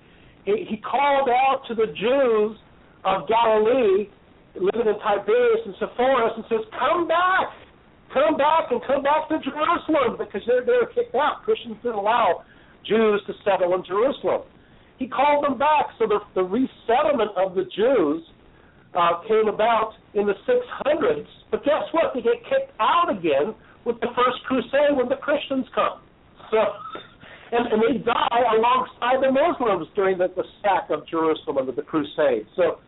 He, 0.46 0.66
he 0.70 0.78
called 0.78 1.28
out 1.28 1.64
to 1.68 1.76
the 1.76 1.88
Jews 1.88 2.58
of 3.04 3.28
Galilee 3.28 4.08
living 4.56 4.88
in 4.88 4.96
Tiberias 5.04 5.66
and 5.66 5.76
Sepphoris 5.80 6.34
and 6.38 6.46
says, 6.48 6.64
"Come 6.80 7.08
back, 7.08 7.52
come 8.14 8.38
back, 8.38 8.70
and 8.72 8.80
come 8.86 9.04
back 9.04 9.28
to 9.30 9.42
Jerusalem 9.42 10.16
because 10.18 10.42
they're 10.46 10.64
they're 10.64 10.88
kicked 10.94 11.16
out. 11.16 11.44
Christians 11.44 11.78
didn't 11.84 12.00
allow 12.00 12.46
Jews 12.86 13.22
to 13.28 13.34
settle 13.44 13.74
in 13.76 13.84
Jerusalem." 13.84 14.48
He 15.00 15.10
called 15.10 15.44
them 15.44 15.58
back, 15.58 15.92
so 15.98 16.08
the, 16.08 16.20
the 16.36 16.44
resettlement 16.44 17.32
of 17.36 17.56
the 17.56 17.66
Jews 17.76 18.22
uh, 18.94 19.26
came 19.28 19.48
about 19.50 19.94
in 20.14 20.28
the 20.28 20.38
600s. 20.48 21.28
But 21.52 21.66
guess 21.66 21.84
what? 21.92 22.14
They 22.14 22.22
get 22.22 22.40
kicked 22.46 22.72
out 22.80 23.10
again 23.10 23.56
with 23.86 24.00
the 24.00 24.08
First 24.16 24.40
Crusade 24.48 24.96
when 24.96 25.10
the 25.10 25.18
Christians 25.18 25.66
come. 25.74 26.00
So, 26.52 26.62
and, 27.52 27.68
and 27.74 27.82
they 27.82 28.04
die 28.06 28.44
alongside 28.56 29.20
the 29.22 29.32
Muslims 29.32 29.88
during 29.96 30.18
the, 30.18 30.30
the 30.36 30.46
sack 30.62 30.90
of 30.90 31.08
Jerusalem 31.08 31.58
under 31.58 31.72
the 31.72 31.82
Crusade. 31.82 32.46
So, 32.56 32.80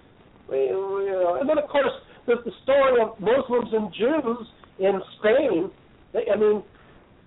you 0.50 1.10
know, 1.12 1.38
and 1.42 1.50
then 1.50 1.58
of 1.58 1.68
course 1.68 1.92
there's 2.28 2.44
the 2.46 2.54
story 2.64 3.02
of 3.02 3.20
Muslims 3.20 3.74
and 3.74 3.92
Jews 3.94 4.48
in 4.80 5.02
Spain. 5.20 5.72
They, 6.14 6.26
I 6.32 6.36
mean, 6.36 6.64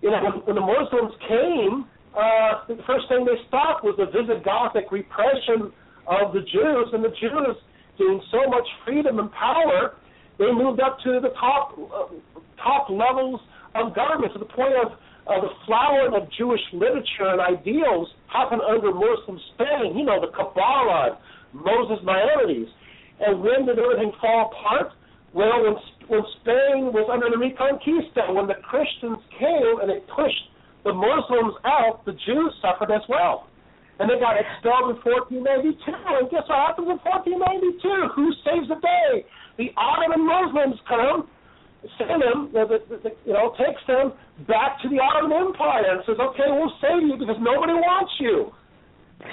you 0.03 0.11
know, 0.11 0.21
when, 0.23 0.33
when 0.47 0.57
the 0.57 0.67
Muslims 0.67 1.15
came, 1.29 1.87
uh, 2.17 2.67
the 2.69 2.83
first 2.87 3.09
thing 3.09 3.25
they 3.25 3.39
stopped 3.49 3.85
was 3.85 3.95
the 3.99 4.07
Visigothic 4.11 4.91
repression 4.91 5.73
of 6.07 6.33
the 6.33 6.41
Jews, 6.41 6.89
and 6.93 7.05
the 7.05 7.13
Jews 7.21 7.57
gained 7.99 8.23
so 8.31 8.49
much 8.49 8.67
freedom 8.85 9.19
and 9.19 9.31
power, 9.33 9.97
they 10.39 10.51
moved 10.53 10.81
up 10.81 10.99
to 11.05 11.21
the 11.21 11.31
top 11.39 11.77
uh, 11.77 12.15
top 12.63 12.89
levels 12.91 13.41
of 13.75 13.95
government 13.95 14.33
to 14.33 14.39
the 14.39 14.51
point 14.51 14.75
of 14.75 14.93
uh, 15.27 15.41
the 15.43 15.51
flowering 15.67 16.15
of 16.15 16.31
Jewish 16.39 16.61
literature 16.73 17.29
and 17.29 17.41
ideals 17.41 18.09
happened 18.33 18.63
under 18.63 18.93
Muslim 18.93 19.39
Spain. 19.55 19.99
You 19.99 20.05
know, 20.05 20.21
the 20.21 20.33
Kabbalah, 20.33 21.19
Moses 21.53 21.99
Maimonides. 22.05 22.71
And 23.21 23.43
when 23.43 23.67
did 23.67 23.79
everything 23.79 24.13
fall 24.21 24.51
apart? 24.51 24.93
Well, 25.35 25.63
when, 25.63 25.77
when 26.09 26.25
Spain 26.41 26.93
was 26.93 27.05
under 27.13 27.29
the 27.29 27.37
Reconquista, 27.37 28.33
when 28.33 28.49
the 28.49 28.57
Christians 28.65 29.21
came 29.37 29.81
and 29.81 29.89
they 29.93 30.01
pushed 30.09 30.45
the 30.85 30.93
Muslims 30.93 31.55
out, 31.69 32.05
the 32.09 32.17
Jews 32.25 32.53
suffered 32.65 32.91
as 32.91 33.05
well. 33.09 33.49
And 34.01 34.09
they 34.09 34.17
got 34.17 34.41
expelled 34.41 34.95
in 34.95 34.97
1492. 35.05 35.75
And 35.85 36.31
guess 36.33 36.49
what 36.49 36.73
happens 36.73 36.89
in 36.89 36.99
1492? 37.03 38.17
Who 38.17 38.27
saves 38.47 38.69
the 38.73 38.81
day? 38.81 39.27
The 39.59 39.75
Ottoman 39.77 40.23
Muslims 40.23 40.79
come, 40.87 41.27
send 41.99 42.23
them, 42.23 42.49
the, 42.55 42.79
the, 42.89 42.97
the, 43.05 43.11
you 43.27 43.35
know, 43.35 43.53
takes 43.59 43.83
them 43.91 44.15
back 44.47 44.79
to 44.81 44.89
the 44.89 45.03
Ottoman 45.03 45.51
Empire 45.51 45.99
and 45.99 46.01
says, 46.07 46.17
okay, 46.17 46.49
we'll 46.49 46.73
save 46.79 47.05
you 47.05 47.19
because 47.19 47.37
nobody 47.43 47.75
wants 47.75 48.15
you. 48.23 48.55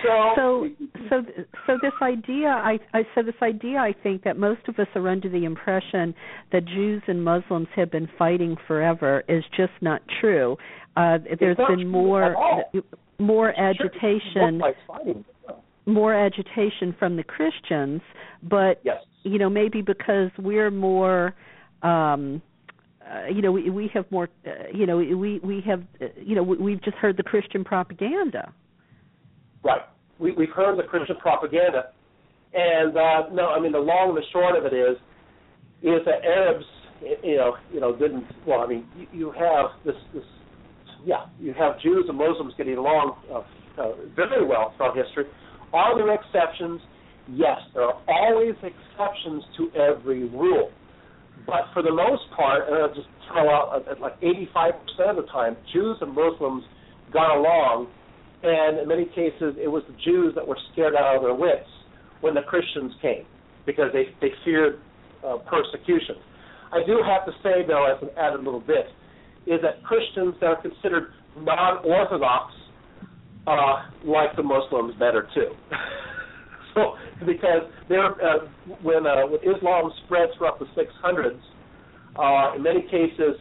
So, 0.03 0.33
so, 0.35 0.67
so, 1.09 1.21
so 1.67 1.77
this 1.81 1.93
idea, 2.01 2.47
I, 2.47 2.79
I 2.93 3.03
so 3.13 3.21
this 3.21 3.35
idea, 3.41 3.77
I 3.77 3.93
think 4.03 4.23
that 4.23 4.37
most 4.37 4.61
of 4.67 4.79
us 4.79 4.87
are 4.95 5.07
under 5.07 5.29
the 5.29 5.45
impression 5.45 6.15
that 6.51 6.65
Jews 6.65 7.03
and 7.07 7.23
Muslims 7.23 7.67
have 7.75 7.91
been 7.91 8.09
fighting 8.17 8.57
forever 8.67 9.23
is 9.29 9.43
just 9.55 9.73
not 9.81 10.01
true. 10.19 10.57
Uh, 10.97 11.19
there's 11.39 11.57
been 11.69 11.87
more 11.87 12.35
more 13.19 13.53
agitation, 13.59 14.61
more 15.85 16.13
agitation 16.13 16.95
from 16.97 17.15
the 17.15 17.23
Christians, 17.23 18.01
but 18.41 18.81
yes. 18.83 18.97
you 19.23 19.37
know 19.37 19.49
maybe 19.49 19.81
because 19.81 20.31
we're 20.39 20.71
more. 20.71 21.35
Um, 21.83 22.41
uh, 23.05 23.27
you 23.27 23.39
know, 23.43 23.51
we, 23.51 23.69
we 23.69 23.87
have 23.93 24.09
more. 24.09 24.29
Uh, 24.47 24.49
you 24.73 24.87
know, 24.87 24.97
we 24.97 25.39
we 25.39 25.61
have. 25.67 25.83
Uh, 26.01 26.05
you 26.19 26.33
know, 26.33 26.41
we, 26.41 26.57
we've 26.57 26.81
just 26.81 26.97
heard 26.97 27.17
the 27.17 27.23
Christian 27.23 27.63
propaganda. 27.63 28.51
Right. 29.65 29.81
We, 30.19 30.31
we've 30.31 30.51
heard 30.51 30.77
the 30.77 30.83
Christian 30.83 31.15
propaganda, 31.17 31.89
and 32.53 32.95
uh, 32.95 33.33
no, 33.33 33.49
I 33.49 33.59
mean 33.59 33.71
the 33.71 33.79
long 33.79 34.09
and 34.09 34.17
the 34.17 34.21
short 34.31 34.55
of 34.55 34.63
it 34.63 34.75
is, 34.75 34.95
is 35.81 36.05
that 36.05 36.23
Arabs, 36.23 36.65
you 37.23 37.35
know, 37.35 37.55
you 37.73 37.79
know, 37.81 37.95
didn't. 37.95 38.25
Well, 38.47 38.61
I 38.61 38.67
mean, 38.67 38.85
you, 38.95 39.07
you 39.11 39.31
have 39.31 39.71
this, 39.83 39.95
this, 40.13 40.23
yeah, 41.03 41.25
you 41.39 41.53
have 41.57 41.81
Jews 41.81 42.05
and 42.07 42.17
Muslims 42.17 42.53
getting 42.57 42.77
along 42.77 43.17
uh, 43.33 43.81
uh, 43.81 43.91
very 44.15 44.45
well 44.45 44.73
throughout 44.77 44.95
history. 44.95 45.25
Are 45.73 45.97
there 45.97 46.13
exceptions? 46.13 46.79
Yes, 47.27 47.57
there 47.73 47.83
are 47.83 47.99
always 48.07 48.53
exceptions 48.61 49.43
to 49.57 49.71
every 49.73 50.29
rule. 50.29 50.69
But 51.47 51.73
for 51.73 51.81
the 51.81 51.91
most 51.91 52.21
part, 52.37 52.67
and 52.67 52.77
I'll 52.77 52.93
just 52.93 53.09
throw 53.27 53.49
out 53.49 53.83
uh, 53.89 53.95
like 53.99 54.21
85% 54.21 55.09
of 55.09 55.15
the 55.17 55.31
time, 55.31 55.57
Jews 55.73 55.97
and 56.01 56.13
Muslims 56.13 56.63
got 57.11 57.35
along 57.35 57.87
and 58.45 58.79
in 58.79 58.87
many 58.87 59.05
cases 59.05 59.55
it 59.61 59.67
was 59.67 59.83
the 59.87 59.95
Jews 60.03 60.33
that 60.35 60.47
were 60.47 60.57
scared 60.71 60.95
out 60.95 61.15
of 61.17 61.23
their 61.23 61.33
wits 61.33 61.67
when 62.21 62.35
the 62.35 62.41
Christians 62.41 62.93
came 63.01 63.25
because 63.65 63.91
they 63.93 64.05
they 64.21 64.33
feared 64.43 64.79
uh, 65.25 65.37
persecution. 65.49 66.15
I 66.71 66.85
do 66.85 67.01
have 67.05 67.25
to 67.25 67.31
say 67.41 67.65
though, 67.67 67.85
as 67.85 68.01
an 68.01 68.09
added 68.17 68.43
little 68.43 68.61
bit, 68.61 68.87
is 69.47 69.59
that 69.61 69.83
Christians 69.83 70.35
that 70.41 70.47
are 70.47 70.61
considered 70.61 71.13
non-orthodox 71.37 72.53
uh, 73.47 73.83
like 74.05 74.35
the 74.35 74.43
Muslims 74.43 74.93
better 74.95 75.27
too. 75.33 75.49
so 76.73 76.95
because 77.25 77.65
they're 77.89 78.13
uh, 78.13 78.45
when 78.81 79.05
uh, 79.07 79.25
when 79.27 79.41
Islam 79.41 79.91
spread 80.05 80.29
throughout 80.37 80.59
the 80.59 80.65
600s, 80.77 81.39
uh, 82.17 82.55
in 82.55 82.63
many 82.63 82.81
cases, 82.83 83.35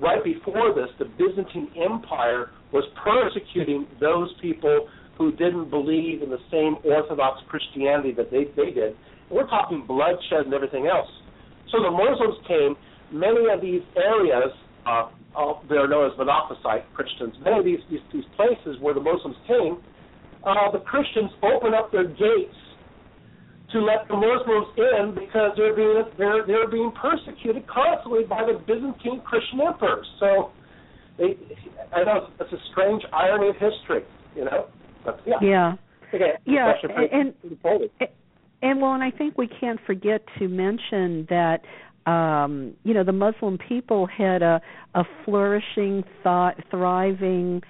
right 0.00 0.22
before 0.22 0.74
this, 0.74 0.88
the 0.98 1.04
Byzantine 1.04 1.70
Empire 1.76 2.50
was 2.72 2.84
persecuting 3.02 3.86
those 4.00 4.32
people 4.40 4.88
who 5.18 5.32
didn't 5.32 5.70
believe 5.70 6.22
in 6.22 6.30
the 6.30 6.40
same 6.50 6.76
Orthodox 6.84 7.40
Christianity 7.48 8.12
that 8.16 8.30
they, 8.30 8.44
they 8.56 8.70
did. 8.70 8.96
We're 9.30 9.48
talking 9.48 9.84
bloodshed 9.86 10.46
and 10.46 10.54
everything 10.54 10.86
else. 10.86 11.08
So 11.70 11.82
the 11.82 11.90
Muslims 11.90 12.40
came, 12.48 12.74
many 13.12 13.46
of 13.52 13.60
these 13.60 13.82
areas, 13.96 14.50
uh, 14.86 15.10
uh, 15.36 15.54
they're 15.68 15.86
known 15.86 16.10
as 16.10 16.16
Monophysite 16.18 16.84
Christians, 16.94 17.34
many 17.44 17.58
of 17.58 17.64
these, 17.64 17.78
these, 17.90 18.00
these 18.12 18.24
places 18.34 18.80
where 18.80 18.94
the 18.94 19.00
Muslims 19.00 19.36
came, 19.46 19.78
uh, 20.42 20.70
the 20.72 20.80
Christians 20.80 21.30
opened 21.42 21.74
up 21.74 21.92
their 21.92 22.08
gates 22.08 22.56
to 23.72 23.78
let 23.80 24.08
the 24.08 24.16
Muslims 24.16 24.66
in 24.76 25.14
because 25.14 25.52
they're 25.56 25.76
being 25.76 26.02
they're 26.18 26.46
they're 26.46 26.68
being 26.68 26.90
persecuted 27.00 27.66
constantly 27.68 28.24
by 28.24 28.42
the 28.42 28.58
Byzantine 28.66 29.22
Christian 29.22 29.60
emperors. 29.60 30.06
So 30.18 30.50
they, 31.20 31.36
I 31.94 32.02
know 32.02 32.28
it's 32.40 32.52
a 32.52 32.56
strange 32.72 33.02
irony 33.12 33.48
of 33.48 33.54
history, 33.56 34.02
you 34.34 34.44
know. 34.44 34.66
But 35.04 35.20
yeah. 35.26 35.36
Yeah. 35.40 35.72
Okay, 36.12 36.32
yeah, 36.44 36.72
and, 36.82 37.34
and 37.48 38.08
and 38.62 38.82
well, 38.82 38.94
and 38.94 39.02
I 39.02 39.12
think 39.12 39.38
we 39.38 39.46
can't 39.46 39.78
forget 39.86 40.22
to 40.40 40.48
mention 40.48 41.26
that 41.30 41.60
um, 42.10 42.74
you 42.82 42.94
know 42.94 43.04
the 43.04 43.12
Muslim 43.12 43.58
people 43.58 44.06
had 44.06 44.42
a 44.42 44.60
a 44.94 45.04
flourishing, 45.24 46.02
thought, 46.24 46.56
thriving 46.68 47.62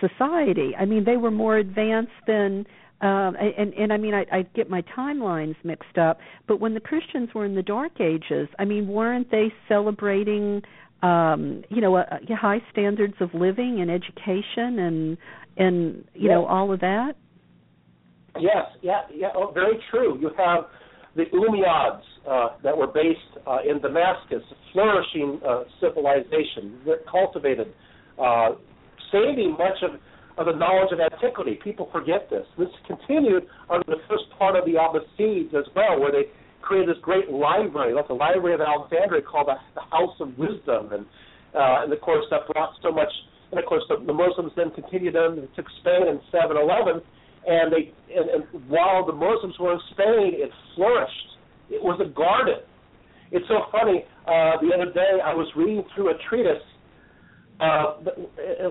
society. 0.00 0.72
I 0.76 0.86
mean, 0.86 1.04
they 1.04 1.16
were 1.16 1.30
more 1.30 1.56
advanced 1.56 2.12
than. 2.26 2.66
Um, 3.00 3.36
and 3.36 3.74
and 3.74 3.92
I 3.92 3.98
mean 3.98 4.14
I, 4.14 4.24
I 4.32 4.42
get 4.54 4.70
my 4.70 4.82
timelines 4.96 5.56
mixed 5.62 5.98
up, 5.98 6.20
but 6.46 6.58
when 6.58 6.72
the 6.74 6.80
Christians 6.80 7.28
were 7.34 7.44
in 7.44 7.54
the 7.54 7.62
Dark 7.62 8.00
Ages, 8.00 8.48
I 8.58 8.64
mean 8.64 8.88
weren't 8.88 9.30
they 9.30 9.52
celebrating 9.68 10.62
um 11.04 11.62
you 11.68 11.80
know 11.80 11.96
uh, 11.96 12.04
high 12.30 12.62
standards 12.72 13.14
of 13.20 13.32
living 13.34 13.80
and 13.80 13.90
education 13.90 14.78
and 14.78 15.18
and 15.56 16.04
you 16.14 16.28
yes. 16.28 16.30
know 16.30 16.46
all 16.46 16.72
of 16.72 16.80
that 16.80 17.12
yes 18.40 18.66
yeah 18.82 19.02
yeah 19.14 19.28
oh, 19.34 19.50
very 19.52 19.78
true 19.90 20.18
you 20.20 20.30
have 20.36 20.64
the 21.16 21.24
Umayyads 21.32 22.02
uh, 22.28 22.56
that 22.62 22.76
were 22.76 22.86
based 22.86 23.18
uh, 23.46 23.58
in 23.68 23.80
Damascus, 23.80 24.42
flourishing 24.72 25.40
uh, 25.46 25.62
civilization, 25.80 26.80
cultivated, 27.10 27.72
uh, 28.20 28.50
saving 29.12 29.52
much 29.52 29.78
of, 29.82 30.00
of 30.38 30.52
the 30.52 30.58
knowledge 30.58 30.92
of 30.92 30.98
antiquity. 31.00 31.58
People 31.62 31.88
forget 31.92 32.28
this. 32.30 32.46
This 32.58 32.68
continued 32.86 33.46
under 33.70 33.84
the 33.86 34.02
first 34.08 34.24
part 34.38 34.56
of 34.56 34.64
the 34.64 34.72
Abbasids 34.72 35.54
as 35.54 35.66
well, 35.76 36.00
where 36.00 36.10
they 36.10 36.30
created 36.64 36.88
this 36.88 37.02
great 37.02 37.30
library, 37.30 37.92
like 37.92 38.08
the 38.08 38.16
Library 38.16 38.54
of 38.54 38.60
Alexandria, 38.60 39.22
called 39.22 39.48
the, 39.48 39.56
the 39.74 39.84
House 39.92 40.16
of 40.20 40.36
Wisdom, 40.38 40.92
and 40.92 41.04
uh, 41.54 41.84
and 41.84 41.92
of 41.92 42.00
course 42.00 42.24
that 42.30 42.48
brought 42.52 42.74
so 42.82 42.90
much. 42.90 43.12
And 43.52 43.60
of 43.60 43.66
course 43.66 43.84
the, 43.88 44.02
the 44.04 44.12
Muslims 44.12 44.50
then 44.56 44.70
continued 44.72 45.14
on 45.14 45.38
and 45.38 45.48
took 45.54 45.66
Spain 45.80 46.08
in 46.08 46.18
711, 46.32 47.00
and 47.46 47.72
they 47.72 47.92
and, 48.10 48.26
and 48.30 48.42
while 48.68 49.04
the 49.04 49.12
Muslims 49.12 49.54
were 49.60 49.74
in 49.74 49.80
Spain, 49.92 50.40
it 50.40 50.50
flourished. 50.74 51.28
It 51.70 51.82
was 51.82 52.00
a 52.00 52.08
garden. 52.08 52.60
it's 53.30 53.46
so 53.48 53.68
funny. 53.70 54.04
Uh, 54.26 54.56
the 54.60 54.72
other 54.72 54.90
day, 54.92 55.20
I 55.22 55.34
was 55.34 55.46
reading 55.56 55.84
through 55.94 56.10
a 56.10 56.18
treatise. 56.28 56.64
Uh, 57.60 58.02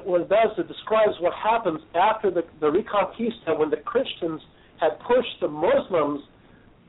what 0.03 0.21
it 0.21 0.29
does, 0.29 0.51
it 0.57 0.67
describes 0.67 1.13
what 1.21 1.33
happens 1.41 1.79
after 1.95 2.29
the, 2.29 2.43
the 2.59 2.67
Reconquista 2.67 3.57
when 3.57 3.69
the 3.69 3.77
Christians 3.77 4.41
had 4.81 4.99
pushed 5.07 5.39
the 5.39 5.47
Muslims 5.47 6.21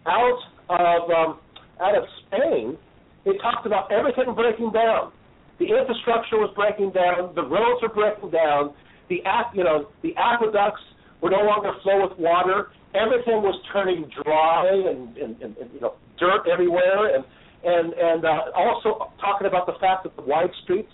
out 0.07 0.41
of 0.69 1.11
um, 1.11 1.39
out 1.81 1.97
of 1.97 2.05
Spain. 2.27 2.77
It 3.25 3.41
talked 3.41 3.67
about 3.67 3.91
everything 3.91 4.35
breaking 4.35 4.73
down. 4.73 5.13
The 5.59 5.67
infrastructure 5.67 6.37
was 6.37 6.53
breaking 6.55 6.93
down. 6.93 7.35
The 7.35 7.43
roads 7.43 7.81
were 7.81 7.89
breaking 7.89 8.31
down. 8.31 8.75
The 9.09 9.23
you 9.55 9.65
know 9.65 9.89
the 10.03 10.15
aqueducts 10.17 10.83
were 11.21 11.31
no 11.31 11.45
longer 11.45 11.73
flow 11.83 12.09
with 12.09 12.19
water. 12.19 12.71
Everything 12.95 13.43
was 13.43 13.59
turning 13.73 14.11
dry 14.23 14.69
and, 14.69 15.17
and, 15.17 15.41
and, 15.43 15.57
and 15.57 15.71
you 15.73 15.81
know 15.81 15.95
dirt 16.19 16.47
everywhere, 16.51 17.15
and 17.15 17.25
and 17.65 17.93
and 17.95 18.25
uh, 18.25 18.53
also 18.55 19.11
talking 19.21 19.47
about 19.47 19.67
the 19.67 19.75
fact 19.81 20.05
that 20.05 20.17
the 20.17 20.23
wide 20.23 20.51
streets 20.65 20.93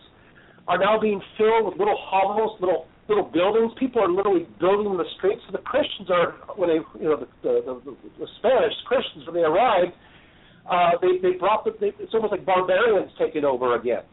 are 0.68 0.79
now 0.79 1.01
being 1.01 1.21
filled 1.37 1.66
with 1.66 1.79
little 1.79 1.99
hovels, 1.99 2.61
little 2.61 2.87
little 3.11 3.26
buildings. 3.26 3.74
People 3.78 4.00
are 4.00 4.08
literally 4.08 4.46
building 4.62 4.96
the 4.96 5.04
streets. 5.18 5.42
So 5.46 5.52
the 5.52 5.66
Christians 5.66 6.08
are 6.08 6.38
when 6.54 6.70
they 6.70 6.80
you 7.02 7.11
know 7.11 7.18
the 7.18 7.28
the, 7.42 7.82
the, 7.82 7.92
the 8.22 8.28
Spanish 8.38 8.72
Christians 8.86 9.26
when 9.26 9.34
they 9.34 9.44
arrived, 9.44 9.92
uh, 10.70 10.94
they 11.02 11.18
they 11.18 11.34
brought 11.36 11.66
the 11.66 11.74
they, 11.82 11.92
it's 11.98 12.14
almost 12.14 12.30
like 12.30 12.46
barbarians 12.46 13.11
taking 13.18 13.44
over 13.44 13.74
again 13.74 14.06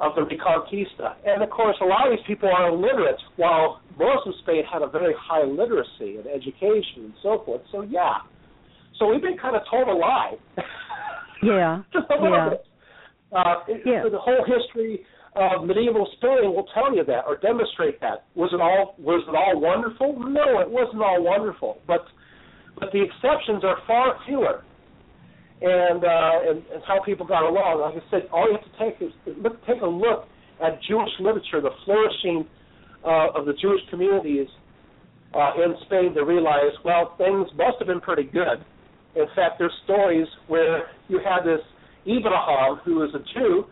of 0.00 0.14
the 0.14 0.22
Reconquista. 0.22 1.16
And 1.24 1.42
of 1.42 1.50
course, 1.50 1.76
a 1.80 1.84
lot 1.84 2.06
of 2.06 2.12
these 2.12 2.26
people 2.26 2.50
are 2.50 2.68
illiterate, 2.68 3.20
while 3.36 3.80
most 3.98 4.26
of 4.26 4.34
Spain 4.42 4.62
had 4.70 4.82
a 4.82 4.88
very 4.88 5.14
high 5.16 5.44
literacy 5.44 6.20
and 6.20 6.26
education 6.26 7.10
and 7.10 7.14
so 7.22 7.42
forth. 7.46 7.62
So 7.72 7.82
yeah, 7.82 8.20
so 8.98 9.08
we've 9.08 9.22
been 9.22 9.38
kind 9.38 9.56
of 9.56 9.62
told 9.70 9.88
a 9.88 9.92
lie. 9.92 10.34
Yeah. 11.42 11.82
Just 11.92 12.06
a 12.10 12.22
little 12.22 12.36
yeah. 12.36 12.48
bit. 12.50 12.64
Uh, 13.32 13.54
yeah. 13.86 14.02
The 14.10 14.18
whole 14.18 14.44
history 14.44 15.04
of 15.34 15.64
medieval 15.64 16.06
Spain 16.18 16.52
will 16.52 16.66
tell 16.74 16.94
you 16.94 17.04
that 17.04 17.24
or 17.26 17.36
demonstrate 17.36 18.00
that. 18.00 18.24
Was 18.34 18.50
it 18.52 18.60
all 18.60 18.94
was 18.98 19.24
it 19.28 19.34
all 19.34 19.60
wonderful? 19.60 20.18
No, 20.18 20.60
it 20.60 20.68
wasn't 20.68 21.02
all 21.02 21.22
wonderful. 21.22 21.78
But 21.86 22.04
but 22.78 22.92
the 22.92 23.02
exceptions 23.02 23.64
are 23.64 23.78
far 23.86 24.18
fewer 24.26 24.64
and, 25.62 26.04
uh, 26.04 26.50
and 26.50 26.58
and 26.74 26.82
how 26.86 27.02
people 27.04 27.26
got 27.26 27.48
along. 27.48 27.80
Like 27.80 28.02
I 28.02 28.10
said, 28.10 28.28
all 28.32 28.50
you 28.50 28.58
have 28.58 28.66
to 28.66 28.76
take 28.78 29.00
is 29.00 29.12
look, 29.40 29.64
take 29.66 29.80
a 29.80 29.86
look 29.86 30.26
at 30.62 30.82
Jewish 30.88 31.10
literature, 31.20 31.60
the 31.60 31.74
flourishing 31.84 32.46
uh, 33.04 33.38
of 33.38 33.46
the 33.46 33.54
Jewish 33.60 33.80
communities 33.90 34.48
uh, 35.34 35.52
in 35.56 35.74
Spain 35.86 36.14
to 36.14 36.24
realize, 36.24 36.72
well, 36.84 37.14
things 37.16 37.48
must 37.56 37.78
have 37.78 37.88
been 37.88 38.00
pretty 38.00 38.24
good. 38.24 38.60
In 39.14 39.26
fact, 39.34 39.58
there's 39.58 39.72
stories 39.84 40.26
where 40.46 40.88
you 41.08 41.18
had 41.18 41.44
this 41.44 41.60
Ibrahim, 42.06 42.80
who 42.84 43.02
is 43.02 43.10
a 43.14 43.22
Jew, 43.34 43.64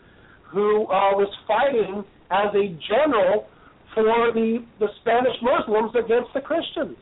who 0.52 0.84
uh, 0.84 1.14
was 1.14 1.32
fighting 1.46 2.04
as 2.30 2.54
a 2.54 2.78
general 2.88 3.46
for 3.94 4.04
the 4.32 4.64
the 4.78 4.88
Spanish 5.00 5.36
Muslims 5.42 5.92
against 5.96 6.32
the 6.34 6.40
Christians. 6.40 6.96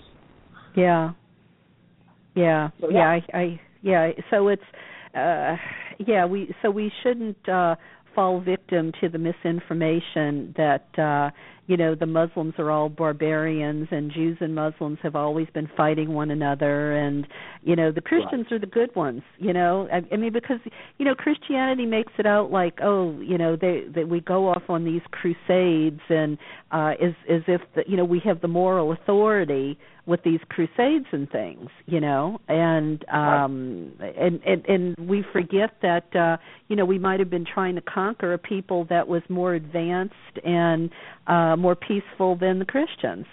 Yeah. 0.76 1.12
Yeah. 2.34 2.70
So, 2.80 2.90
yeah. 2.90 2.98
yeah. 2.98 3.20
I, 3.34 3.38
I 3.38 3.60
yeah. 3.82 4.10
So 4.30 4.48
it's 4.48 4.62
uh 5.14 5.56
yeah, 6.06 6.24
we 6.24 6.54
so 6.62 6.70
we 6.70 6.92
shouldn't 7.02 7.48
uh 7.48 7.76
fall 8.14 8.40
victim 8.40 8.92
to 9.00 9.08
the 9.08 9.18
misinformation 9.18 10.54
that 10.56 10.86
uh 10.98 11.30
you 11.68 11.76
know 11.76 11.94
the 11.94 12.06
Muslims 12.06 12.54
are 12.58 12.70
all 12.70 12.88
barbarians 12.88 13.88
and 13.90 14.10
Jews 14.10 14.38
and 14.40 14.54
Muslims 14.54 14.98
have 15.02 15.14
always 15.14 15.46
been 15.52 15.68
fighting 15.76 16.14
one 16.14 16.30
another 16.30 16.96
and 16.96 17.26
you 17.62 17.76
know 17.76 17.92
the 17.92 18.00
Christians 18.00 18.46
are 18.50 18.58
the 18.58 18.66
good 18.66 18.94
ones 18.96 19.22
you 19.38 19.52
know? 19.52 19.86
I, 19.92 20.00
I 20.12 20.16
mean 20.16 20.32
because 20.32 20.58
you 20.96 21.04
know 21.04 21.14
Christianity 21.14 21.86
makes 21.86 22.12
it 22.18 22.26
out 22.26 22.50
like 22.50 22.78
oh 22.82 23.20
you 23.20 23.38
know 23.38 23.54
they 23.54 23.84
that 23.94 24.08
we 24.08 24.20
go 24.20 24.48
off 24.48 24.62
on 24.68 24.84
these 24.84 25.02
crusades 25.10 26.00
and 26.08 26.38
uh 26.72 26.94
as 27.00 27.12
as 27.30 27.42
if 27.46 27.60
the, 27.74 27.84
you 27.86 27.96
know 27.96 28.04
we 28.04 28.20
have 28.24 28.40
the 28.40 28.48
moral 28.48 28.92
authority 28.92 29.78
with 30.06 30.22
these 30.24 30.40
crusades 30.48 31.04
and 31.12 31.30
things 31.30 31.68
you 31.84 32.00
know? 32.00 32.40
And 32.48 33.04
um 33.10 33.92
and 34.00 34.40
and 34.42 34.64
and 34.64 34.96
we 35.08 35.22
forget 35.34 35.76
that 35.82 36.16
uh 36.16 36.38
you 36.68 36.76
know 36.76 36.86
we 36.86 36.98
might 36.98 37.20
have 37.20 37.28
been 37.28 37.44
trying 37.44 37.74
to 37.74 37.82
conquer 37.82 38.32
a 38.32 38.38
people 38.38 38.86
that 38.88 39.06
was 39.06 39.22
more 39.28 39.52
advanced 39.52 40.14
and 40.44 40.90
uh 41.28 41.56
more 41.56 41.76
peaceful 41.76 42.36
than 42.36 42.58
the 42.58 42.64
Christians 42.64 43.26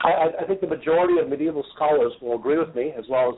I, 0.00 0.42
I 0.42 0.46
think 0.46 0.60
the 0.60 0.68
majority 0.68 1.18
of 1.20 1.28
medieval 1.28 1.64
scholars 1.74 2.12
will 2.22 2.36
agree 2.36 2.58
with 2.58 2.74
me, 2.74 2.92
as 2.96 3.04
well 3.10 3.30
as 3.30 3.34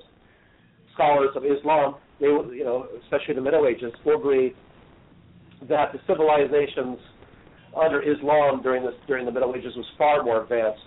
scholars 0.95 1.30
of 1.34 1.45
Islam. 1.45 1.97
They, 2.20 2.26
you 2.26 2.64
know, 2.64 2.86
especially 3.05 3.34
the 3.34 3.41
Middle 3.41 3.66
Ages, 3.66 3.93
will 4.05 4.18
agree 4.18 4.55
that 5.68 5.93
the 5.93 6.01
civilizations 6.07 6.99
under 7.76 8.03
Islam 8.03 8.62
during 8.62 8.84
this 8.84 8.95
during 9.07 9.24
the 9.24 9.32
Middle 9.32 9.55
Ages 9.55 9.72
was 9.76 9.86
far 9.97 10.22
more 10.22 10.43
advanced 10.43 10.82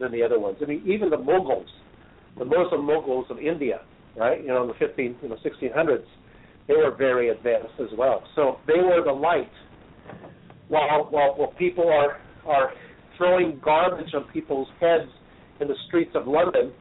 than 0.00 0.10
the 0.10 0.22
other 0.22 0.40
ones. 0.40 0.56
I 0.62 0.64
mean, 0.64 0.82
even 0.86 1.10
the 1.10 1.18
Mughals, 1.18 1.66
the 2.38 2.44
Muslim 2.44 2.82
Mughals 2.82 3.30
of 3.30 3.38
India, 3.38 3.82
right? 4.16 4.40
You 4.40 4.48
know, 4.48 4.62
in 4.62 4.68
the 4.68 4.74
15, 4.74 5.16
you 5.22 5.28
know, 5.28 5.36
1600s, 5.44 6.04
they 6.66 6.74
were 6.74 6.94
very 6.96 7.28
advanced 7.28 7.74
as 7.80 7.88
well. 7.96 8.24
So 8.34 8.58
they 8.66 8.80
were 8.80 9.02
the 9.04 9.12
light, 9.12 9.50
while 10.72 11.06
while, 11.10 11.32
while 11.36 11.52
people 11.58 11.88
are 11.88 12.16
are 12.46 12.72
throwing 13.18 13.60
garbage 13.62 14.12
on 14.14 14.24
people's 14.32 14.68
heads 14.80 15.10
in 15.60 15.68
the 15.68 15.76
streets 15.86 16.12
of 16.14 16.26
London. 16.26 16.72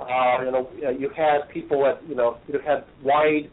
Uh, 0.00 0.44
you 0.44 0.50
know, 0.50 0.70
uh, 0.86 0.90
you 0.90 1.08
had 1.16 1.38
people 1.52 1.86
at 1.86 1.96
you 2.08 2.14
know 2.14 2.38
you 2.48 2.58
had 2.66 2.84
wide 3.04 3.46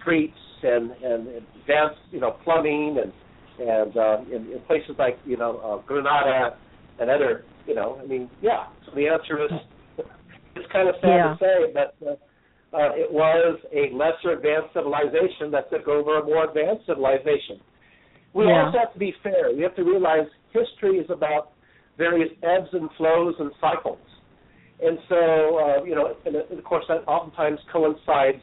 streets 0.00 0.42
and 0.62 0.90
and 1.02 1.20
advanced 1.28 2.00
you 2.10 2.20
know 2.20 2.32
plumbing 2.44 2.98
and 3.02 3.12
and 3.58 3.96
uh, 3.96 4.18
in, 4.34 4.52
in 4.52 4.60
places 4.66 4.94
like 4.98 5.16
you 5.24 5.36
know 5.36 5.52
uh, 5.64 5.86
Granada 5.86 6.56
and 6.98 7.10
other 7.10 7.44
you 7.66 7.74
know 7.74 7.98
I 8.02 8.06
mean 8.06 8.28
yeah. 8.42 8.64
So 8.86 8.92
the 8.94 9.06
answer 9.08 9.44
is 9.44 9.50
it's 10.56 10.72
kind 10.72 10.88
of 10.88 10.94
sad 11.00 11.08
Yeah. 11.08 11.34
to 11.34 11.38
say, 11.40 11.56
but 11.72 12.06
uh, 12.06 12.10
uh, 12.76 12.90
it 12.94 13.10
was 13.12 13.58
a 13.72 13.94
lesser 13.94 14.36
advanced 14.36 14.74
civilization 14.74 15.50
that 15.52 15.70
took 15.70 15.86
over 15.88 16.18
a 16.20 16.24
more 16.24 16.44
advanced 16.48 16.84
civilization. 16.86 17.60
We 18.36 18.44
Yeah. 18.46 18.66
also 18.66 18.78
have 18.78 18.92
to 18.92 18.98
be 18.98 19.12
fair. 19.22 19.50
We 19.52 19.62
have 19.62 19.74
to 19.76 19.84
realize 19.84 20.28
history 20.52 20.98
is 20.98 21.08
about 21.08 21.52
various 21.96 22.30
ebbs 22.42 22.68
and 22.74 22.90
flows 22.92 23.34
and 23.40 23.50
cycles. 23.60 23.98
And 24.82 24.98
so, 25.08 25.16
uh, 25.58 25.84
you 25.84 25.94
know, 25.94 26.14
and, 26.26 26.36
and 26.36 26.58
of 26.58 26.64
course, 26.64 26.84
that 26.88 27.02
oftentimes 27.08 27.58
coincides 27.72 28.42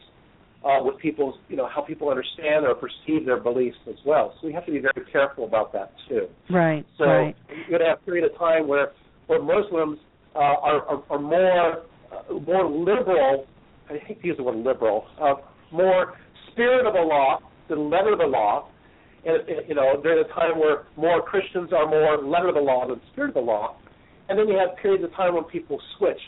uh, 0.66 0.80
with 0.84 0.98
people's, 0.98 1.36
you 1.48 1.56
know, 1.56 1.68
how 1.68 1.82
people 1.82 2.10
understand 2.10 2.66
or 2.66 2.74
perceive 2.74 3.26
their 3.26 3.38
beliefs 3.40 3.78
as 3.88 3.96
well. 4.04 4.34
So 4.42 4.48
we 4.48 4.54
have 4.54 4.66
to 4.66 4.72
be 4.72 4.80
very 4.80 5.06
careful 5.12 5.46
about 5.46 5.72
that 5.74 5.92
too. 6.10 6.28
right 6.50 6.84
So 6.98 7.06
right 7.06 7.36
you're 7.50 7.78
going 7.78 7.82
to 7.82 7.90
have 7.90 8.00
a 8.02 8.06
period 8.06 8.26
of 8.32 8.38
time 8.38 8.68
where 8.68 8.94
where 9.28 9.42
Muslims 9.42 10.00
uh, 10.36 10.40
are, 10.40 10.82
are 10.88 11.04
are 11.12 11.20
more 11.20 11.84
uh, 12.12 12.34
more 12.48 12.66
liberal. 12.66 13.46
I 13.90 13.98
hate 14.08 14.22
to 14.22 14.28
use 14.28 14.38
the 14.38 14.44
word 14.44 14.58
liberal. 14.58 15.06
Uh, 15.22 15.36
more 15.72 16.14
spirit 16.52 16.88
of 16.88 16.94
the 16.94 17.02
law 17.02 17.40
than 17.70 17.90
letter 17.90 18.14
of 18.14 18.20
the 18.20 18.26
law. 18.26 18.70
You 19.26 19.76
know, 19.76 20.02
during 20.02 20.24
a 20.24 20.28
time 20.34 20.60
where 20.60 20.86
more 20.98 21.22
Christians 21.22 21.72
are 21.72 21.88
more 21.88 22.18
letter 22.18 22.50
of 22.50 22.56
the 22.56 22.62
law 22.62 22.88
than 22.88 23.00
spirit 23.12 23.30
of 23.30 23.36
the 23.36 23.42
law. 23.42 23.78
And 24.30 24.38
then 24.38 24.48
you 24.48 24.58
have 24.58 24.78
periods 24.82 25.04
of 25.04 25.14
time 25.14 25.36
when 25.36 25.44
people 25.46 25.80
switch. 25.98 26.20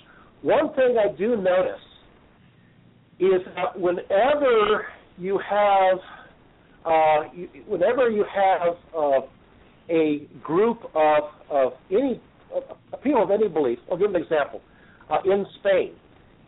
One 0.42 0.74
thing 0.76 0.98
I 0.98 1.16
do 1.16 1.36
notice 1.36 1.82
is 3.20 3.42
that 3.56 3.80
whenever 3.80 4.86
you 5.18 5.40
have, 5.50 5.98
uh, 6.86 7.32
you, 7.34 7.50
whenever 7.68 8.10
you 8.10 8.26
have 8.34 8.76
uh, 8.96 9.26
a 9.90 10.28
group 10.44 10.80
of 10.96 11.24
of 11.50 11.74
any 11.92 12.22
of 12.54 12.64
people 13.04 13.24
of 13.24 13.32
any 13.32 13.48
belief. 13.48 13.80
I'll 13.92 13.98
give 13.98 14.14
an 14.14 14.22
example. 14.22 14.62
Uh, 15.10 15.18
in 15.26 15.46
Spain, 15.60 15.94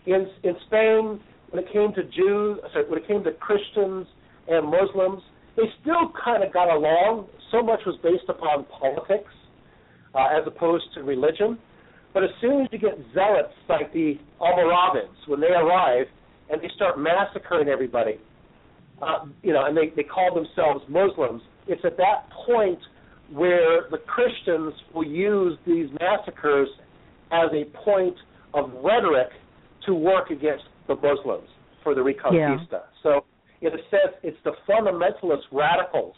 in 0.06 0.28
in 0.44 0.56
Spain, 0.68 1.20
when 1.50 1.64
it 1.64 1.72
came 1.72 1.94
to 1.94 2.04
Jews, 2.04 2.60
sorry, 2.74 2.90
when 2.90 3.00
it 3.00 3.08
came 3.08 3.24
to 3.24 3.32
Christians 3.34 4.08
and 4.48 4.66
Muslims, 4.66 5.22
they 5.58 5.64
still 5.82 6.14
kind 6.24 6.44
of 6.44 6.54
got 6.54 6.70
along. 6.74 7.28
So 7.52 7.62
much 7.62 7.80
was 7.86 7.98
based 8.04 8.30
upon 8.30 8.66
politics 8.66 9.32
uh, 10.16 10.28
as 10.40 10.48
opposed 10.48 10.86
to 10.94 11.04
religion. 11.04 11.58
But 12.14 12.24
as 12.24 12.30
soon 12.40 12.62
as 12.62 12.68
you 12.72 12.80
get 12.80 12.98
zealots 13.14 13.54
like 13.68 13.92
the 13.92 14.18
Almoravids, 14.40 15.28
when 15.28 15.42
they 15.42 15.48
arrive 15.48 16.06
and 16.50 16.62
they 16.62 16.70
start 16.76 16.98
massacring 17.00 17.68
everybody, 17.68 18.20
uh, 19.02 19.26
you 19.44 19.52
know, 19.54 19.66
and 19.66 19.76
they, 19.76 19.92
they 19.96 20.04
call 20.04 20.34
themselves 20.34 20.84
Muslims, 20.88 21.42
it's 21.68 21.84
at 21.84 21.98
that 21.98 22.30
point 22.46 22.80
where 23.32 23.90
the 23.92 23.98
Christians 23.98 24.74
will 24.94 25.06
use 25.06 25.58
these 25.68 25.88
massacres 26.00 26.70
as 27.32 27.50
a 27.52 27.66
point 27.84 28.16
of 28.54 28.72
rhetoric 28.84 29.30
to 29.86 29.94
work 29.94 30.30
against 30.30 30.64
the 30.88 30.96
Muslims 30.96 31.48
for 31.84 31.94
the 31.94 32.02
Reconquista. 32.02 32.84
So, 33.04 33.26
in 33.62 33.70
a 33.70 33.78
sense, 33.90 34.14
it's 34.24 34.38
the 34.44 34.52
fundamentalist 34.70 35.44
radicals 35.52 36.16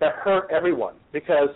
that 0.00 0.12
hurt 0.22 0.50
everyone 0.50 0.94
because 1.12 1.50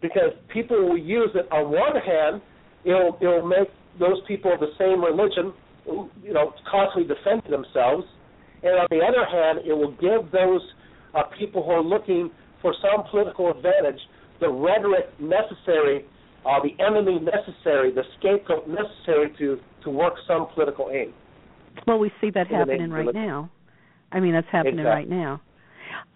because 0.00 0.32
people 0.52 0.88
will 0.88 0.98
use 0.98 1.30
it. 1.34 1.50
On 1.50 1.70
one 1.70 1.96
hand, 1.96 2.42
it'll 2.84 3.16
it'll 3.20 3.46
make 3.46 3.68
those 3.98 4.20
people 4.26 4.52
of 4.52 4.60
the 4.60 4.72
same 4.78 5.02
religion, 5.02 5.52
you 6.22 6.32
know, 6.32 6.52
constantly 6.70 7.14
defend 7.14 7.42
themselves, 7.48 8.04
and 8.62 8.74
on 8.80 8.86
the 8.90 9.00
other 9.00 9.24
hand, 9.24 9.60
it 9.66 9.72
will 9.72 9.92
give 9.92 10.30
those 10.32 10.60
uh, 11.14 11.22
people 11.38 11.62
who 11.62 11.70
are 11.70 11.82
looking 11.82 12.30
for 12.60 12.74
some 12.82 13.04
political 13.10 13.50
advantage 13.50 14.00
the 14.40 14.48
rhetoric 14.48 15.08
necessary, 15.20 16.04
uh, 16.44 16.58
the 16.62 16.74
enemy 16.84 17.20
necessary, 17.20 17.92
the 17.92 18.02
scapegoat 18.18 18.68
necessary 18.68 19.32
to 19.38 19.58
to 19.84 19.90
work 19.90 20.14
some 20.26 20.48
political 20.54 20.90
aim. 20.90 21.12
Well, 21.86 21.98
we 21.98 22.10
see 22.20 22.30
that 22.30 22.48
happening 22.48 22.90
right 22.90 23.14
now. 23.14 23.50
I 24.14 24.20
mean, 24.20 24.32
that's 24.32 24.46
happening 24.50 24.78
Exactly. 24.78 24.90
right 24.90 25.08
now. 25.08 25.40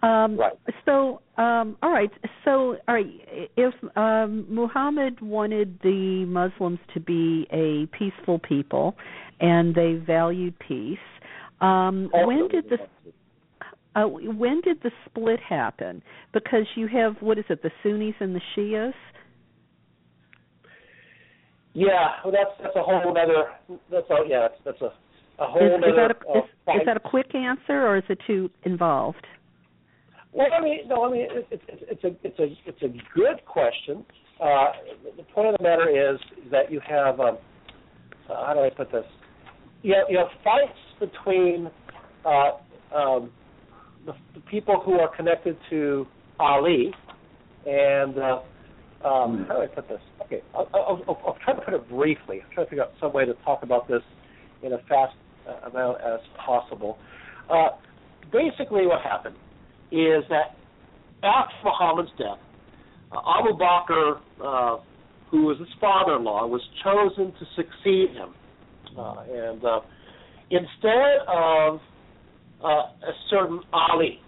Um, 0.01 0.37
Right. 0.37 0.53
So, 0.85 1.21
um, 1.37 1.77
all 1.83 1.91
right. 1.91 2.11
So, 2.45 2.77
all 2.87 2.95
right. 2.95 3.05
If 3.57 3.73
um, 3.97 4.45
Muhammad 4.49 5.19
wanted 5.21 5.77
the 5.83 6.25
Muslims 6.25 6.79
to 6.93 6.99
be 6.99 7.47
a 7.51 7.85
peaceful 7.97 8.39
people, 8.39 8.95
and 9.41 9.75
they 9.75 9.95
valued 9.95 10.57
peace, 10.59 10.97
um, 11.61 12.09
when 12.13 12.47
did 12.47 12.65
the 12.69 12.77
uh, 13.95 14.07
when 14.07 14.61
did 14.61 14.81
the 14.83 14.91
split 15.05 15.39
happen? 15.41 16.01
Because 16.33 16.65
you 16.75 16.87
have 16.87 17.15
what 17.19 17.37
is 17.37 17.45
it, 17.49 17.61
the 17.61 17.71
Sunnis 17.83 18.15
and 18.19 18.33
the 18.35 18.41
Shias? 18.55 18.93
Yeah, 21.73 22.15
well, 22.23 22.31
that's 22.31 22.51
that's 22.61 22.75
a 22.75 22.81
whole 22.81 23.17
other. 23.17 23.49
That's 23.91 24.09
a 24.09 24.27
yeah, 24.27 24.47
that's, 24.47 24.61
that's 24.65 24.81
a 24.81 24.93
a 25.39 25.47
whole 25.47 25.61
Is, 25.61 25.73
is 25.77 25.95
that 25.95 26.11
a, 26.11 26.29
uh, 26.29 26.39
is, 26.39 26.81
is 26.81 26.85
that 26.85 26.97
a 26.97 26.99
quick 26.99 27.33
answer, 27.33 27.87
or 27.87 27.97
is 27.97 28.03
it 28.09 28.19
too 28.27 28.49
involved? 28.63 29.25
Well, 30.31 30.47
I 30.55 30.61
mean, 30.61 30.87
no, 30.87 31.05
I 31.05 31.11
mean, 31.11 31.27
it, 31.29 31.47
it, 31.49 31.61
it's 31.67 32.03
a 32.03 32.11
it's 32.23 32.39
a 32.39 32.69
it's 32.69 32.81
a 32.83 33.17
good 33.17 33.43
question. 33.45 34.05
Uh, 34.39 34.71
the 35.17 35.23
point 35.23 35.47
of 35.47 35.57
the 35.57 35.63
matter 35.63 35.89
is 35.89 36.19
that 36.51 36.71
you 36.71 36.79
have 36.87 37.19
um, 37.19 37.37
uh, 38.29 38.45
how 38.45 38.53
do 38.53 38.59
I 38.59 38.69
put 38.69 38.91
this? 38.91 39.05
You 39.81 39.95
have, 39.95 40.05
you 40.09 40.17
have 40.17 40.27
fights 40.43 40.77
between 40.99 41.69
uh, 42.25 42.51
um, 42.95 43.31
the, 44.05 44.13
the 44.33 44.41
people 44.51 44.81
who 44.83 44.93
are 44.99 45.13
connected 45.15 45.57
to 45.69 46.05
Ali 46.39 46.91
and 47.65 48.17
uh, 48.17 48.39
um, 49.07 49.45
how 49.47 49.55
do 49.55 49.61
I 49.61 49.67
put 49.67 49.87
this? 49.87 50.01
Okay, 50.25 50.41
I'll, 50.53 50.69
I'll, 50.73 51.03
I'll, 51.07 51.21
I'll 51.27 51.37
try 51.43 51.55
to 51.55 51.61
put 51.61 51.73
it 51.73 51.89
briefly. 51.89 52.41
I'm 52.43 52.51
trying 52.53 52.65
to 52.65 52.69
figure 52.69 52.83
out 52.83 52.91
some 52.99 53.13
way 53.13 53.25
to 53.25 53.33
talk 53.45 53.63
about 53.63 53.87
this 53.87 54.01
in 54.61 54.73
a 54.73 54.77
fast 54.89 55.15
uh, 55.15 55.28
amount 55.67 56.01
as 56.01 56.19
possible. 56.45 56.97
Uh, 57.49 57.69
basically, 58.31 58.85
what 58.85 59.01
happened 59.01 59.35
is 59.91 60.23
that 60.29 60.55
after 61.23 61.55
Muhammad's 61.63 62.11
death, 62.17 62.39
uh, 63.11 63.39
Abu 63.39 63.57
Bakr, 63.57 64.19
uh, 64.43 64.81
who 65.31 65.45
was 65.45 65.57
his 65.59 65.67
father-in-law, 65.81 66.47
was 66.47 66.61
chosen 66.83 67.33
to 67.33 67.45
succeed 67.55 68.09
him, 68.15 68.33
uh, 68.97 69.23
and 69.29 69.63
uh, 69.63 69.79
instead 70.51 71.19
of 71.27 71.79
uh, 72.63 72.67
a 72.67 73.13
certain 73.29 73.61
Ali. 73.73 74.19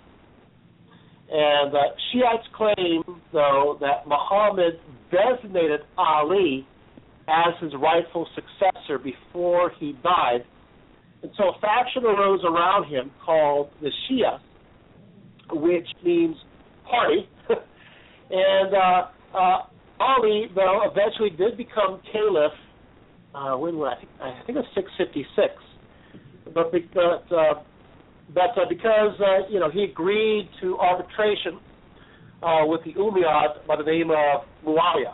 And 1.34 1.72
Shiites 2.12 2.48
claim, 2.54 3.04
though, 3.32 3.78
that 3.80 4.06
Muhammad 4.06 4.80
designated 5.12 5.80
Ali 5.98 6.68
as 7.28 7.54
his 7.62 7.72
rightful 7.80 8.28
successor 8.36 8.98
before 8.98 9.72
he 9.80 9.94
died. 10.04 10.44
And 11.24 11.32
so 11.38 11.50
a 11.50 11.60
faction 11.60 12.04
arose 12.04 12.42
around 12.44 12.90
him 12.90 13.12
called 13.24 13.70
the 13.82 13.90
Shia, 14.10 14.40
which 15.52 15.88
means 16.04 16.36
party. 16.90 17.30
and 18.32 18.74
uh, 18.74 19.38
uh, 19.38 19.58
Ali, 20.00 20.48
though, 20.56 20.82
eventually 20.92 21.30
did 21.30 21.58
become 21.58 22.02
caliph. 22.12 22.52
Uh, 23.34 23.56
when 23.56 23.78
was 23.78 23.96
I 23.96 24.00
think 24.00 24.12
I 24.20 24.46
think 24.46 24.58
it 24.58 24.62
was 24.62 24.72
656. 24.76 25.54
But 26.54 26.72
but 26.72 27.36
uh, 27.36 27.64
but 28.34 28.58
uh, 28.58 28.66
because 28.68 29.16
uh, 29.20 29.48
you 29.50 29.60
know 29.60 29.70
he 29.70 29.84
agreed 29.84 30.50
to 30.62 30.78
arbitration 30.78 31.60
uh, 32.44 32.66
with 32.66 32.84
the 32.84 32.94
Umayyad 32.94 33.66
by 33.68 33.76
the 33.78 33.84
name 33.84 34.12
of 34.12 34.42
Muawiyah. 34.66 35.14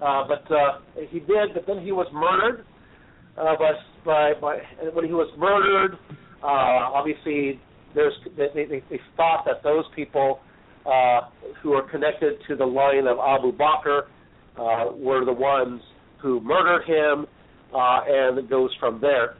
Uh, 0.00 0.28
but 0.28 0.50
uh, 0.52 0.80
he 1.10 1.20
did, 1.20 1.54
but 1.54 1.66
then 1.66 1.80
he 1.82 1.92
was 1.92 2.06
murdered. 2.12 2.66
Uh, 3.36 3.56
by, 3.58 3.72
by, 4.04 4.32
by 4.40 4.56
when 4.92 5.04
he 5.04 5.12
was 5.12 5.28
murdered, 5.36 5.98
uh, 6.42 6.46
obviously 6.94 7.60
there's 7.94 8.12
they, 8.36 8.48
they, 8.54 8.82
they 8.90 9.00
thought 9.16 9.44
that 9.44 9.62
those 9.62 9.84
people 9.96 10.40
uh, 10.86 11.22
who 11.62 11.72
are 11.72 11.88
connected 11.90 12.34
to 12.48 12.54
the 12.54 12.64
line 12.64 13.06
of 13.06 13.18
Abu 13.18 13.56
Bakr 13.56 14.02
uh, 14.56 14.92
were 14.96 15.24
the 15.24 15.32
ones 15.32 15.80
who 16.20 16.40
murdered 16.40 16.84
him, 16.86 17.26
uh, 17.74 18.00
and 18.06 18.38
it 18.38 18.48
goes 18.48 18.70
from 18.78 19.00
there. 19.00 19.36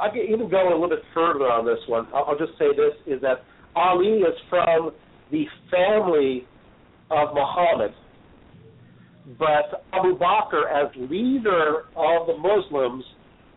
I 0.00 0.08
can 0.08 0.20
even 0.20 0.48
go 0.48 0.68
a 0.68 0.72
little 0.72 0.88
bit 0.88 1.04
further 1.12 1.44
on 1.44 1.66
this 1.66 1.78
one. 1.86 2.06
I'll, 2.14 2.24
I'll 2.28 2.38
just 2.38 2.58
say 2.58 2.68
this: 2.74 2.94
is 3.06 3.20
that 3.20 3.44
Ali 3.76 4.20
is 4.20 4.34
from 4.48 4.92
the 5.30 5.44
family 5.70 6.46
of 7.10 7.34
Muhammad, 7.34 7.92
but 9.38 9.84
Abu 9.92 10.16
Bakr, 10.18 10.64
as 10.70 10.90
leader 11.10 11.84
of 11.96 12.26
the 12.26 12.36
Muslims, 12.38 13.04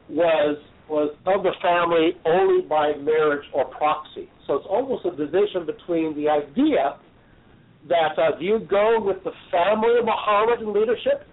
was 0.09 0.57
was 0.89 1.13
of 1.25 1.43
the 1.43 1.51
family 1.61 2.15
only 2.25 2.61
by 2.65 2.93
marriage 3.03 3.45
or 3.53 3.65
proxy. 3.65 4.29
So 4.47 4.55
it's 4.55 4.67
almost 4.69 5.05
a 5.05 5.11
division 5.11 5.65
between 5.65 6.15
the 6.15 6.29
idea 6.29 6.95
that 7.89 8.17
uh, 8.17 8.39
do 8.39 8.45
you 8.45 8.59
go 8.59 8.99
with 9.01 9.21
the 9.25 9.31
family 9.51 9.99
of 9.99 10.05
Muhammad 10.05 10.61
in 10.61 10.73
leadership, 10.73 11.27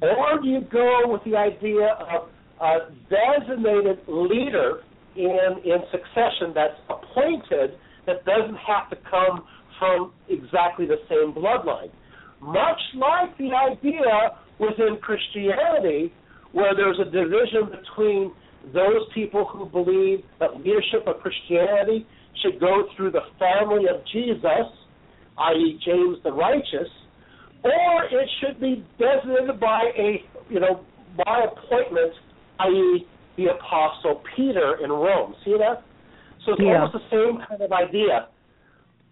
or 0.00 0.38
do 0.40 0.48
you 0.48 0.60
go 0.70 1.02
with 1.06 1.22
the 1.24 1.36
idea 1.36 1.98
of 1.98 2.30
a 2.60 2.90
designated 3.10 3.98
leader 4.06 4.82
in 5.16 5.58
in 5.64 5.78
succession 5.90 6.52
that's 6.54 6.78
appointed 6.88 7.78
that 8.06 8.24
doesn't 8.24 8.56
have 8.56 8.88
to 8.90 8.96
come 9.10 9.44
from 9.78 10.12
exactly 10.28 10.86
the 10.86 10.98
same 11.08 11.32
bloodline. 11.32 11.90
Much 12.40 12.80
like 12.94 13.36
the 13.38 13.50
idea 13.54 14.38
within 14.58 14.98
Christianity, 15.00 16.12
where 16.58 16.74
there's 16.74 16.98
a 16.98 17.04
division 17.04 17.70
between 17.70 18.32
those 18.74 19.06
people 19.14 19.46
who 19.46 19.64
believe 19.66 20.24
that 20.40 20.58
leadership 20.58 21.06
of 21.06 21.20
Christianity 21.22 22.04
should 22.42 22.58
go 22.58 22.84
through 22.96 23.12
the 23.12 23.22
family 23.38 23.86
of 23.86 24.02
Jesus, 24.12 24.66
i.e., 25.38 25.78
James 25.86 26.18
the 26.24 26.32
Righteous, 26.32 26.90
or 27.62 28.04
it 28.10 28.28
should 28.40 28.60
be 28.60 28.84
designated 28.98 29.60
by 29.60 29.90
a 29.96 30.22
you 30.50 30.58
know 30.58 30.84
by 31.24 31.46
appointment, 31.46 32.12
i.e., 32.60 33.06
the 33.36 33.46
Apostle 33.54 34.22
Peter 34.34 34.78
in 34.82 34.90
Rome. 34.90 35.34
See 35.44 35.56
that? 35.58 35.82
So 36.44 36.52
it's 36.52 36.62
Yeah. 36.62 36.82
almost 36.82 36.94
the 36.94 37.06
same 37.10 37.38
kind 37.46 37.62
of 37.62 37.72
idea 37.72 38.26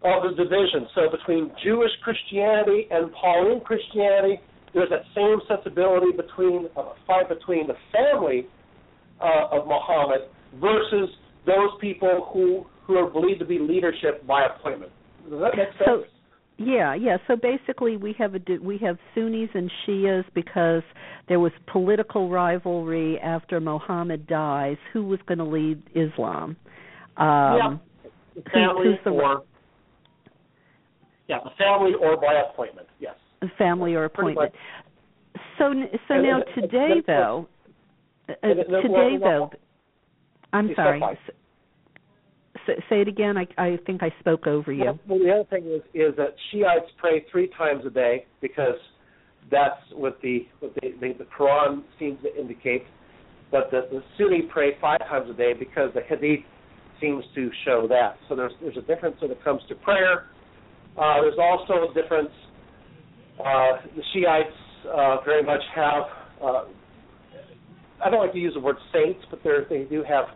of 0.03 0.22
the 0.24 0.34
division. 0.34 0.88
So 0.94 1.11
between 1.11 1.51
Jewish 1.62 1.90
Christianity 2.03 2.88
and 2.90 3.12
Pauline 3.12 3.61
Christianity, 3.61 4.40
there's 4.75 4.91
that 4.91 5.03
same 5.14 5.39
sensibility 5.49 6.12
between 6.17 6.69
a 6.77 6.83
fight 7.07 7.29
between 7.29 7.67
the 7.67 7.75
family 7.93 8.47
uh, 9.21 9.49
of 9.53 9.67
Muhammad 9.67 10.29
versus 10.61 11.09
those 11.47 11.71
people 11.81 12.29
who 12.33 12.67
who 12.87 12.97
are 12.97 13.11
believed 13.11 13.41
to 13.41 13.47
be 13.47 13.59
leadership 13.59 14.25
by 14.26 14.47
appointment. 14.47 14.93
Does 15.29 15.41
that 15.41 15.57
make 15.57 15.68
sense? 15.68 15.84
So, 15.84 16.05
yeah, 16.59 16.95
yeah. 16.95 17.17
So 17.26 17.37
basically, 17.37 17.97
we 17.97 18.14
have 18.18 18.34
a 18.34 18.41
we 18.63 18.79
have 18.79 18.97
Sunnis 19.14 19.51
and 19.55 19.71
Shias 19.87 20.25
because 20.34 20.83
there 21.29 21.41
was 21.41 21.53
political 21.71 22.30
rivalry 22.30 23.18
after 23.18 23.61
Muhammad 23.61 24.26
dies. 24.26 24.76
Who 24.93 25.05
was 25.05 25.18
going 25.26 25.38
to 25.38 25.45
lead 25.45 25.83
Islam? 25.95 26.57
Um, 27.17 27.80
The 28.34 28.43
family 28.53 28.99
the- 29.05 29.11
or 29.11 29.43
yeah, 31.29 31.38
the 31.43 31.51
family 31.59 31.93
or 32.01 32.17
by 32.17 32.34
appointment. 32.34 32.87
Yes. 33.01 33.17
Family 33.59 33.95
or 33.95 34.05
appointment. 34.05 34.53
So 35.59 35.73
so 36.09 36.14
now 36.14 36.41
today 36.55 37.03
though, 37.07 37.49
uh, 38.29 38.33
today 38.83 39.17
though, 39.21 39.51
I'm 40.53 40.71
sorry. 40.75 41.03
say 42.67 43.01
it 43.01 43.09
again. 43.09 43.37
I 43.37 43.47
I 43.59 43.79
think 43.87 44.03
I 44.03 44.13
spoke 44.21 44.47
over 44.47 44.73
you. 44.73 44.85
Well, 44.85 44.99
well, 45.09 45.18
the 45.18 45.31
other 45.31 45.45
thing 45.49 45.67
is 45.67 45.83
is 45.95 46.17
that 46.17 46.35
Shiites 46.51 46.91
pray 46.99 47.25
three 47.31 47.51
times 47.57 47.85
a 47.87 47.91
day 47.91 48.27
because 48.41 48.77
that's 49.51 49.81
what 49.93 50.21
the 50.23 50.47
what 50.61 50.75
the, 50.75 50.93
the, 51.01 51.14
the 51.18 51.27
Quran 51.39 51.83
seems 51.99 52.18
to 52.23 52.41
indicate. 52.41 52.85
But 53.51 53.71
the, 53.71 53.89
the 53.91 54.03
Sunni 54.18 54.43
pray 54.53 54.73
five 54.81 55.01
times 55.01 55.31
a 55.31 55.35
day 55.35 55.53
because 55.57 55.91
the 55.95 56.03
Hadith 56.03 56.45
seems 57.01 57.25
to 57.35 57.51
show 57.64 57.87
that. 57.89 58.17
So 58.29 58.37
there's 58.37 58.53
there's 58.61 58.77
a 58.77 58.83
difference 58.83 59.17
when 59.21 59.31
it 59.31 59.43
comes 59.45 59.63
to 59.68 59.75
prayer. 59.77 60.27
Uh, 60.97 61.21
there's 61.21 61.39
also 61.39 61.91
a 61.91 61.95
difference. 61.95 62.31
Uh, 63.38 63.72
the 63.95 64.03
Shiites 64.13 64.49
uh, 64.92 65.17
very 65.25 65.42
much 65.42 65.61
have. 65.75 66.03
Uh, 66.42 66.64
I 68.04 68.11
don't 68.11 68.21
like 68.21 68.33
to 68.33 68.38
use 68.38 68.54
the 68.54 68.61
word 68.61 68.76
saints, 68.92 69.21
but 69.30 69.41
they 69.42 69.50
they 69.68 69.84
do 69.84 70.03
have 70.08 70.26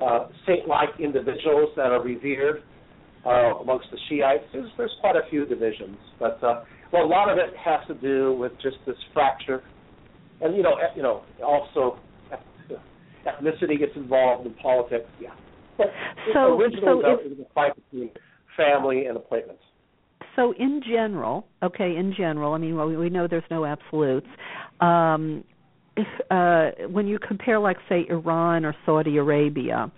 uh, 0.00 0.28
saint-like 0.46 0.90
individuals 0.98 1.70
that 1.76 1.86
are 1.92 2.02
revered 2.02 2.62
uh, 3.26 3.56
amongst 3.60 3.86
the 3.90 3.98
Shiites. 4.08 4.44
There's, 4.52 4.70
there's 4.76 4.94
quite 5.00 5.16
a 5.16 5.28
few 5.30 5.44
divisions, 5.46 5.96
but 6.18 6.42
uh, 6.42 6.64
well, 6.92 7.04
a 7.04 7.06
lot 7.06 7.28
of 7.30 7.38
it 7.38 7.54
has 7.62 7.80
to 7.88 7.94
do 7.94 8.34
with 8.34 8.52
just 8.62 8.76
this 8.86 8.96
fracture, 9.12 9.62
and 10.40 10.56
you 10.56 10.62
know, 10.62 10.76
you 10.96 11.02
know, 11.02 11.22
also 11.44 11.98
ethnicity 13.26 13.78
gets 13.78 13.92
involved 13.96 14.46
in 14.46 14.54
politics. 14.54 15.06
Yeah. 15.20 15.30
but 15.76 15.88
So- 16.32 16.58
originally 16.58 16.84
so 16.86 17.02
though, 17.02 17.14
if- 17.20 17.26
it 17.26 17.38
was 17.38 17.46
a 17.48 17.54
fight 17.54 17.72
between 17.76 18.10
family 18.56 19.06
and 19.06 19.16
appointments. 19.16 19.62
So 20.36 20.52
in 20.58 20.82
general, 20.86 21.46
okay, 21.62 21.96
in 21.96 22.14
general, 22.16 22.52
I 22.52 22.58
mean, 22.58 22.76
well, 22.76 22.88
we 22.88 23.10
know 23.10 23.26
there's 23.28 23.42
no 23.50 23.64
absolutes. 23.64 24.26
Um, 24.80 25.44
if 25.96 26.06
uh, 26.30 26.88
when 26.88 27.06
you 27.06 27.18
compare, 27.18 27.58
like, 27.58 27.76
say, 27.88 28.06
Iran 28.08 28.64
or 28.64 28.74
Saudi 28.86 29.16
Arabia, 29.16 29.90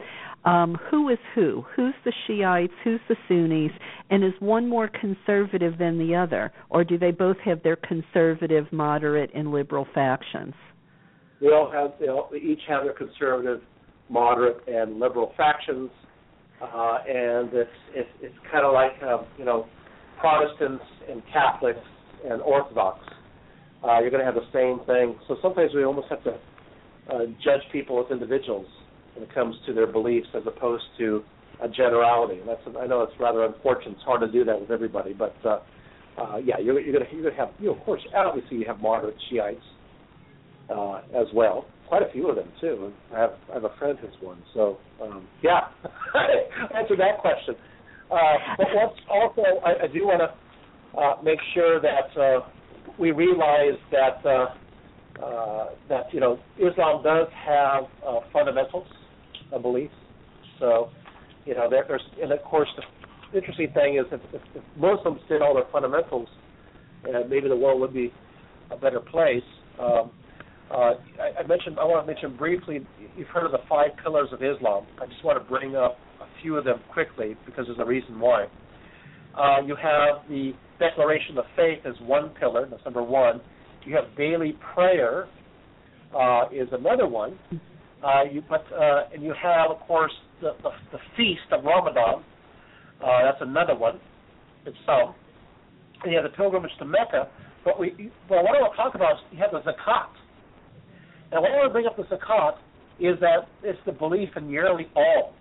um, 0.44 0.76
who 0.90 1.08
is 1.08 1.18
who? 1.34 1.64
Who's 1.76 1.94
the 2.04 2.12
Shiites? 2.26 2.72
Who's 2.82 3.00
the 3.08 3.16
Sunnis? 3.28 3.70
And 4.10 4.24
is 4.24 4.32
one 4.40 4.68
more 4.68 4.88
conservative 4.88 5.78
than 5.78 5.98
the 5.98 6.16
other, 6.16 6.52
or 6.70 6.82
do 6.82 6.98
they 6.98 7.12
both 7.12 7.36
have 7.44 7.62
their 7.62 7.76
conservative, 7.76 8.66
moderate, 8.72 9.30
and 9.34 9.52
liberal 9.52 9.86
factions? 9.94 10.54
They 11.40 11.48
all 11.48 11.70
have 11.70 11.92
they, 12.00 12.08
all, 12.08 12.28
they 12.30 12.38
each 12.38 12.60
have 12.68 12.82
their 12.84 12.92
conservative, 12.92 13.60
moderate, 14.08 14.66
and 14.66 14.98
liberal 14.98 15.32
factions, 15.36 15.90
uh, 16.60 16.98
and 17.06 17.52
it's 17.52 17.70
it's, 17.94 18.10
it's 18.20 18.34
kind 18.50 18.66
of 18.66 18.72
like 18.72 19.00
um, 19.02 19.26
you 19.38 19.44
know 19.44 19.66
Protestants 20.22 20.84
and 21.10 21.20
Catholics 21.32 21.82
and 22.24 22.40
Orthodox. 22.42 23.00
Uh, 23.82 23.98
you're 23.98 24.10
going 24.10 24.24
to 24.24 24.24
have 24.24 24.36
the 24.36 24.46
same 24.54 24.78
thing. 24.86 25.18
So 25.26 25.36
sometimes 25.42 25.72
we 25.74 25.82
almost 25.82 26.06
have 26.10 26.22
to 26.22 26.38
uh, 27.12 27.26
judge 27.44 27.60
people 27.72 27.98
as 27.98 28.10
individuals 28.12 28.66
when 29.16 29.28
it 29.28 29.34
comes 29.34 29.56
to 29.66 29.74
their 29.74 29.88
beliefs, 29.88 30.28
as 30.36 30.44
opposed 30.46 30.84
to 30.98 31.24
a 31.60 31.68
generality. 31.68 32.38
And 32.38 32.48
that's 32.48 32.60
I 32.78 32.86
know 32.86 33.02
it's 33.02 33.18
rather 33.18 33.44
unfortunate. 33.44 33.94
It's 33.96 34.04
hard 34.04 34.20
to 34.20 34.30
do 34.30 34.44
that 34.44 34.60
with 34.60 34.70
everybody, 34.70 35.12
but 35.12 35.34
uh, 35.44 35.58
uh, 36.16 36.36
yeah, 36.36 36.58
you're, 36.62 36.78
you're 36.78 36.92
going 36.92 37.04
to 37.04 37.12
you're 37.12 37.24
going 37.24 37.34
to 37.34 37.40
have 37.40 37.50
you 37.58 37.66
know, 37.66 37.74
of 37.74 37.82
course 37.84 38.00
obviously 38.14 38.58
you 38.58 38.64
have 38.66 38.78
moderate 38.78 39.16
Shiites 39.28 39.58
uh, 40.70 40.98
as 41.18 41.26
well. 41.34 41.66
Quite 41.88 42.02
a 42.02 42.12
few 42.12 42.30
of 42.30 42.36
them 42.36 42.48
too. 42.60 42.92
I 43.12 43.18
have 43.18 43.32
I 43.50 43.54
have 43.54 43.64
a 43.64 43.74
friend 43.80 43.98
who's 44.00 44.14
one. 44.20 44.40
So 44.54 44.78
um, 45.02 45.26
yeah, 45.42 45.62
answer 46.78 46.96
that 46.96 47.18
question. 47.20 47.56
Uh, 48.12 48.36
but 48.58 48.66
let's 48.76 48.98
also 49.10 49.42
I, 49.64 49.84
I 49.84 49.86
do 49.86 50.04
want 50.06 50.20
to 50.20 50.98
uh, 50.98 51.22
make 51.22 51.38
sure 51.54 51.80
that 51.80 52.20
uh, 52.20 52.40
we 52.98 53.10
realize 53.10 53.78
that 53.90 54.24
uh, 54.26 55.24
uh, 55.24 55.70
that 55.88 56.12
you 56.12 56.20
know 56.20 56.38
Islam 56.58 57.02
does 57.02 57.28
have 57.46 57.84
uh, 58.06 58.20
fundamentals 58.32 58.86
of 59.52 59.62
beliefs. 59.62 59.94
So 60.58 60.90
you 61.46 61.54
know 61.54 61.70
there, 61.70 61.84
there's 61.88 62.02
and 62.22 62.32
of 62.32 62.42
course 62.42 62.68
the 62.76 63.38
interesting 63.38 63.72
thing 63.72 63.96
is 63.96 64.04
if, 64.12 64.20
if, 64.34 64.42
if 64.56 64.62
Muslims 64.76 65.20
did 65.28 65.40
all 65.40 65.54
their 65.54 65.64
fundamentals, 65.72 66.28
uh, 67.08 67.20
maybe 67.28 67.48
the 67.48 67.56
world 67.56 67.80
would 67.80 67.94
be 67.94 68.12
a 68.70 68.76
better 68.76 69.00
place. 69.00 69.42
Um, 69.80 70.10
uh, 70.70 70.94
I, 71.20 71.40
I 71.40 71.46
mentioned 71.46 71.78
I 71.78 71.84
want 71.84 72.06
to 72.06 72.12
mention 72.12 72.36
briefly. 72.36 72.86
You've 73.16 73.28
heard 73.28 73.46
of 73.46 73.52
the 73.52 73.64
five 73.70 73.90
pillars 74.02 74.28
of 74.32 74.42
Islam. 74.42 74.86
I 75.00 75.06
just 75.06 75.24
want 75.24 75.42
to 75.42 75.48
bring 75.48 75.76
up 75.76 75.96
a 76.11 76.11
few 76.42 76.56
of 76.56 76.64
them 76.64 76.80
quickly 76.92 77.36
because 77.46 77.66
there's 77.66 77.78
a 77.78 77.84
reason 77.84 78.18
why. 78.18 78.46
Uh, 79.38 79.60
you 79.64 79.76
have 79.76 80.28
the 80.28 80.52
declaration 80.78 81.38
of 81.38 81.44
faith 81.56 81.78
as 81.86 81.94
one 82.02 82.30
pillar. 82.40 82.66
That's 82.70 82.84
number 82.84 83.02
one. 83.02 83.40
You 83.84 83.96
have 83.96 84.16
daily 84.16 84.56
prayer 84.74 85.26
uh, 86.14 86.44
is 86.52 86.68
another 86.72 87.06
one. 87.06 87.38
Uh, 88.04 88.24
you 88.30 88.42
but 88.48 88.64
uh, 88.72 89.04
and 89.14 89.22
you 89.22 89.32
have 89.40 89.70
of 89.70 89.78
course 89.80 90.12
the, 90.40 90.52
the, 90.62 90.70
the 90.92 90.98
feast 91.16 91.52
of 91.52 91.64
Ramadan. 91.64 92.24
Uh, 93.02 93.22
that's 93.24 93.40
another 93.40 93.74
one 93.74 93.98
itself. 94.66 95.14
And 96.02 96.12
you 96.12 96.18
have 96.18 96.30
the 96.30 96.36
pilgrimage 96.36 96.70
to 96.78 96.84
Mecca. 96.84 97.28
But 97.64 97.78
we, 97.78 98.10
but 98.28 98.42
what 98.42 98.56
I 98.56 98.60
want 98.60 98.72
to 98.72 98.76
talk 98.76 98.94
about 98.94 99.12
is 99.12 99.18
you 99.32 99.38
have 99.38 99.52
the 99.52 99.60
zakat. 99.60 100.10
And 101.30 101.40
what 101.40 101.50
I 101.50 101.56
want 101.56 101.70
to 101.70 101.72
bring 101.72 101.86
up 101.86 101.96
the 101.96 102.04
zakat 102.04 102.58
is 103.00 103.18
that 103.20 103.48
it's 103.62 103.78
the 103.86 103.92
belief 103.92 104.28
in 104.36 104.50
yearly 104.50 104.86
alms, 104.94 105.34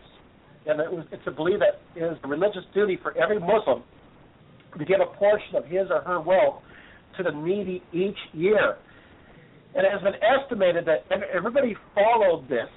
and 0.67 0.79
it 0.79 0.91
was, 0.91 1.05
it's 1.11 1.23
a 1.25 1.31
belief 1.31 1.59
that 1.59 1.81
it 1.99 2.03
is 2.03 2.17
a 2.23 2.27
religious 2.27 2.63
duty 2.73 2.97
for 3.01 3.17
every 3.17 3.39
Muslim 3.39 3.83
to 4.77 4.85
give 4.85 4.99
a 5.01 5.17
portion 5.17 5.55
of 5.55 5.65
his 5.65 5.87
or 5.89 6.01
her 6.01 6.21
wealth 6.21 6.61
to 7.17 7.23
the 7.23 7.31
needy 7.31 7.83
each 7.93 8.17
year. 8.33 8.77
And 9.75 9.85
it 9.85 9.91
has 9.91 10.01
been 10.01 10.19
estimated 10.21 10.85
that 10.85 11.05
everybody 11.33 11.75
followed 11.95 12.47
this. 12.49 12.67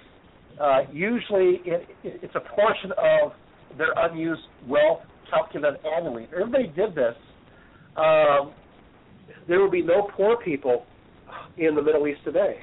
Uh, 0.60 0.80
usually, 0.92 1.60
it, 1.64 1.88
it, 2.02 2.20
it's 2.22 2.34
a 2.36 2.40
portion 2.40 2.92
of 2.92 3.32
their 3.76 3.92
unused 3.96 4.42
wealth 4.68 5.00
calculated 5.30 5.80
annually. 5.96 6.28
Everybody 6.32 6.68
did 6.68 6.94
this, 6.94 7.14
um, 7.96 8.52
there 9.48 9.60
would 9.60 9.72
be 9.72 9.82
no 9.82 10.08
poor 10.16 10.36
people 10.44 10.84
in 11.58 11.74
the 11.74 11.82
Middle 11.82 12.06
East 12.06 12.20
today. 12.24 12.58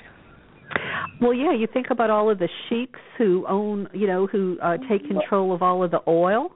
Well, 1.20 1.34
yeah, 1.34 1.54
you 1.54 1.68
think 1.72 1.88
about 1.92 2.10
all 2.10 2.30
of 2.30 2.40
the 2.40 2.50
sheiks 2.68 3.00
who 3.18 3.46
own, 3.48 3.88
you 3.94 4.08
know, 4.08 4.28
who 4.28 4.58
uh, 4.62 4.78
take 4.90 5.08
control 5.08 5.54
of 5.54 5.62
all 5.62 5.84
of 5.84 5.92
the 5.92 6.02
oil. 6.08 6.52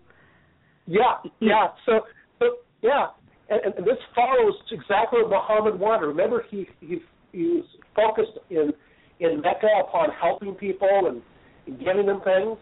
Yeah, 0.88 1.18
yeah. 1.40 1.68
So, 1.86 2.02
so 2.40 2.46
yeah, 2.82 3.08
and, 3.50 3.74
and 3.76 3.86
this 3.86 3.98
follows 4.16 4.54
exactly 4.72 5.22
what 5.22 5.30
Muhammad 5.30 5.80
wanted. 5.80 6.08
Remember, 6.08 6.44
he 6.50 6.68
he 6.80 7.00
he 7.32 7.62
was 7.62 7.66
focused 7.96 8.38
in 8.50 8.72
in 9.20 9.42
Mecca 9.42 9.68
upon 9.88 10.10
helping 10.22 10.54
people 10.56 10.88
and, 11.08 11.22
and 11.68 11.80
giving 11.80 12.06
them 12.06 12.22
things. 12.24 12.58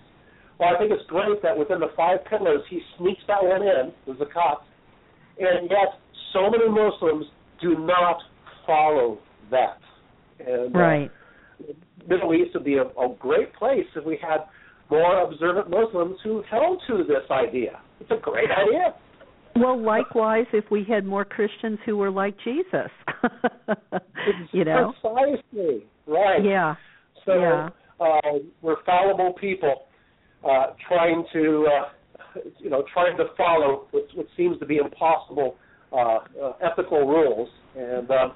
Well, 0.60 0.69
I 0.76 0.77
think 0.77 0.91
it's 0.91 1.07
great 1.10 1.41
that 1.41 1.57
within 1.57 1.80
the 1.80 1.90
five 1.98 2.19
pillars 2.30 2.61
he 2.69 2.80
sneaks 2.98 3.22
that 3.27 3.44
one 3.44 3.64
in, 3.64 3.91
the 4.06 4.14
zakat, 4.14 4.57
and 5.40 5.69
yet 5.69 5.99
so 6.31 6.49
many 6.49 6.69
Muslims 6.69 7.26
do 7.61 7.76
not 7.80 8.18
follow 8.65 9.19
that. 9.52 9.80
And, 10.40 10.76
uh, 10.76 10.80
Right. 10.80 11.11
Middle 12.08 12.34
East 12.34 12.52
would 12.54 12.66
be 12.66 12.78
a, 12.78 12.84
a 12.84 13.16
great 13.20 13.54
place 13.54 13.86
if 13.96 14.06
we 14.06 14.18
had 14.22 14.40
more 14.90 15.22
observant 15.22 15.70
Muslims 15.70 16.18
who 16.24 16.44
held 16.50 16.82
to 16.88 17.04
this 17.04 17.30
idea. 17.32 17.80
It's 18.00 18.12
a 18.12 18.22
great 18.22 18.50
idea. 18.52 18.94
Well, 19.56 19.82
likewise, 19.82 20.46
if 20.52 20.66
we 20.72 20.84
had 20.88 21.06
more 21.06 21.26
Christians 21.26 21.80
who 21.86 21.98
were 21.98 22.10
like 22.10 22.36
Jesus, 22.44 22.90
you 24.52 24.66
know. 24.66 24.94
Precisely. 25.02 25.86
Right. 26.08 26.44
Yeah. 26.44 26.76
So 27.26 27.40
yeah. 27.40 27.70
uh, 28.00 28.40
we're 28.62 28.84
fallible 28.84 29.34
people 29.40 29.86
uh, 30.44 30.74
trying 30.88 31.24
to, 31.34 31.68
uh, 31.68 32.40
you 32.60 32.70
know, 32.70 32.84
trying 32.94 33.16
to 33.18 33.26
follow 33.38 33.88
what, 33.92 34.04
what 34.16 34.28
seems 34.36 34.60
to 34.60 34.66
be 34.66 34.78
impossible 34.78 35.56
uh, 35.92 36.20
uh, 36.44 36.54
ethical 36.62 37.08
rules, 37.08 37.50
and 37.78 38.10
uh, 38.10 38.30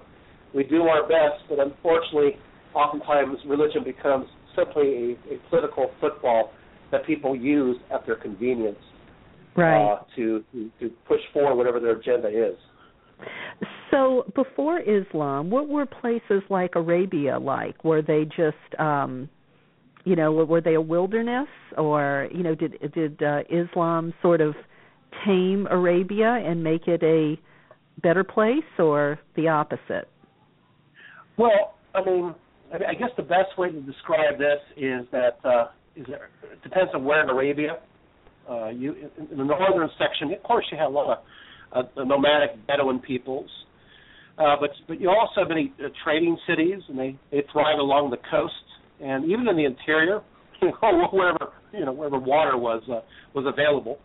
we 0.54 0.64
do 0.64 0.84
our 0.84 1.02
best. 1.08 1.44
But 1.50 1.60
unfortunately, 1.60 2.38
oftentimes 2.74 3.38
religion 3.48 3.84
becomes 3.84 4.28
simply 4.56 5.18
a, 5.30 5.36
a 5.36 5.50
political 5.50 5.92
football 6.00 6.52
that 6.92 7.06
people 7.06 7.36
use 7.36 7.78
at 7.94 8.06
their 8.06 8.16
convenience 8.16 8.78
Right. 9.58 9.94
uh, 9.94 10.04
to, 10.16 10.44
to 10.52 10.70
to 10.80 10.90
push 11.08 11.20
forward 11.34 11.56
whatever 11.56 11.80
their 11.80 11.98
agenda 11.98 12.28
is. 12.28 12.56
So 13.90 14.32
before 14.36 14.80
Islam, 14.80 15.50
what 15.50 15.68
were 15.68 15.88
places 15.88 16.44
like 16.52 16.76
Arabia 16.76 17.40
like? 17.40 17.84
Were 17.84 18.04
they 18.04 18.26
just 18.26 18.80
um 18.80 19.30
you 20.06 20.16
know, 20.16 20.32
were 20.32 20.62
they 20.62 20.76
a 20.76 20.82
wilderness 20.82 21.50
or, 21.78 22.30
you 22.32 22.44
know, 22.44 22.56
did 22.56 22.78
did 22.94 23.22
uh, 23.22 23.40
Islam 23.50 24.14
sort 24.22 24.42
of 24.42 24.54
tame 25.26 25.68
Arabia 25.70 26.36
and 26.46 26.64
make 26.64 26.88
it 26.88 27.02
a 27.04 27.38
better 28.02 28.24
place 28.24 28.64
or 28.78 29.20
the 29.36 29.48
opposite? 29.48 30.08
Well, 31.38 31.74
I 31.96 32.06
mean, 32.06 32.36
I 32.74 32.94
guess 32.94 33.10
the 33.16 33.24
best 33.24 33.58
way 33.58 33.72
to 33.72 33.82
describe 33.82 34.38
this 34.38 34.60
is 34.76 35.06
that 35.12 35.40
uh, 35.46 35.68
is 35.96 36.06
it 36.10 36.64
depends 36.64 36.92
on 36.94 37.06
where 37.06 37.24
in 37.24 37.30
Arabia. 37.30 37.80
Uh, 38.50 38.70
you 38.70 38.94
in, 38.94 39.28
in 39.32 39.38
the 39.38 39.44
northern 39.44 39.90
section, 39.98 40.32
of 40.34 40.44
course, 40.44 40.66
you 40.72 40.78
have 40.78 40.92
a 40.92 40.94
lot 40.94 41.24
of 41.74 41.86
uh, 41.98 42.04
nomadic 42.04 42.66
Bedouin 42.68 43.00
peoples, 43.00 43.50
uh, 44.38 44.56
but 44.60 44.70
but 44.88 45.00
you 45.02 45.10
also 45.10 45.42
have 45.42 45.50
many 45.50 45.74
uh, 45.80 45.88
trading 46.04 46.38
cities, 46.48 46.82
and 46.90 46.98
they 46.98 47.18
they 47.32 47.44
thrive 47.52 47.80
along 47.80 48.10
the 48.10 48.18
coast, 48.30 48.54
and 49.02 49.26
even 49.26 49.48
in 49.48 49.58
the 49.58 49.66
interior, 49.66 50.22
you 50.62 50.70
know, 50.70 51.08
wherever 51.12 51.52
you 51.74 51.86
know 51.86 51.94
wherever 51.94 52.20
water 52.20 52.58
was 52.58 52.84
uh, 52.90 53.02
was 53.34 53.46
available. 53.46 53.98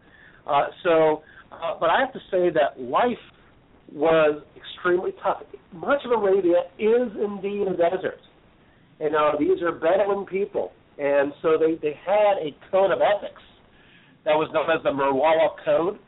Uh, 0.46 0.66
so, 0.82 1.22
uh, 1.52 1.78
but 1.78 1.90
I 1.90 2.00
have 2.00 2.12
to 2.12 2.20
say 2.30 2.50
that 2.50 2.80
life 2.80 3.22
was 3.92 4.42
extremely 4.56 5.12
tough. 5.22 5.42
Much 5.72 6.00
of 6.04 6.12
Arabia 6.12 6.62
is 6.78 7.10
indeed 7.22 7.68
a 7.68 7.76
desert. 7.76 8.18
Know, 9.10 9.32
these 9.38 9.60
are 9.62 9.72
Bedouin 9.72 10.24
people, 10.26 10.72
and 10.98 11.32
so 11.42 11.58
they 11.58 11.74
they 11.82 11.94
had 12.06 12.38
a 12.38 12.54
code 12.70 12.92
of 12.92 13.00
ethics 13.00 13.42
that 14.24 14.34
was 14.34 14.48
known 14.54 14.70
as 14.70 14.82
the 14.84 14.90
Merwala 14.90 15.56
Code. 15.64 15.98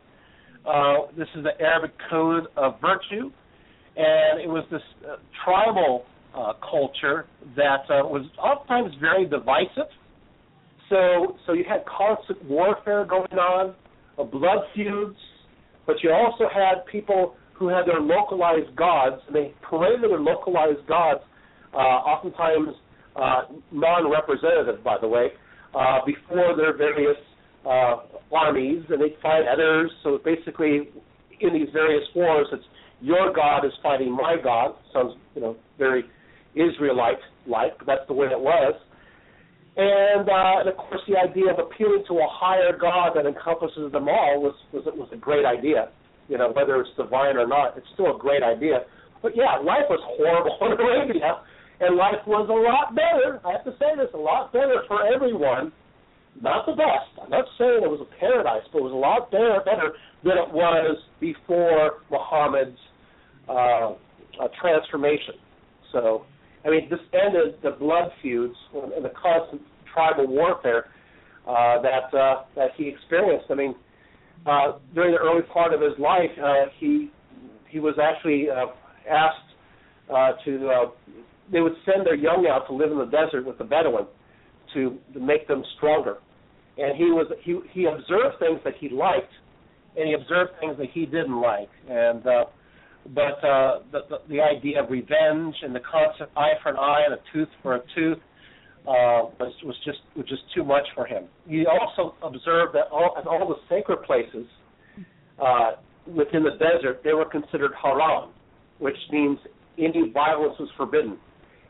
Uh, 0.65 1.11
this 1.19 1.29
is 1.37 1.43
the 1.43 1.61
Arabic 1.61 1.91
code 2.09 2.45
of 2.57 2.81
virtue, 2.81 3.31
and 3.97 4.41
it 4.41 4.49
was 4.49 4.65
this 4.71 4.81
uh, 5.07 5.17
tribal 5.45 6.05
uh, 6.35 6.53
culture 6.69 7.27
that 7.57 7.83
uh, 7.91 8.07
was 8.07 8.25
oftentimes 8.39 8.95
very 9.01 9.27
divisive. 9.27 9.91
So, 10.89 11.37
so 11.47 11.53
you 11.53 11.65
had 11.69 11.85
constant 11.87 12.45
warfare 12.45 13.05
going 13.05 13.33
on, 13.33 13.75
uh, 14.19 14.23
blood 14.25 14.59
feuds, 14.75 15.17
but 15.87 15.97
you 16.03 16.13
also 16.13 16.45
had 16.53 16.87
people 16.91 17.35
who 17.55 17.69
had 17.69 17.87
their 17.87 18.01
localized 18.01 18.75
gods, 18.77 19.17
and 19.27 19.35
they 19.35 19.53
paraded 19.69 20.11
their 20.11 20.21
localized 20.21 20.87
gods, 20.89 21.21
uh, 21.73 21.79
oftentimes 21.79 22.75
uh, 23.17 23.43
non-representative, 23.73 24.83
by 24.83 24.97
the 25.01 25.09
way, 25.09 25.29
uh, 25.75 26.01
before 26.05 26.57
their 26.57 26.77
various 26.77 27.17
uh, 27.65 27.97
armies, 28.33 28.85
and 28.89 29.01
they 29.01 29.17
fight 29.23 29.43
others. 29.51 29.91
So 30.03 30.19
basically, 30.25 30.89
in 31.41 31.53
these 31.53 31.69
various 31.73 32.05
wars, 32.15 32.47
it's 32.53 32.65
your 33.01 33.33
God 33.33 33.65
is 33.65 33.73
fighting 33.83 34.13
my 34.13 34.37
God. 34.43 34.75
Sounds 34.93 35.15
you 35.35 35.41
know 35.41 35.57
very 35.79 36.05
Israelite 36.55 37.19
like. 37.47 37.73
That's 37.87 38.07
the 38.09 38.15
way 38.15 38.27
it 38.27 38.41
was. 38.41 38.75
And, 39.77 40.29
uh, 40.29 40.61
and 40.63 40.69
of 40.69 40.77
course, 40.77 41.01
the 41.09 41.19
idea 41.19 41.51
of 41.51 41.59
appealing 41.59 42.05
to 42.07 42.15
a 42.15 42.29
higher 42.31 42.79
God 42.79 43.17
that 43.17 43.27
encompasses 43.27 43.91
them 43.91 44.09
all 44.09 44.41
was 44.41 44.55
was 44.73 44.85
was 44.95 45.09
a 45.13 45.17
great 45.17 45.45
idea. 45.45 45.91
You 46.29 46.39
know, 46.39 46.53
whether 46.55 46.81
it's 46.81 46.91
divine 46.97 47.37
or 47.37 47.47
not, 47.47 47.77
it's 47.77 47.87
still 47.95 48.15
a 48.15 48.19
great 48.19 48.43
idea. 48.43 48.87
But 49.21 49.37
yeah, 49.37 49.59
life 49.59 49.91
was 49.91 50.01
horrible 50.15 50.57
in 50.63 50.73
Arabia, 50.79 51.43
and 51.81 51.97
life 51.97 52.23
was 52.27 52.49
a 52.49 52.53
lot 52.53 52.95
better. 52.95 53.41
I 53.45 53.53
have 53.53 53.65
to 53.65 53.73
say 53.79 53.97
this, 53.97 54.09
a 54.15 54.19
lot 54.19 54.53
better 54.53 54.83
for 54.89 55.07
everyone. 55.07 55.73
Not 56.41 56.67
the 56.67 56.73
best. 56.73 57.15
I'm 57.23 57.31
not 57.31 57.45
saying 57.59 57.81
it 57.83 57.91
was 57.91 58.01
a 58.03 58.19
paradise, 58.19 58.63
but 58.73 58.79
it 58.79 58.83
was 58.83 58.93
a 58.93 58.97
lot 58.97 59.31
better, 59.31 59.61
better 59.65 59.95
than 60.25 60.39
it 60.39 60.53
was 60.53 60.97
before 61.21 62.03
Muhammad's 62.11 62.79
uh, 63.49 63.95
uh, 64.43 64.49
transformation. 64.61 65.35
So 65.93 66.27
I 66.65 66.71
mean, 66.71 66.89
this 66.89 67.01
ended 67.13 67.57
the 67.63 67.73
blood 67.73 68.11
feuds 68.23 68.55
and 68.75 69.05
the 69.05 69.13
constant 69.21 69.63
tribal 69.93 70.27
warfare 70.27 70.87
uh, 71.47 71.81
that 71.83 72.17
uh, 72.17 72.45
that 72.57 72.71
he 72.77 72.89
experienced. 72.89 73.47
I 73.51 73.55
mean, 73.55 73.75
uh, 74.47 74.79
during 74.95 75.13
the 75.13 75.19
early 75.19 75.43
part 75.53 75.75
of 75.75 75.81
his 75.81 75.93
life, 75.99 76.31
uh, 76.43 76.67
he 76.79 77.11
he 77.69 77.81
was 77.81 77.95
actually 78.03 78.49
uh, 78.49 78.67
asked 79.11 79.54
uh, 80.13 80.33
to. 80.45 80.69
Uh, 80.69 80.91
they 81.53 81.61
would 81.61 81.75
send 81.85 82.07
their 82.07 82.15
young 82.15 82.47
out 82.51 82.67
to 82.69 82.75
live 82.75 82.91
in 82.91 82.99
the 82.99 83.05
desert 83.05 83.45
with 83.45 83.59
the 83.59 83.65
Bedouin 83.65 84.07
to, 84.73 84.99
to 85.13 85.21
make 85.21 85.47
them 85.47 85.63
stronger. 85.77 86.17
And 86.79 86.97
he 86.97 87.05
was 87.05 87.27
he 87.43 87.61
he 87.73 87.85
observed 87.85 88.39
things 88.41 88.61
that 88.65 88.75
he 88.81 88.89
liked, 88.89 89.33
and 89.97 90.09
he 90.09 90.15
observed 90.15 90.53
things 90.59 90.77
that 90.79 90.89
he 90.93 91.07
didn't 91.07 91.41
like, 91.41 91.71
and 91.89 92.27
uh, 92.27 92.45
but 93.15 93.45
uh, 93.45 93.81
the, 93.93 94.01
the, 94.09 94.17
the 94.29 94.41
idea 94.41 94.83
of 94.83 94.91
revenge 94.91 95.55
and 95.63 95.75
the 95.75 95.81
concept 95.81 96.37
eye 96.37 96.55
for 96.63 96.71
an 96.71 96.77
eye 96.77 97.03
and 97.05 97.15
a 97.15 97.19
tooth 97.33 97.53
for 97.63 97.77
a 97.77 97.81
tooth 97.95 98.19
uh, 98.89 99.31
was 99.39 99.53
was 99.65 99.77
just 99.85 99.99
was 100.17 100.27
just 100.27 100.43
too 100.55 100.65
much 100.65 100.87
for 100.97 101.07
him. 101.07 101.25
He 101.47 101.65
also 101.65 102.17
observed 102.23 102.75
that 102.75 102.89
all 102.91 103.15
in 103.21 103.29
all 103.29 103.47
the 103.47 103.61
sacred 103.69 104.03
places 104.03 104.47
uh, 105.41 105.73
within 106.07 106.43
the 106.43 106.59
desert 106.59 107.03
they 107.05 107.13
were 107.13 107.25
considered 107.25 107.73
haram, 107.81 108.31
which 108.79 108.97
means 109.13 109.39
any 109.79 110.11
violence 110.11 110.55
was 110.59 110.69
forbidden. 110.77 111.19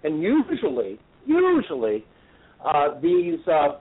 And 0.02 0.22
usually, 0.22 0.98
usually, 1.26 2.04
uh, 2.64 3.00
these 3.00 3.38
uh, 3.46 3.78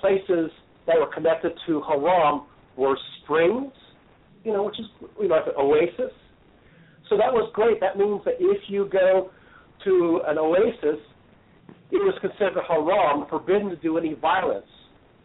places 0.00 0.50
that 0.86 0.96
were 0.98 1.12
connected 1.12 1.52
to 1.66 1.82
haram 1.82 2.42
were 2.76 2.96
springs, 3.22 3.72
you 4.44 4.52
know, 4.52 4.62
which 4.62 4.78
is 4.78 4.86
you 5.20 5.28
know 5.28 5.36
like 5.36 5.46
an 5.46 5.54
oasis 5.58 6.12
so 7.08 7.16
that 7.16 7.32
was 7.32 7.50
great. 7.54 7.80
That 7.80 7.96
means 7.96 8.22
that 8.24 8.34
if 8.40 8.62
you 8.68 8.88
go 8.90 9.30
to 9.84 10.20
an 10.26 10.38
oasis, 10.38 11.00
it 11.90 11.98
was 12.02 12.14
considered 12.20 12.56
haram, 12.66 13.26
forbidden 13.30 13.70
to 13.70 13.76
do 13.76 13.98
any 13.98 14.14
violence. 14.14 14.66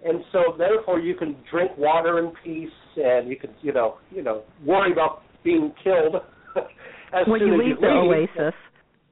And 0.03 0.23
so 0.31 0.55
therefore 0.57 0.99
you 0.99 1.15
can 1.15 1.35
drink 1.49 1.71
water 1.77 2.19
in 2.19 2.33
peace 2.43 2.69
and 2.97 3.29
you 3.29 3.35
can, 3.35 3.51
you 3.61 3.73
know, 3.73 3.97
you 4.11 4.23
know, 4.23 4.43
worry 4.65 4.91
about 4.91 5.23
being 5.43 5.73
killed 5.83 6.15
as 7.13 7.27
when 7.27 7.39
soon 7.39 7.47
you 7.47 7.53
as 7.55 7.59
leave 7.59 7.67
you 7.69 7.75
the 7.81 7.87
leave. 7.87 8.29
oasis. 8.37 8.55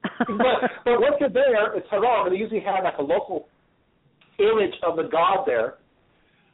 but, 0.02 0.70
but 0.84 1.00
once 1.00 1.16
you're 1.20 1.28
there, 1.28 1.74
it's 1.76 1.86
haram, 1.90 2.26
and 2.26 2.34
they 2.34 2.38
usually 2.38 2.60
have 2.60 2.84
like 2.84 2.98
a 2.98 3.02
local 3.02 3.48
image 4.38 4.74
of 4.86 4.96
the 4.96 5.08
god 5.10 5.44
there, 5.46 5.74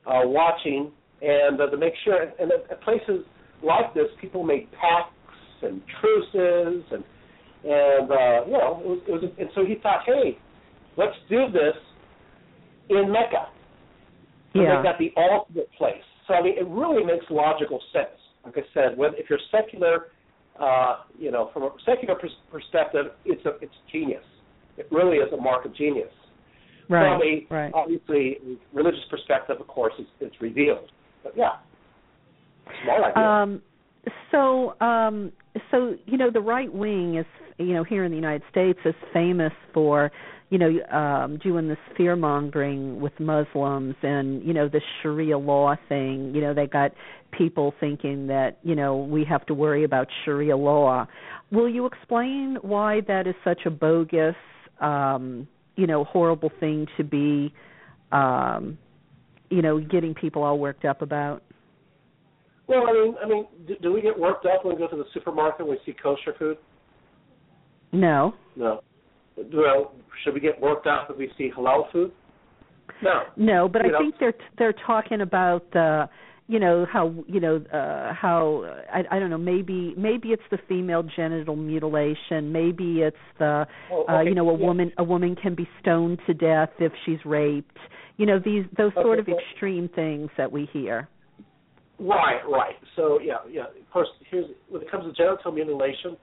uh, 0.07 0.27
watching, 0.27 0.91
and 1.23 1.61
uh, 1.61 1.71
to 1.71 1.77
make 1.77 1.95
sure. 2.05 2.23
And 2.39 2.51
at 2.53 2.83
places 2.83 3.25
like 3.63 3.95
this, 3.95 4.07
people 4.21 4.43
made 4.43 4.69
pacts 4.73 5.13
and 5.63 5.81
truces 6.01 6.85
and 6.91 7.05
and 7.65 8.11
uh, 8.11 8.47
you 8.47 8.53
know 8.53 8.81
it 8.85 8.89
was, 8.89 9.01
it 9.09 9.13
was 9.13 9.31
and 9.39 9.49
so 9.55 9.65
he 9.65 9.77
thought, 9.83 10.01
hey, 10.07 10.39
let's 10.97 11.17
do 11.29 11.47
this 11.53 11.75
in 12.91 13.11
Mecca. 13.11 13.49
So 14.53 14.63
yeah. 14.63 14.77
they 14.77 14.83
got 14.83 14.99
the 14.99 15.13
ultimate 15.17 15.71
place. 15.77 16.03
So 16.29 16.35
I 16.35 16.43
mean, 16.43 16.59
it 16.59 16.67
really 16.69 17.05
makes 17.05 17.25
logical 17.31 17.81
sense. 17.93 18.19
Like 18.45 18.59
I 18.59 18.63
said, 18.75 18.97
when 18.97 19.13
if 19.15 19.29
you're 19.29 19.41
secular, 19.51 20.09
uh, 20.61 20.97
you 21.19 21.31
know, 21.31 21.51
from 21.53 21.65
a 21.65 21.71
secular 21.85 22.15
pers- 22.15 22.31
perspective, 22.51 23.07
it's 23.25 23.45
a 23.47 23.57
it's 23.61 23.75
genius. 23.93 24.25
It 24.77 24.89
really 24.91 25.19
is 25.19 25.33
a 25.33 25.37
mark 25.37 25.65
of 25.65 25.75
genius. 25.75 26.13
Right. 26.89 27.19
From 27.19 27.23
a 27.23 27.55
right. 27.55 27.73
obviously 27.75 28.39
religious 28.73 29.01
perspective, 29.11 29.57
of 29.61 29.67
course, 29.67 29.95
it's, 29.99 30.09
it's 30.21 30.41
revealed. 30.41 30.91
But 31.25 31.37
yeah, 31.37 31.57
smart 32.85 33.05
idea. 33.05 33.23
Um, 33.23 33.63
so, 34.31 34.81
um, 34.81 35.33
so 35.71 35.97
you 36.07 36.17
know, 36.17 36.31
the 36.31 36.41
right 36.41 36.73
wing 36.73 37.17
is, 37.17 37.27
you 37.59 37.75
know, 37.75 37.85
here 37.85 38.05
in 38.05 38.11
the 38.11 38.17
United 38.17 38.43
States 38.51 38.79
is 38.85 38.95
famous 39.13 39.53
for, 39.73 40.13
you 40.49 40.59
know, 40.59 40.97
um, 40.97 41.39
doing 41.39 41.69
this 41.69 41.79
fear 41.97 42.15
mongering 42.15 43.01
with 43.01 43.13
Muslims 43.19 43.97
and 44.03 44.45
you 44.45 44.55
know 44.55 44.69
the 44.69 44.81
Sharia 45.03 45.39
law 45.39 45.75
thing. 45.89 46.33
You 46.35 46.41
know, 46.41 46.55
they 46.55 46.67
got 46.67 46.93
people 47.37 47.75
thinking 47.81 48.29
that 48.29 48.59
you 48.63 48.77
know 48.77 48.97
we 48.97 49.25
have 49.25 49.45
to 49.47 49.55
worry 49.55 49.85
about 49.85 50.07
Sharia 50.25 50.57
law. 50.57 51.07
Will 51.51 51.69
you 51.69 51.87
explain 51.87 52.59
why 52.63 53.01
that 53.09 53.27
is 53.27 53.35
such 53.43 53.61
a 53.67 53.71
bogus, 53.71 54.37
um, 54.81 55.49
you 55.75 55.87
know, 55.87 56.05
horrible 56.05 56.51
thing 56.61 56.87
to 56.97 57.05
be, 57.05 57.53
um, 58.13 58.79
you 59.51 59.63
know, 59.63 59.81
getting 59.81 60.15
people 60.15 60.43
all 60.43 60.59
worked 60.59 60.85
up 60.85 61.03
about? 61.03 61.43
Well, 62.69 62.85
I 62.89 62.93
mean, 62.93 63.15
I 63.23 63.29
mean, 63.29 63.47
do, 63.67 63.77
do 63.81 63.93
we 63.93 64.01
get 64.01 64.19
worked 64.19 64.47
up 64.47 64.65
when 64.65 64.75
we 64.75 64.81
go 64.81 64.89
to 64.89 64.97
the 64.97 65.05
supermarket 65.15 65.61
and 65.61 65.69
we 65.69 65.79
see 65.87 65.95
kosher 66.01 66.35
food? 66.39 66.59
No. 67.93 68.35
No. 68.57 68.81
Well, 69.37 69.93
should 70.25 70.35
we 70.35 70.41
get 70.41 70.61
worked 70.61 70.87
up 70.87 71.09
if 71.11 71.17
we 71.17 71.31
see 71.37 71.51
halal 71.57 71.91
food? 71.93 72.13
No. 73.03 73.23
No, 73.37 73.69
but 73.69 73.83
You 73.85 73.89
I 73.89 73.93
know? 73.93 73.99
think 73.99 74.15
they're 74.19 74.35
they're 74.59 74.75
talking 74.87 75.21
about 75.21 75.71
the 75.73 76.09
you 76.49 76.59
know 76.61 76.87
how 76.91 77.13
you 77.27 77.41
know 77.41 77.57
uh 77.73 78.15
how 78.15 78.65
I 78.93 79.03
I 79.11 79.19
don't 79.19 79.31
know 79.31 79.37
maybe 79.39 79.95
maybe 79.99 80.29
it's 80.29 80.45
the 80.51 80.59
female 80.69 81.03
genital 81.03 81.57
mutilation 81.57 82.53
maybe 82.53 83.01
it's 83.03 83.17
the 83.39 83.67
Oh, 83.91 84.05
uh 84.09 84.21
you 84.21 84.35
know 84.35 84.49
a 84.49 84.59
yeah. 84.59 84.67
woman 84.67 84.93
a 84.97 85.05
woman 85.05 85.35
can 85.35 85.55
be 85.57 85.69
stoned 85.81 86.21
to 86.27 86.35
death 86.35 86.71
if 86.79 86.93
she's 87.05 87.19
raped 87.25 87.77
you 88.17 88.27
know 88.27 88.39
these 88.39 88.65
those 88.79 88.93
sort 88.95 89.19
of 89.19 89.27
extreme 89.29 89.89
things 89.89 90.31
that 90.39 90.51
we 90.53 90.69
hear 90.73 91.09
Right, 91.99 92.41
right. 92.47 92.75
So 92.95 93.19
yeah, 93.23 93.37
yeah. 93.51 93.63
Of 93.63 93.91
course, 93.93 94.09
here's 94.31 94.47
when 94.69 94.83
it 94.83 94.91
comes 94.91 95.05
to 95.07 95.13
genital 95.15 95.51
mutilation, 95.51 96.17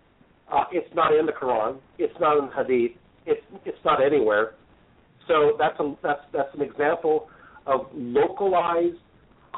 uh, 0.52 0.65
it's 0.72 0.88
not 0.95 1.14
in 1.15 1.26
the 1.26 1.31
Quran. 1.31 1.77
It's 1.98 2.14
not 2.19 2.38
in 2.38 2.49
Hadith. 2.56 2.95
It's 3.25 3.41
it's 3.65 3.77
not 3.85 4.03
anywhere. 4.03 4.55
So 5.27 5.53
that's 5.57 5.79
a 5.79 5.95
that's 6.03 6.21
that's 6.33 6.53
an 6.53 6.61
example 6.61 7.29
of 7.65 7.87
localized 7.93 8.97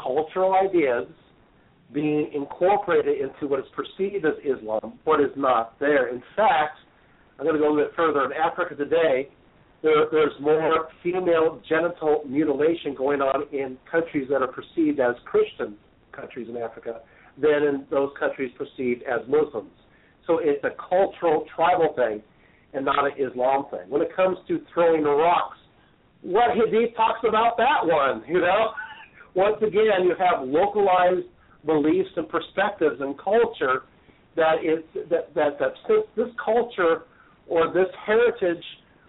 cultural 0.01 0.53
ideas 0.53 1.07
being 1.93 2.31
incorporated 2.33 3.19
into 3.19 3.47
what 3.47 3.59
is 3.59 3.65
perceived 3.75 4.25
as 4.25 4.33
Islam, 4.43 4.99
what 5.03 5.21
is 5.21 5.31
not 5.35 5.79
there. 5.79 6.09
In 6.09 6.21
fact, 6.35 6.77
I'm 7.37 7.45
going 7.45 7.55
to 7.55 7.61
go 7.61 7.69
a 7.69 7.71
little 7.71 7.85
bit 7.85 7.95
further. 7.95 8.25
In 8.25 8.31
Africa 8.33 8.75
today, 8.75 9.29
there, 9.83 10.05
there's 10.11 10.33
more 10.41 10.89
female 11.03 11.61
genital 11.67 12.23
mutilation 12.27 12.95
going 12.95 13.21
on 13.21 13.47
in 13.53 13.77
countries 13.89 14.27
that 14.29 14.41
are 14.41 14.47
perceived 14.47 14.99
as 14.99 15.15
Christian 15.25 15.75
countries 16.11 16.47
in 16.49 16.57
Africa 16.57 17.01
than 17.37 17.63
in 17.63 17.85
those 17.91 18.09
countries 18.19 18.51
perceived 18.57 19.03
as 19.03 19.27
Muslims. 19.27 19.71
So 20.25 20.39
it's 20.41 20.63
a 20.63 20.71
cultural, 20.89 21.45
tribal 21.55 21.93
thing 21.95 22.23
and 22.76 22.85
not 22.85 23.06
an 23.06 23.14
Islam 23.18 23.65
thing. 23.72 23.89
When 23.89 24.02
it 24.02 24.15
comes 24.15 24.38
to 24.47 24.60
throwing 24.73 25.03
rocks, 25.03 25.57
what 26.22 26.52
Hadith 26.56 26.95
talks 26.95 27.19
about 27.27 27.57
that 27.57 27.85
one, 27.85 28.23
you 28.27 28.41
know? 28.41 28.72
Once 29.35 29.57
again, 29.61 30.03
you 30.03 30.15
have 30.18 30.47
localized 30.47 31.27
beliefs 31.65 32.10
and 32.15 32.27
perspectives 32.30 33.02
and 33.02 33.18
culture 33.19 33.84
that 34.35 34.56
is 34.64 34.84
that 35.10 35.34
that 35.34 35.60
that 35.60 35.73
since 35.88 36.06
this 36.15 36.27
culture 36.43 37.03
or 37.47 37.73
this 37.73 37.88
heritage 38.06 38.64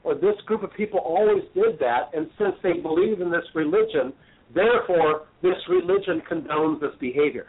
or 0.04 0.14
this 0.14 0.36
group 0.46 0.62
of 0.62 0.72
people 0.72 1.00
always 1.00 1.42
did 1.54 1.78
that, 1.80 2.10
and 2.14 2.28
since 2.38 2.54
they 2.62 2.74
believe 2.74 3.20
in 3.20 3.30
this 3.30 3.44
religion, 3.54 4.12
therefore 4.54 5.26
this 5.42 5.56
religion 5.68 6.22
condones 6.30 6.80
this 6.80 6.92
behavior. 7.00 7.48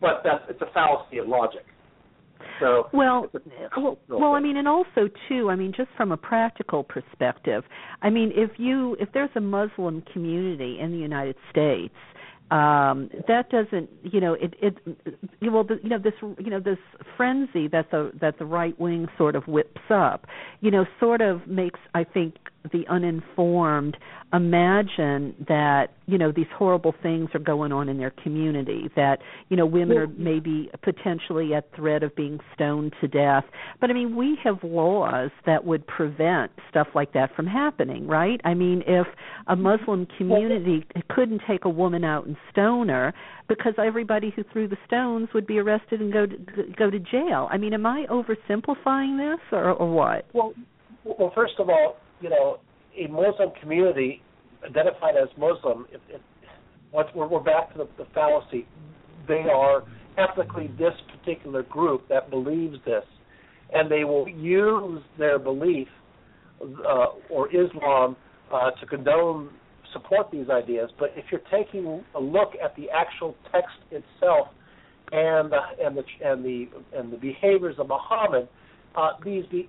But 0.00 0.20
that's 0.22 0.44
it's 0.50 0.60
a 0.60 0.72
fallacy 0.74 1.18
of 1.18 1.28
logic. 1.28 1.64
So 2.60 2.88
Well, 2.92 3.30
well, 3.76 3.98
well, 4.08 4.32
I 4.32 4.40
mean, 4.40 4.56
and 4.56 4.68
also 4.68 5.08
too, 5.28 5.50
I 5.50 5.56
mean, 5.56 5.72
just 5.76 5.90
from 5.96 6.12
a 6.12 6.16
practical 6.16 6.84
perspective, 6.84 7.64
I 8.02 8.10
mean, 8.10 8.32
if 8.34 8.50
you 8.58 8.96
if 9.00 9.08
there's 9.12 9.30
a 9.36 9.40
Muslim 9.40 10.02
community 10.12 10.78
in 10.80 10.92
the 10.92 10.98
United 10.98 11.36
States, 11.50 11.94
um 12.50 13.08
that 13.26 13.48
doesn't 13.48 13.88
you 14.02 14.20
know 14.20 14.34
it 14.34 14.54
it 14.60 14.76
well 15.50 15.64
the, 15.64 15.80
you 15.82 15.88
know 15.88 15.98
this 15.98 16.12
you 16.38 16.50
know 16.50 16.60
this 16.60 16.78
frenzy 17.16 17.66
that 17.68 17.90
the 17.90 18.12
that 18.20 18.38
the 18.38 18.44
right 18.44 18.78
wing 18.78 19.06
sort 19.16 19.34
of 19.34 19.42
whips 19.48 19.80
up 19.88 20.26
you 20.60 20.70
know 20.70 20.84
sort 21.00 21.22
of 21.22 21.46
makes 21.46 21.80
i 21.94 22.04
think 22.04 22.34
the 22.72 22.84
uninformed 22.88 23.96
imagine 24.32 25.34
that 25.46 25.88
you 26.06 26.16
know 26.18 26.32
these 26.32 26.46
horrible 26.56 26.94
things 27.02 27.28
are 27.34 27.40
going 27.40 27.72
on 27.72 27.88
in 27.88 27.98
their 27.98 28.10
community 28.10 28.90
that 28.96 29.18
you 29.48 29.56
know 29.56 29.66
women 29.66 29.96
are 29.96 30.06
maybe 30.06 30.70
potentially 30.82 31.54
at 31.54 31.68
threat 31.76 32.02
of 32.02 32.14
being 32.16 32.40
stoned 32.54 32.94
to 33.00 33.08
death. 33.08 33.44
But 33.80 33.90
i 33.90 33.92
mean 33.92 34.16
we 34.16 34.38
have 34.42 34.62
laws 34.62 35.30
that 35.46 35.64
would 35.64 35.86
prevent 35.86 36.52
stuff 36.70 36.88
like 36.94 37.12
that 37.12 37.34
from 37.36 37.46
happening 37.46 38.06
right? 38.06 38.40
I 38.44 38.54
mean 38.54 38.82
if 38.86 39.06
a 39.46 39.54
mm-hmm. 39.54 39.62
muslim 39.62 40.06
community 40.16 40.86
couldn't 41.10 41.42
take 41.46 41.64
a 41.64 41.70
woman 41.70 42.02
out 42.02 42.26
and 42.26 42.36
stone 42.50 42.88
her 42.88 43.12
because 43.46 43.74
everybody 43.78 44.32
who 44.34 44.42
threw 44.52 44.68
the 44.68 44.78
stones 44.86 45.28
would 45.34 45.46
be 45.46 45.58
arrested 45.58 46.00
and 46.00 46.12
go 46.12 46.26
to 46.26 46.36
go 46.76 46.90
to 46.90 46.98
jail. 46.98 47.48
I 47.50 47.58
mean 47.58 47.74
am 47.74 47.84
i 47.86 48.06
oversimplifying 48.10 49.18
this 49.18 49.40
or 49.52 49.70
or 49.70 49.92
what? 49.92 50.26
Well 50.32 50.54
well 51.04 51.30
first 51.34 51.54
of 51.58 51.68
all 51.68 51.98
you 52.24 52.30
know 52.30 52.58
a 52.98 53.06
Muslim 53.08 53.50
community 53.60 54.22
identified 54.64 55.14
as 55.16 55.28
Muslim, 55.36 55.86
if, 55.92 56.00
if, 56.08 56.20
once 56.90 57.08
we're, 57.14 57.26
we're 57.26 57.40
back 57.40 57.70
to 57.72 57.78
the, 57.78 57.88
the 57.98 58.06
fallacy, 58.14 58.66
they 59.28 59.44
are 59.52 59.82
ethnically 60.16 60.70
this 60.78 60.94
particular 61.18 61.62
group 61.64 62.08
that 62.08 62.30
believes 62.30 62.76
this, 62.86 63.04
and 63.74 63.90
they 63.90 64.04
will 64.04 64.28
use 64.28 65.02
their 65.18 65.38
belief 65.38 65.88
uh, 66.62 67.06
or 67.30 67.48
Islam 67.48 68.16
uh, 68.52 68.70
to 68.80 68.86
condone 68.86 69.50
support 69.92 70.30
these 70.32 70.48
ideas. 70.48 70.90
But 70.98 71.10
if 71.16 71.26
you're 71.30 71.42
taking 71.52 72.02
a 72.14 72.20
look 72.20 72.52
at 72.62 72.74
the 72.76 72.86
actual 72.90 73.36
text 73.52 73.76
itself 73.90 74.48
and 75.12 75.52
the 75.52 75.60
and 75.84 75.96
the 75.96 76.02
and 76.24 76.44
the 76.44 76.68
and 76.96 77.12
the 77.12 77.18
behaviors 77.18 77.76
of 77.78 77.88
Muhammad, 77.88 78.48
uh, 78.96 79.10
these 79.24 79.44
be, 79.50 79.68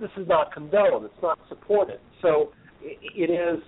this 0.00 0.10
is 0.16 0.26
not 0.28 0.52
condoned. 0.52 1.04
It's 1.04 1.22
not 1.22 1.38
supported. 1.48 2.00
So 2.22 2.52
it 2.82 3.30
is. 3.30 3.62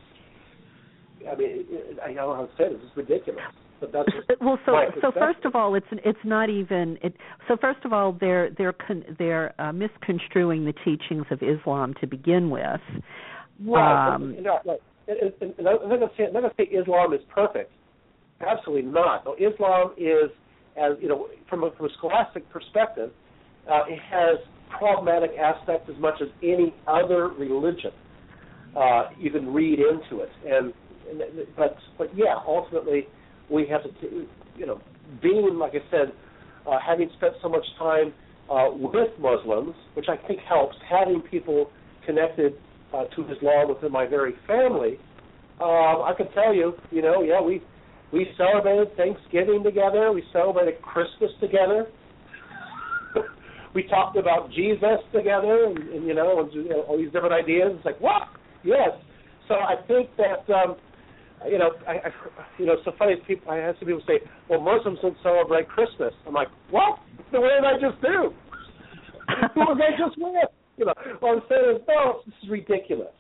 I 1.30 1.36
mean, 1.36 1.66
I 2.02 2.06
don't 2.08 2.16
know 2.16 2.34
how 2.34 2.46
to 2.46 2.52
say 2.58 2.72
this. 2.72 2.82
It's 2.84 2.96
ridiculous. 2.96 3.42
But 3.80 3.92
that's 3.92 4.08
well. 4.40 4.58
So 4.64 4.72
so 5.00 5.12
first 5.12 5.44
of 5.44 5.54
all, 5.54 5.74
it's 5.74 5.86
it's 5.90 6.18
not 6.24 6.50
even. 6.50 6.98
It, 7.02 7.14
so 7.48 7.56
first 7.60 7.84
of 7.84 7.92
all, 7.92 8.16
they're 8.18 8.50
they're 8.56 8.72
con, 8.72 9.04
they're 9.18 9.60
uh, 9.60 9.72
misconstruing 9.72 10.64
the 10.64 10.72
teachings 10.84 11.26
of 11.30 11.40
Islam 11.42 11.94
to 12.00 12.06
begin 12.06 12.50
with. 12.50 12.80
Right. 13.64 14.14
Um, 14.14 14.34
and, 14.36 14.46
right. 14.46 14.80
And, 15.08 15.32
and, 15.40 15.54
and 15.58 15.68
I'm 15.68 15.88
not 15.88 15.98
going 15.98 16.00
to 16.00 16.10
say 16.16 16.24
I'm 16.26 16.32
not 16.32 16.42
going 16.42 16.52
to 16.56 16.64
say 16.64 16.76
Islam 16.76 17.12
is 17.12 17.20
perfect. 17.34 17.72
Absolutely 18.40 18.90
not. 18.90 19.24
No, 19.24 19.34
Islam 19.34 19.92
is, 19.96 20.30
as 20.76 20.92
you 21.00 21.08
know, 21.08 21.28
from 21.48 21.64
a, 21.64 21.70
from 21.76 21.86
a 21.86 21.88
scholastic 21.98 22.48
perspective, 22.50 23.10
uh, 23.70 23.82
it 23.88 23.98
has 24.10 24.38
problematic 24.78 25.32
aspects 25.38 25.90
as 25.94 26.00
much 26.00 26.14
as 26.20 26.28
any 26.42 26.74
other 26.86 27.28
religion 27.28 27.92
uh, 28.76 29.04
you 29.18 29.30
can 29.30 29.52
read 29.52 29.78
into 29.78 30.22
it. 30.22 30.30
And, 30.44 30.72
and 31.10 31.46
but 31.56 31.76
but 31.98 32.08
yeah, 32.16 32.34
ultimately 32.46 33.06
we 33.50 33.66
have 33.68 33.82
to 33.82 34.26
you 34.56 34.66
know 34.66 34.80
being 35.20 35.58
like 35.58 35.72
I 35.72 35.90
said, 35.90 36.12
uh, 36.66 36.78
having 36.84 37.10
spent 37.16 37.34
so 37.42 37.48
much 37.48 37.64
time 37.78 38.12
uh, 38.50 38.68
with 38.72 39.10
Muslims, 39.18 39.74
which 39.94 40.06
I 40.08 40.16
think 40.26 40.40
helps, 40.48 40.76
having 40.88 41.22
people 41.22 41.70
connected 42.06 42.54
uh, 42.94 43.04
to 43.04 43.32
Islam 43.32 43.68
within 43.68 43.92
my 43.92 44.06
very 44.06 44.34
family. 44.46 44.98
Um, 45.60 46.02
I 46.02 46.12
can 46.16 46.30
tell 46.32 46.54
you, 46.54 46.74
you 46.90 47.02
know, 47.02 47.22
yeah, 47.22 47.40
we 47.40 47.62
we 48.12 48.26
celebrated 48.36 48.96
Thanksgiving 48.96 49.62
together. 49.62 50.12
We 50.12 50.22
celebrated 50.32 50.80
Christmas 50.82 51.30
together. 51.40 51.86
We 53.74 53.84
talked 53.84 54.16
about 54.16 54.50
Jesus 54.50 55.00
together, 55.14 55.64
and, 55.66 55.78
and 55.78 56.06
you 56.06 56.14
know, 56.14 56.48
you 56.52 56.68
know, 56.68 56.82
all 56.82 56.98
these 56.98 57.12
different 57.12 57.32
ideas. 57.32 57.72
It's 57.76 57.84
like, 57.84 58.00
what? 58.00 58.28
Yes. 58.64 58.90
So 59.48 59.54
I 59.54 59.76
think 59.88 60.10
that 60.16 60.44
um, 60.52 60.76
you 61.48 61.58
know, 61.58 61.70
I, 61.86 61.92
I 61.92 62.10
you 62.58 62.66
know, 62.66 62.76
so 62.84 62.92
funny. 62.98 63.16
People, 63.26 63.50
I 63.50 63.56
have 63.56 63.76
some 63.78 63.88
people 63.88 64.02
say, 64.06 64.20
"Well, 64.48 64.60
Muslims 64.60 64.98
don't 65.02 65.16
celebrate 65.22 65.68
Christmas." 65.68 66.12
I'm 66.26 66.34
like, 66.34 66.48
"What? 66.70 66.98
The 67.32 67.40
way 67.40 67.50
did 67.56 67.64
I 67.64 67.74
just 67.80 68.00
do? 68.02 68.32
Who 69.54 69.60
was 69.60 69.80
I 69.80 69.96
just 69.98 70.16
with?" 70.18 70.34
You 70.76 70.86
know, 70.86 70.94
what 71.20 71.36
I'm 71.36 71.42
saying 71.48 71.76
is, 71.76 71.82
no, 71.86 72.22
this 72.24 72.34
is 72.42 72.50
ridiculous. 72.50 73.12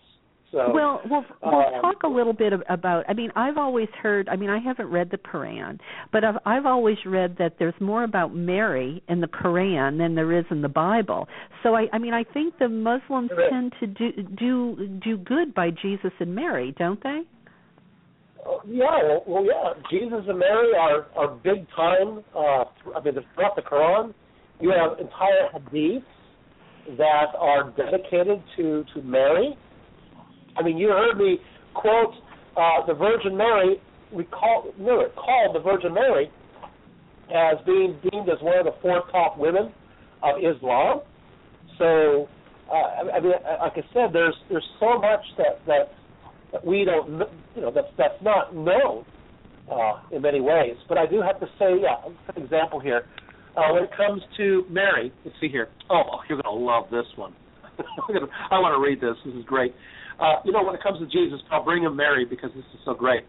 So, 0.52 0.70
well, 0.70 1.00
well, 1.10 1.24
we'll 1.42 1.54
um, 1.54 1.80
talk 1.80 2.02
a 2.04 2.08
little 2.08 2.34
bit 2.34 2.52
about. 2.68 3.06
I 3.08 3.14
mean, 3.14 3.30
I've 3.34 3.56
always 3.56 3.88
heard. 4.02 4.28
I 4.28 4.36
mean, 4.36 4.50
I 4.50 4.58
haven't 4.58 4.88
read 4.88 5.10
the 5.10 5.16
Quran, 5.16 5.78
but 6.12 6.24
I've 6.24 6.34
I've 6.44 6.66
always 6.66 6.98
read 7.06 7.36
that 7.38 7.54
there's 7.58 7.74
more 7.80 8.04
about 8.04 8.34
Mary 8.34 9.02
in 9.08 9.22
the 9.22 9.28
Quran 9.28 9.96
than 9.96 10.14
there 10.14 10.38
is 10.38 10.44
in 10.50 10.60
the 10.60 10.68
Bible. 10.68 11.26
So 11.62 11.74
I, 11.74 11.86
I 11.94 11.98
mean, 11.98 12.12
I 12.12 12.24
think 12.24 12.58
the 12.58 12.68
Muslims 12.68 13.30
tend 13.50 13.72
to 13.80 13.86
do 13.86 14.22
do 14.38 14.98
do 15.02 15.16
good 15.16 15.54
by 15.54 15.70
Jesus 15.70 16.12
and 16.20 16.34
Mary, 16.34 16.74
don't 16.78 17.02
they? 17.02 17.22
Uh, 18.44 18.50
yeah, 18.66 18.84
well, 19.02 19.24
well, 19.26 19.46
yeah. 19.46 19.72
Jesus 19.90 20.22
and 20.28 20.38
Mary 20.38 20.72
are 20.78 21.06
are 21.16 21.34
big 21.42 21.66
time. 21.74 22.22
Uh, 22.36 22.64
I 22.94 23.02
mean, 23.02 23.14
throughout 23.34 23.56
the 23.56 23.62
Quran, 23.62 24.12
you 24.60 24.70
have 24.70 24.98
entire 25.00 25.48
hadiths 25.54 26.04
that 26.98 27.28
are 27.38 27.70
dedicated 27.70 28.42
to 28.58 28.84
to 28.94 29.00
Mary 29.00 29.56
I 30.56 30.62
mean, 30.62 30.76
you 30.78 30.88
heard 30.88 31.18
me 31.18 31.38
quote 31.74 32.14
uh, 32.56 32.86
the 32.86 32.94
Virgin 32.94 33.36
Mary. 33.36 33.80
We 34.12 34.24
call 34.24 34.72
no, 34.78 35.04
called 35.16 35.54
the 35.54 35.60
Virgin 35.60 35.94
Mary 35.94 36.30
as 37.34 37.56
being 37.64 37.98
deemed 38.10 38.28
as 38.28 38.40
one 38.42 38.58
of 38.58 38.64
the 38.64 38.74
four 38.82 39.02
top 39.10 39.38
women 39.38 39.72
of 40.22 40.36
Islam. 40.38 41.00
So, 41.78 42.28
uh, 42.70 43.10
I 43.14 43.20
mean, 43.20 43.32
like 43.32 43.72
I 43.72 43.84
said, 43.94 44.12
there's 44.12 44.36
there's 44.50 44.68
so 44.78 44.98
much 44.98 45.24
that 45.38 45.64
that, 45.66 45.92
that 46.52 46.64
we 46.64 46.84
don't, 46.84 47.28
you 47.56 47.62
know, 47.62 47.72
that's 47.74 47.88
that's 47.96 48.22
not 48.22 48.54
known 48.54 49.04
uh, 49.70 50.00
in 50.10 50.22
many 50.22 50.40
ways. 50.40 50.76
But 50.88 50.98
I 50.98 51.06
do 51.06 51.22
have 51.22 51.40
to 51.40 51.46
say, 51.58 51.80
yeah, 51.80 52.10
an 52.34 52.42
example 52.42 52.80
here. 52.80 53.06
Uh, 53.56 53.72
when 53.72 53.84
it 53.84 53.90
comes 53.94 54.22
to 54.38 54.64
Mary, 54.70 55.12
let's 55.24 55.36
see 55.38 55.48
here. 55.48 55.68
Oh, 55.90 56.20
you're 56.28 56.40
going 56.40 56.58
to 56.58 56.64
love 56.64 56.84
this 56.90 57.04
one. 57.16 57.34
I 57.78 58.58
want 58.58 58.74
to 58.74 58.80
read 58.80 59.00
this. 59.00 59.16
This 59.26 59.34
is 59.34 59.44
great. 59.44 59.74
Uh, 60.18 60.36
you 60.44 60.52
know, 60.52 60.62
when 60.62 60.74
it 60.74 60.82
comes 60.82 60.98
to 61.00 61.06
Jesus, 61.06 61.40
I'll 61.50 61.64
bring 61.64 61.82
him 61.82 61.96
Mary 61.96 62.24
because 62.24 62.50
this 62.54 62.64
is 62.74 62.80
so 62.84 62.94
great. 62.94 63.24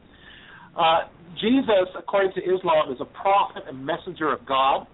Uh, 0.77 1.01
Jesus, 1.39 1.89
according 1.97 2.33
to 2.33 2.41
Islam, 2.41 2.91
is 2.91 2.97
a 2.99 3.05
prophet 3.05 3.63
and 3.67 3.85
messenger 3.85 4.31
of 4.31 4.45
God. 4.45 4.87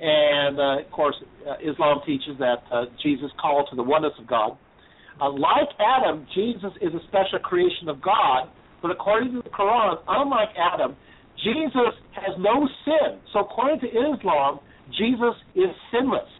And, 0.00 0.58
uh, 0.58 0.84
of 0.84 0.90
course, 0.92 1.16
uh, 1.48 1.54
Islam 1.58 2.00
teaches 2.06 2.38
that 2.38 2.62
uh, 2.70 2.84
Jesus 3.02 3.30
called 3.40 3.66
to 3.70 3.76
the 3.76 3.82
oneness 3.82 4.12
of 4.18 4.26
God. 4.26 4.56
Uh, 5.20 5.30
like 5.30 5.68
Adam, 5.80 6.26
Jesus 6.34 6.70
is 6.80 6.94
a 6.94 7.02
special 7.08 7.40
creation 7.42 7.88
of 7.88 8.00
God, 8.00 8.48
but 8.80 8.92
according 8.92 9.32
to 9.32 9.42
the 9.42 9.50
Quran, 9.50 9.98
unlike 10.06 10.50
Adam, 10.56 10.94
Jesus 11.42 11.94
has 12.12 12.34
no 12.38 12.68
sin. 12.84 13.18
So 13.32 13.40
according 13.40 13.80
to 13.80 13.86
Islam, 13.86 14.60
Jesus 14.96 15.34
is 15.54 15.70
sinless. 15.90 16.30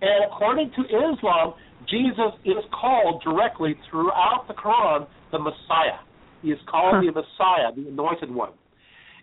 And 0.00 0.24
according 0.30 0.70
to 0.76 0.82
Islam, 0.86 1.54
Jesus 1.88 2.32
is 2.44 2.62
called 2.72 3.22
directly 3.22 3.74
throughout 3.90 4.44
the 4.48 4.54
Quran 4.54 5.06
the 5.32 5.38
Messiah. 5.38 6.02
He 6.42 6.48
is 6.48 6.58
called 6.68 6.96
huh. 6.96 7.00
the 7.00 7.12
Messiah, 7.12 7.72
the 7.74 7.88
Anointed 7.88 8.30
One, 8.30 8.52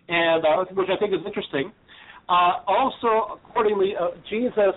and 0.08 0.44
uh, 0.44 0.64
which 0.72 0.88
I 0.88 0.98
think 0.98 1.12
is 1.12 1.20
interesting. 1.26 1.72
Uh, 2.28 2.60
also, 2.66 3.40
accordingly, 3.40 3.94
uh, 3.98 4.08
Jesus 4.28 4.74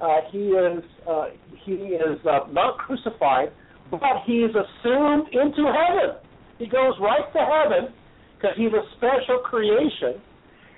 uh, 0.00 0.24
he 0.32 0.56
is 0.56 0.82
uh, 1.08 1.26
he 1.64 1.72
is 2.00 2.18
uh, 2.24 2.48
not 2.52 2.78
crucified, 2.78 3.52
but 3.90 4.00
he 4.24 4.40
is 4.40 4.50
assumed 4.50 5.28
into 5.32 5.68
heaven. 5.68 6.16
He 6.58 6.66
goes 6.66 6.94
right 7.00 7.28
to 7.32 7.40
heaven 7.40 7.92
because 8.36 8.56
he's 8.56 8.72
a 8.72 8.84
special 8.96 9.44
creation, 9.44 10.20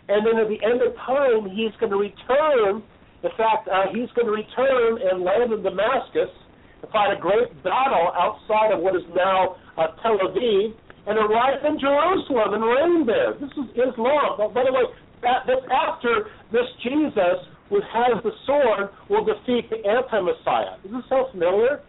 and 0.09 0.27
then 0.27 0.43
at 0.43 0.49
the 0.51 0.59
end 0.67 0.83
of 0.83 0.95
time, 1.07 1.47
he's 1.55 1.71
going 1.79 1.93
to 1.93 1.99
return. 1.99 2.83
In 3.23 3.31
fact, 3.39 3.71
he's 3.95 4.11
going 4.19 4.27
to 4.27 4.35
return 4.35 4.99
and 4.99 5.23
land 5.23 5.53
in 5.53 5.63
Damascus 5.63 6.35
to 6.83 6.87
fight 6.91 7.17
a 7.17 7.21
great 7.21 7.51
battle 7.63 8.11
outside 8.19 8.75
of 8.75 8.81
what 8.83 8.95
is 8.95 9.07
now 9.15 9.57
uh, 9.79 9.95
Tel 10.03 10.19
Aviv 10.19 10.75
and 11.07 11.19
arrive 11.19 11.65
in 11.65 11.79
Jerusalem 11.79 12.55
and 12.55 12.63
reign 12.63 13.07
there. 13.07 13.35
This 13.35 13.51
is 13.55 13.71
Islam. 13.75 14.37
But 14.39 14.55
by 14.55 14.65
the 14.67 14.73
way, 14.73 14.83
that, 15.23 15.47
that's 15.47 15.67
after 15.71 16.27
this 16.51 16.67
Jesus, 16.83 17.47
who 17.71 17.81
has 17.81 18.23
the 18.23 18.33
sword, 18.47 18.91
will 19.09 19.25
defeat 19.25 19.71
the 19.71 19.79
anti-Messiah. 19.89 20.83
Is 20.85 20.91
this 20.91 21.07
so 21.09 21.27
familiar? 21.31 21.81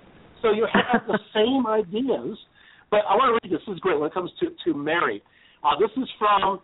So 0.41 0.51
you 0.51 0.67
have 0.71 1.05
the 1.07 1.19
same 1.33 1.65
ideas. 1.67 2.37
But 2.89 3.01
I 3.09 3.15
want 3.17 3.33
to 3.33 3.39
read 3.41 3.53
this. 3.53 3.65
This 3.65 3.75
is 3.75 3.79
great 3.81 3.99
when 3.99 4.09
it 4.09 4.13
comes 4.13 4.31
to, 4.39 4.53
to 4.65 4.77
Mary. 4.77 5.21
Uh, 5.63 5.73
this 5.79 5.89
is 5.97 6.09
from 6.19 6.61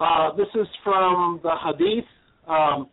uh, 0.00 0.34
this 0.36 0.48
is 0.54 0.66
from 0.82 1.38
the 1.42 1.52
Hadith 1.62 2.04
um, 2.48 2.88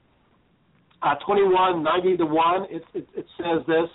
uh, 1.02 1.16
21, 1.26 1.82
90 1.82 2.18
to 2.18 2.26
1. 2.26 2.64
It, 2.70 2.84
it, 2.94 3.08
it 3.16 3.26
says 3.38 3.66
this 3.68 3.90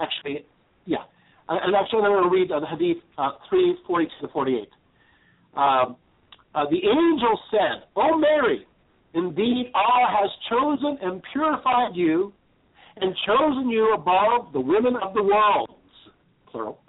actually, 0.00 0.44
yeah. 0.84 1.04
And 1.48 1.76
actually, 1.76 2.00
I'm 2.00 2.12
going 2.12 2.24
to 2.24 2.30
read 2.30 2.50
uh, 2.50 2.60
the 2.60 2.66
Hadith 2.66 3.02
uh, 3.18 3.30
3, 3.48 3.76
42 3.86 4.26
to 4.26 4.32
48. 4.32 4.68
Um, 5.56 5.96
uh, 6.54 6.64
the 6.70 6.76
angel 6.76 7.38
said, 7.50 7.84
O 7.94 8.18
Mary, 8.18 8.66
indeed 9.14 9.70
Allah 9.74 10.22
has 10.22 10.30
chosen 10.50 10.98
and 11.02 11.22
purified 11.32 11.94
you 11.94 12.32
and 12.96 13.14
chosen 13.26 13.68
you 13.68 13.94
above 13.94 14.52
the 14.52 14.60
women 14.60 14.96
of 14.96 15.14
the 15.14 15.22
world. 15.22 15.70
plural. 16.50 16.80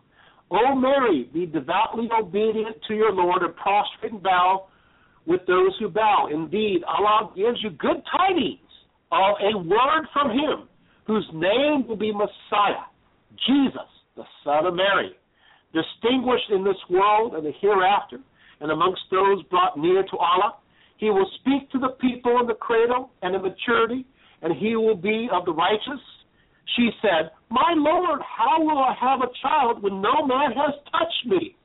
O 0.49 0.75
Mary, 0.75 1.29
be 1.33 1.45
devoutly 1.45 2.09
obedient 2.17 2.77
to 2.87 2.95
your 2.95 3.11
Lord 3.11 3.43
and 3.43 3.55
prostrate 3.55 4.13
and 4.13 4.23
bow 4.23 4.67
with 5.25 5.41
those 5.45 5.71
who 5.79 5.89
bow. 5.89 6.29
Indeed, 6.33 6.83
Allah 6.87 7.31
gives 7.35 7.61
you 7.61 7.71
good 7.71 8.01
tidings 8.17 8.59
of 9.11 9.35
a 9.41 9.57
word 9.57 10.07
from 10.13 10.31
Him, 10.31 10.69
whose 11.05 11.27
name 11.33 11.85
will 11.87 11.97
be 11.97 12.13
Messiah, 12.13 12.87
Jesus, 13.45 13.89
the 14.15 14.23
Son 14.43 14.65
of 14.65 14.73
Mary, 14.73 15.11
distinguished 15.73 16.49
in 16.49 16.63
this 16.63 16.77
world 16.89 17.35
and 17.35 17.45
the 17.45 17.51
hereafter, 17.61 18.19
and 18.59 18.71
amongst 18.71 19.01
those 19.11 19.43
brought 19.43 19.77
near 19.77 20.03
to 20.03 20.17
Allah. 20.17 20.55
He 20.97 21.09
will 21.09 21.29
speak 21.39 21.69
to 21.71 21.79
the 21.79 21.95
people 22.01 22.39
in 22.41 22.47
the 22.47 22.55
cradle 22.55 23.11
and 23.21 23.35
in 23.35 23.41
maturity, 23.41 24.05
and 24.41 24.55
he 24.55 24.75
will 24.75 24.95
be 24.95 25.29
of 25.31 25.45
the 25.45 25.53
righteous. 25.53 26.01
She 26.75 26.89
said, 27.01 27.31
My 27.49 27.73
Lord, 27.75 28.21
how 28.21 28.61
will 28.61 28.79
I 28.79 28.95
have 28.99 29.21
a 29.21 29.31
child 29.41 29.83
when 29.83 30.01
no 30.01 30.25
man 30.25 30.51
has 30.51 30.73
touched 30.91 31.25
me? 31.27 31.55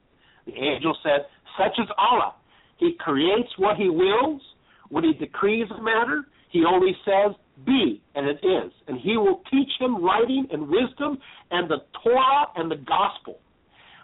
The 0.46 0.54
angel 0.54 0.96
said, 1.02 1.26
Such 1.58 1.78
is 1.78 1.88
Allah. 1.96 2.34
He 2.76 2.94
creates 2.98 3.50
what 3.56 3.76
he 3.76 3.88
wills. 3.88 4.42
When 4.88 5.04
he 5.04 5.12
decrees 5.14 5.66
a 5.70 5.82
matter, 5.82 6.24
he 6.50 6.64
only 6.64 6.94
says, 7.04 7.34
Be, 7.64 8.02
and 8.14 8.26
it 8.26 8.44
is. 8.44 8.72
And 8.88 8.98
he 8.98 9.16
will 9.16 9.42
teach 9.50 9.68
him 9.78 10.02
writing 10.02 10.46
and 10.50 10.68
wisdom 10.68 11.18
and 11.50 11.70
the 11.70 11.78
Torah 12.02 12.46
and 12.56 12.70
the 12.70 12.76
gospel. 12.76 13.38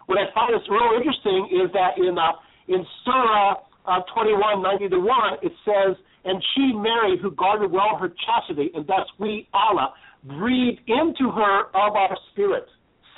What 0.06 0.18
I 0.18 0.32
find 0.34 0.54
is 0.54 0.66
real 0.68 0.96
interesting 0.96 1.48
is 1.52 1.72
that 1.72 1.98
in 1.98 2.16
uh, 2.18 2.32
in 2.68 2.84
Surah 3.04 3.56
uh, 3.88 4.00
21, 4.12 4.62
90 4.62 4.88
to 4.90 5.00
1, 5.00 5.32
it 5.42 5.52
says, 5.64 5.96
And 6.24 6.42
she, 6.54 6.72
Mary, 6.74 7.18
who 7.20 7.30
guarded 7.32 7.72
well 7.72 7.96
her 7.98 8.12
chastity, 8.24 8.70
and 8.74 8.86
thus 8.86 9.08
we, 9.18 9.48
Allah, 9.54 9.94
breathed 10.24 10.80
into 10.86 11.30
her 11.30 11.68
of 11.68 11.96
our 11.96 12.16
spirit. 12.32 12.66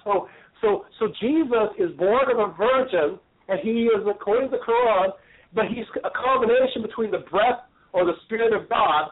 So, 0.05 0.28
so, 0.61 0.85
so 0.98 1.09
Jesus 1.20 1.74
is 1.78 1.90
born 1.98 2.31
of 2.31 2.39
a 2.39 2.55
virgin, 2.55 3.19
and 3.48 3.59
he 3.61 3.90
is, 3.90 4.07
according 4.09 4.51
to 4.51 4.57
the 4.57 4.62
Quran, 4.62 5.11
but 5.52 5.66
he's 5.66 5.86
a 6.05 6.11
combination 6.11 6.82
between 6.82 7.11
the 7.11 7.27
breath 7.31 7.66
or 7.93 8.05
the 8.05 8.15
spirit 8.24 8.55
of 8.55 8.69
God 8.69 9.11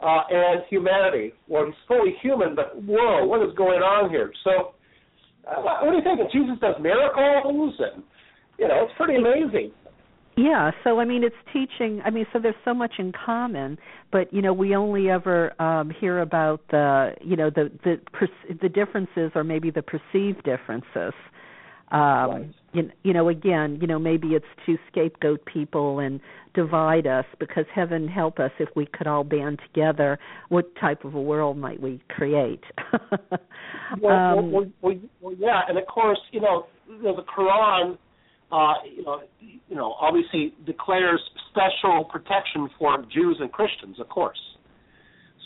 uh, 0.00 0.22
and 0.30 0.62
humanity. 0.68 1.32
Well, 1.48 1.66
he's 1.66 1.74
fully 1.86 2.14
human, 2.22 2.54
but 2.54 2.82
whoa, 2.82 3.24
what 3.24 3.46
is 3.46 3.54
going 3.56 3.80
on 3.80 4.10
here? 4.10 4.32
So, 4.44 4.74
uh, 5.48 5.62
what 5.82 5.90
do 5.90 5.96
you 5.96 6.02
think? 6.02 6.30
Jesus 6.32 6.58
does 6.60 6.76
miracles, 6.80 7.74
and 7.78 8.02
you 8.58 8.68
know, 8.68 8.84
it's 8.84 8.92
pretty 8.96 9.16
amazing. 9.16 9.72
Yeah, 10.36 10.72
so 10.82 10.98
I 10.98 11.04
mean 11.04 11.22
it's 11.22 11.36
teaching 11.52 12.02
I 12.04 12.10
mean 12.10 12.26
so 12.32 12.40
there's 12.40 12.56
so 12.64 12.74
much 12.74 12.94
in 12.98 13.12
common, 13.12 13.78
but 14.10 14.32
you 14.32 14.42
know 14.42 14.52
we 14.52 14.74
only 14.74 15.08
ever 15.08 15.60
um 15.62 15.90
hear 16.00 16.20
about 16.20 16.60
the 16.70 17.12
you 17.22 17.36
know 17.36 17.50
the 17.50 17.70
the 17.84 18.00
the 18.60 18.68
differences 18.68 19.30
or 19.36 19.44
maybe 19.44 19.70
the 19.70 19.82
perceived 19.82 20.42
differences. 20.42 21.14
Um 21.90 22.00
right. 22.00 22.54
you, 22.72 22.90
you 23.02 23.12
know 23.12 23.28
again, 23.28 23.78
you 23.80 23.86
know 23.86 23.98
maybe 23.98 24.28
it's 24.28 24.44
to 24.66 24.76
scapegoat 24.90 25.44
people 25.46 25.98
and 25.98 26.20
divide 26.54 27.06
us 27.06 27.24
because 27.38 27.64
heaven 27.74 28.06
help 28.08 28.38
us 28.38 28.52
if 28.58 28.68
we 28.76 28.86
could 28.86 29.06
all 29.06 29.24
band 29.24 29.60
together, 29.66 30.18
what 30.48 30.74
type 30.80 31.04
of 31.04 31.14
a 31.14 31.20
world 31.20 31.56
might 31.56 31.80
we 31.80 32.00
create? 32.08 32.62
well, 34.00 34.38
um, 34.38 34.52
well, 34.52 34.66
well, 34.80 34.94
well, 35.20 35.34
yeah, 35.36 35.62
and 35.68 35.76
of 35.76 35.86
course, 35.86 36.20
you 36.30 36.40
know, 36.40 36.66
the 36.86 37.24
Quran 37.36 37.98
uh, 38.54 38.74
you 38.84 39.02
know, 39.02 39.20
you 39.40 39.74
know, 39.74 39.94
obviously 40.00 40.54
declares 40.64 41.20
special 41.50 42.04
protection 42.04 42.68
for 42.78 43.04
Jews 43.12 43.38
and 43.40 43.50
Christians, 43.50 43.98
of 43.98 44.08
course. 44.08 44.38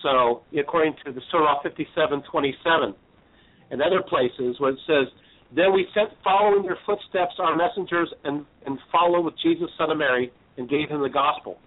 So, 0.02 0.42
according 0.58 0.94
to 1.06 1.12
the 1.12 1.20
Surah 1.30 1.62
57:27 1.62 2.94
and 3.70 3.82
other 3.82 4.02
places, 4.02 4.60
where 4.60 4.72
it 4.72 4.78
says, 4.86 5.06
"Then 5.54 5.72
we 5.72 5.86
sent 5.94 6.10
following 6.22 6.64
your 6.64 6.78
footsteps 6.86 7.34
our 7.38 7.56
messengers 7.56 8.12
and 8.24 8.44
and 8.66 8.78
followed 8.92 9.22
with 9.22 9.34
Jesus, 9.42 9.68
son 9.78 9.90
of 9.90 9.98
Mary, 9.98 10.32
and 10.56 10.68
gave 10.68 10.88
him 10.88 11.02
the 11.02 11.08
gospel." 11.08 11.58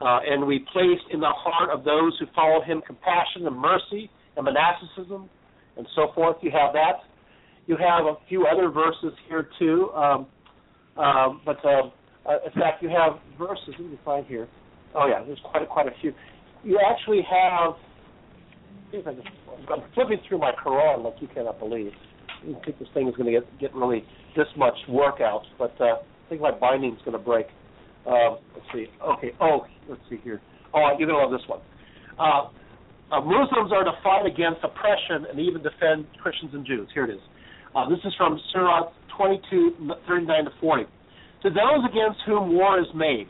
Uh, 0.00 0.20
and 0.28 0.46
we 0.46 0.58
placed 0.72 1.04
in 1.10 1.20
the 1.20 1.32
heart 1.32 1.70
of 1.70 1.84
those 1.84 2.16
who 2.18 2.26
follow 2.34 2.60
him 2.60 2.82
compassion 2.86 3.46
and 3.46 3.56
mercy 3.56 4.10
and 4.36 4.44
monasticism 4.44 5.30
and 5.76 5.86
so 5.94 6.12
forth. 6.14 6.36
You 6.42 6.50
have 6.50 6.72
that. 6.74 7.00
You 7.66 7.76
have 7.76 8.06
a 8.06 8.14
few 8.28 8.46
other 8.46 8.70
verses 8.70 9.12
here 9.28 9.48
too. 9.58 9.90
Um, 9.92 10.26
um, 10.96 11.40
but 11.44 11.64
uh, 11.64 11.90
uh, 12.26 12.38
in 12.44 12.52
fact, 12.52 12.82
you 12.82 12.88
have 12.88 13.18
verses. 13.38 13.74
Let 13.78 13.90
me 13.90 13.98
find 14.04 14.26
here. 14.26 14.48
Oh 14.94 15.06
yeah, 15.06 15.22
there's 15.24 15.40
quite 15.44 15.62
a, 15.62 15.66
quite 15.66 15.86
a 15.86 15.92
few. 16.00 16.12
You 16.64 16.80
actually 16.90 17.22
have. 17.22 17.74
I'm 18.94 19.82
flipping 19.94 20.18
through 20.28 20.38
my 20.38 20.52
Quran 20.64 21.04
like 21.04 21.14
you 21.20 21.28
cannot 21.28 21.58
believe. 21.58 21.92
I 22.46 22.50
didn't 22.50 22.64
think 22.64 22.78
this 22.78 22.88
thing 22.94 23.08
is 23.08 23.14
going 23.16 23.26
to 23.26 23.40
get 23.40 23.58
get 23.58 23.74
really 23.74 24.04
this 24.36 24.46
much 24.56 24.76
work 24.88 25.20
out, 25.20 25.42
but 25.58 25.74
uh, 25.80 25.98
I 25.98 26.28
think 26.28 26.40
my 26.40 26.52
binding's 26.52 27.00
going 27.04 27.18
to 27.18 27.22
break. 27.22 27.46
Uh, 28.06 28.38
let's 28.54 28.66
see. 28.72 28.86
Okay. 29.02 29.32
Oh, 29.40 29.66
let's 29.88 30.00
see 30.08 30.18
here. 30.22 30.40
Oh, 30.72 30.94
you're 30.96 31.08
going 31.08 31.18
to 31.18 31.26
love 31.26 31.32
this 31.32 31.46
one. 31.48 31.60
Uh, 32.18 32.46
uh, 33.10 33.20
Muslims 33.20 33.72
are 33.72 33.82
to 33.82 33.92
fight 34.02 34.26
against 34.26 34.62
oppression 34.62 35.26
and 35.30 35.40
even 35.40 35.62
defend 35.62 36.06
Christians 36.22 36.52
and 36.54 36.64
Jews. 36.64 36.88
Here 36.94 37.04
it 37.04 37.10
is. 37.10 37.20
Uh, 37.74 37.88
this 37.88 37.98
is 38.04 38.14
from 38.16 38.38
Surah 38.52 38.90
22, 39.16 39.90
39 40.06 40.44
to 40.44 40.50
40. 40.60 40.84
To 41.42 41.50
those 41.50 41.82
against 41.90 42.18
whom 42.26 42.54
war 42.54 42.78
is 42.78 42.86
made, 42.94 43.26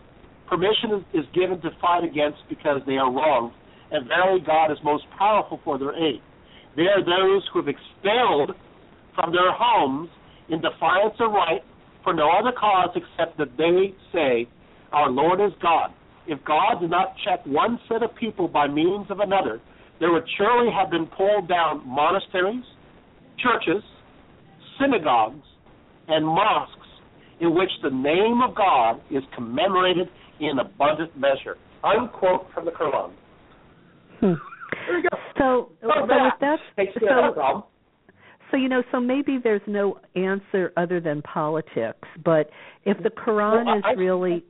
permission 0.49 1.01
is, 1.15 1.25
is 1.25 1.27
given 1.35 1.61
to 1.63 1.71
fight 1.81 2.05
against 2.05 2.39
because 2.49 2.81
they 2.87 2.97
are 2.97 3.11
wronged, 3.11 3.53
and 3.91 4.07
verily 4.09 4.41
God 4.45 4.71
is 4.71 4.79
most 4.85 5.05
powerful 5.19 5.61
for 5.65 5.79
their 5.79 5.97
aid. 5.97 6.21
They 6.77 6.85
are 6.85 7.01
those 7.01 7.43
who 7.53 7.65
have 7.65 7.69
expelled 7.69 8.53
from 9.17 9.33
their 9.33 9.51
homes 9.53 10.09
in 10.49 10.61
defiance 10.61 11.15
of 11.19 11.33
right 11.33 11.63
for 12.05 12.15
no 12.15 12.31
other 12.31 12.53
cause 12.57 12.91
except 12.95 13.37
that 13.39 13.57
they 13.59 13.93
say, 14.13 14.49
Our 14.93 15.11
Lord 15.11 15.41
is 15.41 15.53
God. 15.61 15.91
If 16.29 16.39
God 16.45 16.81
did 16.81 16.91
not 16.91 17.15
check 17.25 17.45
one 17.45 17.81
set 17.89 18.03
of 18.03 18.15
people 18.15 18.47
by 18.47 18.69
means 18.69 19.07
of 19.11 19.19
another, 19.21 19.61
there 19.99 20.13
would 20.13 20.25
surely 20.37 20.71
have 20.73 20.91
been 20.91 21.07
pulled 21.07 21.49
down 21.49 21.87
monasteries, 21.89 22.65
churches, 23.39 23.83
synagogues, 24.81 25.45
and 26.09 26.25
mosques 26.25 26.73
in 27.41 27.55
which 27.55 27.71
the 27.83 27.91
name 27.91 28.41
of 28.47 28.55
God 28.55 29.01
is 29.11 29.23
commemorated 29.35 30.09
in 30.41 30.59
abundant 30.59 31.19
measure. 31.19 31.57
Unquote 31.83 32.47
from 32.55 32.65
the 32.65 32.71
Quran. 32.71 33.11
Hmm. 34.21 34.33
There 34.87 34.99
you 34.99 35.09
go. 35.11 35.17
So, 35.39 35.73
Oh, 35.85 35.91
so 36.01 36.07
that. 36.07 36.39
if 36.41 36.77
Takes 36.77 36.99
care 36.99 37.29
of 37.29 37.35
that 37.35 37.41
so. 37.41 37.67
So 38.51 38.57
you 38.57 38.69
know, 38.69 38.83
so 38.93 39.01
maybe 39.01 39.39
there's 39.43 39.63
no 39.67 39.99
answer 40.15 40.73
other 40.77 41.01
than 41.01 41.23
politics. 41.23 42.09
But 42.25 42.51
if 42.85 42.97
the 43.03 43.11
Quran 43.11 43.67
Well, 43.67 43.79
is 43.79 43.85
I- 43.87 43.93
really 43.93 44.45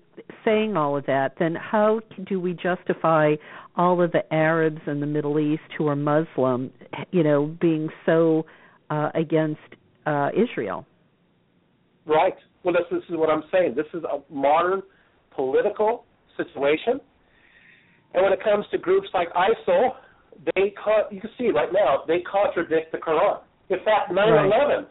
saying 0.45 0.77
all 0.77 0.97
of 0.97 1.05
that, 1.07 1.35
then 1.39 1.55
how 1.55 2.01
do 2.27 2.41
we 2.41 2.55
justify 2.55 3.35
all 3.77 4.03
of 4.03 4.13
the 4.13 4.33
Arabs 4.33 4.81
in 4.87 5.01
the 5.01 5.07
Middle 5.07 5.39
East 5.39 5.63
who 5.77 5.87
are 5.89 5.97
Muslim, 5.97 6.71
you 7.11 7.23
know, 7.23 7.55
being 7.61 7.89
so 8.07 8.47
uh, 8.91 9.11
against 9.15 9.61
uh, 10.07 10.31
Israel? 10.35 10.87
Right. 12.07 12.35
Well, 12.63 12.75
this, 12.75 12.85
this 12.91 13.03
is 13.11 13.17
what 13.17 13.29
I'm 13.29 13.45
saying. 13.53 13.75
This 13.77 13.87
is 13.93 14.05
a 14.05 14.21
modern 14.33 14.83
political 15.35 16.05
situation. 16.37 17.01
And 18.15 18.25
when 18.25 18.33
it 18.33 18.43
comes 18.43 18.65
to 18.71 18.79
groups 18.79 19.09
like 19.13 19.29
ISIL, 19.35 19.91
they 20.55 20.73
you 21.11 21.21
can 21.21 21.31
see 21.39 21.49
right 21.51 21.73
now 21.73 22.05
they 22.07 22.21
contradict 22.21 22.93
the 22.93 22.99
Quran. 22.99 23.41
In 23.69 23.79
fact, 23.85 24.11
9/11 24.13 24.87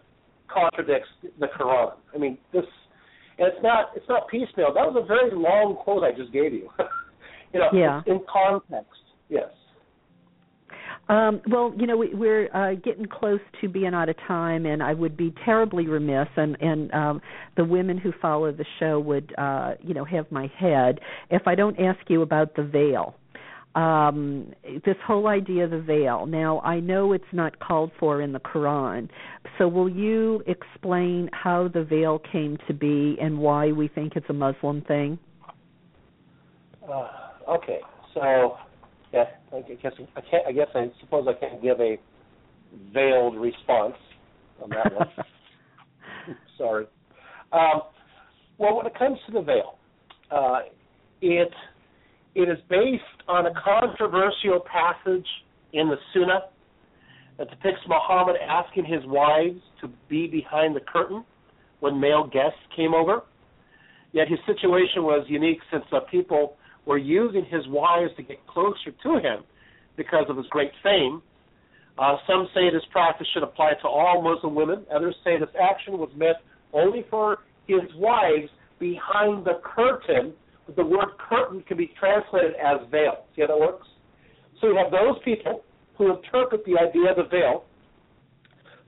contradicts 0.48 1.10
the 1.40 1.48
Quran. 1.48 1.94
I 2.14 2.18
mean, 2.18 2.38
this 2.54 2.66
and 3.38 3.48
it's 3.48 3.62
not 3.64 3.92
it's 3.96 4.08
not 4.08 4.28
piecemeal. 4.28 4.74
That 4.74 4.86
was 4.92 5.02
a 5.02 5.06
very 5.06 5.32
long 5.32 5.76
quote 5.76 6.04
I 6.04 6.12
just 6.12 6.32
gave 6.32 6.54
you. 6.54 6.70
you 7.54 7.60
know, 7.60 7.70
Yeah. 7.74 8.02
in 8.06 8.22
context. 8.32 9.02
Yes. 9.30 9.50
Um, 11.08 11.42
well, 11.52 11.72
you 11.78 11.86
know, 11.86 11.98
we, 11.98 12.14
we're 12.16 12.50
uh, 12.56 12.74
getting 12.84 13.06
close 13.06 13.40
to 13.62 13.70
being 13.70 13.94
out 13.94 14.10
of 14.10 14.16
time, 14.28 14.66
and 14.66 14.82
I 14.82 14.94
would 14.94 15.16
be 15.16 15.34
terribly 15.46 15.88
remiss, 15.88 16.28
and 16.36 16.58
and 16.60 16.92
um, 16.94 17.22
the 17.58 17.64
women 17.64 17.98
who 17.98 18.12
follow 18.22 18.52
the 18.52 18.66
show 18.80 19.00
would, 19.00 19.34
uh, 19.38 19.74
you 19.82 19.94
know, 19.94 20.04
have 20.04 20.32
my 20.32 20.52
head 20.58 21.00
if 21.30 21.44
I 21.48 21.54
don't 21.54 21.80
ask 21.80 22.00
you 22.08 22.24
about 22.24 22.56
the 22.56 22.64
veil. 22.64 23.16
Um, 23.76 24.54
this 24.86 24.96
whole 25.06 25.28
idea 25.28 25.66
of 25.66 25.72
the 25.72 25.82
veil. 25.82 26.26
Now, 26.26 26.62
I 26.62 26.80
know 26.80 27.12
it's 27.12 27.24
not 27.34 27.60
called 27.60 27.92
for 28.00 28.22
in 28.22 28.32
the 28.32 28.40
Quran, 28.40 29.10
so 29.58 29.68
will 29.68 29.90
you 29.90 30.42
explain 30.48 31.30
how 31.34 31.68
the 31.68 31.84
veil 31.84 32.20
came 32.32 32.58
to 32.68 32.74
be 32.74 33.18
and 33.22 33.38
why 33.38 33.74
we 33.74 33.90
think 33.90 34.14
it's 34.16 34.28
a 34.30 34.34
Muslim 34.34 34.82
thing? 34.84 35.20
Uh, 36.90 37.10
okay, 37.50 37.80
so 38.14 38.56
yeah, 39.12 39.26
I 39.54 39.62
guess 39.62 39.94
I 40.16 40.22
can't. 40.22 40.48
I 40.48 40.52
guess 40.52 40.68
I 40.74 40.92
suppose 41.02 41.28
I 41.28 41.34
can't 41.40 41.62
give 41.62 41.80
a 41.80 41.98
veiled 42.94 43.38
response 43.38 43.96
on 44.62 44.70
that 44.70 44.94
one. 44.94 45.08
Sorry. 46.58 46.86
Um, 47.52 47.82
well, 48.58 48.78
when 48.78 48.86
it 48.86 48.98
comes 48.98 49.18
to 49.28 49.34
the 49.34 49.42
veil, 49.42 49.78
uh, 50.32 50.60
it 51.22 51.52
it 52.36 52.50
is 52.50 52.58
based 52.70 53.04
on 53.28 53.46
a 53.46 53.54
controversial 53.64 54.60
passage 54.72 55.26
in 55.74 55.90
the 55.90 55.96
Sunnah 56.14 56.46
that 57.38 57.50
depicts 57.50 57.82
Muhammad 57.88 58.36
asking 58.48 58.86
his 58.86 59.02
wives 59.06 59.60
to 59.82 59.90
be 60.10 60.28
behind 60.28 60.76
the 60.76 60.82
curtain 60.82 61.24
when 61.80 62.00
male 62.00 62.26
guests 62.26 62.60
came 62.76 62.94
over. 62.94 63.22
Yet 64.12 64.28
his 64.28 64.40
situation 64.46 65.04
was 65.04 65.26
unique 65.28 65.60
since 65.72 65.84
the 65.92 66.02
people 66.12 66.56
were 66.86 66.98
using 66.98 67.46
his 67.46 67.68
wives 67.68 68.12
to 68.18 68.24
get 68.24 68.46
closer 68.48 68.92
to 69.04 69.18
him 69.20 69.44
because 69.98 70.26
of 70.30 70.38
his 70.38 70.46
great 70.48 70.72
fame. 70.84 71.22
Uh, 71.98 72.18
some 72.28 72.48
say 72.54 72.70
this 72.72 72.84
practice 72.92 73.28
should 73.34 73.44
apply 73.44 73.74
to 73.82 73.88
all 73.88 74.22
Muslim 74.22 74.56
women. 74.56 74.86
Others 74.94 75.16
say 75.24 75.40
this 75.40 75.50
action 75.62 75.98
was 75.98 76.10
meant 76.16 76.38
only 76.74 77.06
for 77.10 77.40
his 77.68 77.82
wives 77.96 78.50
behind 78.80 79.46
the 79.46 79.60
curtain. 79.64 80.34
The 80.76 80.84
word 80.84 81.18
curtain 81.30 81.64
can 81.68 81.78
be 81.78 81.92
translated 82.00 82.54
as 82.56 82.88
veil. 82.90 83.26
See 83.36 83.42
how 83.42 83.48
that 83.48 83.60
works? 83.60 83.88
So 84.62 84.68
you 84.68 84.78
have 84.78 84.92
those 84.92 85.22
people 85.24 85.64
who 85.98 86.16
interpret 86.16 86.66
the 86.66 86.78
idea 86.80 87.12
of 87.12 87.18
the 87.18 87.30
veil 87.30 87.66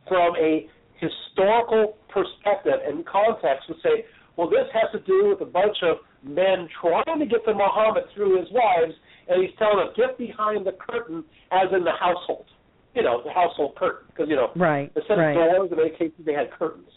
from 0.08 0.36
a 0.38 0.68
historical 0.98 1.98
perspective 2.10 2.80
and 2.86 3.06
context 3.06 3.70
would 3.70 3.78
say, 3.84 4.06
well, 4.36 4.50
this 4.50 4.66
has 4.74 4.92
to 4.94 5.00
do 5.06 5.30
with 5.30 5.42
a 5.42 5.50
bunch 5.50 5.78
of 5.84 5.98
men 6.24 6.68
trying 6.82 7.20
to 7.20 7.26
get 7.26 7.44
to 7.46 7.54
Muhammad 7.54 8.06
through 8.16 8.40
his 8.40 8.48
wives, 8.52 8.94
and 9.28 9.42
he's 9.42 9.54
telling 9.58 9.78
them, 9.78 9.90
get 9.96 10.18
behind 10.18 10.66
the 10.66 10.74
curtain, 10.74 11.24
as 11.52 11.68
in 11.74 11.84
the 11.84 11.94
household. 12.00 12.46
You 12.94 13.04
know, 13.04 13.22
the 13.24 13.32
household 13.32 13.76
curtain. 13.76 14.08
Because, 14.08 14.30
you 14.30 14.36
know, 14.36 14.50
right, 14.56 14.92
instead 14.96 15.18
right. 15.18 15.32
of 15.32 15.70
doors, 15.70 15.70
in 15.72 15.78
many 15.78 15.92
cases, 15.92 16.26
they 16.26 16.34
had 16.34 16.50
curtains. 16.52 16.90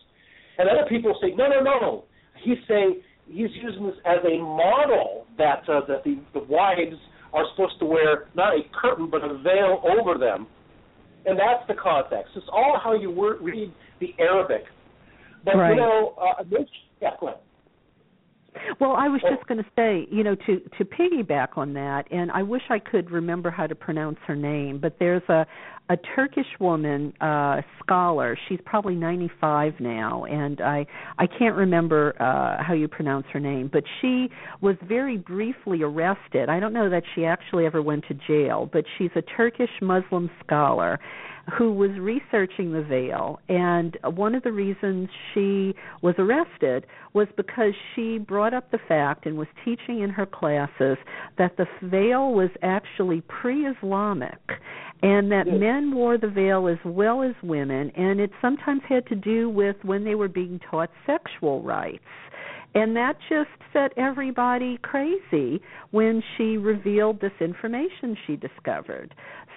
And 0.59 0.69
other 0.69 0.89
people 0.89 1.17
say, 1.21 1.33
no, 1.37 1.49
no, 1.49 1.61
no. 1.61 2.05
He's 2.43 2.59
saying 2.69 3.01
he's 3.31 3.51
using 3.55 3.87
this 3.87 3.97
as 4.05 4.19
a 4.25 4.39
model 4.39 5.27
that 5.39 5.63
uh, 5.69 5.81
that 5.87 6.05
the, 6.05 6.19
the 6.35 6.45
wives 6.49 6.97
are 7.33 7.45
supposed 7.53 7.79
to 7.79 7.87
wear 7.87 8.29
not 8.35 8.55
a 8.55 8.61
curtain 8.81 9.09
but 9.11 9.23
a 9.23 9.39
veil 9.39 9.83
over 9.85 10.19
them, 10.19 10.47
and 11.27 11.39
that's 11.39 11.67
the 11.69 11.75
context. 11.75 12.33
It's 12.37 12.47
all 12.53 12.79
how 12.83 12.95
you 12.95 13.11
word, 13.11 13.41
read 13.41 13.73
the 14.01 14.15
Arabic. 14.19 14.65
But 15.45 15.57
right. 15.57 15.71
you 15.71 15.77
know, 15.77 16.15
uh, 16.21 16.43
yeah, 17.01 17.11
go 17.21 17.29
ahead. 17.29 17.41
Well, 18.81 18.93
I 18.93 19.09
was 19.09 19.21
just 19.23 19.47
going 19.47 19.59
to 19.59 19.71
say, 19.77 20.07
you 20.11 20.25
know, 20.25 20.35
to 20.35 20.61
to 20.79 20.85
piggyback 20.85 21.57
on 21.57 21.73
that, 21.75 22.05
and 22.11 22.31
I 22.31 22.43
wish 22.43 22.63
I 22.71 22.79
could 22.79 23.11
remember 23.11 23.51
how 23.51 23.67
to 23.67 23.75
pronounce 23.75 24.19
her 24.27 24.37
name, 24.37 24.79
but 24.81 24.97
there's 24.99 25.23
a 25.29 25.47
a 25.89 25.97
Turkish 26.15 26.47
woman 26.59 27.13
uh 27.21 27.63
scholar. 27.83 28.39
She's 28.49 28.61
probably 28.65 28.95
95 28.95 29.75
now, 29.81 30.25
and 30.25 30.61
I 30.61 30.87
I 31.19 31.27
can't 31.27 31.57
remember 31.57 32.15
uh 32.21 32.63
how 32.63 32.75
you 32.75 32.89
pronounce 32.89 33.27
her 33.33 33.41
name, 33.41 33.69
but 33.73 33.85
she 34.01 34.31
was 34.61 34.77
very 34.87 35.17
briefly 35.17 35.83
arrested. 35.83 36.49
I 36.49 36.61
don't 36.61 36.73
know 36.73 36.89
that 36.91 37.03
she 37.15 37.25
actually 37.25 37.67
ever 37.67 37.83
went 37.83 38.05
to 38.09 38.15
jail, 38.15 38.69
but 38.73 38.85
she's 38.97 39.11
a 39.17 39.23
Turkish 39.23 39.71
Muslim 39.83 40.31
scholar 40.45 40.99
who 41.57 41.73
was 41.73 41.91
researching 41.99 42.73
the 42.73 42.83
veil. 42.83 43.41
And 43.49 43.97
one 44.05 44.35
of 44.35 44.43
the 44.43 44.53
reasons 44.53 45.09
she 45.35 45.75
was 46.03 46.15
arrested 46.19 46.87
was 47.13 47.29
because 47.37 47.73
she 47.95 48.19
brought 48.19 48.55
up 48.55 48.71
the 48.71 48.79
fact 48.89 49.27
and 49.27 49.37
was 49.37 49.49
teaching 49.65 50.01
in 50.01 50.11
her 50.11 50.27
classes 50.27 50.97
that 51.39 51.57
the 51.57 51.67
veil 51.83 52.33
was 52.33 52.51
actually 52.63 53.23
pre-Islamic 53.23 54.39
and 55.03 55.33
that 55.33 55.47
yes. 55.47 55.57
men 55.59 55.95
wore 55.95 56.19
the 56.19 56.29
veil 56.29 56.69
as 56.69 56.79
well 56.85 57.23
as 57.23 57.35
women. 57.43 57.91
And 57.97 58.21
it 58.21 58.31
sometimes 58.41 58.83
had 58.89 59.07
to 59.07 59.15
do 59.15 59.49
with 59.49 59.77
when 59.83 60.05
they 60.05 60.15
were 60.15 60.29
being 60.29 60.61
taught 60.71 60.91
sexual 61.07 61.63
rites 61.63 62.05
and 62.75 62.95
that 62.97 63.15
just 63.29 63.51
set 63.73 63.97
everybody 63.97 64.79
crazy 64.83 65.61
when 65.91 66.23
she 66.37 66.57
revealed 66.57 67.21
this 67.21 67.33
information 67.41 68.17
she 68.27 68.37
discovered. 68.37 69.15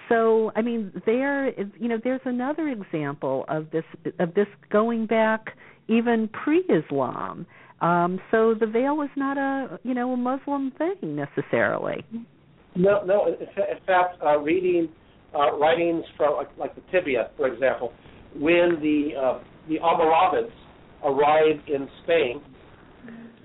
So 0.08 0.52
i 0.56 0.62
mean 0.62 0.92
there 1.06 1.48
you 1.78 1.88
know 1.88 1.98
there's 2.02 2.20
another 2.24 2.68
example 2.68 3.44
of 3.48 3.70
this 3.70 3.84
of 4.18 4.34
this 4.34 4.48
going 4.70 5.06
back 5.06 5.56
even 5.88 6.28
pre-islam. 6.28 7.46
Um 7.80 8.20
so 8.30 8.54
the 8.58 8.66
veil 8.66 9.00
is 9.02 9.10
not 9.16 9.38
a 9.38 9.78
you 9.82 9.94
know 9.94 10.12
a 10.12 10.16
muslim 10.16 10.72
thing 10.72 11.16
necessarily. 11.16 12.04
No 12.74 13.04
no 13.04 13.26
in, 13.26 13.34
in 13.34 13.84
fact 13.86 14.22
uh 14.22 14.38
reading 14.38 14.88
uh 15.34 15.56
writings 15.56 16.04
from 16.16 16.36
like, 16.36 16.48
like 16.58 16.74
the 16.74 16.82
Tibyan 16.92 17.28
for 17.36 17.46
example 17.46 17.92
when 18.34 18.78
the 18.82 19.10
uh 19.16 19.38
the 19.68 19.78
almoravids 19.78 20.52
arrived 21.04 21.68
in 21.68 21.88
spain 22.02 22.42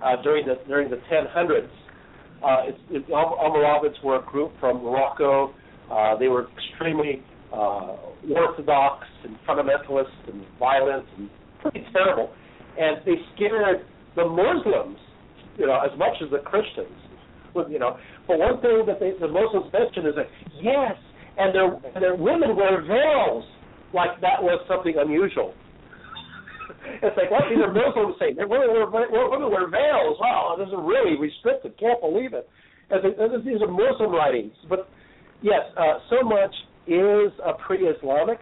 uh 0.01 0.21
during 0.21 0.45
the 0.45 0.55
during 0.67 0.89
the 0.89 0.97
1000s 1.11 1.69
uh 2.43 2.57
it's, 2.67 2.79
it, 2.91 3.07
the 3.07 3.13
almoravids 3.13 4.01
were 4.03 4.17
a 4.17 4.25
group 4.25 4.51
from 4.59 4.83
morocco 4.83 5.53
uh, 5.91 6.15
they 6.17 6.27
were 6.27 6.47
extremely 6.53 7.23
uh, 7.51 7.97
orthodox 8.35 9.07
and 9.23 9.35
fundamentalist 9.47 10.13
and 10.31 10.45
violent 10.59 11.05
and 11.17 11.29
pretty 11.61 11.85
terrible. 11.91 12.31
And 12.79 12.97
they 13.05 13.15
scared 13.35 13.85
the 14.15 14.25
Muslims, 14.25 14.97
you 15.57 15.65
know, 15.65 15.79
as 15.81 15.97
much 15.97 16.15
as 16.23 16.29
the 16.31 16.39
Christians. 16.39 16.93
You 17.67 17.79
know, 17.79 17.97
but 18.27 18.37
one 18.37 18.61
thing 18.61 18.83
that 18.85 18.99
they, 18.99 19.11
the 19.19 19.27
Muslims 19.27 19.73
mention 19.73 20.05
is 20.05 20.15
that 20.15 20.29
yes, 20.61 20.93
and 21.37 21.53
their 21.53 21.73
and 21.95 22.01
their 22.01 22.15
women 22.15 22.55
wear 22.55 22.81
veils, 22.85 23.43
like 23.91 24.21
that 24.21 24.37
was 24.41 24.63
something 24.69 24.93
unusual. 24.95 25.55
It's 27.01 27.17
like 27.17 27.31
what 27.31 27.43
these 27.49 27.59
are 27.59 27.71
Muslims 27.71 28.15
saying 28.19 28.35
their 28.35 28.47
women 28.47 28.69
wear, 28.69 28.87
women 28.87 29.49
wear 29.51 29.69
veils. 29.69 30.17
Wow, 30.19 30.55
this 30.57 30.67
is 30.67 30.73
really 30.77 31.17
restricted. 31.17 31.77
Can't 31.79 32.01
believe 32.01 32.33
it. 32.33 32.49
These 32.89 33.61
are 33.61 33.69
Muslim 33.69 34.11
writings, 34.11 34.53
but 34.67 34.89
yes, 35.41 35.61
uh, 35.77 35.99
so 36.09 36.25
much 36.25 36.53
is 36.87 37.31
uh, 37.45 37.53
pre-Islamic, 37.65 38.39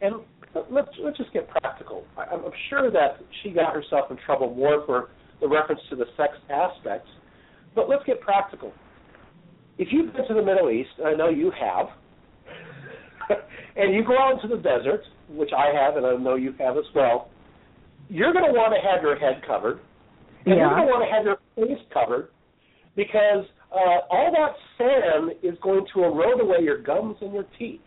and 0.00 0.22
let's 0.70 0.88
let's 1.02 1.18
just 1.18 1.32
get 1.32 1.48
practical. 1.48 2.04
I, 2.16 2.22
I'm 2.22 2.42
sure 2.70 2.90
that 2.90 3.18
she 3.42 3.50
got 3.50 3.74
herself 3.74 4.10
in 4.10 4.18
trouble 4.24 4.54
more 4.54 4.84
for 4.86 5.10
the 5.40 5.48
reference 5.48 5.80
to 5.90 5.96
the 5.96 6.06
sex 6.16 6.34
aspects, 6.50 7.08
but 7.74 7.88
let's 7.88 8.04
get 8.04 8.20
practical. 8.20 8.72
If 9.76 9.88
you've 9.90 10.12
been 10.12 10.26
to 10.28 10.34
the 10.34 10.42
Middle 10.42 10.70
East, 10.70 10.90
I 11.04 11.14
know 11.14 11.28
you 11.28 11.50
have, 11.60 11.86
and 13.76 13.92
you 13.92 14.04
go 14.04 14.16
out 14.16 14.40
into 14.40 14.54
the 14.54 14.62
desert, 14.62 15.02
which 15.28 15.50
I 15.56 15.74
have, 15.74 15.96
and 15.96 16.06
I 16.06 16.14
know 16.14 16.36
you 16.36 16.54
have 16.60 16.76
as 16.76 16.84
well, 16.94 17.28
you're 18.08 18.32
going 18.32 18.44
to 18.44 18.52
want 18.52 18.74
to 18.74 18.80
have 18.88 19.02
your 19.02 19.18
head 19.18 19.42
covered, 19.46 19.80
and 20.46 20.56
yeah. 20.56 20.68
you're 20.68 20.68
going 20.70 20.86
to 20.86 20.92
want 20.92 21.04
to 21.08 21.12
have 21.14 21.24
your 21.24 21.38
face 21.56 21.84
covered, 21.92 22.28
because 22.96 23.44
uh, 23.72 24.06
all 24.10 24.30
that 24.32 24.54
sand 24.78 25.32
is 25.42 25.58
going 25.62 25.84
to 25.94 26.04
erode 26.04 26.40
away 26.40 26.58
your 26.62 26.80
gums 26.82 27.16
and 27.20 27.32
your 27.32 27.46
teeth. 27.58 27.80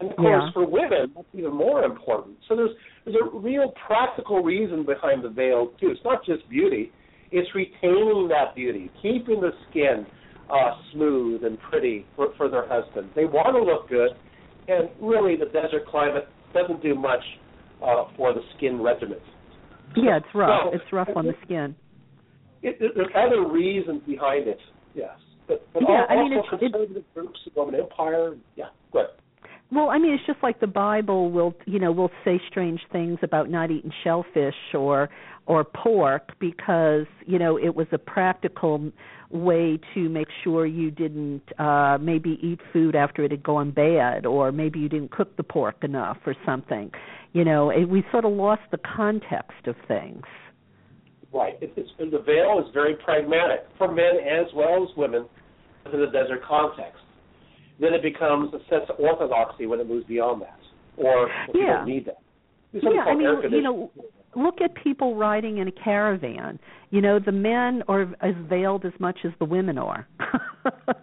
And 0.00 0.10
of 0.10 0.16
course, 0.16 0.42
Yeah. 0.46 0.52
for 0.52 0.66
women, 0.66 1.12
that's 1.14 1.28
even 1.32 1.54
more 1.54 1.84
important. 1.84 2.36
So 2.48 2.56
there's 2.56 2.70
there's 3.04 3.16
a 3.16 3.38
real 3.38 3.72
practical 3.86 4.42
reason 4.42 4.84
behind 4.84 5.24
the 5.24 5.28
veil 5.28 5.72
too. 5.80 5.90
It's 5.90 6.04
not 6.04 6.24
just 6.24 6.48
beauty; 6.48 6.90
it's 7.30 7.48
retaining 7.54 8.28
that 8.28 8.54
beauty, 8.54 8.90
keeping 9.00 9.40
the 9.40 9.52
skin 9.70 10.04
uh, 10.50 10.72
smooth 10.92 11.44
and 11.44 11.58
pretty 11.60 12.04
for, 12.16 12.34
for 12.36 12.48
their 12.48 12.66
husband. 12.68 13.10
They 13.14 13.24
want 13.24 13.54
to 13.56 13.62
look 13.62 13.88
good, 13.88 14.10
and 14.68 14.90
really, 15.00 15.36
the 15.36 15.46
desert 15.46 15.86
climate 15.86 16.28
doesn't 16.52 16.82
do 16.82 16.94
much 16.94 17.22
uh, 17.82 18.04
for 18.16 18.34
the 18.34 18.40
skin 18.56 18.82
regimen. 18.82 19.18
Yeah 19.96 20.16
it's 20.16 20.26
rough 20.34 20.62
So- 20.64 20.74
it's 20.74 20.92
rough 20.92 21.08
on 21.16 21.26
the 21.26 21.34
skin 21.44 21.74
It, 22.62 22.76
it, 22.80 22.92
there's 22.94 23.08
other 23.16 23.46
reasons 23.48 24.02
behind 24.06 24.46
it, 24.46 24.58
yes. 24.94 25.10
But, 25.48 25.66
but 25.74 25.82
Yeah, 25.82 26.06
al- 26.08 26.18
I 26.18 26.22
mean, 26.22 26.32
also 26.38 26.54
it's- 26.56 26.62
it's- 26.62 26.70
conservative 26.72 27.04
groups, 27.14 27.40
the 27.44 27.50
Roman 27.60 27.74
Empire, 27.80 28.36
yeah, 28.54 28.66
good. 28.92 29.06
Well, 29.72 29.88
I 29.90 29.98
mean, 29.98 30.12
it's 30.12 30.24
just 30.26 30.40
like 30.44 30.60
the 30.60 30.66
Bible 30.68 31.30
will, 31.32 31.54
you 31.66 31.78
know, 31.80 31.90
will 31.90 32.10
say 32.24 32.40
strange 32.48 32.80
things 32.92 33.18
about 33.22 33.50
not 33.50 33.70
eating 33.72 33.90
shellfish 34.04 34.54
or 34.74 35.08
or 35.46 35.64
pork 35.64 36.34
because 36.38 37.06
you 37.26 37.36
know 37.36 37.58
it 37.58 37.74
was 37.74 37.88
a 37.90 37.98
practical 37.98 38.92
way 39.30 39.76
to 39.92 40.08
make 40.08 40.28
sure 40.44 40.66
you 40.66 40.88
didn't 40.92 41.42
uh 41.58 41.98
maybe 42.00 42.38
eat 42.40 42.60
food 42.72 42.94
after 42.94 43.24
it 43.24 43.32
had 43.32 43.42
gone 43.42 43.72
bad 43.72 44.24
or 44.24 44.52
maybe 44.52 44.78
you 44.78 44.88
didn't 44.88 45.10
cook 45.10 45.36
the 45.36 45.42
pork 45.42 45.82
enough 45.82 46.18
or 46.26 46.36
something 46.46 46.92
you 47.32 47.44
know 47.44 47.70
it, 47.70 47.88
we 47.88 48.04
sort 48.10 48.24
of 48.24 48.32
lost 48.32 48.62
the 48.70 48.78
context 48.78 49.66
of 49.66 49.74
things 49.88 50.24
Right. 51.32 51.54
It, 51.62 51.72
it's, 51.76 51.88
and 51.98 52.12
the 52.12 52.18
veil 52.18 52.62
is 52.64 52.66
very 52.74 52.94
pragmatic 52.94 53.60
for 53.78 53.90
men 53.90 54.16
as 54.16 54.46
well 54.54 54.82
as 54.82 54.94
women 54.96 55.26
in 55.92 56.00
the 56.00 56.06
desert 56.06 56.42
context. 56.46 57.00
Then 57.80 57.94
it 57.94 58.02
becomes 58.02 58.52
a 58.52 58.58
sense 58.68 58.84
of 58.88 58.96
orthodoxy 59.00 59.66
when 59.66 59.80
it 59.80 59.88
moves 59.88 60.06
beyond 60.06 60.42
that, 60.42 60.58
or 60.96 61.28
Yeah. 61.54 61.78
don't 61.78 61.88
need 61.88 62.04
that. 62.04 62.18
There's 62.72 62.84
yeah, 62.84 63.04
I 63.04 63.14
mean, 63.14 63.26
you 63.50 63.62
know, 63.62 63.90
look 64.36 64.60
at 64.62 64.74
people 64.82 65.16
riding 65.16 65.58
in 65.58 65.68
a 65.68 65.72
caravan. 65.72 66.58
You 66.90 67.00
know, 67.00 67.18
the 67.18 67.32
men 67.32 67.82
are 67.88 68.02
as 68.20 68.34
veiled 68.48 68.84
as 68.84 68.92
much 68.98 69.18
as 69.24 69.32
the 69.38 69.44
women 69.44 69.78
are. 69.78 70.06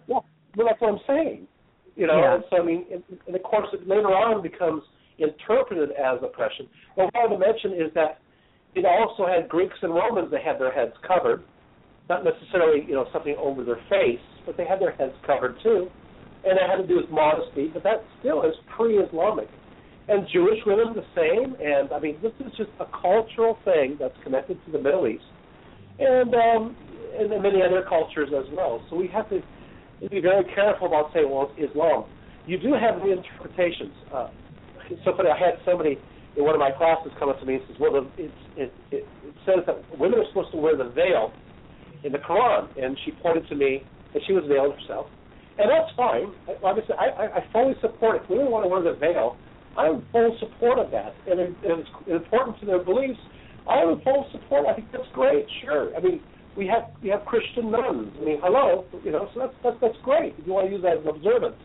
Yeah, 0.08 0.20
well, 0.56 0.66
that's 0.68 0.80
what 0.80 0.94
I'm 0.94 1.00
saying. 1.06 1.46
You 1.94 2.06
know, 2.06 2.18
Yeah. 2.18 2.38
so 2.50 2.62
I 2.62 2.64
mean, 2.64 2.86
and, 2.92 3.02
and 3.26 3.36
of 3.36 3.42
course, 3.42 3.68
it 3.72 3.86
later 3.86 4.08
on 4.08 4.42
becomes 4.42 4.82
interpreted 5.20 5.90
as 5.92 6.18
oppression. 6.22 6.66
Well, 6.96 7.06
what 7.12 7.16
I 7.16 7.26
want 7.26 7.40
to 7.40 7.46
mention 7.46 7.72
is 7.86 7.92
that 7.94 8.18
it 8.74 8.84
also 8.86 9.26
had 9.26 9.48
Greeks 9.48 9.76
and 9.82 9.94
Romans 9.94 10.30
that 10.32 10.42
had 10.42 10.58
their 10.58 10.72
heads 10.72 10.92
covered, 11.06 11.42
not 12.08 12.24
necessarily 12.24 12.84
you 12.88 12.94
know 12.94 13.06
something 13.12 13.36
over 13.38 13.64
their 13.64 13.80
face, 13.88 14.24
but 14.46 14.56
they 14.56 14.64
had 14.64 14.80
their 14.80 14.92
heads 14.92 15.14
covered 15.26 15.56
too, 15.62 15.88
and 16.44 16.58
that 16.58 16.70
had 16.70 16.82
to 16.82 16.86
do 16.86 16.96
with 16.96 17.10
modesty. 17.10 17.68
But 17.72 17.82
that 17.84 18.04
still 18.20 18.42
is 18.42 18.54
pre-Islamic. 18.76 19.48
and 20.08 20.26
Jewish 20.32 20.58
women 20.66 20.94
the 20.94 21.06
same. 21.14 21.54
And 21.60 21.92
I 21.92 21.98
mean, 22.00 22.18
this 22.22 22.32
is 22.40 22.52
just 22.56 22.70
a 22.80 22.86
cultural 23.00 23.58
thing 23.64 23.96
that's 23.98 24.16
connected 24.24 24.58
to 24.66 24.72
the 24.72 24.78
Middle 24.78 25.06
East, 25.06 25.24
and 25.98 26.34
um, 26.34 26.76
and 27.18 27.30
many 27.42 27.62
other 27.62 27.84
cultures 27.88 28.30
as 28.36 28.46
well. 28.52 28.84
So 28.90 28.96
we 28.96 29.08
have 29.08 29.28
to 29.30 29.40
be 30.08 30.20
very 30.20 30.44
careful 30.54 30.86
about 30.86 31.10
saying, 31.12 31.28
well, 31.30 31.50
it's 31.56 31.70
Islam. 31.70 32.04
You 32.46 32.58
do 32.58 32.72
have 32.74 33.02
interpretations. 33.06 33.92
Uh, 34.12 34.28
so 35.04 35.16
funny. 35.16 35.30
I 35.30 35.38
had 35.38 35.58
somebody 35.64 35.98
in 36.36 36.44
one 36.44 36.54
of 36.54 36.60
my 36.60 36.70
classes 36.70 37.12
come 37.18 37.28
up 37.28 37.40
to 37.40 37.46
me 37.46 37.54
and 37.54 37.62
says, 37.68 37.76
well, 37.80 38.06
it's, 38.16 38.32
it, 38.56 38.72
it, 38.90 39.06
it 39.22 39.34
says 39.46 39.66
that 39.66 39.76
women 39.98 40.18
are 40.20 40.28
supposed 40.28 40.52
to 40.52 40.58
wear 40.58 40.76
the 40.76 40.90
veil 40.90 41.32
in 42.04 42.12
the 42.12 42.18
Quran, 42.18 42.68
and 42.80 42.96
she 43.04 43.12
pointed 43.22 43.48
to 43.48 43.54
me, 43.54 43.82
and 44.14 44.22
she 44.26 44.32
was 44.32 44.44
veiled 44.48 44.74
herself. 44.78 45.06
And 45.58 45.68
that's 45.68 45.92
fine. 45.96 46.32
Obviously, 46.64 46.94
I, 46.96 47.06
I, 47.06 47.24
I 47.38 47.52
fully 47.52 47.74
support 47.80 48.16
it. 48.16 48.22
If 48.24 48.30
women 48.30 48.50
want 48.50 48.64
to 48.64 48.68
wear 48.68 48.82
the 48.82 48.98
veil, 48.98 49.36
I'm 49.76 50.06
full 50.12 50.36
support 50.40 50.78
of 50.78 50.90
that. 50.90 51.12
And 51.28 51.38
it, 51.40 51.54
it's 51.62 51.88
important 52.08 52.58
to 52.60 52.66
their 52.66 52.82
beliefs. 52.82 53.20
I'm 53.68 53.90
in 53.90 54.00
full 54.00 54.26
support. 54.32 54.66
I 54.66 54.74
think 54.74 54.88
that's 54.90 55.10
great. 55.12 55.46
Sure. 55.62 55.94
I 55.94 56.00
mean, 56.00 56.20
we 56.56 56.66
have 56.66 56.90
we 57.02 57.10
have 57.10 57.24
Christian 57.24 57.70
nuns. 57.70 58.10
I 58.20 58.24
mean, 58.24 58.38
hello, 58.42 58.84
you 59.04 59.12
know, 59.12 59.28
so 59.34 59.40
that's 59.40 59.54
that's 59.62 59.76
that's 59.80 60.00
great 60.02 60.34
if 60.38 60.46
you 60.46 60.52
want 60.52 60.66
to 60.66 60.72
use 60.72 60.82
that 60.82 60.98
as 60.98 61.04
an 61.04 61.08
observance. 61.08 61.60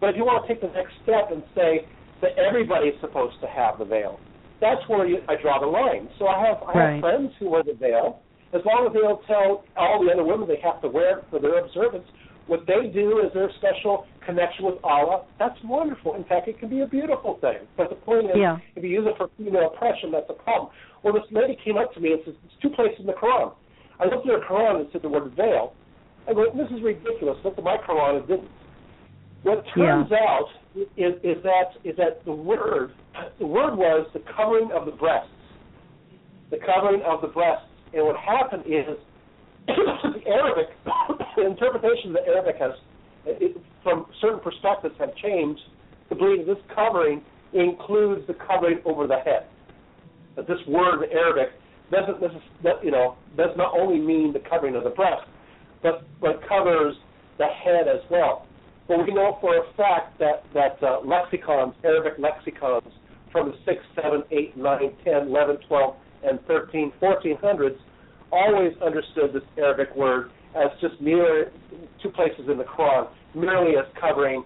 But 0.00 0.10
if 0.10 0.16
you 0.16 0.24
want 0.24 0.46
to 0.46 0.48
take 0.52 0.60
the 0.60 0.72
next 0.74 0.92
step 1.02 1.30
and 1.30 1.42
say 1.54 1.86
that 2.24 2.40
everybody's 2.40 2.96
supposed 3.00 3.36
to 3.40 3.46
have 3.46 3.78
the 3.78 3.84
veil, 3.84 4.18
that's 4.60 4.80
where 4.88 5.06
you, 5.06 5.18
I 5.28 5.36
draw 5.40 5.60
the 5.60 5.68
line. 5.68 6.08
So 6.18 6.26
I 6.26 6.40
have 6.46 6.62
I 6.64 6.72
right. 6.72 6.92
have 6.92 7.00
friends 7.00 7.30
who 7.38 7.50
wear 7.50 7.62
the 7.62 7.74
veil. 7.74 8.20
As 8.54 8.62
long 8.64 8.86
as 8.86 8.94
they 8.94 9.00
don't 9.00 9.20
tell 9.26 9.64
all 9.76 10.00
the 10.00 10.12
other 10.12 10.24
women 10.24 10.48
they 10.48 10.62
have 10.62 10.80
to 10.82 10.88
wear 10.88 11.18
it 11.18 11.24
for 11.28 11.40
their 11.40 11.58
observance, 11.58 12.06
what 12.46 12.64
they 12.66 12.88
do 12.92 13.18
is 13.18 13.32
their 13.34 13.50
special 13.58 14.06
connection 14.24 14.64
with 14.64 14.76
Allah. 14.84 15.24
That's 15.38 15.58
wonderful. 15.64 16.14
In 16.14 16.24
fact, 16.24 16.46
it 16.46 16.60
can 16.60 16.68
be 16.68 16.80
a 16.80 16.86
beautiful 16.86 17.38
thing. 17.40 17.66
But 17.76 17.88
the 17.88 17.96
point 17.96 18.26
is, 18.26 18.36
yeah. 18.36 18.58
if 18.76 18.84
you 18.84 18.90
use 18.90 19.06
it 19.08 19.16
for 19.16 19.28
female 19.36 19.72
oppression, 19.74 20.12
that's 20.12 20.28
a 20.28 20.38
problem. 20.38 20.70
Well, 21.02 21.14
this 21.14 21.24
lady 21.32 21.58
came 21.64 21.76
up 21.76 21.92
to 21.94 22.00
me 22.00 22.12
and 22.12 22.20
says, 22.24 22.34
"There's 22.40 22.58
two 22.62 22.70
places 22.70 23.00
in 23.00 23.06
the 23.06 23.18
Quran." 23.18 23.52
I 23.98 24.04
looked 24.04 24.28
at 24.28 24.32
her 24.32 24.44
Quran 24.48 24.80
and 24.80 24.88
said 24.92 25.02
the 25.02 25.08
word 25.08 25.32
veil. 25.36 25.74
I 26.28 26.32
go, 26.32 26.46
"This 26.54 26.70
is 26.70 26.82
ridiculous." 26.82 27.36
Looked 27.44 27.58
at 27.58 27.64
my 27.64 27.76
Quran 27.78 28.20
and 28.20 28.28
didn't. 28.28 28.50
What 29.42 29.64
turns 29.74 30.08
yeah. 30.10 30.24
out 30.24 30.48
is, 30.74 31.14
is 31.22 31.42
that 31.42 31.78
is 31.84 31.96
that 31.96 32.24
the 32.24 32.32
word 32.32 32.92
the 33.38 33.46
word 33.46 33.76
was 33.76 34.06
the 34.12 34.22
covering 34.36 34.70
of 34.72 34.86
the 34.86 34.92
breasts, 34.92 35.30
the 36.50 36.58
covering 36.58 37.02
of 37.02 37.20
the 37.20 37.28
breasts. 37.28 37.66
And 37.92 38.04
what 38.04 38.16
happened 38.16 38.64
is 38.66 38.96
the 39.66 40.26
Arabic 40.26 40.66
the 41.36 41.46
interpretation 41.46 42.10
of 42.10 42.14
the 42.14 42.26
Arabic 42.26 42.56
has, 42.60 42.72
it, 43.26 43.56
from 43.82 44.06
certain 44.20 44.40
perspectives, 44.40 44.94
have 44.98 45.14
changed 45.16 45.60
to 46.08 46.14
believe 46.14 46.46
this 46.46 46.58
covering 46.74 47.22
includes 47.52 48.26
the 48.26 48.34
covering 48.34 48.80
over 48.84 49.06
the 49.06 49.18
head. 49.24 49.46
That 50.36 50.48
this 50.48 50.58
word 50.66 51.04
in 51.04 51.16
Arabic 51.16 51.50
doesn't 51.90 52.20
that, 52.64 52.84
you 52.84 52.90
know 52.90 53.16
does 53.36 53.50
not 53.56 53.78
only 53.78 54.00
mean 54.00 54.32
the 54.32 54.42
covering 54.50 54.74
of 54.74 54.82
the 54.82 54.90
breast, 54.90 55.22
but 55.82 56.02
but 56.20 56.40
covers 56.48 56.94
the 57.38 57.46
head 57.46 57.86
as 57.86 58.00
well. 58.10 58.46
But 58.86 59.06
we 59.06 59.14
know 59.14 59.38
for 59.40 59.56
a 59.56 59.72
fact 59.76 60.18
that 60.18 60.44
that 60.52 60.82
uh, 60.82 61.00
lexicons, 61.04 61.74
Arabic 61.84 62.14
lexicons 62.18 62.92
from 63.32 63.50
the 63.50 63.56
6, 63.64 63.78
7, 63.96 64.22
8, 64.30 64.56
9, 64.56 64.78
10, 65.04 65.14
11, 65.28 65.56
12, 65.66 65.96
and 66.24 66.38
13, 66.46 66.92
1400s 67.02 67.76
always 68.30 68.72
understood 68.84 69.32
this 69.32 69.42
Arabic 69.58 69.94
word 69.96 70.30
as 70.56 70.70
just 70.80 71.00
mere 71.00 71.50
two 72.02 72.10
places 72.10 72.46
in 72.50 72.58
the 72.58 72.64
Quran, 72.64 73.08
merely 73.34 73.76
as 73.76 73.84
covering 74.00 74.44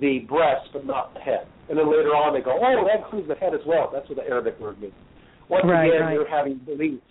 the 0.00 0.20
breast 0.28 0.68
but 0.72 0.86
not 0.86 1.12
the 1.14 1.20
head. 1.20 1.46
And 1.68 1.78
then 1.78 1.86
later 1.90 2.10
on 2.10 2.34
they 2.34 2.40
go, 2.40 2.58
oh, 2.60 2.86
that 2.86 3.04
includes 3.04 3.28
the 3.28 3.34
head 3.34 3.54
as 3.54 3.60
well. 3.66 3.90
That's 3.92 4.08
what 4.08 4.16
the 4.16 4.24
Arabic 4.24 4.58
word 4.60 4.80
means. 4.80 4.94
Once 5.48 5.64
right, 5.66 5.88
again, 5.88 6.00
right. 6.02 6.12
you're 6.12 6.28
having 6.28 6.58
beliefs 6.58 7.02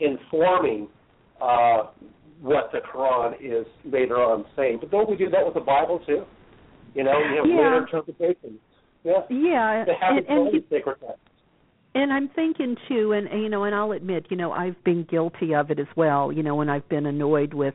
informing 0.00 0.88
uh, 1.40 1.84
what 2.40 2.70
the 2.72 2.78
Quran 2.78 3.34
is 3.40 3.66
later 3.84 4.16
on 4.16 4.44
saying. 4.56 4.78
But 4.80 4.90
don't 4.90 5.08
we 5.08 5.16
do 5.16 5.30
that 5.30 5.44
with 5.44 5.54
the 5.54 5.60
Bible 5.60 6.00
too? 6.06 6.24
You 6.94 7.04
know, 7.04 7.18
you 7.18 7.36
have 7.36 7.46
yeah. 7.46 7.56
later 7.56 7.78
interpretations. 7.78 8.60
Yeah. 9.04 9.12
Yeah. 9.30 9.84
They 9.86 9.94
happen 9.94 10.24
and, 10.28 10.48
and, 10.48 10.52
to 10.52 10.68
sacred 10.68 11.00
texts. 11.00 11.20
And 11.94 12.12
I'm 12.12 12.28
thinking 12.28 12.76
too, 12.88 13.12
and 13.12 13.28
you 13.42 13.48
know, 13.48 13.64
and 13.64 13.74
I'll 13.74 13.92
admit, 13.92 14.26
you 14.30 14.36
know, 14.36 14.52
I've 14.52 14.82
been 14.84 15.04
guilty 15.10 15.54
of 15.54 15.70
it 15.70 15.78
as 15.78 15.86
well. 15.96 16.30
You 16.30 16.42
know, 16.42 16.54
when 16.54 16.68
I've 16.68 16.88
been 16.88 17.06
annoyed 17.06 17.54
with, 17.54 17.74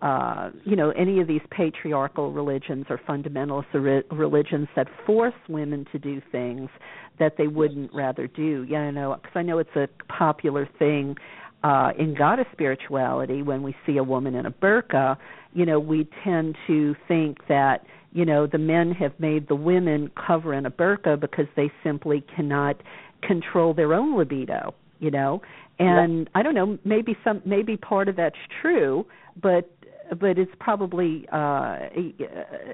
uh, 0.00 0.50
you 0.64 0.76
know, 0.76 0.90
any 0.90 1.20
of 1.20 1.26
these 1.26 1.40
patriarchal 1.50 2.32
religions 2.32 2.86
or 2.88 2.98
fundamentalist 2.98 3.66
religions 4.10 4.68
that 4.76 4.86
force 5.04 5.34
women 5.48 5.86
to 5.92 5.98
do 5.98 6.22
things 6.30 6.70
that 7.18 7.36
they 7.36 7.48
wouldn't 7.48 7.92
rather 7.92 8.28
do. 8.28 8.64
Yeah, 8.68 8.86
you 8.86 8.92
know, 8.92 9.16
because 9.20 9.32
I 9.34 9.42
know 9.42 9.58
it's 9.58 9.76
a 9.76 9.88
popular 10.10 10.68
thing 10.78 11.16
uh, 11.64 11.90
in 11.98 12.14
goddess 12.14 12.46
spirituality. 12.52 13.42
When 13.42 13.62
we 13.62 13.74
see 13.86 13.96
a 13.96 14.04
woman 14.04 14.34
in 14.34 14.46
a 14.46 14.50
burqa, 14.50 15.16
you 15.52 15.66
know, 15.66 15.80
we 15.80 16.08
tend 16.24 16.56
to 16.66 16.94
think 17.06 17.38
that 17.48 17.84
you 18.12 18.24
know 18.24 18.46
the 18.46 18.58
men 18.58 18.92
have 18.92 19.12
made 19.18 19.48
the 19.48 19.54
women 19.54 20.10
cover 20.26 20.54
in 20.54 20.66
a 20.66 20.70
burqa 20.70 21.20
because 21.20 21.46
they 21.56 21.70
simply 21.82 22.24
cannot 22.34 22.76
control 23.22 23.74
their 23.74 23.92
own 23.92 24.16
libido 24.16 24.74
you 24.98 25.10
know 25.10 25.42
and 25.78 26.18
yeah. 26.18 26.40
i 26.40 26.42
don't 26.42 26.54
know 26.54 26.78
maybe 26.84 27.16
some 27.24 27.42
maybe 27.44 27.76
part 27.76 28.08
of 28.08 28.16
that's 28.16 28.36
true 28.62 29.04
but 29.40 29.70
but 30.18 30.38
it's 30.38 30.52
probably 30.58 31.26
uh 31.32 31.78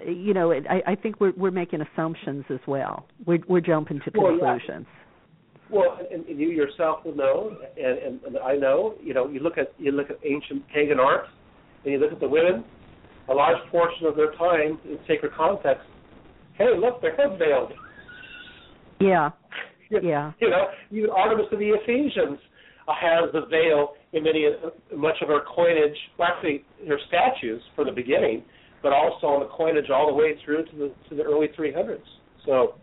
you 0.06 0.32
know 0.32 0.52
i 0.52 0.82
i 0.86 0.94
think 0.94 1.20
we're 1.20 1.32
we're 1.36 1.50
making 1.50 1.80
assumptions 1.80 2.44
as 2.50 2.60
well 2.66 3.06
we're 3.26 3.40
we're 3.48 3.60
jumping 3.60 4.00
to 4.00 4.10
well, 4.14 4.30
conclusions 4.32 4.86
yeah. 4.88 5.03
Well 5.70 5.98
and, 6.12 6.26
and 6.26 6.38
you 6.38 6.48
yourself 6.48 7.04
will 7.04 7.16
know 7.16 7.56
and, 7.76 7.98
and 7.98 8.22
and 8.24 8.38
i 8.38 8.54
know 8.54 8.94
you 9.02 9.14
know 9.14 9.28
you 9.28 9.40
look 9.40 9.58
at 9.58 9.72
you 9.78 9.92
look 9.92 10.10
at 10.10 10.18
ancient 10.24 10.62
pagan 10.68 11.00
art 11.00 11.26
and 11.84 11.92
you 11.92 11.98
look 11.98 12.12
at 12.12 12.20
the 12.20 12.28
women 12.28 12.64
a 13.30 13.32
large 13.32 13.56
portion 13.70 14.06
of 14.06 14.16
their 14.16 14.32
time 14.32 14.78
in 14.84 14.98
sacred 15.08 15.32
context 15.36 15.84
hey 16.58 16.66
look 16.78 17.00
their 17.00 17.16
head 17.16 17.38
veiled 17.38 17.72
yeah 19.00 19.30
yeah. 20.02 20.32
You 20.40 20.50
know, 20.50 20.66
even 20.90 21.10
Artemis 21.10 21.46
of 21.52 21.58
the 21.58 21.70
Ephesians 21.70 22.38
has 22.88 23.32
the 23.32 23.46
veil 23.50 23.94
in 24.12 24.24
many 24.24 24.46
much 24.96 25.16
of 25.22 25.28
her 25.28 25.40
coinage. 25.54 25.96
Well, 26.18 26.28
actually, 26.34 26.64
her 26.88 26.98
statues 27.08 27.62
from 27.76 27.86
the 27.86 27.92
beginning, 27.92 28.44
but 28.82 28.92
also 28.92 29.26
on 29.26 29.40
the 29.40 29.48
coinage 29.48 29.90
all 29.90 30.06
the 30.06 30.14
way 30.14 30.34
through 30.44 30.64
to 30.64 30.76
the 30.76 30.92
to 31.08 31.14
the 31.16 31.22
early 31.22 31.48
300s. 31.58 31.98
So 32.46 32.74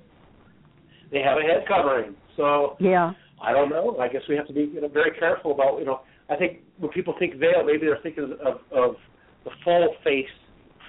they 1.12 1.20
have 1.20 1.38
a 1.38 1.42
head 1.42 1.68
covering. 1.68 2.16
So 2.38 2.76
yeah, 2.80 3.12
I 3.42 3.52
don't 3.52 3.70
know. 3.70 3.98
I 4.00 4.08
guess 4.08 4.22
we 4.30 4.36
have 4.36 4.48
to 4.48 4.54
be 4.54 4.62
you 4.74 4.82
know, 4.82 4.88
very 4.88 5.12
careful 5.18 5.52
about 5.52 5.80
you 5.80 5.86
know. 5.86 6.02
I 6.30 6.36
think 6.36 6.60
when 6.80 6.92
people 6.92 7.14
think 7.20 7.36
veil, 7.36 7.64
maybe 7.66 7.86
they're 7.86 8.00
thinking 8.04 8.36
of 8.46 8.58
of 8.72 8.96
the 9.44 9.52
full 9.64 9.96
face 10.04 10.26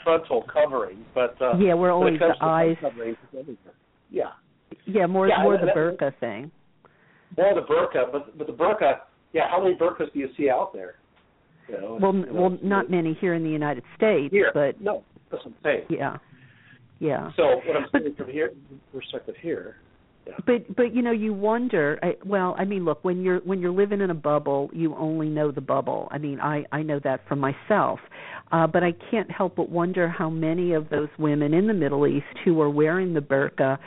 frontal 0.04 0.44
covering, 0.52 1.04
but 1.14 1.36
uh, 1.40 1.56
yeah, 1.58 1.74
we're 1.74 1.90
always 1.92 2.18
the 2.18 2.34
eyes. 2.44 2.76
Covering, 2.80 3.16
yeah. 4.10 4.24
Yeah, 4.86 5.06
more 5.06 5.28
Yeah, 5.28 5.42
more 5.42 5.54
and 5.54 5.62
the 5.62 5.66
that- 5.66 5.76
burqa 5.76 6.12
thing. 6.20 6.50
Well, 7.36 7.54
the 7.54 7.62
burqa, 7.62 8.12
but 8.12 8.36
but 8.36 8.46
the 8.46 8.52
burqa, 8.52 9.00
yeah. 9.32 9.48
How 9.50 9.62
many 9.62 9.74
burqas 9.74 10.12
do 10.12 10.18
you 10.18 10.28
see 10.36 10.50
out 10.50 10.72
there? 10.72 10.96
You 11.68 11.80
know, 11.80 11.98
Well, 12.00 12.14
you 12.14 12.26
know, 12.26 12.32
well, 12.32 12.58
not 12.62 12.90
many 12.90 13.14
here 13.20 13.34
in 13.34 13.42
the 13.44 13.50
United 13.50 13.84
States, 13.96 14.32
here, 14.32 14.50
but 14.52 14.80
no, 14.80 15.04
that's 15.30 15.44
what 15.44 15.54
I'm 15.54 15.62
saying. 15.62 15.86
yeah, 15.88 16.16
yeah. 16.98 17.30
So 17.36 17.60
what 17.66 17.76
I'm 17.76 17.86
saying 17.92 18.14
from 18.16 18.30
here, 18.30 18.52
perspective 18.92 19.34
here. 19.40 19.76
But 20.46 20.76
but 20.76 20.94
you 20.94 21.02
know 21.02 21.10
you 21.10 21.32
wonder. 21.32 21.98
I, 22.02 22.16
well, 22.24 22.54
I 22.58 22.64
mean, 22.64 22.84
look 22.84 23.04
when 23.04 23.22
you're 23.22 23.40
when 23.40 23.60
you're 23.60 23.72
living 23.72 24.00
in 24.00 24.10
a 24.10 24.14
bubble, 24.14 24.70
you 24.72 24.94
only 24.96 25.28
know 25.28 25.50
the 25.50 25.60
bubble. 25.60 26.08
I 26.10 26.18
mean, 26.18 26.40
I 26.40 26.64
I 26.70 26.82
know 26.82 27.00
that 27.04 27.26
for 27.28 27.36
myself. 27.36 27.98
Uh, 28.52 28.66
but 28.66 28.84
I 28.84 28.92
can't 29.10 29.30
help 29.30 29.56
but 29.56 29.70
wonder 29.70 30.08
how 30.08 30.28
many 30.28 30.74
of 30.74 30.90
those 30.90 31.08
women 31.18 31.54
in 31.54 31.66
the 31.66 31.74
Middle 31.74 32.06
East 32.06 32.26
who 32.44 32.60
are 32.60 32.68
wearing 32.68 33.14
the 33.14 33.20
burqa 33.20 33.78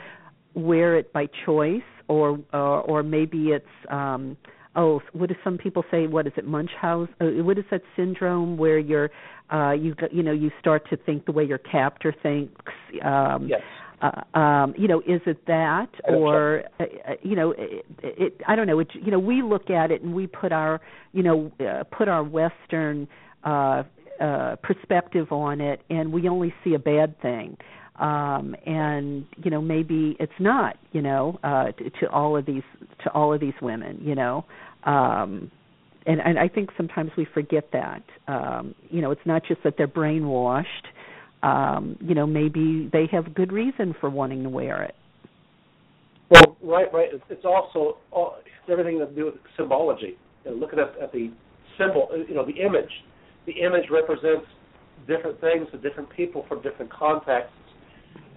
wear 0.54 0.96
it 0.98 1.12
by 1.12 1.28
choice, 1.44 1.82
or 2.08 2.38
uh, 2.52 2.80
or 2.80 3.02
maybe 3.02 3.48
it's 3.48 3.64
um, 3.90 4.36
oh, 4.76 5.00
what 5.12 5.28
do 5.28 5.34
some 5.42 5.58
people 5.58 5.84
say? 5.90 6.06
What 6.06 6.26
is 6.26 6.32
it, 6.36 6.46
Munchausen? 6.46 7.14
Uh, 7.20 7.44
what 7.44 7.58
is 7.58 7.64
that 7.70 7.82
syndrome 7.96 8.56
where 8.56 8.78
you're 8.78 9.10
uh, 9.52 9.72
you 9.72 9.94
you 10.12 10.22
know 10.22 10.32
you 10.32 10.50
start 10.60 10.88
to 10.90 10.96
think 10.96 11.26
the 11.26 11.32
way 11.32 11.44
your 11.44 11.58
captor 11.58 12.14
thinks? 12.22 12.72
Um, 13.04 13.48
yes. 13.48 13.62
Uh, 14.02 14.38
um, 14.38 14.74
you 14.76 14.88
know, 14.88 15.00
is 15.00 15.20
it 15.26 15.46
that, 15.46 15.88
or 16.04 16.64
uh, 16.78 16.82
uh, 16.82 17.12
you 17.22 17.34
know, 17.34 17.52
it, 17.52 17.86
it, 18.02 18.40
I 18.46 18.54
don't 18.54 18.66
know. 18.66 18.78
It, 18.78 18.88
you 18.94 19.10
know, 19.10 19.18
we 19.18 19.42
look 19.42 19.70
at 19.70 19.90
it 19.90 20.02
and 20.02 20.14
we 20.14 20.26
put 20.26 20.52
our, 20.52 20.80
you 21.12 21.22
know, 21.22 21.50
uh, 21.60 21.84
put 21.84 22.08
our 22.08 22.22
Western 22.22 23.08
uh, 23.44 23.84
uh, 24.20 24.56
perspective 24.62 25.32
on 25.32 25.60
it, 25.60 25.80
and 25.88 26.12
we 26.12 26.28
only 26.28 26.52
see 26.62 26.74
a 26.74 26.78
bad 26.78 27.20
thing. 27.22 27.56
Um, 27.98 28.54
and 28.66 29.24
you 29.42 29.50
know, 29.50 29.62
maybe 29.62 30.16
it's 30.20 30.32
not. 30.38 30.76
You 30.92 31.00
know, 31.00 31.38
uh, 31.42 31.72
to, 31.72 31.90
to 32.00 32.10
all 32.10 32.36
of 32.36 32.44
these 32.44 32.62
to 33.04 33.10
all 33.12 33.32
of 33.32 33.40
these 33.40 33.54
women. 33.62 34.00
You 34.02 34.14
know. 34.14 34.44
Um, 34.84 35.50
and, 36.06 36.20
and 36.20 36.38
I 36.38 36.46
think 36.46 36.70
sometimes 36.76 37.10
we 37.16 37.26
forget 37.34 37.70
that. 37.72 38.02
Um, 38.28 38.76
you 38.90 39.02
know, 39.02 39.10
it's 39.10 39.26
not 39.26 39.42
just 39.44 39.64
that 39.64 39.74
they're 39.76 39.88
brainwashed 39.88 40.64
um, 41.42 41.96
you 42.00 42.14
know, 42.14 42.26
maybe 42.26 42.88
they 42.92 43.06
have 43.12 43.34
good 43.34 43.52
reason 43.52 43.94
for 44.00 44.10
wanting 44.10 44.42
to 44.42 44.48
wear 44.48 44.82
it. 44.82 44.94
Well, 46.30 46.56
right, 46.62 46.92
right. 46.92 47.08
It's 47.30 47.44
also 47.44 47.98
all, 48.10 48.36
it's 48.38 48.70
everything 48.70 48.98
to 48.98 49.06
do 49.06 49.26
with 49.26 49.34
symbology. 49.56 50.16
And 50.44 50.60
looking 50.60 50.78
at, 50.78 51.00
at 51.00 51.12
the 51.12 51.30
symbol, 51.78 52.08
you 52.28 52.34
know, 52.34 52.44
the 52.44 52.60
image. 52.60 52.90
The 53.46 53.52
image 53.52 53.84
represents 53.90 54.46
different 55.06 55.40
things 55.40 55.68
to 55.72 55.78
different 55.78 56.10
people 56.10 56.44
from 56.48 56.62
different 56.62 56.92
contexts, 56.92 57.52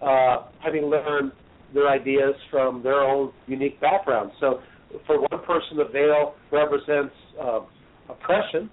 uh, 0.01 0.47
having 0.63 0.83
learned 0.83 1.31
their 1.73 1.87
ideas 1.87 2.35
from 2.51 2.83
their 2.83 3.01
own 3.01 3.31
unique 3.47 3.79
backgrounds. 3.81 4.33
So, 4.39 4.59
for 5.05 5.19
one 5.19 5.45
person, 5.45 5.77
the 5.77 5.85
veil 5.91 6.33
represents 6.51 7.13
uh, 7.39 7.59
oppression. 8.09 8.69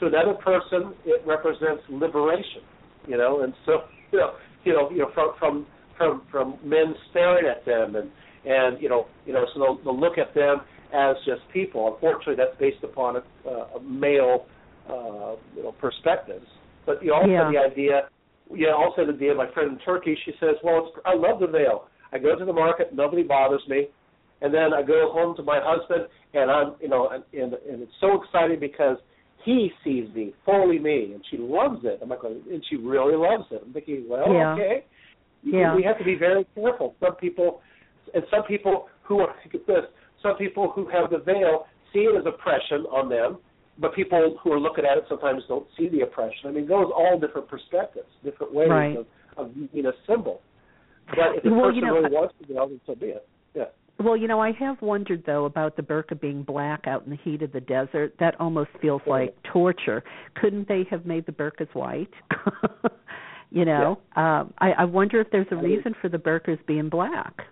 To 0.00 0.06
another 0.06 0.32
person, 0.34 0.94
it 1.04 1.22
represents 1.26 1.82
liberation. 1.90 2.62
You 3.06 3.16
know, 3.16 3.42
and 3.42 3.54
so 3.66 3.82
you 4.12 4.18
know, 4.18 4.32
you 4.64 4.72
know, 4.72 4.90
you 4.90 4.98
know, 4.98 5.10
from 5.14 5.32
from 5.38 5.66
from 5.96 6.22
from 6.30 6.58
men 6.64 6.94
staring 7.10 7.46
at 7.46 7.64
them 7.64 7.96
and 7.96 8.10
and 8.44 8.80
you 8.80 8.88
know, 8.88 9.06
you 9.26 9.32
know, 9.32 9.44
so 9.52 9.60
they'll, 9.60 9.78
they'll 9.84 10.00
look 10.00 10.18
at 10.18 10.34
them 10.34 10.62
as 10.94 11.16
just 11.26 11.42
people. 11.52 11.92
Unfortunately, 11.94 12.36
that's 12.36 12.58
based 12.58 12.82
upon 12.82 13.16
a, 13.16 13.50
a 13.50 13.82
male, 13.82 14.46
uh, 14.88 15.36
you 15.54 15.62
know, 15.62 15.74
perspectives. 15.80 16.46
But 16.86 17.02
you 17.02 17.12
also 17.12 17.28
Yeah. 17.28 17.50
the 17.50 17.58
idea, 17.58 18.08
yeah, 18.52 18.74
also 18.74 19.04
the 19.06 19.12
idea. 19.12 19.34
My 19.34 19.50
friend 19.52 19.72
in 19.72 19.78
Turkey, 19.78 20.18
she 20.24 20.32
says, 20.40 20.56
"Well, 20.64 20.88
it's, 20.88 21.06
I 21.06 21.14
love 21.14 21.40
the 21.40 21.46
veil. 21.46 21.86
I 22.12 22.18
go 22.18 22.36
to 22.36 22.44
the 22.44 22.52
market, 22.52 22.92
nobody 22.94 23.22
bothers 23.22 23.62
me, 23.68 23.88
and 24.40 24.52
then 24.52 24.74
I 24.74 24.82
go 24.82 25.12
home 25.12 25.36
to 25.36 25.42
my 25.42 25.60
husband, 25.62 26.08
and 26.34 26.50
I'm, 26.50 26.74
you 26.80 26.88
know, 26.88 27.10
and 27.10 27.22
and, 27.32 27.52
and 27.54 27.82
it's 27.82 27.92
so 28.00 28.22
exciting 28.22 28.58
because." 28.58 28.96
He 29.44 29.70
sees 29.82 30.12
me, 30.14 30.34
fully 30.44 30.78
me, 30.78 31.12
and 31.14 31.24
she 31.30 31.38
loves 31.38 31.80
it. 31.84 32.00
I'm 32.02 32.08
like, 32.10 32.18
and 32.24 32.64
she 32.68 32.76
really 32.76 33.16
loves 33.16 33.44
it. 33.50 33.62
I'm 33.64 33.72
thinking, 33.72 34.06
well, 34.08 34.32
Yeah. 34.32 34.52
okay, 34.54 34.84
Yeah. 35.42 35.74
we 35.74 35.82
have 35.82 35.98
to 35.98 36.04
be 36.04 36.14
very 36.14 36.44
careful. 36.54 36.94
Some 37.00 37.16
people, 37.16 37.62
and 38.14 38.24
some 38.30 38.42
people 38.44 38.88
who 39.02 39.20
are 39.20 39.34
get 39.50 39.66
this, 39.66 39.84
some 40.22 40.36
people 40.36 40.70
who 40.70 40.86
have 40.88 41.10
the 41.10 41.18
veil 41.18 41.66
see 41.92 42.00
it 42.00 42.14
as 42.16 42.26
oppression 42.26 42.84
on 42.86 43.08
them, 43.08 43.38
but 43.78 43.94
people 43.94 44.36
who 44.42 44.52
are 44.52 44.60
looking 44.60 44.84
at 44.84 44.98
it 44.98 45.04
sometimes 45.08 45.42
don't 45.48 45.66
see 45.76 45.88
the 45.88 46.02
oppression. 46.02 46.48
I 46.48 46.50
mean, 46.50 46.68
those 46.68 46.90
all 46.94 47.18
different 47.18 47.48
perspectives, 47.48 48.08
different 48.22 48.52
ways 48.52 48.68
Right. 48.68 48.96
of, 48.96 49.06
of 49.38 49.56
using 49.56 49.86
a 49.86 49.92
symbol. 50.06 50.42
But 51.08 51.36
if 51.36 51.42
the 51.44 51.50
Well, 51.50 51.62
person 51.62 51.76
you 51.76 51.86
know, 51.86 51.94
really 51.94 52.10
wants 52.14 52.34
to 52.40 52.46
veil, 52.46 52.68
then 52.68 52.80
so 52.86 52.94
be 52.94 53.06
it. 53.06 53.26
Yeah. 53.54 53.64
Well, 54.02 54.16
you 54.16 54.28
know, 54.28 54.40
I 54.40 54.52
have 54.52 54.80
wondered 54.80 55.24
though 55.26 55.44
about 55.44 55.76
the 55.76 55.82
burqa 55.82 56.18
being 56.18 56.42
black 56.42 56.86
out 56.86 57.04
in 57.04 57.10
the 57.10 57.18
heat 57.22 57.42
of 57.42 57.52
the 57.52 57.60
desert. 57.60 58.14
That 58.18 58.40
almost 58.40 58.70
feels 58.80 59.02
like 59.06 59.36
torture. 59.52 60.02
Couldn't 60.40 60.68
they 60.68 60.84
have 60.90 61.04
made 61.04 61.26
the 61.26 61.32
burqas 61.32 61.72
white? 61.74 62.10
you 63.50 63.66
know, 63.66 63.98
um, 64.16 64.54
I, 64.58 64.72
I 64.78 64.84
wonder 64.84 65.20
if 65.20 65.30
there's 65.30 65.48
a 65.50 65.56
reason 65.56 65.94
for 66.00 66.08
the 66.08 66.16
burqas 66.16 66.64
being 66.66 66.88
black. 66.88 67.42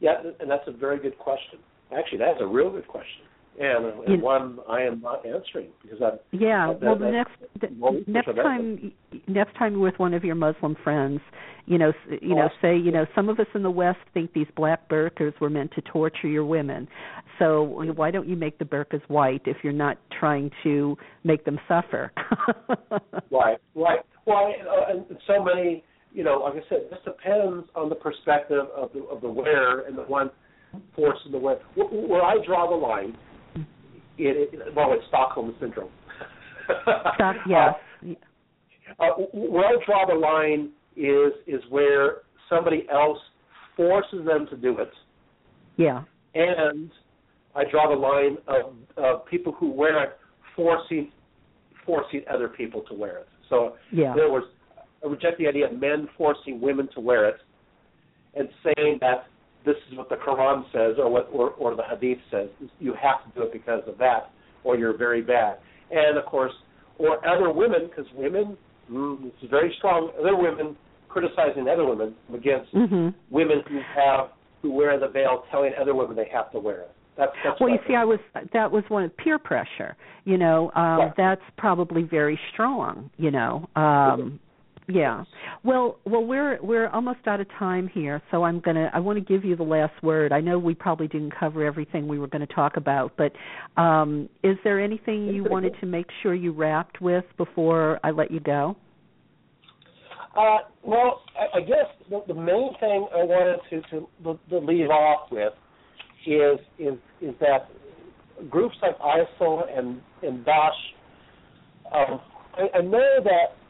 Yeah, 0.00 0.14
and 0.40 0.50
that's 0.50 0.66
a 0.66 0.72
very 0.72 0.98
good 0.98 1.16
question. 1.16 1.60
Actually, 1.96 2.18
that's 2.18 2.40
a 2.40 2.46
real 2.46 2.70
good 2.70 2.88
question, 2.88 3.22
and, 3.60 3.84
and 4.04 4.08
You- 4.08 4.18
one 4.20 4.58
I 4.68 4.82
am 4.82 5.00
not 5.00 5.24
answering 5.26 5.68
because 5.82 6.00
I'm 6.02 6.18
Yeah. 6.30 6.72
That- 6.72 6.80
well, 6.82 6.96
the 6.96 7.10
next 7.10 7.32
the, 7.60 8.04
next 8.06 8.34
time 8.34 8.92
next 9.26 9.54
time 9.56 9.72
you're 9.72 9.82
with 9.82 9.98
one 9.98 10.14
of 10.14 10.24
your 10.24 10.34
Muslim 10.34 10.74
friends, 10.76 11.20
you 11.66 11.78
know, 11.78 11.90
s- 11.90 12.18
you 12.22 12.34
know, 12.34 12.48
say, 12.60 12.76
you 12.76 12.90
know, 12.90 13.06
some 13.14 13.28
of 13.28 13.38
us 13.38 13.46
in 13.54 13.62
the 13.62 13.70
West 13.70 13.98
think 14.14 14.32
these 14.32 14.46
black 14.56 14.88
burqas 14.88 15.38
were 15.40 15.50
meant 15.50 15.70
to 15.72 15.80
torture 15.82 16.28
your 16.28 16.44
women. 16.44 16.88
So 17.38 17.62
why 17.62 18.10
don't 18.10 18.28
you 18.28 18.36
make 18.36 18.58
the 18.58 18.64
burqas 18.64 19.02
white 19.08 19.42
if 19.46 19.58
you're 19.62 19.72
not 19.72 19.98
trying 20.18 20.50
to 20.62 20.96
make 21.24 21.44
them 21.44 21.58
suffer? 21.68 22.12
Right, 23.30 23.56
right. 23.74 24.00
Well, 24.26 24.52
uh, 24.70 24.90
and 24.92 25.18
so 25.26 25.42
many, 25.42 25.82
you 26.12 26.22
know, 26.22 26.38
like 26.40 26.54
I 26.54 26.68
said, 26.68 26.80
this 26.90 26.98
depends 27.04 27.66
on 27.74 27.88
the 27.88 27.94
perspective 27.94 28.66
of 28.76 28.92
the 28.92 29.02
of 29.04 29.20
the 29.22 29.28
wearer 29.30 29.80
and 29.86 29.96
the 29.96 30.02
one 30.02 30.30
forcing 30.94 31.32
the 31.32 31.38
wear. 31.38 31.58
Where, 31.74 31.86
where 31.88 32.22
I 32.22 32.36
draw 32.44 32.68
the 32.68 32.76
line, 32.76 33.16
it, 34.28 34.50
it 34.52 34.74
well, 34.74 34.92
it's 34.92 35.04
Stockholm 35.08 35.54
syndrome. 35.60 35.90
Stop, 36.82 37.36
yes. 37.48 37.74
Uh, 38.98 39.02
uh, 39.02 39.08
where 39.32 39.66
I 39.66 39.76
draw 39.86 40.06
the 40.06 40.14
line 40.14 40.70
is 40.96 41.32
is 41.46 41.62
where 41.70 42.18
somebody 42.48 42.86
else 42.92 43.18
forces 43.76 44.24
them 44.26 44.46
to 44.50 44.56
do 44.56 44.78
it, 44.78 44.90
Yeah. 45.76 46.02
and 46.34 46.90
I 47.54 47.64
draw 47.70 47.88
the 47.88 48.00
line 48.00 48.36
of, 48.46 48.74
of 48.96 49.26
people 49.26 49.52
who 49.52 49.70
wear 49.70 50.02
it 50.04 50.18
forcing 50.54 51.10
forcing 51.86 52.22
other 52.32 52.48
people 52.48 52.82
to 52.88 52.94
wear 52.94 53.18
it. 53.18 53.28
So 53.48 53.76
Yeah. 53.90 54.12
in 54.12 54.20
other 54.20 54.32
words, 54.32 54.46
I 55.04 55.08
reject 55.08 55.38
the 55.38 55.48
idea 55.48 55.66
of 55.66 55.80
men 55.80 56.08
forcing 56.16 56.60
women 56.60 56.88
to 56.94 57.00
wear 57.00 57.28
it 57.28 57.36
and 58.34 58.48
saying 58.62 58.98
that 59.00 59.26
this 59.64 59.76
is 59.90 59.96
what 59.96 60.08
the 60.08 60.16
Quran 60.16 60.64
says 60.72 60.96
or 60.98 61.10
what 61.10 61.28
or, 61.32 61.50
or 61.50 61.74
the 61.76 61.82
Hadith 61.82 62.18
says. 62.30 62.48
You 62.78 62.94
have 63.00 63.24
to 63.24 63.40
do 63.40 63.46
it 63.46 63.52
because 63.52 63.82
of 63.86 63.98
that, 63.98 64.30
or 64.64 64.76
you're 64.76 64.96
very 64.96 65.22
bad. 65.22 65.58
And 65.90 66.18
of 66.18 66.24
course, 66.26 66.52
or 66.98 67.26
other 67.26 67.52
women, 67.52 67.88
because 67.88 68.10
women, 68.14 68.56
mm, 68.90 69.22
this 69.22 69.32
is 69.42 69.50
very 69.50 69.74
strong. 69.78 70.10
Other 70.18 70.36
women 70.36 70.76
criticizing 71.08 71.68
other 71.68 71.84
women 71.84 72.14
against 72.34 72.72
Mhm. 72.74 73.14
women 73.30 73.62
who 73.68 73.80
have 73.94 74.30
who 74.62 74.70
wear 74.72 74.96
the 74.98 75.08
veil, 75.08 75.44
telling 75.50 75.72
other 75.74 75.94
women 75.94 76.14
they 76.16 76.28
have 76.32 76.50
to 76.52 76.58
wear 76.58 76.80
it. 76.80 76.90
That's 77.16 77.32
that's. 77.44 77.60
Well, 77.60 77.68
you 77.68 77.76
what 77.76 77.86
see, 77.86 77.94
I 77.94 78.04
was 78.04 78.20
that 78.52 78.70
was 78.70 78.84
one 78.88 79.04
of 79.04 79.16
peer 79.16 79.38
pressure. 79.38 79.96
You 80.24 80.38
know, 80.38 80.70
um, 80.74 80.98
Right. 80.98 81.16
that's 81.16 81.42
probably 81.56 82.04
very 82.04 82.38
strong. 82.52 83.10
You 83.18 83.30
know, 83.32 83.68
um, 83.76 84.40
yeah. 84.88 85.24
Well, 85.64 85.98
well, 86.04 86.24
we're 86.24 86.60
we're 86.62 86.88
almost 86.88 87.20
out 87.26 87.40
of 87.40 87.46
time 87.58 87.88
here, 87.88 88.20
so 88.30 88.44
I'm 88.44 88.60
gonna 88.60 88.90
I 88.92 88.98
want 88.98 89.18
to 89.18 89.24
give 89.24 89.44
you 89.44 89.54
the 89.56 89.62
last 89.62 90.02
word. 90.02 90.32
I 90.32 90.40
know 90.40 90.58
we 90.58 90.74
probably 90.74 91.08
didn't 91.08 91.32
cover 91.38 91.64
everything 91.64 92.08
we 92.08 92.18
were 92.18 92.26
going 92.26 92.46
to 92.46 92.52
talk 92.52 92.76
about, 92.76 93.12
but 93.16 93.32
um, 93.80 94.28
is 94.42 94.56
there 94.64 94.80
anything 94.80 95.26
you 95.26 95.44
wanted 95.44 95.74
to 95.80 95.86
make 95.86 96.06
sure 96.22 96.34
you 96.34 96.52
wrapped 96.52 97.00
with 97.00 97.24
before 97.36 98.00
I 98.02 98.10
let 98.10 98.30
you 98.30 98.40
go? 98.40 98.76
Uh, 100.36 100.58
well, 100.82 101.22
I, 101.38 101.58
I 101.58 101.60
guess 101.60 101.86
the, 102.10 102.22
the 102.26 102.34
main 102.34 102.72
thing 102.80 103.06
I 103.14 103.22
wanted 103.22 103.60
to, 103.70 103.82
to 103.90 104.38
to 104.50 104.58
leave 104.58 104.90
off 104.90 105.30
with 105.30 105.52
is 106.26 106.58
is 106.78 106.94
is 107.20 107.34
that 107.40 107.68
groups 108.50 108.76
like 108.82 108.98
ISIL 108.98 109.78
and 109.78 110.00
and 110.22 110.44
Daesh. 110.44 110.70
Um, 111.94 112.20
I, 112.54 112.78
I 112.78 112.80
know 112.80 113.18
that 113.22 113.61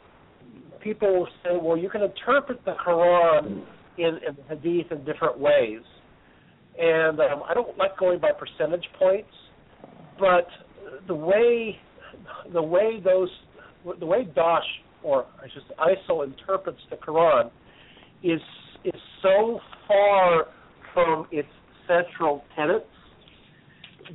people 0.82 1.26
say, 1.44 1.50
well, 1.60 1.76
you 1.76 1.88
can 1.88 2.02
interpret 2.02 2.64
the 2.64 2.74
Quran 2.86 3.64
in, 3.98 4.06
in 4.06 4.36
the 4.36 4.56
Hadith 4.56 4.90
in 4.92 5.04
different 5.04 5.38
ways, 5.38 5.80
and 6.78 7.20
um, 7.20 7.42
I 7.48 7.54
don't 7.54 7.76
like 7.76 7.98
going 7.98 8.18
by 8.18 8.30
percentage 8.32 8.86
points, 8.98 9.30
but 10.18 10.46
the 11.06 11.14
way 11.14 11.78
the 12.52 12.62
way 12.62 13.00
those 13.02 13.30
the 13.98 14.06
way 14.06 14.24
Daesh 14.36 14.60
or 15.02 15.26
I 15.40 15.46
should 15.52 15.62
ISIL 15.78 16.24
interprets 16.24 16.78
the 16.90 16.96
Quran 16.96 17.50
is 18.22 18.40
is 18.84 19.00
so 19.22 19.60
far 19.88 20.46
from 20.94 21.26
its 21.30 21.48
central 21.86 22.44
tenets 22.56 22.84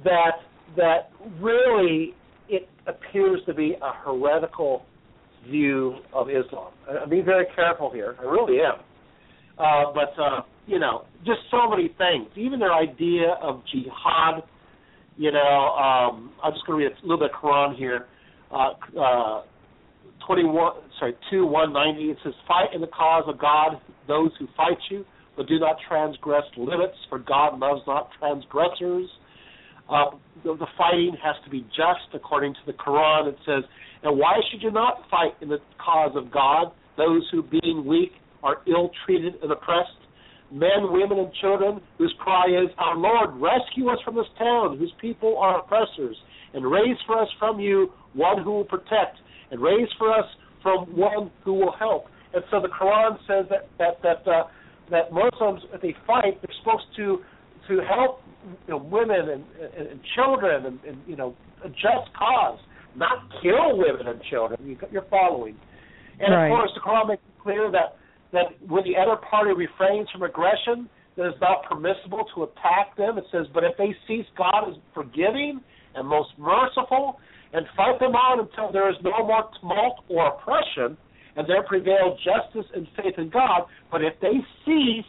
that 0.03 0.39
that 0.75 1.11
really 1.39 2.13
it 2.49 2.69
appears 2.87 3.41
to 3.45 3.53
be 3.53 3.75
a 3.81 3.91
heretical 4.03 4.85
view 5.49 5.95
of 6.13 6.29
Islam. 6.29 6.71
I'm 6.89 7.09
being 7.09 7.25
very 7.25 7.45
careful 7.55 7.91
here. 7.91 8.15
I 8.19 8.23
really 8.23 8.59
am. 8.61 8.79
Uh, 9.57 9.91
but 9.93 10.21
uh, 10.21 10.41
you 10.65 10.79
know, 10.79 11.05
just 11.25 11.39
so 11.49 11.69
many 11.69 11.89
things. 11.97 12.27
Even 12.35 12.59
their 12.59 12.73
idea 12.73 13.35
of 13.41 13.61
jihad. 13.71 14.43
You 15.17 15.31
know, 15.31 15.39
um, 15.39 16.31
I'm 16.43 16.53
just 16.53 16.65
going 16.67 16.79
to 16.79 16.85
read 16.85 16.93
a 16.95 17.01
little 17.01 17.17
bit 17.17 17.31
of 17.33 17.41
Quran 17.41 17.75
here. 17.75 18.05
Uh, 18.51 18.73
uh, 18.99 19.41
21, 20.27 20.73
sorry, 20.99 21.15
2, 21.31 21.45
190, 21.45 22.11
it 22.11 22.17
says, 22.23 22.33
Fight 22.47 22.73
in 22.75 22.81
the 22.81 22.87
cause 22.87 23.23
of 23.27 23.39
God 23.39 23.81
those 24.07 24.31
who 24.39 24.47
fight 24.55 24.77
you, 24.89 25.05
but 25.35 25.47
do 25.47 25.59
not 25.59 25.77
transgress 25.87 26.43
limits, 26.57 26.95
for 27.09 27.19
God 27.19 27.59
loves 27.59 27.81
not 27.87 28.09
transgressors. 28.19 29.09
Uh, 29.89 30.11
the, 30.43 30.55
the 30.55 30.67
fighting 30.77 31.15
has 31.23 31.35
to 31.45 31.49
be 31.49 31.61
just 31.75 32.13
according 32.13 32.53
to 32.53 32.59
the 32.65 32.73
Quran. 32.73 33.29
It 33.29 33.37
says, 33.45 33.63
And 34.03 34.17
why 34.17 34.39
should 34.49 34.61
you 34.61 34.71
not 34.71 35.01
fight 35.09 35.33
in 35.41 35.49
the 35.49 35.57
cause 35.83 36.11
of 36.15 36.31
God 36.31 36.71
those 36.97 37.27
who, 37.31 37.43
being 37.43 37.85
weak, 37.85 38.11
are 38.43 38.57
ill 38.67 38.91
treated 39.05 39.35
and 39.41 39.51
oppressed? 39.51 39.91
Men, 40.51 40.91
women, 40.91 41.19
and 41.19 41.33
children 41.41 41.81
whose 41.97 42.13
cry 42.19 42.45
is, 42.47 42.69
Our 42.77 42.95
Lord, 42.95 43.31
rescue 43.35 43.89
us 43.89 43.99
from 44.05 44.15
this 44.15 44.27
town, 44.37 44.77
whose 44.77 44.93
people 45.01 45.37
are 45.37 45.59
oppressors, 45.59 46.15
and 46.53 46.65
raise 46.65 46.97
for 47.05 47.21
us 47.21 47.27
from 47.37 47.59
you 47.59 47.91
one 48.13 48.43
who 48.43 48.51
will 48.51 48.65
protect, 48.65 49.17
and 49.51 49.59
raise 49.59 49.89
for 49.97 50.13
us 50.13 50.25
from 50.63 50.85
one 50.95 51.31
who 51.43 51.53
will 51.53 51.73
help. 51.77 52.05
And 52.33 52.43
so 52.51 52.61
the 52.61 52.69
Quran 52.69 53.17
says 53.27 53.45
that 53.49 53.69
that 53.77 54.01
that 54.03 54.29
uh, 54.29 54.43
that 54.89 55.11
Muslims, 55.11 55.61
if 55.73 55.81
they 55.81 55.95
fight, 56.05 56.41
they're 56.41 56.55
supposed 56.63 56.85
to 56.97 57.19
to 57.67 57.81
help 57.87 58.21
you 58.67 58.73
know, 58.73 58.77
women 58.77 59.19
and, 59.19 59.43
and, 59.77 59.87
and 59.87 59.99
children 60.15 60.65
and, 60.65 60.79
and 60.85 60.97
you 61.07 61.15
know 61.15 61.35
a 61.63 61.69
just 61.69 62.13
cause, 62.17 62.59
not 62.97 63.29
kill 63.41 63.77
women 63.77 64.07
and 64.07 64.21
children. 64.29 64.59
You, 64.65 64.77
you're 64.91 65.05
following, 65.09 65.55
and 66.19 66.33
Right. 66.33 66.47
of 66.47 66.57
course 66.57 66.71
the 66.73 66.81
Quran 66.81 67.07
makes 67.07 67.23
it 67.23 67.41
clear 67.41 67.71
that 67.71 67.95
that 68.33 68.59
when 68.67 68.83
the 68.83 68.97
other 68.97 69.15
party 69.15 69.53
refrains 69.53 70.09
from 70.11 70.23
aggression, 70.23 70.89
that 71.15 71.27
it's 71.27 71.39
not 71.39 71.63
permissible 71.63 72.25
to 72.35 72.43
attack 72.43 72.97
them. 72.97 73.17
It 73.17 73.23
says, 73.31 73.47
but 73.53 73.63
if 73.63 73.77
they 73.77 73.95
cease, 74.05 74.25
God 74.37 74.69
is 74.69 74.75
forgiving 74.93 75.61
and 75.95 76.05
most 76.05 76.29
merciful, 76.37 77.19
and 77.53 77.65
fight 77.77 77.99
them 77.99 78.13
on 78.15 78.41
until 78.41 78.71
there 78.71 78.89
is 78.89 78.97
no 79.01 79.25
more 79.25 79.49
tumult 79.61 80.03
or 80.09 80.27
oppression, 80.27 80.97
and 81.37 81.47
there 81.47 81.63
prevail 81.63 82.17
justice 82.19 82.69
and 82.75 82.85
faith 82.97 83.15
in 83.17 83.29
God. 83.29 83.63
But 83.89 84.03
if 84.03 84.13
they 84.21 84.33
cease, 84.65 85.05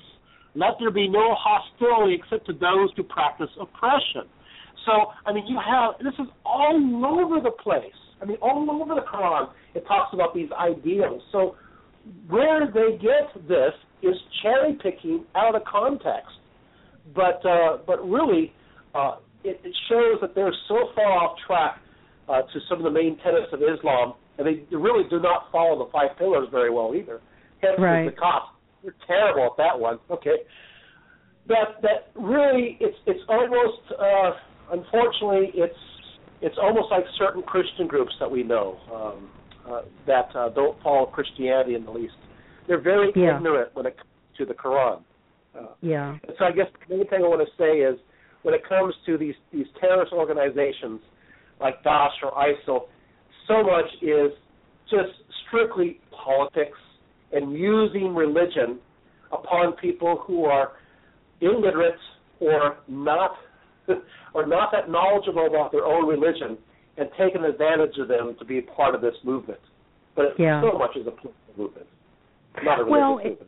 let 0.55 0.79
there 0.79 0.93
be 0.93 1.09
no 1.09 1.35
hostility 1.37 2.15
except 2.15 2.47
to 2.47 2.53
those 2.53 2.91
who 2.97 3.03
practice 3.03 3.51
oppression. 3.61 4.31
So, 4.87 5.13
I 5.27 5.33
mean, 5.33 5.47
you 5.47 5.59
have 5.59 5.95
this 6.03 6.15
is 6.19 6.31
all 6.45 7.05
over 7.07 7.41
the 7.41 7.51
place. 7.63 7.85
I 8.21 8.25
mean, 8.25 8.39
all 8.41 8.69
over 8.71 8.95
the 8.95 9.03
Quran, 9.03 9.51
it 9.75 9.87
talks 9.87 10.13
about 10.13 10.35
these 10.35 10.49
ideals. 10.53 11.23
So, 11.33 11.57
where 12.29 12.67
they 12.67 12.99
get 12.99 13.49
this 13.49 13.73
is 14.03 14.15
cherry 14.43 14.79
picking 14.83 15.25
out 15.35 15.55
of 15.55 15.63
context. 15.65 16.33
But, 17.15 17.45
uh, 17.45 17.79
but 17.87 18.07
really, 18.09 18.53
uh, 18.95 19.17
it, 19.45 19.61
it 19.65 19.75
shows 19.89 20.19
that 20.21 20.35
they're 20.35 20.55
so 20.69 20.91
far 20.95 21.07
off 21.07 21.39
track 21.47 21.81
uh, 22.29 22.43
to 22.43 22.61
some 22.69 22.79
of 22.79 22.85
the 22.85 22.91
main 22.91 23.19
tenets 23.19 23.53
of 23.53 23.61
Islam, 23.63 24.15
and 24.37 24.47
they 24.47 24.77
really 24.77 25.09
do 25.09 25.21
not 25.21 25.51
follow 25.51 25.85
the 25.85 25.91
five 25.91 26.17
pillars 26.19 26.49
very 26.51 26.71
well 26.71 26.95
either. 26.95 27.21
Hence 27.61 27.75
right. 27.79 28.07
the 28.07 28.13
cost. 28.13 28.53
They're 28.83 28.95
terrible 29.07 29.47
at 29.47 29.57
that 29.57 29.79
one. 29.79 29.99
Okay. 30.11 30.37
That 31.49 31.81
that 31.83 32.13
really 32.15 32.77
it's 32.79 32.97
it's 33.07 33.21
almost 33.29 33.81
uh, 33.99 34.33
unfortunately 34.73 35.51
it's 35.55 35.79
it's 36.41 36.57
almost 36.61 36.89
like 36.91 37.05
certain 37.19 37.43
Christian 37.43 37.87
groups 37.87 38.13
that 38.21 38.31
we 38.31 38.43
know 38.43 38.79
um, 38.95 39.31
uh, 39.69 39.83
that 40.07 40.29
uh, 40.35 40.51
don't 40.51 40.81
follow 40.83 41.07
Christianity 41.07 41.75
in 41.75 41.85
the 41.85 41.91
least. 41.91 42.15
They're 42.67 42.81
very 42.81 43.13
yeah. 43.17 43.37
ignorant 43.37 43.75
when 43.75 43.87
it 43.87 43.97
comes 43.97 44.09
to 44.39 44.45
the 44.45 44.55
Quran. 44.55 45.03
Uh, 45.59 45.67
yeah. 45.81 46.17
So 46.39 46.45
I 46.45 46.53
guess 46.53 46.67
the 46.89 46.97
main 46.97 47.09
thing 47.09 47.21
I 47.25 47.29
want 47.29 47.47
to 47.47 47.63
say 47.63 47.79
is 47.79 47.99
when 48.43 48.55
it 48.55 48.63
comes 48.69 48.95
to 49.07 49.19
these 49.19 49.35
these 49.53 49.67
terrorist 49.81 50.13
organizations 50.13 51.01
like 51.61 51.83
Daesh 51.83 52.11
or 52.23 52.33
ISIL, 52.33 52.83
so 53.49 53.63
much 53.63 53.87
is 54.01 54.31
just 54.89 55.11
strictly 55.47 56.01
politics 56.25 56.79
and 57.33 57.53
using 57.53 58.15
religion 58.15 58.79
upon 59.33 59.73
people 59.73 60.23
who 60.27 60.45
are 60.45 60.73
illiterate 61.41 61.99
or 62.41 62.79
not 62.87 63.33
or 64.35 64.47
not 64.47 64.71
that 64.73 64.91
knowledgeable 64.91 65.47
about 65.47 65.73
their 65.73 65.85
own 65.85 66.07
religion 66.07 66.59
and 66.97 67.09
taking 67.19 67.45
advantage 67.45 67.97
of 67.99 68.09
them 68.09 68.35
to 68.39 68.45
be 68.45 68.61
part 68.61 68.95
of 68.95 69.01
this 69.01 69.15
movement. 69.25 69.61
But 70.17 70.27
it 70.27 70.33
yeah. 70.39 70.61
so 70.61 70.77
much 70.77 70.97
is 70.97 71.07
a 71.07 71.13
political 71.13 71.55
movement, 71.57 71.87
not 72.63 72.81
a 72.81 72.85
religious 72.85 72.91
well, 72.91 73.17
movement. 73.17 73.39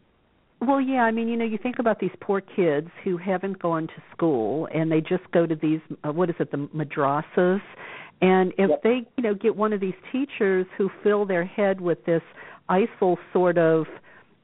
Well, 0.62 0.80
yeah, 0.80 1.02
I 1.04 1.10
mean, 1.10 1.28
you 1.28 1.36
know, 1.36 1.44
you 1.44 1.58
think 1.58 1.78
about 1.78 2.00
these 2.00 2.10
poor 2.20 2.42
kids 2.42 2.88
who 3.02 3.16
haven't 3.16 3.58
gone 3.58 3.86
to 3.86 4.02
school 4.14 4.68
and 4.74 4.92
they 4.92 5.00
just 5.00 5.28
go 5.32 5.46
to 5.46 5.56
these 5.56 5.80
uh, 6.04 6.12
what 6.12 6.28
is 6.28 6.36
it, 6.38 6.50
the 6.50 6.68
madrasas, 6.76 7.62
and 8.20 8.52
if 8.58 8.68
Yep. 8.68 8.82
they, 8.82 9.06
you 9.16 9.22
know, 9.22 9.34
get 9.34 9.56
one 9.56 9.72
of 9.72 9.80
these 9.80 9.94
teachers 10.12 10.66
who 10.76 10.90
fill 11.02 11.24
their 11.24 11.44
head 11.44 11.80
with 11.80 12.04
this 12.04 12.22
ISIL 12.68 13.16
sort 13.32 13.58
of 13.58 13.86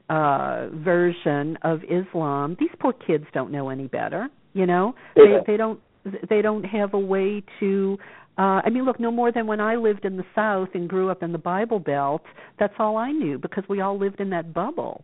uh 0.09 0.67
version 0.71 1.57
of 1.63 1.83
Islam, 1.83 2.55
these 2.59 2.69
poor 2.79 2.93
kids 2.93 3.25
don't 3.33 3.51
know 3.51 3.69
any 3.69 3.87
better, 3.87 4.29
you 4.53 4.65
know? 4.65 4.95
They 5.15 5.23
They 5.23 5.51
they 5.53 5.57
don't 5.57 5.79
they 6.29 6.41
don't 6.41 6.63
have 6.63 6.93
a 6.93 6.99
way 6.99 7.43
to 7.59 7.97
uh 8.37 8.61
I 8.63 8.69
mean 8.69 8.85
look 8.85 8.99
no 8.99 9.11
more 9.11 9.31
than 9.31 9.47
when 9.47 9.59
I 9.59 9.75
lived 9.75 10.05
in 10.05 10.17
the 10.17 10.25
south 10.35 10.69
and 10.73 10.87
grew 10.87 11.09
up 11.09 11.23
in 11.23 11.31
the 11.31 11.37
Bible 11.37 11.79
Belt, 11.79 12.23
that's 12.59 12.73
all 12.79 12.97
I 12.97 13.11
knew 13.11 13.37
because 13.37 13.63
we 13.67 13.81
all 13.81 13.97
lived 13.97 14.19
in 14.19 14.29
that 14.31 14.53
bubble. 14.53 15.03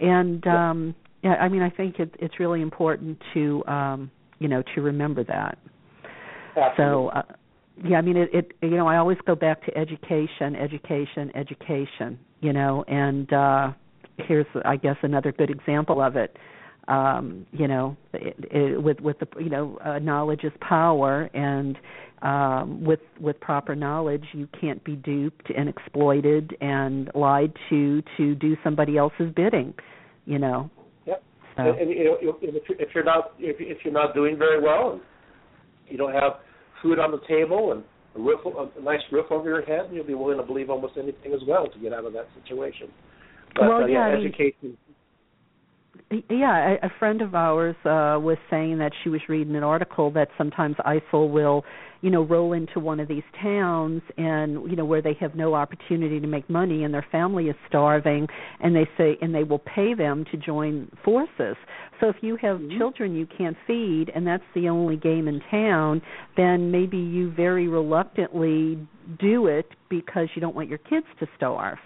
And 0.00 0.46
um 0.46 0.94
yeah, 1.22 1.34
I 1.34 1.48
mean 1.48 1.62
I 1.62 1.70
think 1.70 1.98
it 1.98 2.14
it's 2.18 2.38
really 2.38 2.62
important 2.62 3.20
to 3.34 3.64
um 3.66 4.10
you 4.38 4.48
know 4.48 4.62
to 4.74 4.82
remember 4.82 5.24
that. 5.24 5.58
Absolutely. 6.56 6.74
So 6.76 7.08
uh, 7.08 7.22
yeah, 7.84 7.98
I 7.98 8.02
mean 8.02 8.16
it, 8.16 8.30
it 8.32 8.52
you 8.62 8.76
know 8.76 8.86
I 8.86 8.96
always 8.96 9.18
go 9.26 9.34
back 9.34 9.64
to 9.66 9.76
education, 9.76 10.56
education, 10.56 11.32
education, 11.34 12.18
you 12.40 12.52
know, 12.52 12.84
and 12.88 13.32
uh 13.32 13.72
here's 14.18 14.46
I 14.64 14.76
guess 14.76 14.96
another 15.02 15.32
good 15.32 15.50
example 15.50 16.00
of 16.00 16.16
it. 16.16 16.36
Um, 16.88 17.46
you 17.52 17.68
know, 17.68 17.96
it, 18.14 18.34
it, 18.50 18.82
with 18.82 19.00
with 19.00 19.18
the 19.18 19.26
you 19.38 19.50
know 19.50 19.78
uh, 19.84 19.98
knowledge 19.98 20.42
is 20.42 20.52
power, 20.60 21.28
and 21.34 21.76
um, 22.22 22.82
with 22.82 23.00
with 23.20 23.38
proper 23.40 23.76
knowledge, 23.76 24.24
you 24.32 24.48
can't 24.58 24.82
be 24.84 24.96
duped 24.96 25.50
and 25.54 25.68
exploited 25.68 26.56
and 26.62 27.10
lied 27.14 27.52
to 27.68 28.02
to 28.16 28.34
do 28.34 28.56
somebody 28.64 28.96
else's 28.96 29.32
bidding. 29.36 29.74
You 30.24 30.38
know. 30.38 30.70
Yep. 31.06 31.22
So, 31.56 31.62
And, 31.62 31.78
and 31.78 31.90
you 31.90 32.04
know, 32.04 32.16
if 32.20 32.42
you're, 32.42 32.80
if 32.80 32.88
you're 32.94 33.04
not 33.04 33.32
if, 33.38 33.56
if 33.60 33.84
you're 33.84 33.92
not 33.92 34.14
doing 34.14 34.38
very 34.38 34.62
well, 34.62 34.92
and 34.92 35.00
you 35.88 35.98
don't 35.98 36.14
have 36.14 36.38
food 36.82 36.98
on 36.98 37.10
the 37.10 37.20
table 37.28 37.72
and 37.72 37.84
a 38.16 38.18
roof, 38.18 38.40
a 38.46 38.82
nice 38.82 39.00
roof 39.12 39.26
over 39.30 39.48
your 39.48 39.62
head, 39.62 39.90
you'll 39.92 40.06
be 40.06 40.14
willing 40.14 40.38
to 40.38 40.42
believe 40.42 40.70
almost 40.70 40.94
anything 40.96 41.34
as 41.34 41.40
well 41.46 41.66
to 41.68 41.78
get 41.78 41.92
out 41.92 42.04
of 42.04 42.12
that 42.14 42.28
situation. 42.42 42.88
But 43.54 43.68
Well, 43.68 43.82
uh, 43.84 43.86
yeah, 43.86 44.14
mean- 44.14 44.26
education. 44.26 44.76
Yeah, 46.10 46.76
a, 46.82 46.86
a 46.86 46.90
friend 46.98 47.20
of 47.20 47.34
ours 47.34 47.76
uh 47.84 48.16
was 48.18 48.38
saying 48.48 48.78
that 48.78 48.92
she 49.02 49.10
was 49.10 49.20
reading 49.28 49.54
an 49.56 49.62
article 49.62 50.10
that 50.12 50.28
sometimes 50.38 50.76
ISIL 50.76 51.30
will, 51.30 51.64
you 52.00 52.08
know, 52.10 52.22
roll 52.22 52.54
into 52.54 52.80
one 52.80 52.98
of 52.98 53.08
these 53.08 53.24
towns 53.42 54.00
and 54.16 54.70
you 54.70 54.74
know 54.74 54.86
where 54.86 55.02
they 55.02 55.12
have 55.20 55.34
no 55.34 55.52
opportunity 55.52 56.18
to 56.18 56.26
make 56.26 56.48
money 56.48 56.84
and 56.84 56.94
their 56.94 57.04
family 57.12 57.48
is 57.48 57.56
starving 57.68 58.26
and 58.60 58.74
they 58.74 58.88
say 58.96 59.18
and 59.20 59.34
they 59.34 59.44
will 59.44 59.58
pay 59.58 59.92
them 59.92 60.24
to 60.30 60.38
join 60.38 60.90
forces. 61.04 61.56
So 62.00 62.08
if 62.08 62.16
you 62.22 62.36
have 62.36 62.58
Mhm. 62.58 62.78
children 62.78 63.14
you 63.14 63.26
can't 63.26 63.56
feed 63.66 64.10
and 64.14 64.26
that's 64.26 64.50
the 64.54 64.70
only 64.70 64.96
game 64.96 65.28
in 65.28 65.40
town, 65.50 66.00
then 66.38 66.70
maybe 66.70 66.96
you 66.96 67.30
very 67.32 67.68
reluctantly 67.68 68.78
do 69.18 69.46
it 69.46 69.72
because 69.90 70.28
you 70.34 70.40
don't 70.40 70.56
want 70.56 70.70
your 70.70 70.78
kids 70.78 71.06
to 71.20 71.28
starve 71.36 71.78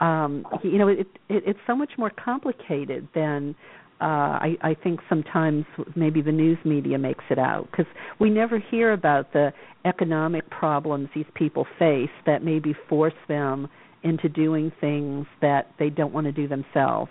um 0.00 0.44
you 0.62 0.78
know 0.78 0.88
it, 0.88 1.00
it 1.28 1.42
it's 1.46 1.58
so 1.66 1.74
much 1.74 1.92
more 1.98 2.10
complicated 2.10 3.06
than 3.14 3.54
uh 4.00 4.04
i 4.04 4.56
i 4.62 4.74
think 4.82 5.00
sometimes 5.08 5.64
maybe 5.94 6.20
the 6.20 6.32
news 6.32 6.58
media 6.64 6.98
makes 6.98 7.24
it 7.30 7.38
out 7.38 7.68
because 7.70 7.86
we 8.18 8.30
never 8.30 8.58
hear 8.70 8.92
about 8.92 9.32
the 9.32 9.52
economic 9.84 10.48
problems 10.50 11.08
these 11.14 11.26
people 11.34 11.66
face 11.78 12.10
that 12.26 12.42
maybe 12.42 12.74
force 12.88 13.14
them 13.28 13.68
into 14.02 14.28
doing 14.28 14.70
things 14.80 15.26
that 15.40 15.70
they 15.78 15.88
don't 15.88 16.12
want 16.12 16.26
to 16.26 16.32
do 16.32 16.48
themselves 16.48 17.10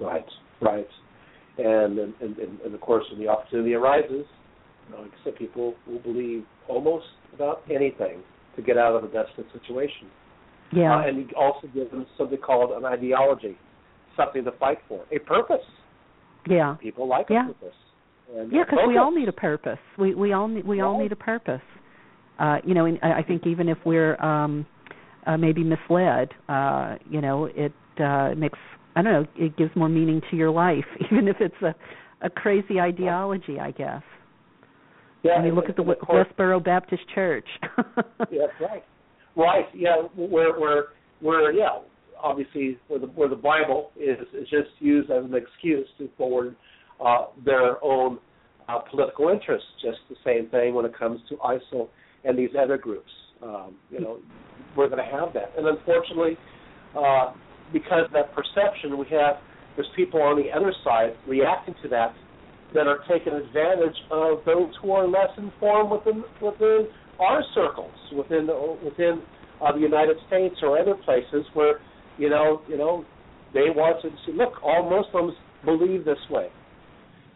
Right, 0.00 0.26
right. 0.60 0.86
And 1.58 1.98
and, 1.98 2.14
and 2.20 2.38
and 2.38 2.74
of 2.74 2.80
course, 2.80 3.04
when 3.10 3.20
the 3.20 3.28
opportunity 3.28 3.74
arises, 3.74 4.26
you 4.88 4.90
know, 4.90 5.06
people 5.38 5.74
will 5.86 6.00
believe 6.00 6.44
almost 6.68 7.06
about 7.34 7.62
anything 7.70 8.22
to 8.56 8.62
get 8.62 8.76
out 8.76 8.94
of 8.94 9.04
a 9.04 9.06
desperate 9.06 9.46
situation. 9.52 10.08
Yeah. 10.72 10.96
Uh, 10.96 11.06
and 11.08 11.32
also 11.34 11.66
give 11.74 11.90
them 11.90 12.06
something 12.18 12.38
called 12.38 12.70
an 12.72 12.84
ideology, 12.84 13.56
something 14.16 14.44
to 14.44 14.52
fight 14.52 14.78
for, 14.88 15.04
a 15.12 15.18
purpose. 15.20 15.64
yeah. 16.48 16.76
People 16.80 17.06
like 17.08 17.26
Yeah. 17.30 17.44
a 17.50 17.52
purpose. 17.52 17.74
And 18.36 18.50
yeah 18.52 18.64
because 18.64 18.80
we 18.88 18.96
all 18.98 19.12
need 19.12 19.28
a 19.28 19.32
purpose. 19.32 19.78
We 19.98 20.14
we 20.14 20.32
all 20.32 20.48
need 20.48 20.66
we 20.66 20.80
all 20.80 20.98
need 21.00 21.12
a 21.12 21.16
purpose. 21.16 21.60
Uh 22.38 22.58
you 22.64 22.74
know 22.74 22.84
and 22.86 22.98
i 23.02 23.18
I 23.18 23.22
think 23.22 23.46
even 23.46 23.68
if 23.68 23.78
we're 23.84 24.20
um 24.20 24.66
uh 25.26 25.36
maybe 25.36 25.62
misled 25.62 26.30
uh 26.48 26.96
you 27.08 27.20
know 27.20 27.44
it 27.46 27.72
uh 28.00 28.34
makes 28.36 28.58
i 28.96 29.02
don't 29.02 29.12
know 29.12 29.26
it 29.36 29.56
gives 29.56 29.70
more 29.76 29.88
meaning 29.88 30.20
to 30.30 30.36
your 30.36 30.50
life 30.50 30.84
even 31.10 31.28
if 31.28 31.36
it's 31.40 31.62
a 31.62 31.74
a 32.22 32.30
crazy 32.30 32.80
ideology 32.80 33.60
i 33.60 33.70
guess. 33.70 34.02
Yeah, 35.22 35.32
i 35.34 35.42
mean 35.42 35.54
look 35.54 35.68
at 35.68 35.76
the 35.76 35.84
course- 35.84 36.26
westboro 36.36 36.62
baptist 36.62 37.02
church. 37.14 37.46
Yeah, 38.30 38.46
that's 38.48 38.60
right. 38.60 38.84
Right. 39.36 39.66
Yeah. 39.74 39.96
Where 40.16 40.58
where 40.58 40.84
where 41.20 41.52
yeah. 41.52 41.78
Obviously, 42.22 42.78
where 42.88 42.98
the 42.98 43.06
where 43.06 43.28
the 43.28 43.36
Bible 43.36 43.90
is 43.96 44.18
is 44.32 44.48
just 44.48 44.70
used 44.78 45.10
as 45.10 45.24
an 45.24 45.34
excuse 45.34 45.86
to 45.98 46.08
forward 46.16 46.56
uh, 47.04 47.26
their 47.44 47.82
own 47.84 48.18
uh, 48.68 48.78
political 48.78 49.28
interests. 49.28 49.68
Just 49.82 49.98
the 50.08 50.16
same 50.24 50.48
thing 50.48 50.74
when 50.74 50.86
it 50.86 50.98
comes 50.98 51.20
to 51.28 51.36
ISIL 51.36 51.88
and 52.24 52.38
these 52.38 52.50
other 52.58 52.78
groups. 52.78 53.10
Um, 53.42 53.74
you 53.90 54.00
know, 54.00 54.18
we're 54.76 54.88
going 54.88 55.04
to 55.04 55.16
have 55.16 55.34
that, 55.34 55.52
and 55.58 55.66
unfortunately, 55.68 56.38
uh, 56.98 57.34
because 57.70 58.06
of 58.06 58.12
that 58.12 58.34
perception, 58.34 58.96
we 58.96 59.06
have 59.10 59.36
there's 59.76 59.88
people 59.94 60.22
on 60.22 60.40
the 60.42 60.50
other 60.50 60.72
side 60.82 61.10
reacting 61.28 61.74
to 61.82 61.88
that 61.88 62.14
that 62.74 62.86
are 62.86 63.00
taking 63.08 63.34
advantage 63.34 63.96
of 64.10 64.38
those 64.46 64.72
who 64.82 64.92
are 64.92 65.06
less 65.06 65.28
informed 65.36 65.90
within 65.90 66.24
within 66.40 66.88
our 67.20 67.42
circles, 67.54 67.94
within 68.14 68.48
within 68.84 69.22
uh, 69.60 69.72
the 69.72 69.80
United 69.80 70.16
States 70.26 70.56
or 70.62 70.78
other 70.78 70.94
places 70.94 71.46
where 71.54 71.80
you 72.18 72.28
know 72.28 72.62
you 72.68 72.76
know 72.76 73.04
they 73.54 73.70
want 73.74 74.00
to 74.02 74.10
see 74.24 74.36
look 74.36 74.54
all 74.62 74.88
Muslims 74.88 75.34
believe 75.64 76.04
this 76.04 76.18
way, 76.30 76.48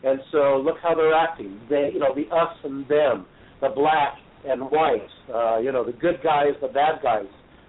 and 0.05 0.21
so 0.33 0.63
look 0.65 0.77
how 0.83 0.95
they're 0.95 1.15
acting. 1.15 1.61
They 1.69 1.91
you 1.93 2.01
know 2.01 2.15
the 2.15 2.35
us 2.35 2.55
and 2.65 2.87
them, 2.89 3.27
the 3.61 3.71
black 3.75 4.15
and 4.45 4.63
white, 4.71 5.09
uh, 5.33 5.59
you 5.59 5.73
know 5.73 5.85
the 5.85 5.93
good 5.93 6.21
guys, 6.23 6.53
the 6.61 6.69
bad 6.69 7.03
guys. 7.03 7.27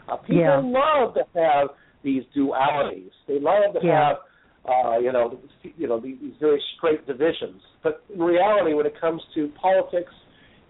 Uh, 0.08 0.18
people 0.18 0.42
Yeah. 0.44 0.60
love 0.64 1.14
to 1.14 1.24
have 1.36 1.70
these 2.04 2.24
dualities. 2.36 3.12
They 3.28 3.40
love 3.40 3.74
to 3.74 3.86
Yeah. 3.86 4.08
have 4.08 4.18
uh, 4.66 4.98
you 5.00 5.12
know, 5.12 5.40
you 5.76 5.88
know 5.88 6.00
these 6.00 6.18
very 6.40 6.62
straight 6.78 7.06
divisions. 7.08 7.62
But 7.84 8.04
in 8.14 8.22
reality, 8.22 8.74
when 8.74 8.86
it 8.86 9.00
comes 9.00 9.22
to 9.34 9.50
politics 9.60 10.14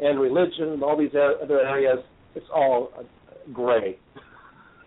and 0.01 0.19
religion 0.19 0.69
and 0.69 0.83
all 0.83 0.97
these 0.97 1.11
other 1.15 1.59
areas, 1.61 1.99
it's 2.35 2.45
all 2.53 2.91
uh, 2.97 3.03
gray. 3.53 3.97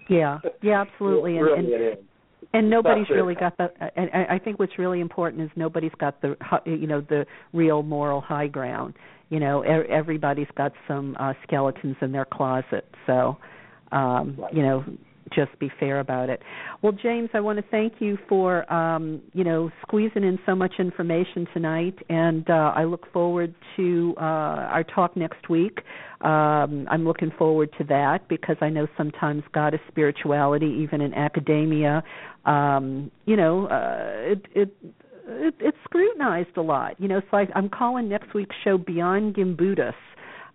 Yeah, 0.09 0.39
yeah, 0.62 0.82
absolutely. 0.82 1.32
really 1.35 1.59
and, 1.61 1.69
it 1.69 1.99
is. 1.99 2.05
and 2.53 2.69
nobody's 2.69 3.09
really 3.09 3.35
got 3.35 3.57
the 3.57 3.69
and 3.97 4.11
I 4.12 4.35
I 4.35 4.39
think 4.39 4.59
what's 4.59 4.78
really 4.78 5.01
important 5.01 5.43
is 5.43 5.51
nobody's 5.57 5.95
got 5.99 6.20
the 6.20 6.36
you 6.66 6.86
know 6.86 7.01
the 7.01 7.24
real 7.55 7.82
moral 7.82 8.20
high 8.20 8.49
ground 8.49 8.95
you 9.31 9.41
know 9.41 9.65
e- 9.65 9.91
everybody's 9.91 10.49
got 10.57 10.73
some 10.86 11.16
uh 11.19 11.32
skeletons 11.45 11.97
in 12.03 12.12
their 12.12 12.27
closet 12.27 12.86
so 13.07 13.39
um 13.93 14.36
Right. 14.39 14.53
you 14.53 14.62
know 14.62 14.85
just 15.32 15.56
be 15.59 15.70
fair 15.80 16.01
about 16.01 16.28
it 16.28 16.42
well 16.82 16.92
james 16.92 17.28
i 17.34 17.40
want 17.40 17.59
to 17.59 17.64
thank 17.70 17.94
you 18.01 18.18
for 18.28 18.70
um 18.72 19.20
you 19.32 19.44
know 19.44 19.70
squeezing 19.82 20.24
in 20.24 20.38
so 20.46 20.55
much 20.55 20.72
information 20.78 21.46
tonight 21.52 21.96
and 22.09 22.48
uh 22.51 22.72
i 22.74 22.84
look 22.84 23.10
forward 23.12 23.55
to 23.76 24.14
uh 24.18 24.20
our 24.20 24.84
talk 24.84 25.16
next 25.16 25.48
week 25.48 25.78
um 26.20 26.86
i'm 26.90 27.05
looking 27.05 27.30
forward 27.38 27.70
to 27.78 27.84
that 27.84 28.26
because 28.28 28.56
i 28.60 28.68
know 28.68 28.86
sometimes 28.96 29.42
goddess 29.52 29.80
spirituality 29.88 30.78
even 30.80 31.01
in 31.01 31.14
academia 31.14 32.02
um 32.44 33.10
you 33.24 33.36
know 33.36 33.66
uh 33.66 34.32
it 34.32 34.46
it 34.55 34.76
it, 35.26 35.55
it's 35.60 35.76
scrutinized 35.84 36.56
a 36.56 36.62
lot. 36.62 37.01
You 37.01 37.09
know, 37.09 37.20
so 37.30 37.36
I, 37.36 37.46
I'm 37.55 37.68
calling 37.68 38.09
next 38.09 38.34
week's 38.34 38.56
show 38.64 38.78
Beyond 38.78 39.34
Gimbutas. 39.34 39.94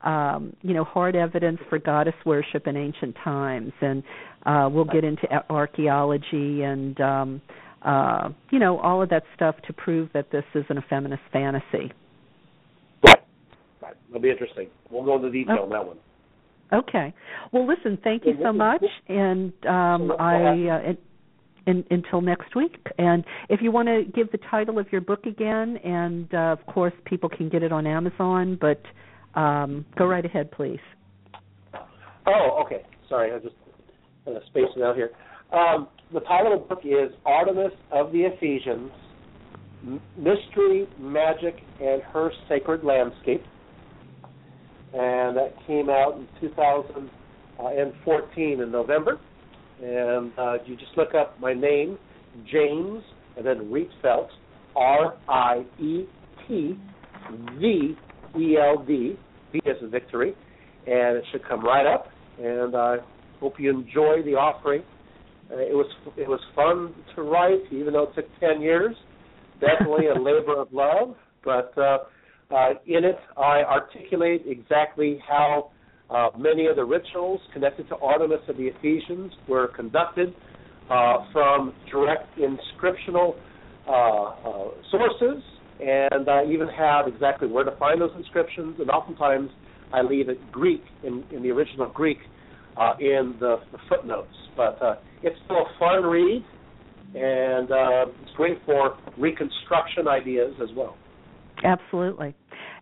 Um, 0.01 0.55
you 0.61 0.73
know, 0.73 0.85
hard 0.85 1.17
evidence 1.17 1.59
for 1.67 1.77
goddess 1.77 2.13
worship 2.25 2.67
in 2.67 2.77
ancient 2.77 3.17
times, 3.21 3.73
and 3.81 4.01
uh, 4.45 4.69
we'll 4.71 4.85
get 4.85 5.03
into 5.03 5.27
archaeology 5.49 6.63
and 6.63 6.99
um, 7.01 7.41
uh, 7.83 8.29
you 8.51 8.59
know 8.59 8.79
all 8.79 9.01
of 9.01 9.09
that 9.09 9.23
stuff 9.35 9.55
to 9.67 9.73
prove 9.73 10.09
that 10.13 10.31
this 10.31 10.43
isn't 10.55 10.77
a 10.77 10.83
feminist 10.89 11.23
fantasy. 11.31 11.91
Right. 13.03 13.21
Right. 13.81 13.95
It'll 14.09 14.21
be 14.21 14.29
interesting. 14.29 14.67
We'll 14.89 15.05
go 15.05 15.15
into 15.15 15.31
detail 15.31 15.59
on 15.63 15.69
that 15.69 15.85
one. 15.85 15.97
Okay. 16.71 17.13
Well, 17.51 17.67
listen, 17.67 17.97
thank 18.03 18.25
you 18.25 18.37
so 18.43 18.53
much, 18.53 18.83
and 19.07 19.51
um, 19.65 20.11
I 20.19 20.67
uh, 20.67 20.93
in, 21.69 21.85
until 21.89 22.21
next 22.21 22.55
week. 22.55 22.77
And 22.97 23.23
if 23.49 23.61
you 23.61 23.71
want 23.71 23.87
to 23.87 24.03
give 24.13 24.31
the 24.31 24.39
title 24.49 24.79
of 24.79 24.87
your 24.91 25.01
book 25.01 25.25
again, 25.25 25.77
and 25.77 26.33
uh, 26.33 26.55
of 26.59 26.65
course 26.65 26.93
people 27.05 27.29
can 27.29 27.49
get 27.49 27.63
it 27.63 27.71
on 27.71 27.87
Amazon, 27.87 28.57
but 28.59 28.81
um, 29.39 29.85
go 29.97 30.05
right 30.05 30.25
ahead, 30.25 30.51
please. 30.51 30.79
Oh, 32.27 32.63
okay. 32.65 32.83
Sorry, 33.07 33.33
I 33.33 33.39
just 33.39 33.55
space 34.47 34.68
it 34.76 34.84
out 34.84 34.95
here. 34.95 35.11
Um, 35.51 35.88
the 36.14 36.19
title 36.22 36.53
of 36.53 36.61
the 36.61 36.68
book 36.68 36.81
is 36.84 37.11
Artemis 37.26 37.73
of 37.91 38.11
the 38.11 38.22
Ephesians: 38.22 38.91
Mystery, 40.18 40.88
Magic, 40.99 41.56
and 41.81 42.03
Her 42.03 42.31
Sacred 42.47 42.84
Landscape, 42.84 43.43
and 44.93 45.35
that 45.38 45.56
came 45.65 45.89
out 45.89 46.18
in 46.18 46.27
2014 46.41 48.61
in 48.61 48.72
November. 48.72 49.19
And 49.81 50.31
uh, 50.38 50.57
you 50.65 50.76
just 50.76 50.91
look 50.97 51.15
up 51.15 51.39
my 51.39 51.53
name, 51.53 51.97
James, 52.51 53.01
and 53.38 53.45
then 53.45 53.72
Rietveld, 53.72 54.27
R 54.76 55.15
I 55.27 55.64
E 55.80 56.06
T 56.47 56.77
V 57.57 57.95
E 58.38 58.57
L 58.57 58.84
D, 58.85 59.18
V 59.53 59.61
as 59.65 59.77
in 59.81 59.89
victory, 59.89 60.35
and 60.85 61.18
it 61.18 61.23
should 61.31 61.47
come 61.47 61.64
right 61.64 61.85
up. 61.85 62.10
And 62.39 62.76
I 62.76 62.97
hope 63.39 63.59
you 63.59 63.69
enjoy 63.69 64.21
the 64.23 64.35
offering. 64.35 64.83
Uh, 65.51 65.57
it 65.57 65.73
was 65.73 65.87
it 66.17 66.27
was 66.27 66.39
fun 66.55 66.93
to 67.15 67.23
write, 67.23 67.61
even 67.71 67.93
though 67.93 68.03
it 68.03 68.15
took 68.15 68.25
ten 68.39 68.61
years. 68.61 68.95
Definitely 69.59 70.07
a 70.07 70.19
labor 70.19 70.57
of 70.59 70.71
love, 70.71 71.15
but 71.43 71.73
uh, 71.77 71.97
uh, 72.53 72.69
in 72.87 73.03
it 73.03 73.17
I 73.37 73.61
articulate 73.63 74.43
exactly 74.45 75.19
how 75.27 75.71
uh, 76.09 76.29
many 76.37 76.67
of 76.67 76.75
the 76.75 76.85
rituals 76.85 77.41
connected 77.53 77.87
to 77.89 77.95
Artemis 77.97 78.39
of 78.47 78.57
the 78.57 78.67
Ephesians 78.67 79.31
were 79.47 79.67
conducted 79.75 80.33
uh, 80.89 81.17
from 81.31 81.73
direct 81.91 82.27
inscriptional 82.37 83.35
uh, 83.87 84.71
sources, 84.91 85.43
and 85.79 86.29
I 86.29 86.45
even 86.45 86.67
have 86.67 87.07
exactly 87.07 87.47
where 87.47 87.63
to 87.63 87.75
find 87.77 88.01
those 88.01 88.11
inscriptions. 88.17 88.77
And 88.79 88.89
oftentimes, 88.89 89.49
I 89.93 90.01
leave 90.01 90.29
it 90.29 90.39
Greek 90.51 90.83
in, 91.03 91.23
in 91.31 91.43
the 91.43 91.49
original 91.49 91.89
Greek 91.89 92.19
uh, 92.80 92.93
in 92.99 93.35
the, 93.39 93.57
the 93.72 93.77
footnotes. 93.88 94.34
But 94.56 94.81
uh, 94.81 94.95
it's 95.22 95.35
still 95.45 95.57
a 95.57 95.80
fun 95.80 96.03
read, 96.03 96.43
and 97.15 97.72
uh, 97.72 98.06
it's 98.22 98.31
great 98.35 98.60
for 98.65 98.97
reconstruction 99.18 100.07
ideas 100.07 100.53
as 100.61 100.69
well. 100.76 100.97
Absolutely. 101.64 102.35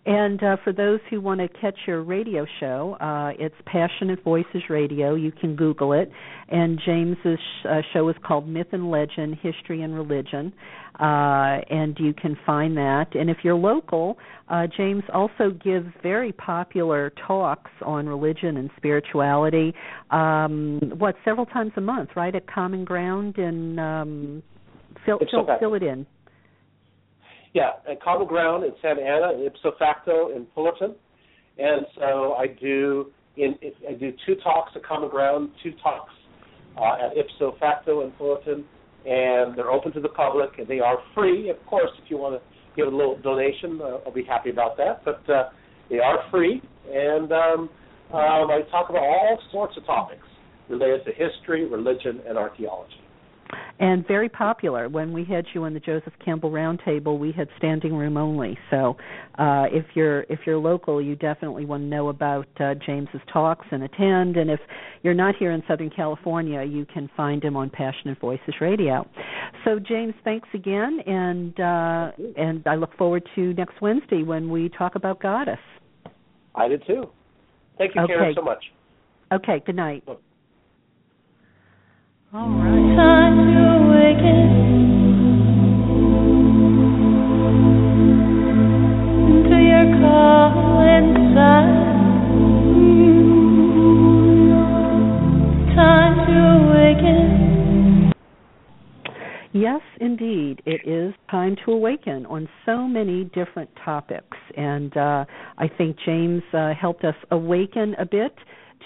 And 0.06 0.42
uh, 0.42 0.56
for 0.64 0.72
those 0.72 1.02
who 1.10 1.20
want 1.20 1.42
to 1.42 1.50
catch 1.50 1.76
your 1.86 2.02
radio 2.02 2.46
show, 2.62 2.96
uh, 3.02 3.32
it's 3.38 3.56
Passionate 3.66 4.24
Voices 4.24 4.64
Radio. 4.70 5.16
You 5.16 5.34
can 5.34 5.58
Google 5.58 5.92
it. 5.92 6.10
And 6.48 6.80
James's 6.86 7.38
sh- 7.38 7.66
uh, 7.70 7.82
show 7.92 8.08
is 8.08 8.16
called 8.26 8.48
Myth 8.48 8.68
and 8.72 8.90
Legend, 8.90 9.36
History 9.42 9.82
and 9.82 9.94
Religion. 9.94 10.54
Uh, 11.00 11.62
and 11.70 11.96
you 12.00 12.12
can 12.14 12.36
find 12.44 12.76
that. 12.76 13.14
And 13.14 13.30
if 13.30 13.38
you're 13.44 13.56
local, 13.56 14.18
uh, 14.50 14.66
James 14.76 15.04
also 15.14 15.52
gives 15.64 15.88
very 16.02 16.32
popular 16.32 17.14
talks 17.28 17.70
on 17.86 18.08
religion 18.08 18.58
and 18.58 18.72
spirituality. 18.78 19.74
Um, 20.10 20.80
what 20.98 21.16
several 21.24 21.46
times 21.46 21.72
a 21.78 21.82
month, 21.82 22.10
right? 22.16 22.34
At 22.34 22.48
Common 22.48 22.84
Ground 22.84 23.38
in 23.38 23.78
um, 23.78 24.44
fill, 25.06 25.20
fill, 25.30 25.48
fill 25.60 25.74
it 25.76 25.84
in. 25.84 26.06
Yeah, 27.54 27.72
at 27.90 28.02
Common 28.02 28.28
Ground 28.28 28.64
in 28.64 28.72
Santa 28.82 29.02
Ana, 29.02 29.34
and 29.34 29.46
ipso 29.46 29.74
facto 29.80 30.36
in 30.36 30.48
Fullerton, 30.54 30.96
and 31.58 31.86
so 31.96 32.34
I 32.34 32.48
do 32.48 33.12
in 33.36 33.56
I 33.88 33.94
do 33.94 34.12
two 34.26 34.36
talks 34.44 34.72
at 34.76 34.84
Common 34.84 35.10
Ground, 35.10 35.52
two 35.64 35.72
talks 35.84 36.12
uh, 36.78 37.06
at 37.06 37.18
ipso 37.18 37.56
facto 37.60 38.06
in 38.06 38.12
Fullerton, 38.18 38.66
and 39.08 39.58
they're 39.58 39.72
open 39.72 39.94
to 39.94 40.02
the 40.02 40.10
public 40.10 40.60
and 40.60 40.68
they 40.68 40.80
are 40.80 40.98
free. 41.16 41.50
Of 41.50 41.66
course, 41.66 41.92
if 42.04 42.12
you 42.12 42.18
want 42.18 42.42
to 42.42 42.42
give 42.76 42.92
a 42.92 42.96
little 42.96 43.18
donation, 43.18 43.80
uh, 43.82 44.00
I'll 44.06 44.14
be 44.14 44.24
happy 44.24 44.50
about 44.50 44.76
that. 44.78 45.04
But 45.06 45.28
uh, 45.30 45.50
they 45.90 46.00
are 46.00 46.20
free, 46.30 46.62
and 46.92 47.32
um, 47.32 47.70
um, 48.14 48.52
I 48.52 48.62
talk 48.70 48.90
about 48.90 49.04
all 49.04 49.40
sorts 49.52 49.78
of 49.78 49.86
topics 49.86 50.28
related 50.70 51.06
to 51.06 51.12
history, 51.12 51.66
religion, 51.66 52.22
and 52.28 52.38
archaeology. 52.38 53.00
And 53.80 54.08
very 54.08 54.30
popular. 54.30 54.90
When 54.90 55.14
we 55.14 55.24
had 55.24 55.46
you 55.54 55.64
on 55.64 55.74
the 55.74 55.80
Joseph 55.80 56.14
Campbell 56.24 56.50
Roundtable, 56.52 57.20
we 57.20 57.32
had 57.32 57.48
standing 57.58 57.94
room 57.94 58.18
only. 58.18 58.58
So, 58.72 58.98
uh, 59.38 59.66
if 59.72 59.86
you're 59.94 60.22
if 60.24 60.40
you're 60.46 60.58
local, 60.58 61.02
you 61.02 61.16
definitely 61.16 61.66
want 61.66 61.84
to 61.84 61.88
know 61.88 62.10
about 62.10 62.48
uh, 62.60 62.74
James's 62.86 63.22
talks 63.32 63.66
and 63.72 63.84
attend. 63.84 64.38
And 64.38 64.50
if 64.50 64.60
you're 65.04 65.14
not 65.14 65.36
here 65.36 65.52
in 65.52 65.62
Southern 65.68 65.90
California, 65.90 66.64
you 66.64 66.86
can 66.86 67.10
find 67.16 67.44
him 67.44 67.56
on 67.56 67.70
Passionate 67.70 68.20
Voices 68.20 68.56
Radio. 68.60 69.08
So, 69.64 69.80
James, 69.80 70.14
thanks 70.24 70.50
again, 70.54 71.00
and 71.06 71.60
uh, 71.60 72.12
and 72.36 72.66
I 72.66 72.76
look 72.76 72.96
forward 72.98 73.28
to 73.36 73.54
next 73.54 73.82
Wednesday 73.82 74.24
when 74.24 74.50
we 74.50 74.70
talk 74.70 74.96
about 74.96 75.22
Goddess. 75.22 75.60
I 76.56 76.68
did 76.68 76.84
too. 76.88 77.10
Thank 77.78 77.94
you, 77.94 78.08
Karen, 78.08 78.34
so 78.36 78.42
much. 78.42 78.64
Okay, 79.32 79.62
good 79.66 79.76
night. 79.76 80.04
All 82.34 82.50
right. 82.50 82.96
Time 82.96 83.57
Yes, 99.52 99.82
indeed. 100.00 100.62
It 100.66 100.88
is 100.88 101.14
time 101.30 101.56
to 101.66 101.72
awaken 101.72 102.26
on 102.28 102.48
so 102.66 102.88
many 102.88 103.26
different 103.26 103.70
topics. 103.84 104.38
And 104.56 104.96
uh, 104.96 105.26
I 105.58 105.68
think 105.78 105.98
James 106.06 106.44
uh, 106.54 106.74
helped 106.80 107.04
us 107.04 107.16
awaken 107.32 107.96
a 108.00 108.06
bit 108.06 108.36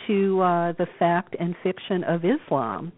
to 0.07 0.41
uh, 0.41 0.71
the 0.73 0.87
fact 0.97 1.35
and 1.39 1.55
fiction 1.61 2.03
of 2.05 2.23
Islam. 2.25 2.91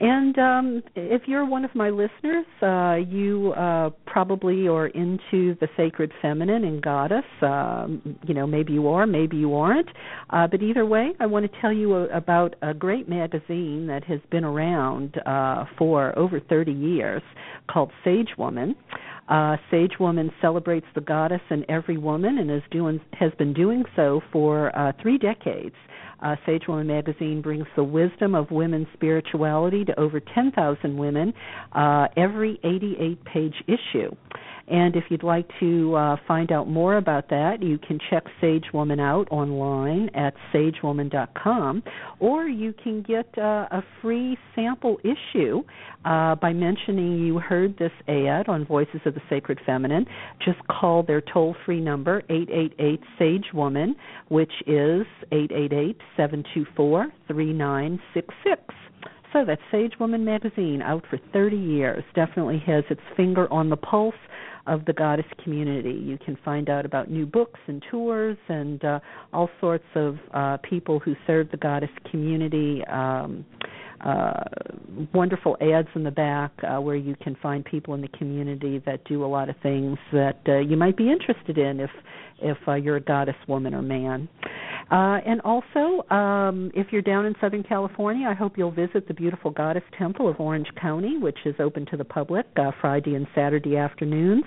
And 0.00 0.38
um, 0.38 0.82
if 0.96 1.22
you're 1.26 1.44
one 1.44 1.62
of 1.62 1.74
my 1.74 1.90
listeners, 1.90 2.46
uh, 2.62 2.94
you 3.06 3.52
uh, 3.52 3.90
probably 4.06 4.66
are 4.66 4.86
into 4.86 5.54
the 5.60 5.68
sacred 5.76 6.10
feminine 6.22 6.64
and 6.64 6.80
goddess. 6.80 7.24
Um, 7.42 8.18
you 8.26 8.32
know, 8.32 8.46
maybe 8.46 8.72
you 8.72 8.88
are, 8.88 9.06
maybe 9.06 9.36
you 9.36 9.54
aren't. 9.54 9.90
Uh, 10.30 10.46
but 10.46 10.62
either 10.62 10.86
way, 10.86 11.10
I 11.20 11.26
want 11.26 11.52
to 11.52 11.60
tell 11.60 11.72
you 11.72 11.94
a, 11.96 12.16
about 12.16 12.56
a 12.62 12.72
great 12.72 13.10
magazine 13.10 13.88
that 13.88 14.02
has 14.04 14.20
been 14.30 14.42
around 14.42 15.18
uh, 15.26 15.66
for 15.76 16.18
over 16.18 16.40
30 16.40 16.72
years 16.72 17.22
called 17.70 17.90
Sage 18.02 18.30
Woman. 18.38 18.74
Uh, 19.28 19.58
Sage 19.70 19.92
Woman 20.00 20.32
celebrates 20.40 20.86
the 20.94 21.02
goddess 21.02 21.42
in 21.50 21.70
every 21.70 21.98
woman 21.98 22.38
and 22.38 22.50
is 22.50 22.62
doing 22.70 23.00
has 23.12 23.32
been 23.38 23.52
doing 23.52 23.84
so 23.94 24.22
for 24.32 24.76
uh, 24.76 24.92
three 25.00 25.18
decades. 25.18 25.76
Uh, 26.22 26.36
Sage 26.46 26.64
Woman 26.68 26.86
magazine 26.86 27.40
brings 27.42 27.66
the 27.76 27.84
wisdom 27.84 28.34
of 28.34 28.50
women's 28.50 28.86
spirituality 28.94 29.84
to 29.84 29.98
over 29.98 30.20
10,000 30.20 30.96
women 30.96 31.32
uh, 31.72 32.08
every 32.16 32.60
88 32.64 33.24
page 33.24 33.54
issue. 33.66 34.10
And 34.70 34.94
if 34.94 35.04
you'd 35.10 35.24
like 35.24 35.50
to 35.58 35.96
uh, 35.96 36.16
find 36.28 36.52
out 36.52 36.68
more 36.68 36.96
about 36.96 37.28
that, 37.30 37.60
you 37.60 37.76
can 37.76 37.98
check 38.08 38.24
Sage 38.40 38.66
Woman 38.72 39.00
out 39.00 39.26
online 39.32 40.08
at 40.14 40.32
sagewoman.com, 40.54 41.82
or 42.20 42.44
you 42.44 42.72
can 42.72 43.02
get 43.02 43.26
uh, 43.36 43.66
a 43.72 43.82
free 44.00 44.38
sample 44.54 44.98
issue 45.02 45.64
uh, 46.04 46.36
by 46.36 46.52
mentioning 46.52 47.18
you 47.18 47.40
heard 47.40 47.76
this 47.78 47.90
ad 48.06 48.48
on 48.48 48.64
Voices 48.64 49.00
of 49.04 49.14
the 49.14 49.22
Sacred 49.28 49.58
Feminine. 49.66 50.06
Just 50.44 50.58
call 50.68 51.02
their 51.02 51.20
toll 51.20 51.56
free 51.66 51.80
number, 51.80 52.22
888 52.30 53.00
Sage 53.18 53.46
Woman, 53.52 53.96
which 54.28 54.52
is 54.68 55.04
888 55.32 55.96
724 56.16 57.08
3966. 57.26 58.62
So 59.32 59.44
that's 59.44 59.62
Sage 59.70 59.92
Woman 60.00 60.24
magazine, 60.24 60.82
out 60.82 61.04
for 61.08 61.18
30 61.32 61.56
years. 61.56 62.02
Definitely 62.14 62.62
has 62.66 62.84
its 62.90 63.00
finger 63.16 63.50
on 63.52 63.70
the 63.70 63.76
pulse 63.76 64.14
of 64.70 64.84
the 64.84 64.92
goddess 64.92 65.26
community. 65.42 65.90
You 65.92 66.16
can 66.24 66.38
find 66.44 66.70
out 66.70 66.86
about 66.86 67.10
new 67.10 67.26
books 67.26 67.58
and 67.66 67.82
tours 67.90 68.38
and 68.48 68.82
uh, 68.84 69.00
all 69.32 69.50
sorts 69.60 69.84
of 69.96 70.16
uh, 70.32 70.58
people 70.58 71.00
who 71.00 71.14
serve 71.26 71.50
the 71.50 71.56
goddess 71.56 71.90
community. 72.10 72.82
Um, 72.86 73.44
uh, 74.00 74.44
wonderful 75.12 75.58
ads 75.60 75.88
in 75.94 76.04
the 76.04 76.10
back 76.10 76.52
uh, 76.62 76.80
where 76.80 76.96
you 76.96 77.14
can 77.22 77.36
find 77.42 77.62
people 77.66 77.92
in 77.92 78.00
the 78.00 78.08
community 78.16 78.82
that 78.86 79.04
do 79.04 79.22
a 79.22 79.26
lot 79.26 79.50
of 79.50 79.56
things 79.62 79.98
that 80.10 80.40
uh, 80.48 80.58
you 80.58 80.74
might 80.74 80.96
be 80.96 81.10
interested 81.10 81.58
in 81.58 81.80
if 81.80 81.90
if 82.42 82.58
uh, 82.66 82.74
you're 82.74 82.96
a 82.96 83.00
goddess 83.00 83.36
woman 83.48 83.74
or 83.74 83.82
man. 83.82 84.28
Uh, 84.90 85.20
and 85.24 85.40
also, 85.42 86.04
um, 86.12 86.72
if 86.74 86.88
you're 86.90 87.02
down 87.02 87.24
in 87.24 87.34
Southern 87.40 87.62
California, 87.62 88.26
I 88.28 88.34
hope 88.34 88.58
you'll 88.58 88.72
visit 88.72 89.06
the 89.06 89.14
beautiful 89.14 89.52
Goddess 89.52 89.84
Temple 89.96 90.28
of 90.28 90.40
Orange 90.40 90.66
County, 90.80 91.16
which 91.16 91.38
is 91.44 91.54
open 91.60 91.86
to 91.92 91.96
the 91.96 92.04
public 92.04 92.44
uh, 92.56 92.72
Friday 92.80 93.14
and 93.14 93.28
Saturday 93.32 93.76
afternoons 93.76 94.42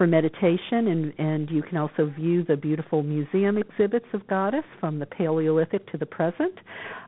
for 0.00 0.06
meditation. 0.06 0.88
And, 0.88 1.12
and 1.18 1.50
you 1.50 1.60
can 1.60 1.76
also 1.76 2.10
view 2.18 2.42
the 2.42 2.56
beautiful 2.56 3.02
museum 3.02 3.58
exhibits 3.58 4.06
of 4.14 4.26
Goddess 4.28 4.64
from 4.80 4.98
the 4.98 5.04
Paleolithic 5.04 5.86
to 5.92 5.98
the 5.98 6.06
present. 6.06 6.54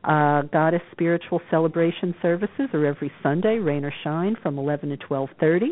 Uh, 0.03 0.43
goddess 0.51 0.81
spiritual 0.91 1.41
celebration 1.49 2.13
services 2.21 2.69
are 2.71 2.85
every 2.85 3.11
Sunday, 3.23 3.57
rain 3.57 3.83
or 3.83 3.93
shine, 4.03 4.35
from 4.43 4.59
11 4.59 4.89
to 4.89 4.97
12:30, 4.97 5.69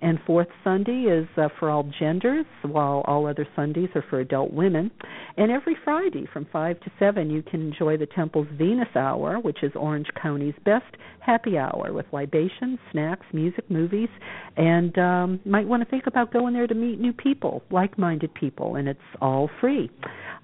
and 0.00 0.18
fourth 0.24 0.46
Sunday 0.64 1.02
is 1.02 1.26
uh, 1.36 1.48
for 1.58 1.68
all 1.68 1.90
genders, 1.98 2.46
while 2.62 3.02
all 3.06 3.26
other 3.26 3.46
Sundays 3.54 3.90
are 3.94 4.04
for 4.08 4.20
adult 4.20 4.52
women. 4.52 4.90
And 5.36 5.50
every 5.50 5.76
Friday 5.84 6.26
from 6.32 6.46
5 6.52 6.80
to 6.80 6.92
7, 6.98 7.28
you 7.28 7.42
can 7.42 7.60
enjoy 7.60 7.98
the 7.98 8.06
temple's 8.06 8.46
Venus 8.52 8.94
Hour, 8.94 9.40
which 9.40 9.62
is 9.62 9.72
Orange 9.74 10.08
County's 10.22 10.54
best 10.64 10.96
happy 11.24 11.56
hour 11.56 11.92
with 11.92 12.06
libations, 12.12 12.80
snacks, 12.90 13.24
music, 13.32 13.70
movies, 13.70 14.08
and 14.56 14.98
um, 14.98 15.38
might 15.44 15.64
want 15.66 15.82
to 15.82 15.88
think 15.88 16.06
about 16.06 16.32
going 16.32 16.54
there 16.54 16.66
to 16.66 16.74
meet 16.74 16.98
new 17.00 17.12
people, 17.12 17.62
like-minded 17.70 18.34
people, 18.34 18.74
and 18.76 18.88
it's 18.88 18.98
all 19.20 19.48
free. 19.60 19.90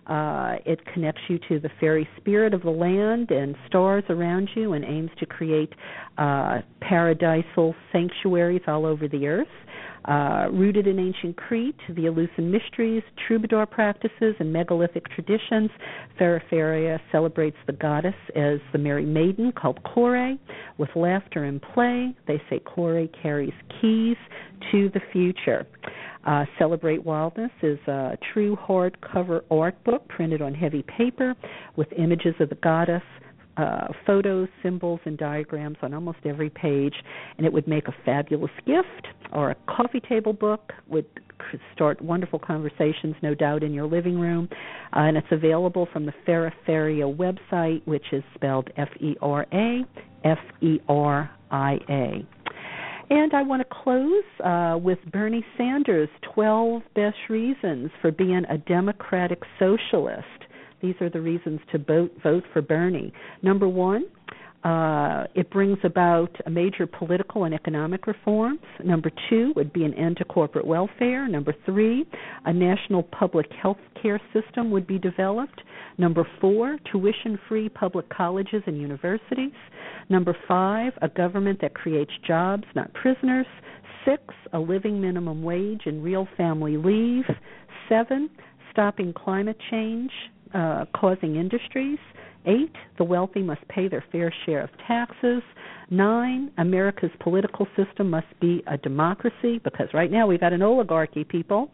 Uh, 0.09 0.57
it 0.65 0.81
connects 0.87 1.21
you 1.29 1.39
to 1.49 1.61
the 1.61 1.69
fairy 1.81 2.09
spirit 2.17 2.55
of 2.55 2.63
the 2.63 2.71
land 2.71 3.31
and 3.31 3.55
stars 3.67 4.05
around 4.09 4.49
you 4.55 4.73
and 4.73 4.85
aims 4.85 5.11
to 5.19 5.27
create 5.27 5.75
uh, 6.19 6.61
paradisal 6.83 7.75
sanctuaries 7.93 8.63
all 8.67 8.85
over 8.85 9.09
the 9.09 9.27
earth. 9.27 9.47
Uh, 10.05 10.49
rooted 10.53 10.87
in 10.87 10.99
ancient 10.99 11.37
Crete, 11.37 11.77
the 11.95 12.07
Eleusinian 12.07 12.51
mysteries, 12.51 13.03
troubadour 13.27 13.67
practices, 13.67 14.35
and 14.39 14.51
megalithic 14.51 15.07
traditions, 15.11 15.71
Feraferia 16.19 16.99
celebrates 17.13 17.59
the 17.67 17.75
goddess 17.75 18.15
as 18.35 18.59
the 18.73 18.79
Merry 18.79 19.05
Maiden 19.05 19.53
called 19.53 19.83
Kore. 19.83 20.37
With 20.79 20.89
laughter 20.97 21.45
and 21.45 21.61
play, 21.61 22.17
they 22.27 22.41
say 22.49 22.61
Kore 22.61 23.07
carries 23.23 23.53
keys 23.81 24.17
to 24.73 24.89
the 24.95 25.01
future. 25.13 25.67
Uh, 26.27 26.47
Celebrate 26.59 27.05
Wildness 27.05 27.51
is 27.63 27.79
a 27.87 28.17
true 28.33 28.57
hardcover 28.57 29.43
art 29.51 29.83
book 29.85 30.09
printed 30.09 30.41
on 30.41 30.55
heavy 30.55 30.85
paper 30.97 31.35
with 31.77 31.89
images 31.99 32.35
of 32.41 32.49
the 32.49 32.55
goddess, 32.57 33.03
uh, 33.59 33.89
photos, 34.07 34.49
symbols, 34.63 35.01
and 35.05 35.19
diagrams 35.19 35.77
on 35.83 35.93
almost 35.93 36.19
every 36.25 36.51
page, 36.51 36.95
and 37.37 37.47
it 37.47 37.53
would 37.53 37.67
make 37.67 37.89
a 37.89 37.95
fabulous 38.05 38.51
gift 38.67 39.09
or 39.33 39.51
a 39.51 39.57
coffee 39.67 40.01
table 40.09 40.33
book. 40.33 40.73
Would 40.89 41.07
start 41.75 42.01
wonderful 42.01 42.39
conversations, 42.39 43.15
no 43.23 43.35
doubt, 43.35 43.63
in 43.63 43.73
your 43.73 43.87
living 43.87 44.19
room. 44.19 44.49
Uh, 44.95 45.01
and 45.01 45.17
it's 45.17 45.27
available 45.31 45.89
from 45.93 46.07
the 46.07 46.13
Feraferia 46.27 47.15
website, 47.15 47.87
which 47.87 48.05
is 48.13 48.23
spelled 48.35 48.71
F 48.77 48.89
E 49.01 49.17
R 49.21 49.47
A 49.53 49.85
F 50.25 50.39
E 50.61 50.79
R 50.89 51.31
I 51.51 51.79
A. 51.89 52.27
And 53.11 53.33
I 53.33 53.43
want 53.43 53.63
to 53.63 53.83
close 53.83 54.25
uh, 54.45 54.79
with 54.79 54.99
Bernie 55.11 55.45
Sanders' 55.57 56.11
12 56.35 56.83
best 56.95 57.17
reasons 57.31 57.91
for 58.03 58.11
being 58.13 58.43
a 58.51 58.59
democratic 58.59 59.41
socialist. 59.59 60.38
These 60.81 60.95
are 61.01 61.11
the 61.11 61.21
reasons 61.21 61.61
to 61.73 61.79
vote, 61.79 62.13
vote 62.23 62.45
for 62.53 62.63
Bernie. 62.63 63.13
Number 63.43 63.69
one, 63.69 64.05
uh, 64.65 65.25
it 65.35 65.51
brings 65.51 65.79
about 65.85 66.35
a 66.47 66.51
major 66.51 66.87
political 66.87 67.45
and 67.45 67.55
economic 67.55 68.07
reforms. 68.07 68.61
Number 68.85 69.11
two 69.31 69.53
would 69.55 69.73
be 69.73 69.85
an 69.85 69.95
end 69.95 70.17
to 70.17 70.25
corporate 70.25 70.67
welfare. 70.67 71.29
Number 71.29 71.55
three, 71.65 72.05
a 72.45 72.53
national 72.53 73.05
public 73.05 73.47
health 73.63 73.79
care 74.03 74.21
system 74.33 74.71
would 74.73 74.87
be 74.87 74.99
developed. 74.99 75.61
Number 75.97 76.27
four, 76.41 76.77
tuition 76.91 77.39
free 77.49 77.69
public 77.69 78.09
colleges 78.09 78.63
and 78.67 78.81
universities. 78.81 79.53
Number 80.09 80.37
five, 80.49 80.93
a 81.03 81.09
government 81.09 81.61
that 81.61 81.75
creates 81.75 82.13
jobs, 82.27 82.65
not 82.75 82.93
prisoners. 82.95 83.47
Six, 84.05 84.23
a 84.53 84.59
living 84.59 85.01
minimum 85.01 85.43
wage 85.43 85.83
and 85.87 86.03
real 86.03 86.27
family 86.37 86.77
leave. 86.77 87.25
Seven, 87.89 88.29
stopping 88.73 89.13
climate 89.13 89.57
change 89.71 90.11
uh, 90.55 90.85
causing 90.95 91.37
industries. 91.37 91.99
Eight, 92.47 92.73
the 92.97 93.05
wealthy 93.05 93.43
must 93.43 93.67
pay 93.69 93.89
their 93.89 94.05
fair 94.11 94.33
share 94.47 94.63
of 94.63 94.71
taxes. 94.87 95.43
Nine, 95.91 96.51
America's 96.59 97.11
political 97.21 97.67
system 97.77 98.11
must 98.11 98.27
be 98.41 98.63
a 98.67 98.77
democracy 98.79 99.61
because 99.65 99.89
right 99.93 100.11
now 100.11 100.27
we've 100.27 100.41
got 100.41 100.53
an 100.53 100.63
oligarchy, 100.63 101.25
people. 101.25 101.71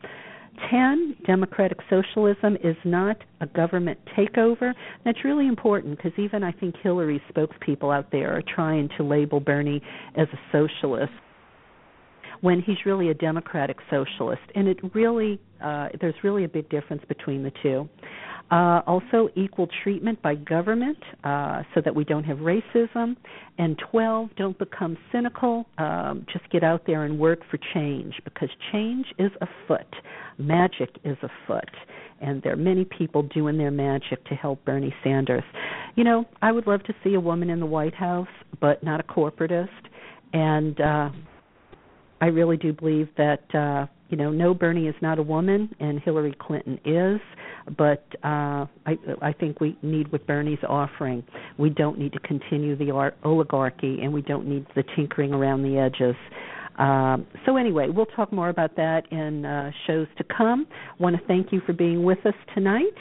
Ten, 0.70 1.16
democratic 1.26 1.78
socialism 1.90 2.56
is 2.62 2.76
not 2.84 3.16
a 3.40 3.46
government 3.46 3.98
takeover. 4.16 4.72
That's 5.04 5.24
really 5.24 5.48
important 5.48 5.96
because 5.96 6.12
even 6.16 6.44
I 6.44 6.52
think 6.52 6.76
Hillary's 6.82 7.20
spokespeople 7.34 7.94
out 7.94 8.10
there 8.12 8.36
are 8.36 8.42
trying 8.54 8.88
to 8.96 9.02
label 9.02 9.40
Bernie 9.40 9.82
as 10.16 10.28
a 10.32 10.38
socialist 10.52 11.12
when 12.40 12.60
he's 12.60 12.76
really 12.84 13.08
a 13.08 13.14
democratic 13.14 13.78
socialist. 13.90 14.42
And 14.54 14.68
it 14.68 14.78
really, 14.94 15.40
uh, 15.62 15.88
there's 16.00 16.14
really 16.22 16.44
a 16.44 16.48
big 16.48 16.68
difference 16.68 17.02
between 17.08 17.42
the 17.42 17.52
two. 17.62 17.88
Uh, 18.50 18.82
also, 18.86 19.28
equal 19.34 19.66
treatment 19.82 20.20
by 20.22 20.34
government 20.34 20.98
uh, 21.24 21.62
so 21.74 21.80
that 21.82 21.94
we 21.94 22.04
don't 22.04 22.24
have 22.24 22.38
racism. 22.38 23.16
And 23.58 23.80
12, 23.90 24.30
don't 24.36 24.58
become 24.58 24.98
cynical. 25.10 25.66
Um, 25.78 26.26
just 26.32 26.48
get 26.50 26.62
out 26.62 26.82
there 26.86 27.04
and 27.04 27.18
work 27.18 27.40
for 27.50 27.58
change 27.72 28.14
because 28.22 28.50
change 28.70 29.06
is 29.18 29.30
afoot. 29.40 29.86
Magic 30.38 30.90
is 31.04 31.16
afoot. 31.22 31.70
And 32.20 32.42
there 32.42 32.52
are 32.52 32.56
many 32.56 32.84
people 32.84 33.22
doing 33.22 33.56
their 33.56 33.70
magic 33.70 34.24
to 34.26 34.34
help 34.34 34.64
Bernie 34.64 34.94
Sanders. 35.02 35.44
You 35.96 36.04
know, 36.04 36.24
I 36.42 36.52
would 36.52 36.66
love 36.66 36.82
to 36.84 36.94
see 37.02 37.14
a 37.14 37.20
woman 37.20 37.50
in 37.50 37.60
the 37.60 37.66
White 37.66 37.94
House, 37.94 38.28
but 38.60 38.84
not 38.84 39.00
a 39.00 39.04
corporatist. 39.04 39.68
And 40.32 40.80
uh, 40.80 41.10
I 42.20 42.26
really 42.26 42.56
do 42.56 42.72
believe 42.72 43.08
that 43.16 43.54
uh, 43.54 43.86
you 44.14 44.16
know, 44.16 44.30
no, 44.30 44.54
Bernie 44.54 44.86
is 44.86 44.94
not 45.02 45.18
a 45.18 45.22
woman, 45.22 45.74
and 45.80 46.00
Hillary 46.00 46.36
Clinton 46.38 46.78
is. 46.84 47.20
But 47.76 48.04
uh, 48.22 48.66
I, 48.86 48.98
I 49.22 49.32
think 49.32 49.60
we 49.60 49.76
need 49.82 50.10
what 50.12 50.26
Bernie's 50.26 50.58
offering. 50.68 51.24
We 51.58 51.70
don't 51.70 51.98
need 51.98 52.12
to 52.12 52.20
continue 52.20 52.76
the 52.76 53.12
oligarchy, 53.24 54.00
and 54.02 54.12
we 54.12 54.22
don't 54.22 54.46
need 54.46 54.66
the 54.74 54.84
tinkering 54.96 55.32
around 55.32 55.62
the 55.62 55.78
edges. 55.78 56.16
Um, 56.78 57.26
so 57.46 57.56
anyway, 57.56 57.88
we'll 57.88 58.06
talk 58.06 58.32
more 58.32 58.48
about 58.48 58.76
that 58.76 59.02
in 59.12 59.44
uh, 59.44 59.70
shows 59.86 60.06
to 60.18 60.24
come. 60.24 60.66
Want 60.98 61.16
to 61.16 61.22
thank 61.26 61.52
you 61.52 61.60
for 61.64 61.72
being 61.72 62.02
with 62.02 62.24
us 62.26 62.34
tonight, 62.52 62.96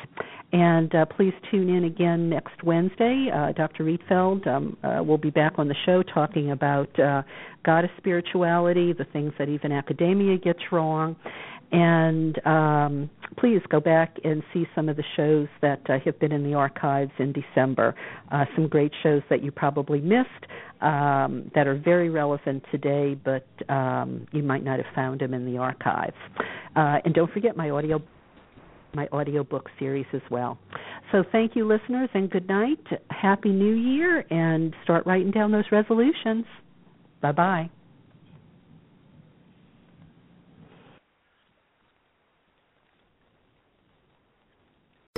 and 0.51 0.93
uh, 0.93 1.05
please 1.05 1.33
tune 1.49 1.69
in 1.69 1.85
again 1.85 2.29
next 2.29 2.63
Wednesday. 2.63 3.29
Uh, 3.33 3.51
Dr. 3.53 3.83
Rietveld 3.83 4.47
um, 4.47 4.77
uh, 4.83 5.03
will 5.03 5.17
be 5.17 5.31
back 5.31 5.53
on 5.57 5.67
the 5.67 5.75
show 5.85 6.03
talking 6.03 6.51
about 6.51 6.99
uh, 6.99 7.23
goddess 7.65 7.89
spirituality, 7.97 8.93
the 8.93 9.05
things 9.05 9.33
that 9.39 9.49
even 9.49 9.71
academia 9.71 10.37
gets 10.37 10.59
wrong, 10.71 11.15
and 11.73 12.45
um, 12.45 13.09
please 13.37 13.61
go 13.69 13.79
back 13.79 14.15
and 14.23 14.43
see 14.53 14.65
some 14.75 14.87
of 14.87 14.95
the 14.95 15.03
shows 15.17 15.47
that 15.61 15.81
uh, 15.89 15.97
have 16.05 16.17
been 16.19 16.31
in 16.31 16.43
the 16.43 16.53
archives 16.53 17.11
in 17.17 17.33
December. 17.33 17.95
Uh, 18.31 18.45
some 18.55 18.67
great 18.67 18.91
shows 19.01 19.23
that 19.29 19.43
you 19.43 19.51
probably 19.51 19.99
missed 19.99 20.29
um, 20.81 21.49
that 21.55 21.65
are 21.65 21.75
very 21.83 22.11
relevant 22.11 22.63
today, 22.71 23.15
but 23.15 23.47
um, 23.69 24.27
you 24.31 24.43
might 24.43 24.63
not 24.63 24.77
have 24.77 24.93
found 24.93 25.19
them 25.19 25.33
in 25.33 25.51
the 25.51 25.57
archives. 25.57 26.15
Uh, 26.75 26.97
and 27.03 27.13
don't 27.15 27.31
forget 27.33 27.57
my 27.57 27.69
audio 27.69 28.01
my 28.95 29.07
audiobook 29.11 29.69
series 29.79 30.05
as 30.13 30.21
well. 30.29 30.59
So 31.11 31.23
thank 31.31 31.55
you 31.55 31.67
listeners 31.67 32.09
and 32.13 32.29
good 32.29 32.47
night. 32.47 32.85
Happy 33.09 33.49
New 33.49 33.73
Year 33.73 34.23
and 34.29 34.75
start 34.83 35.07
writing 35.07 35.31
down 35.31 35.51
those 35.51 35.65
resolutions. 35.71 36.45
Bye-bye. 37.19 37.71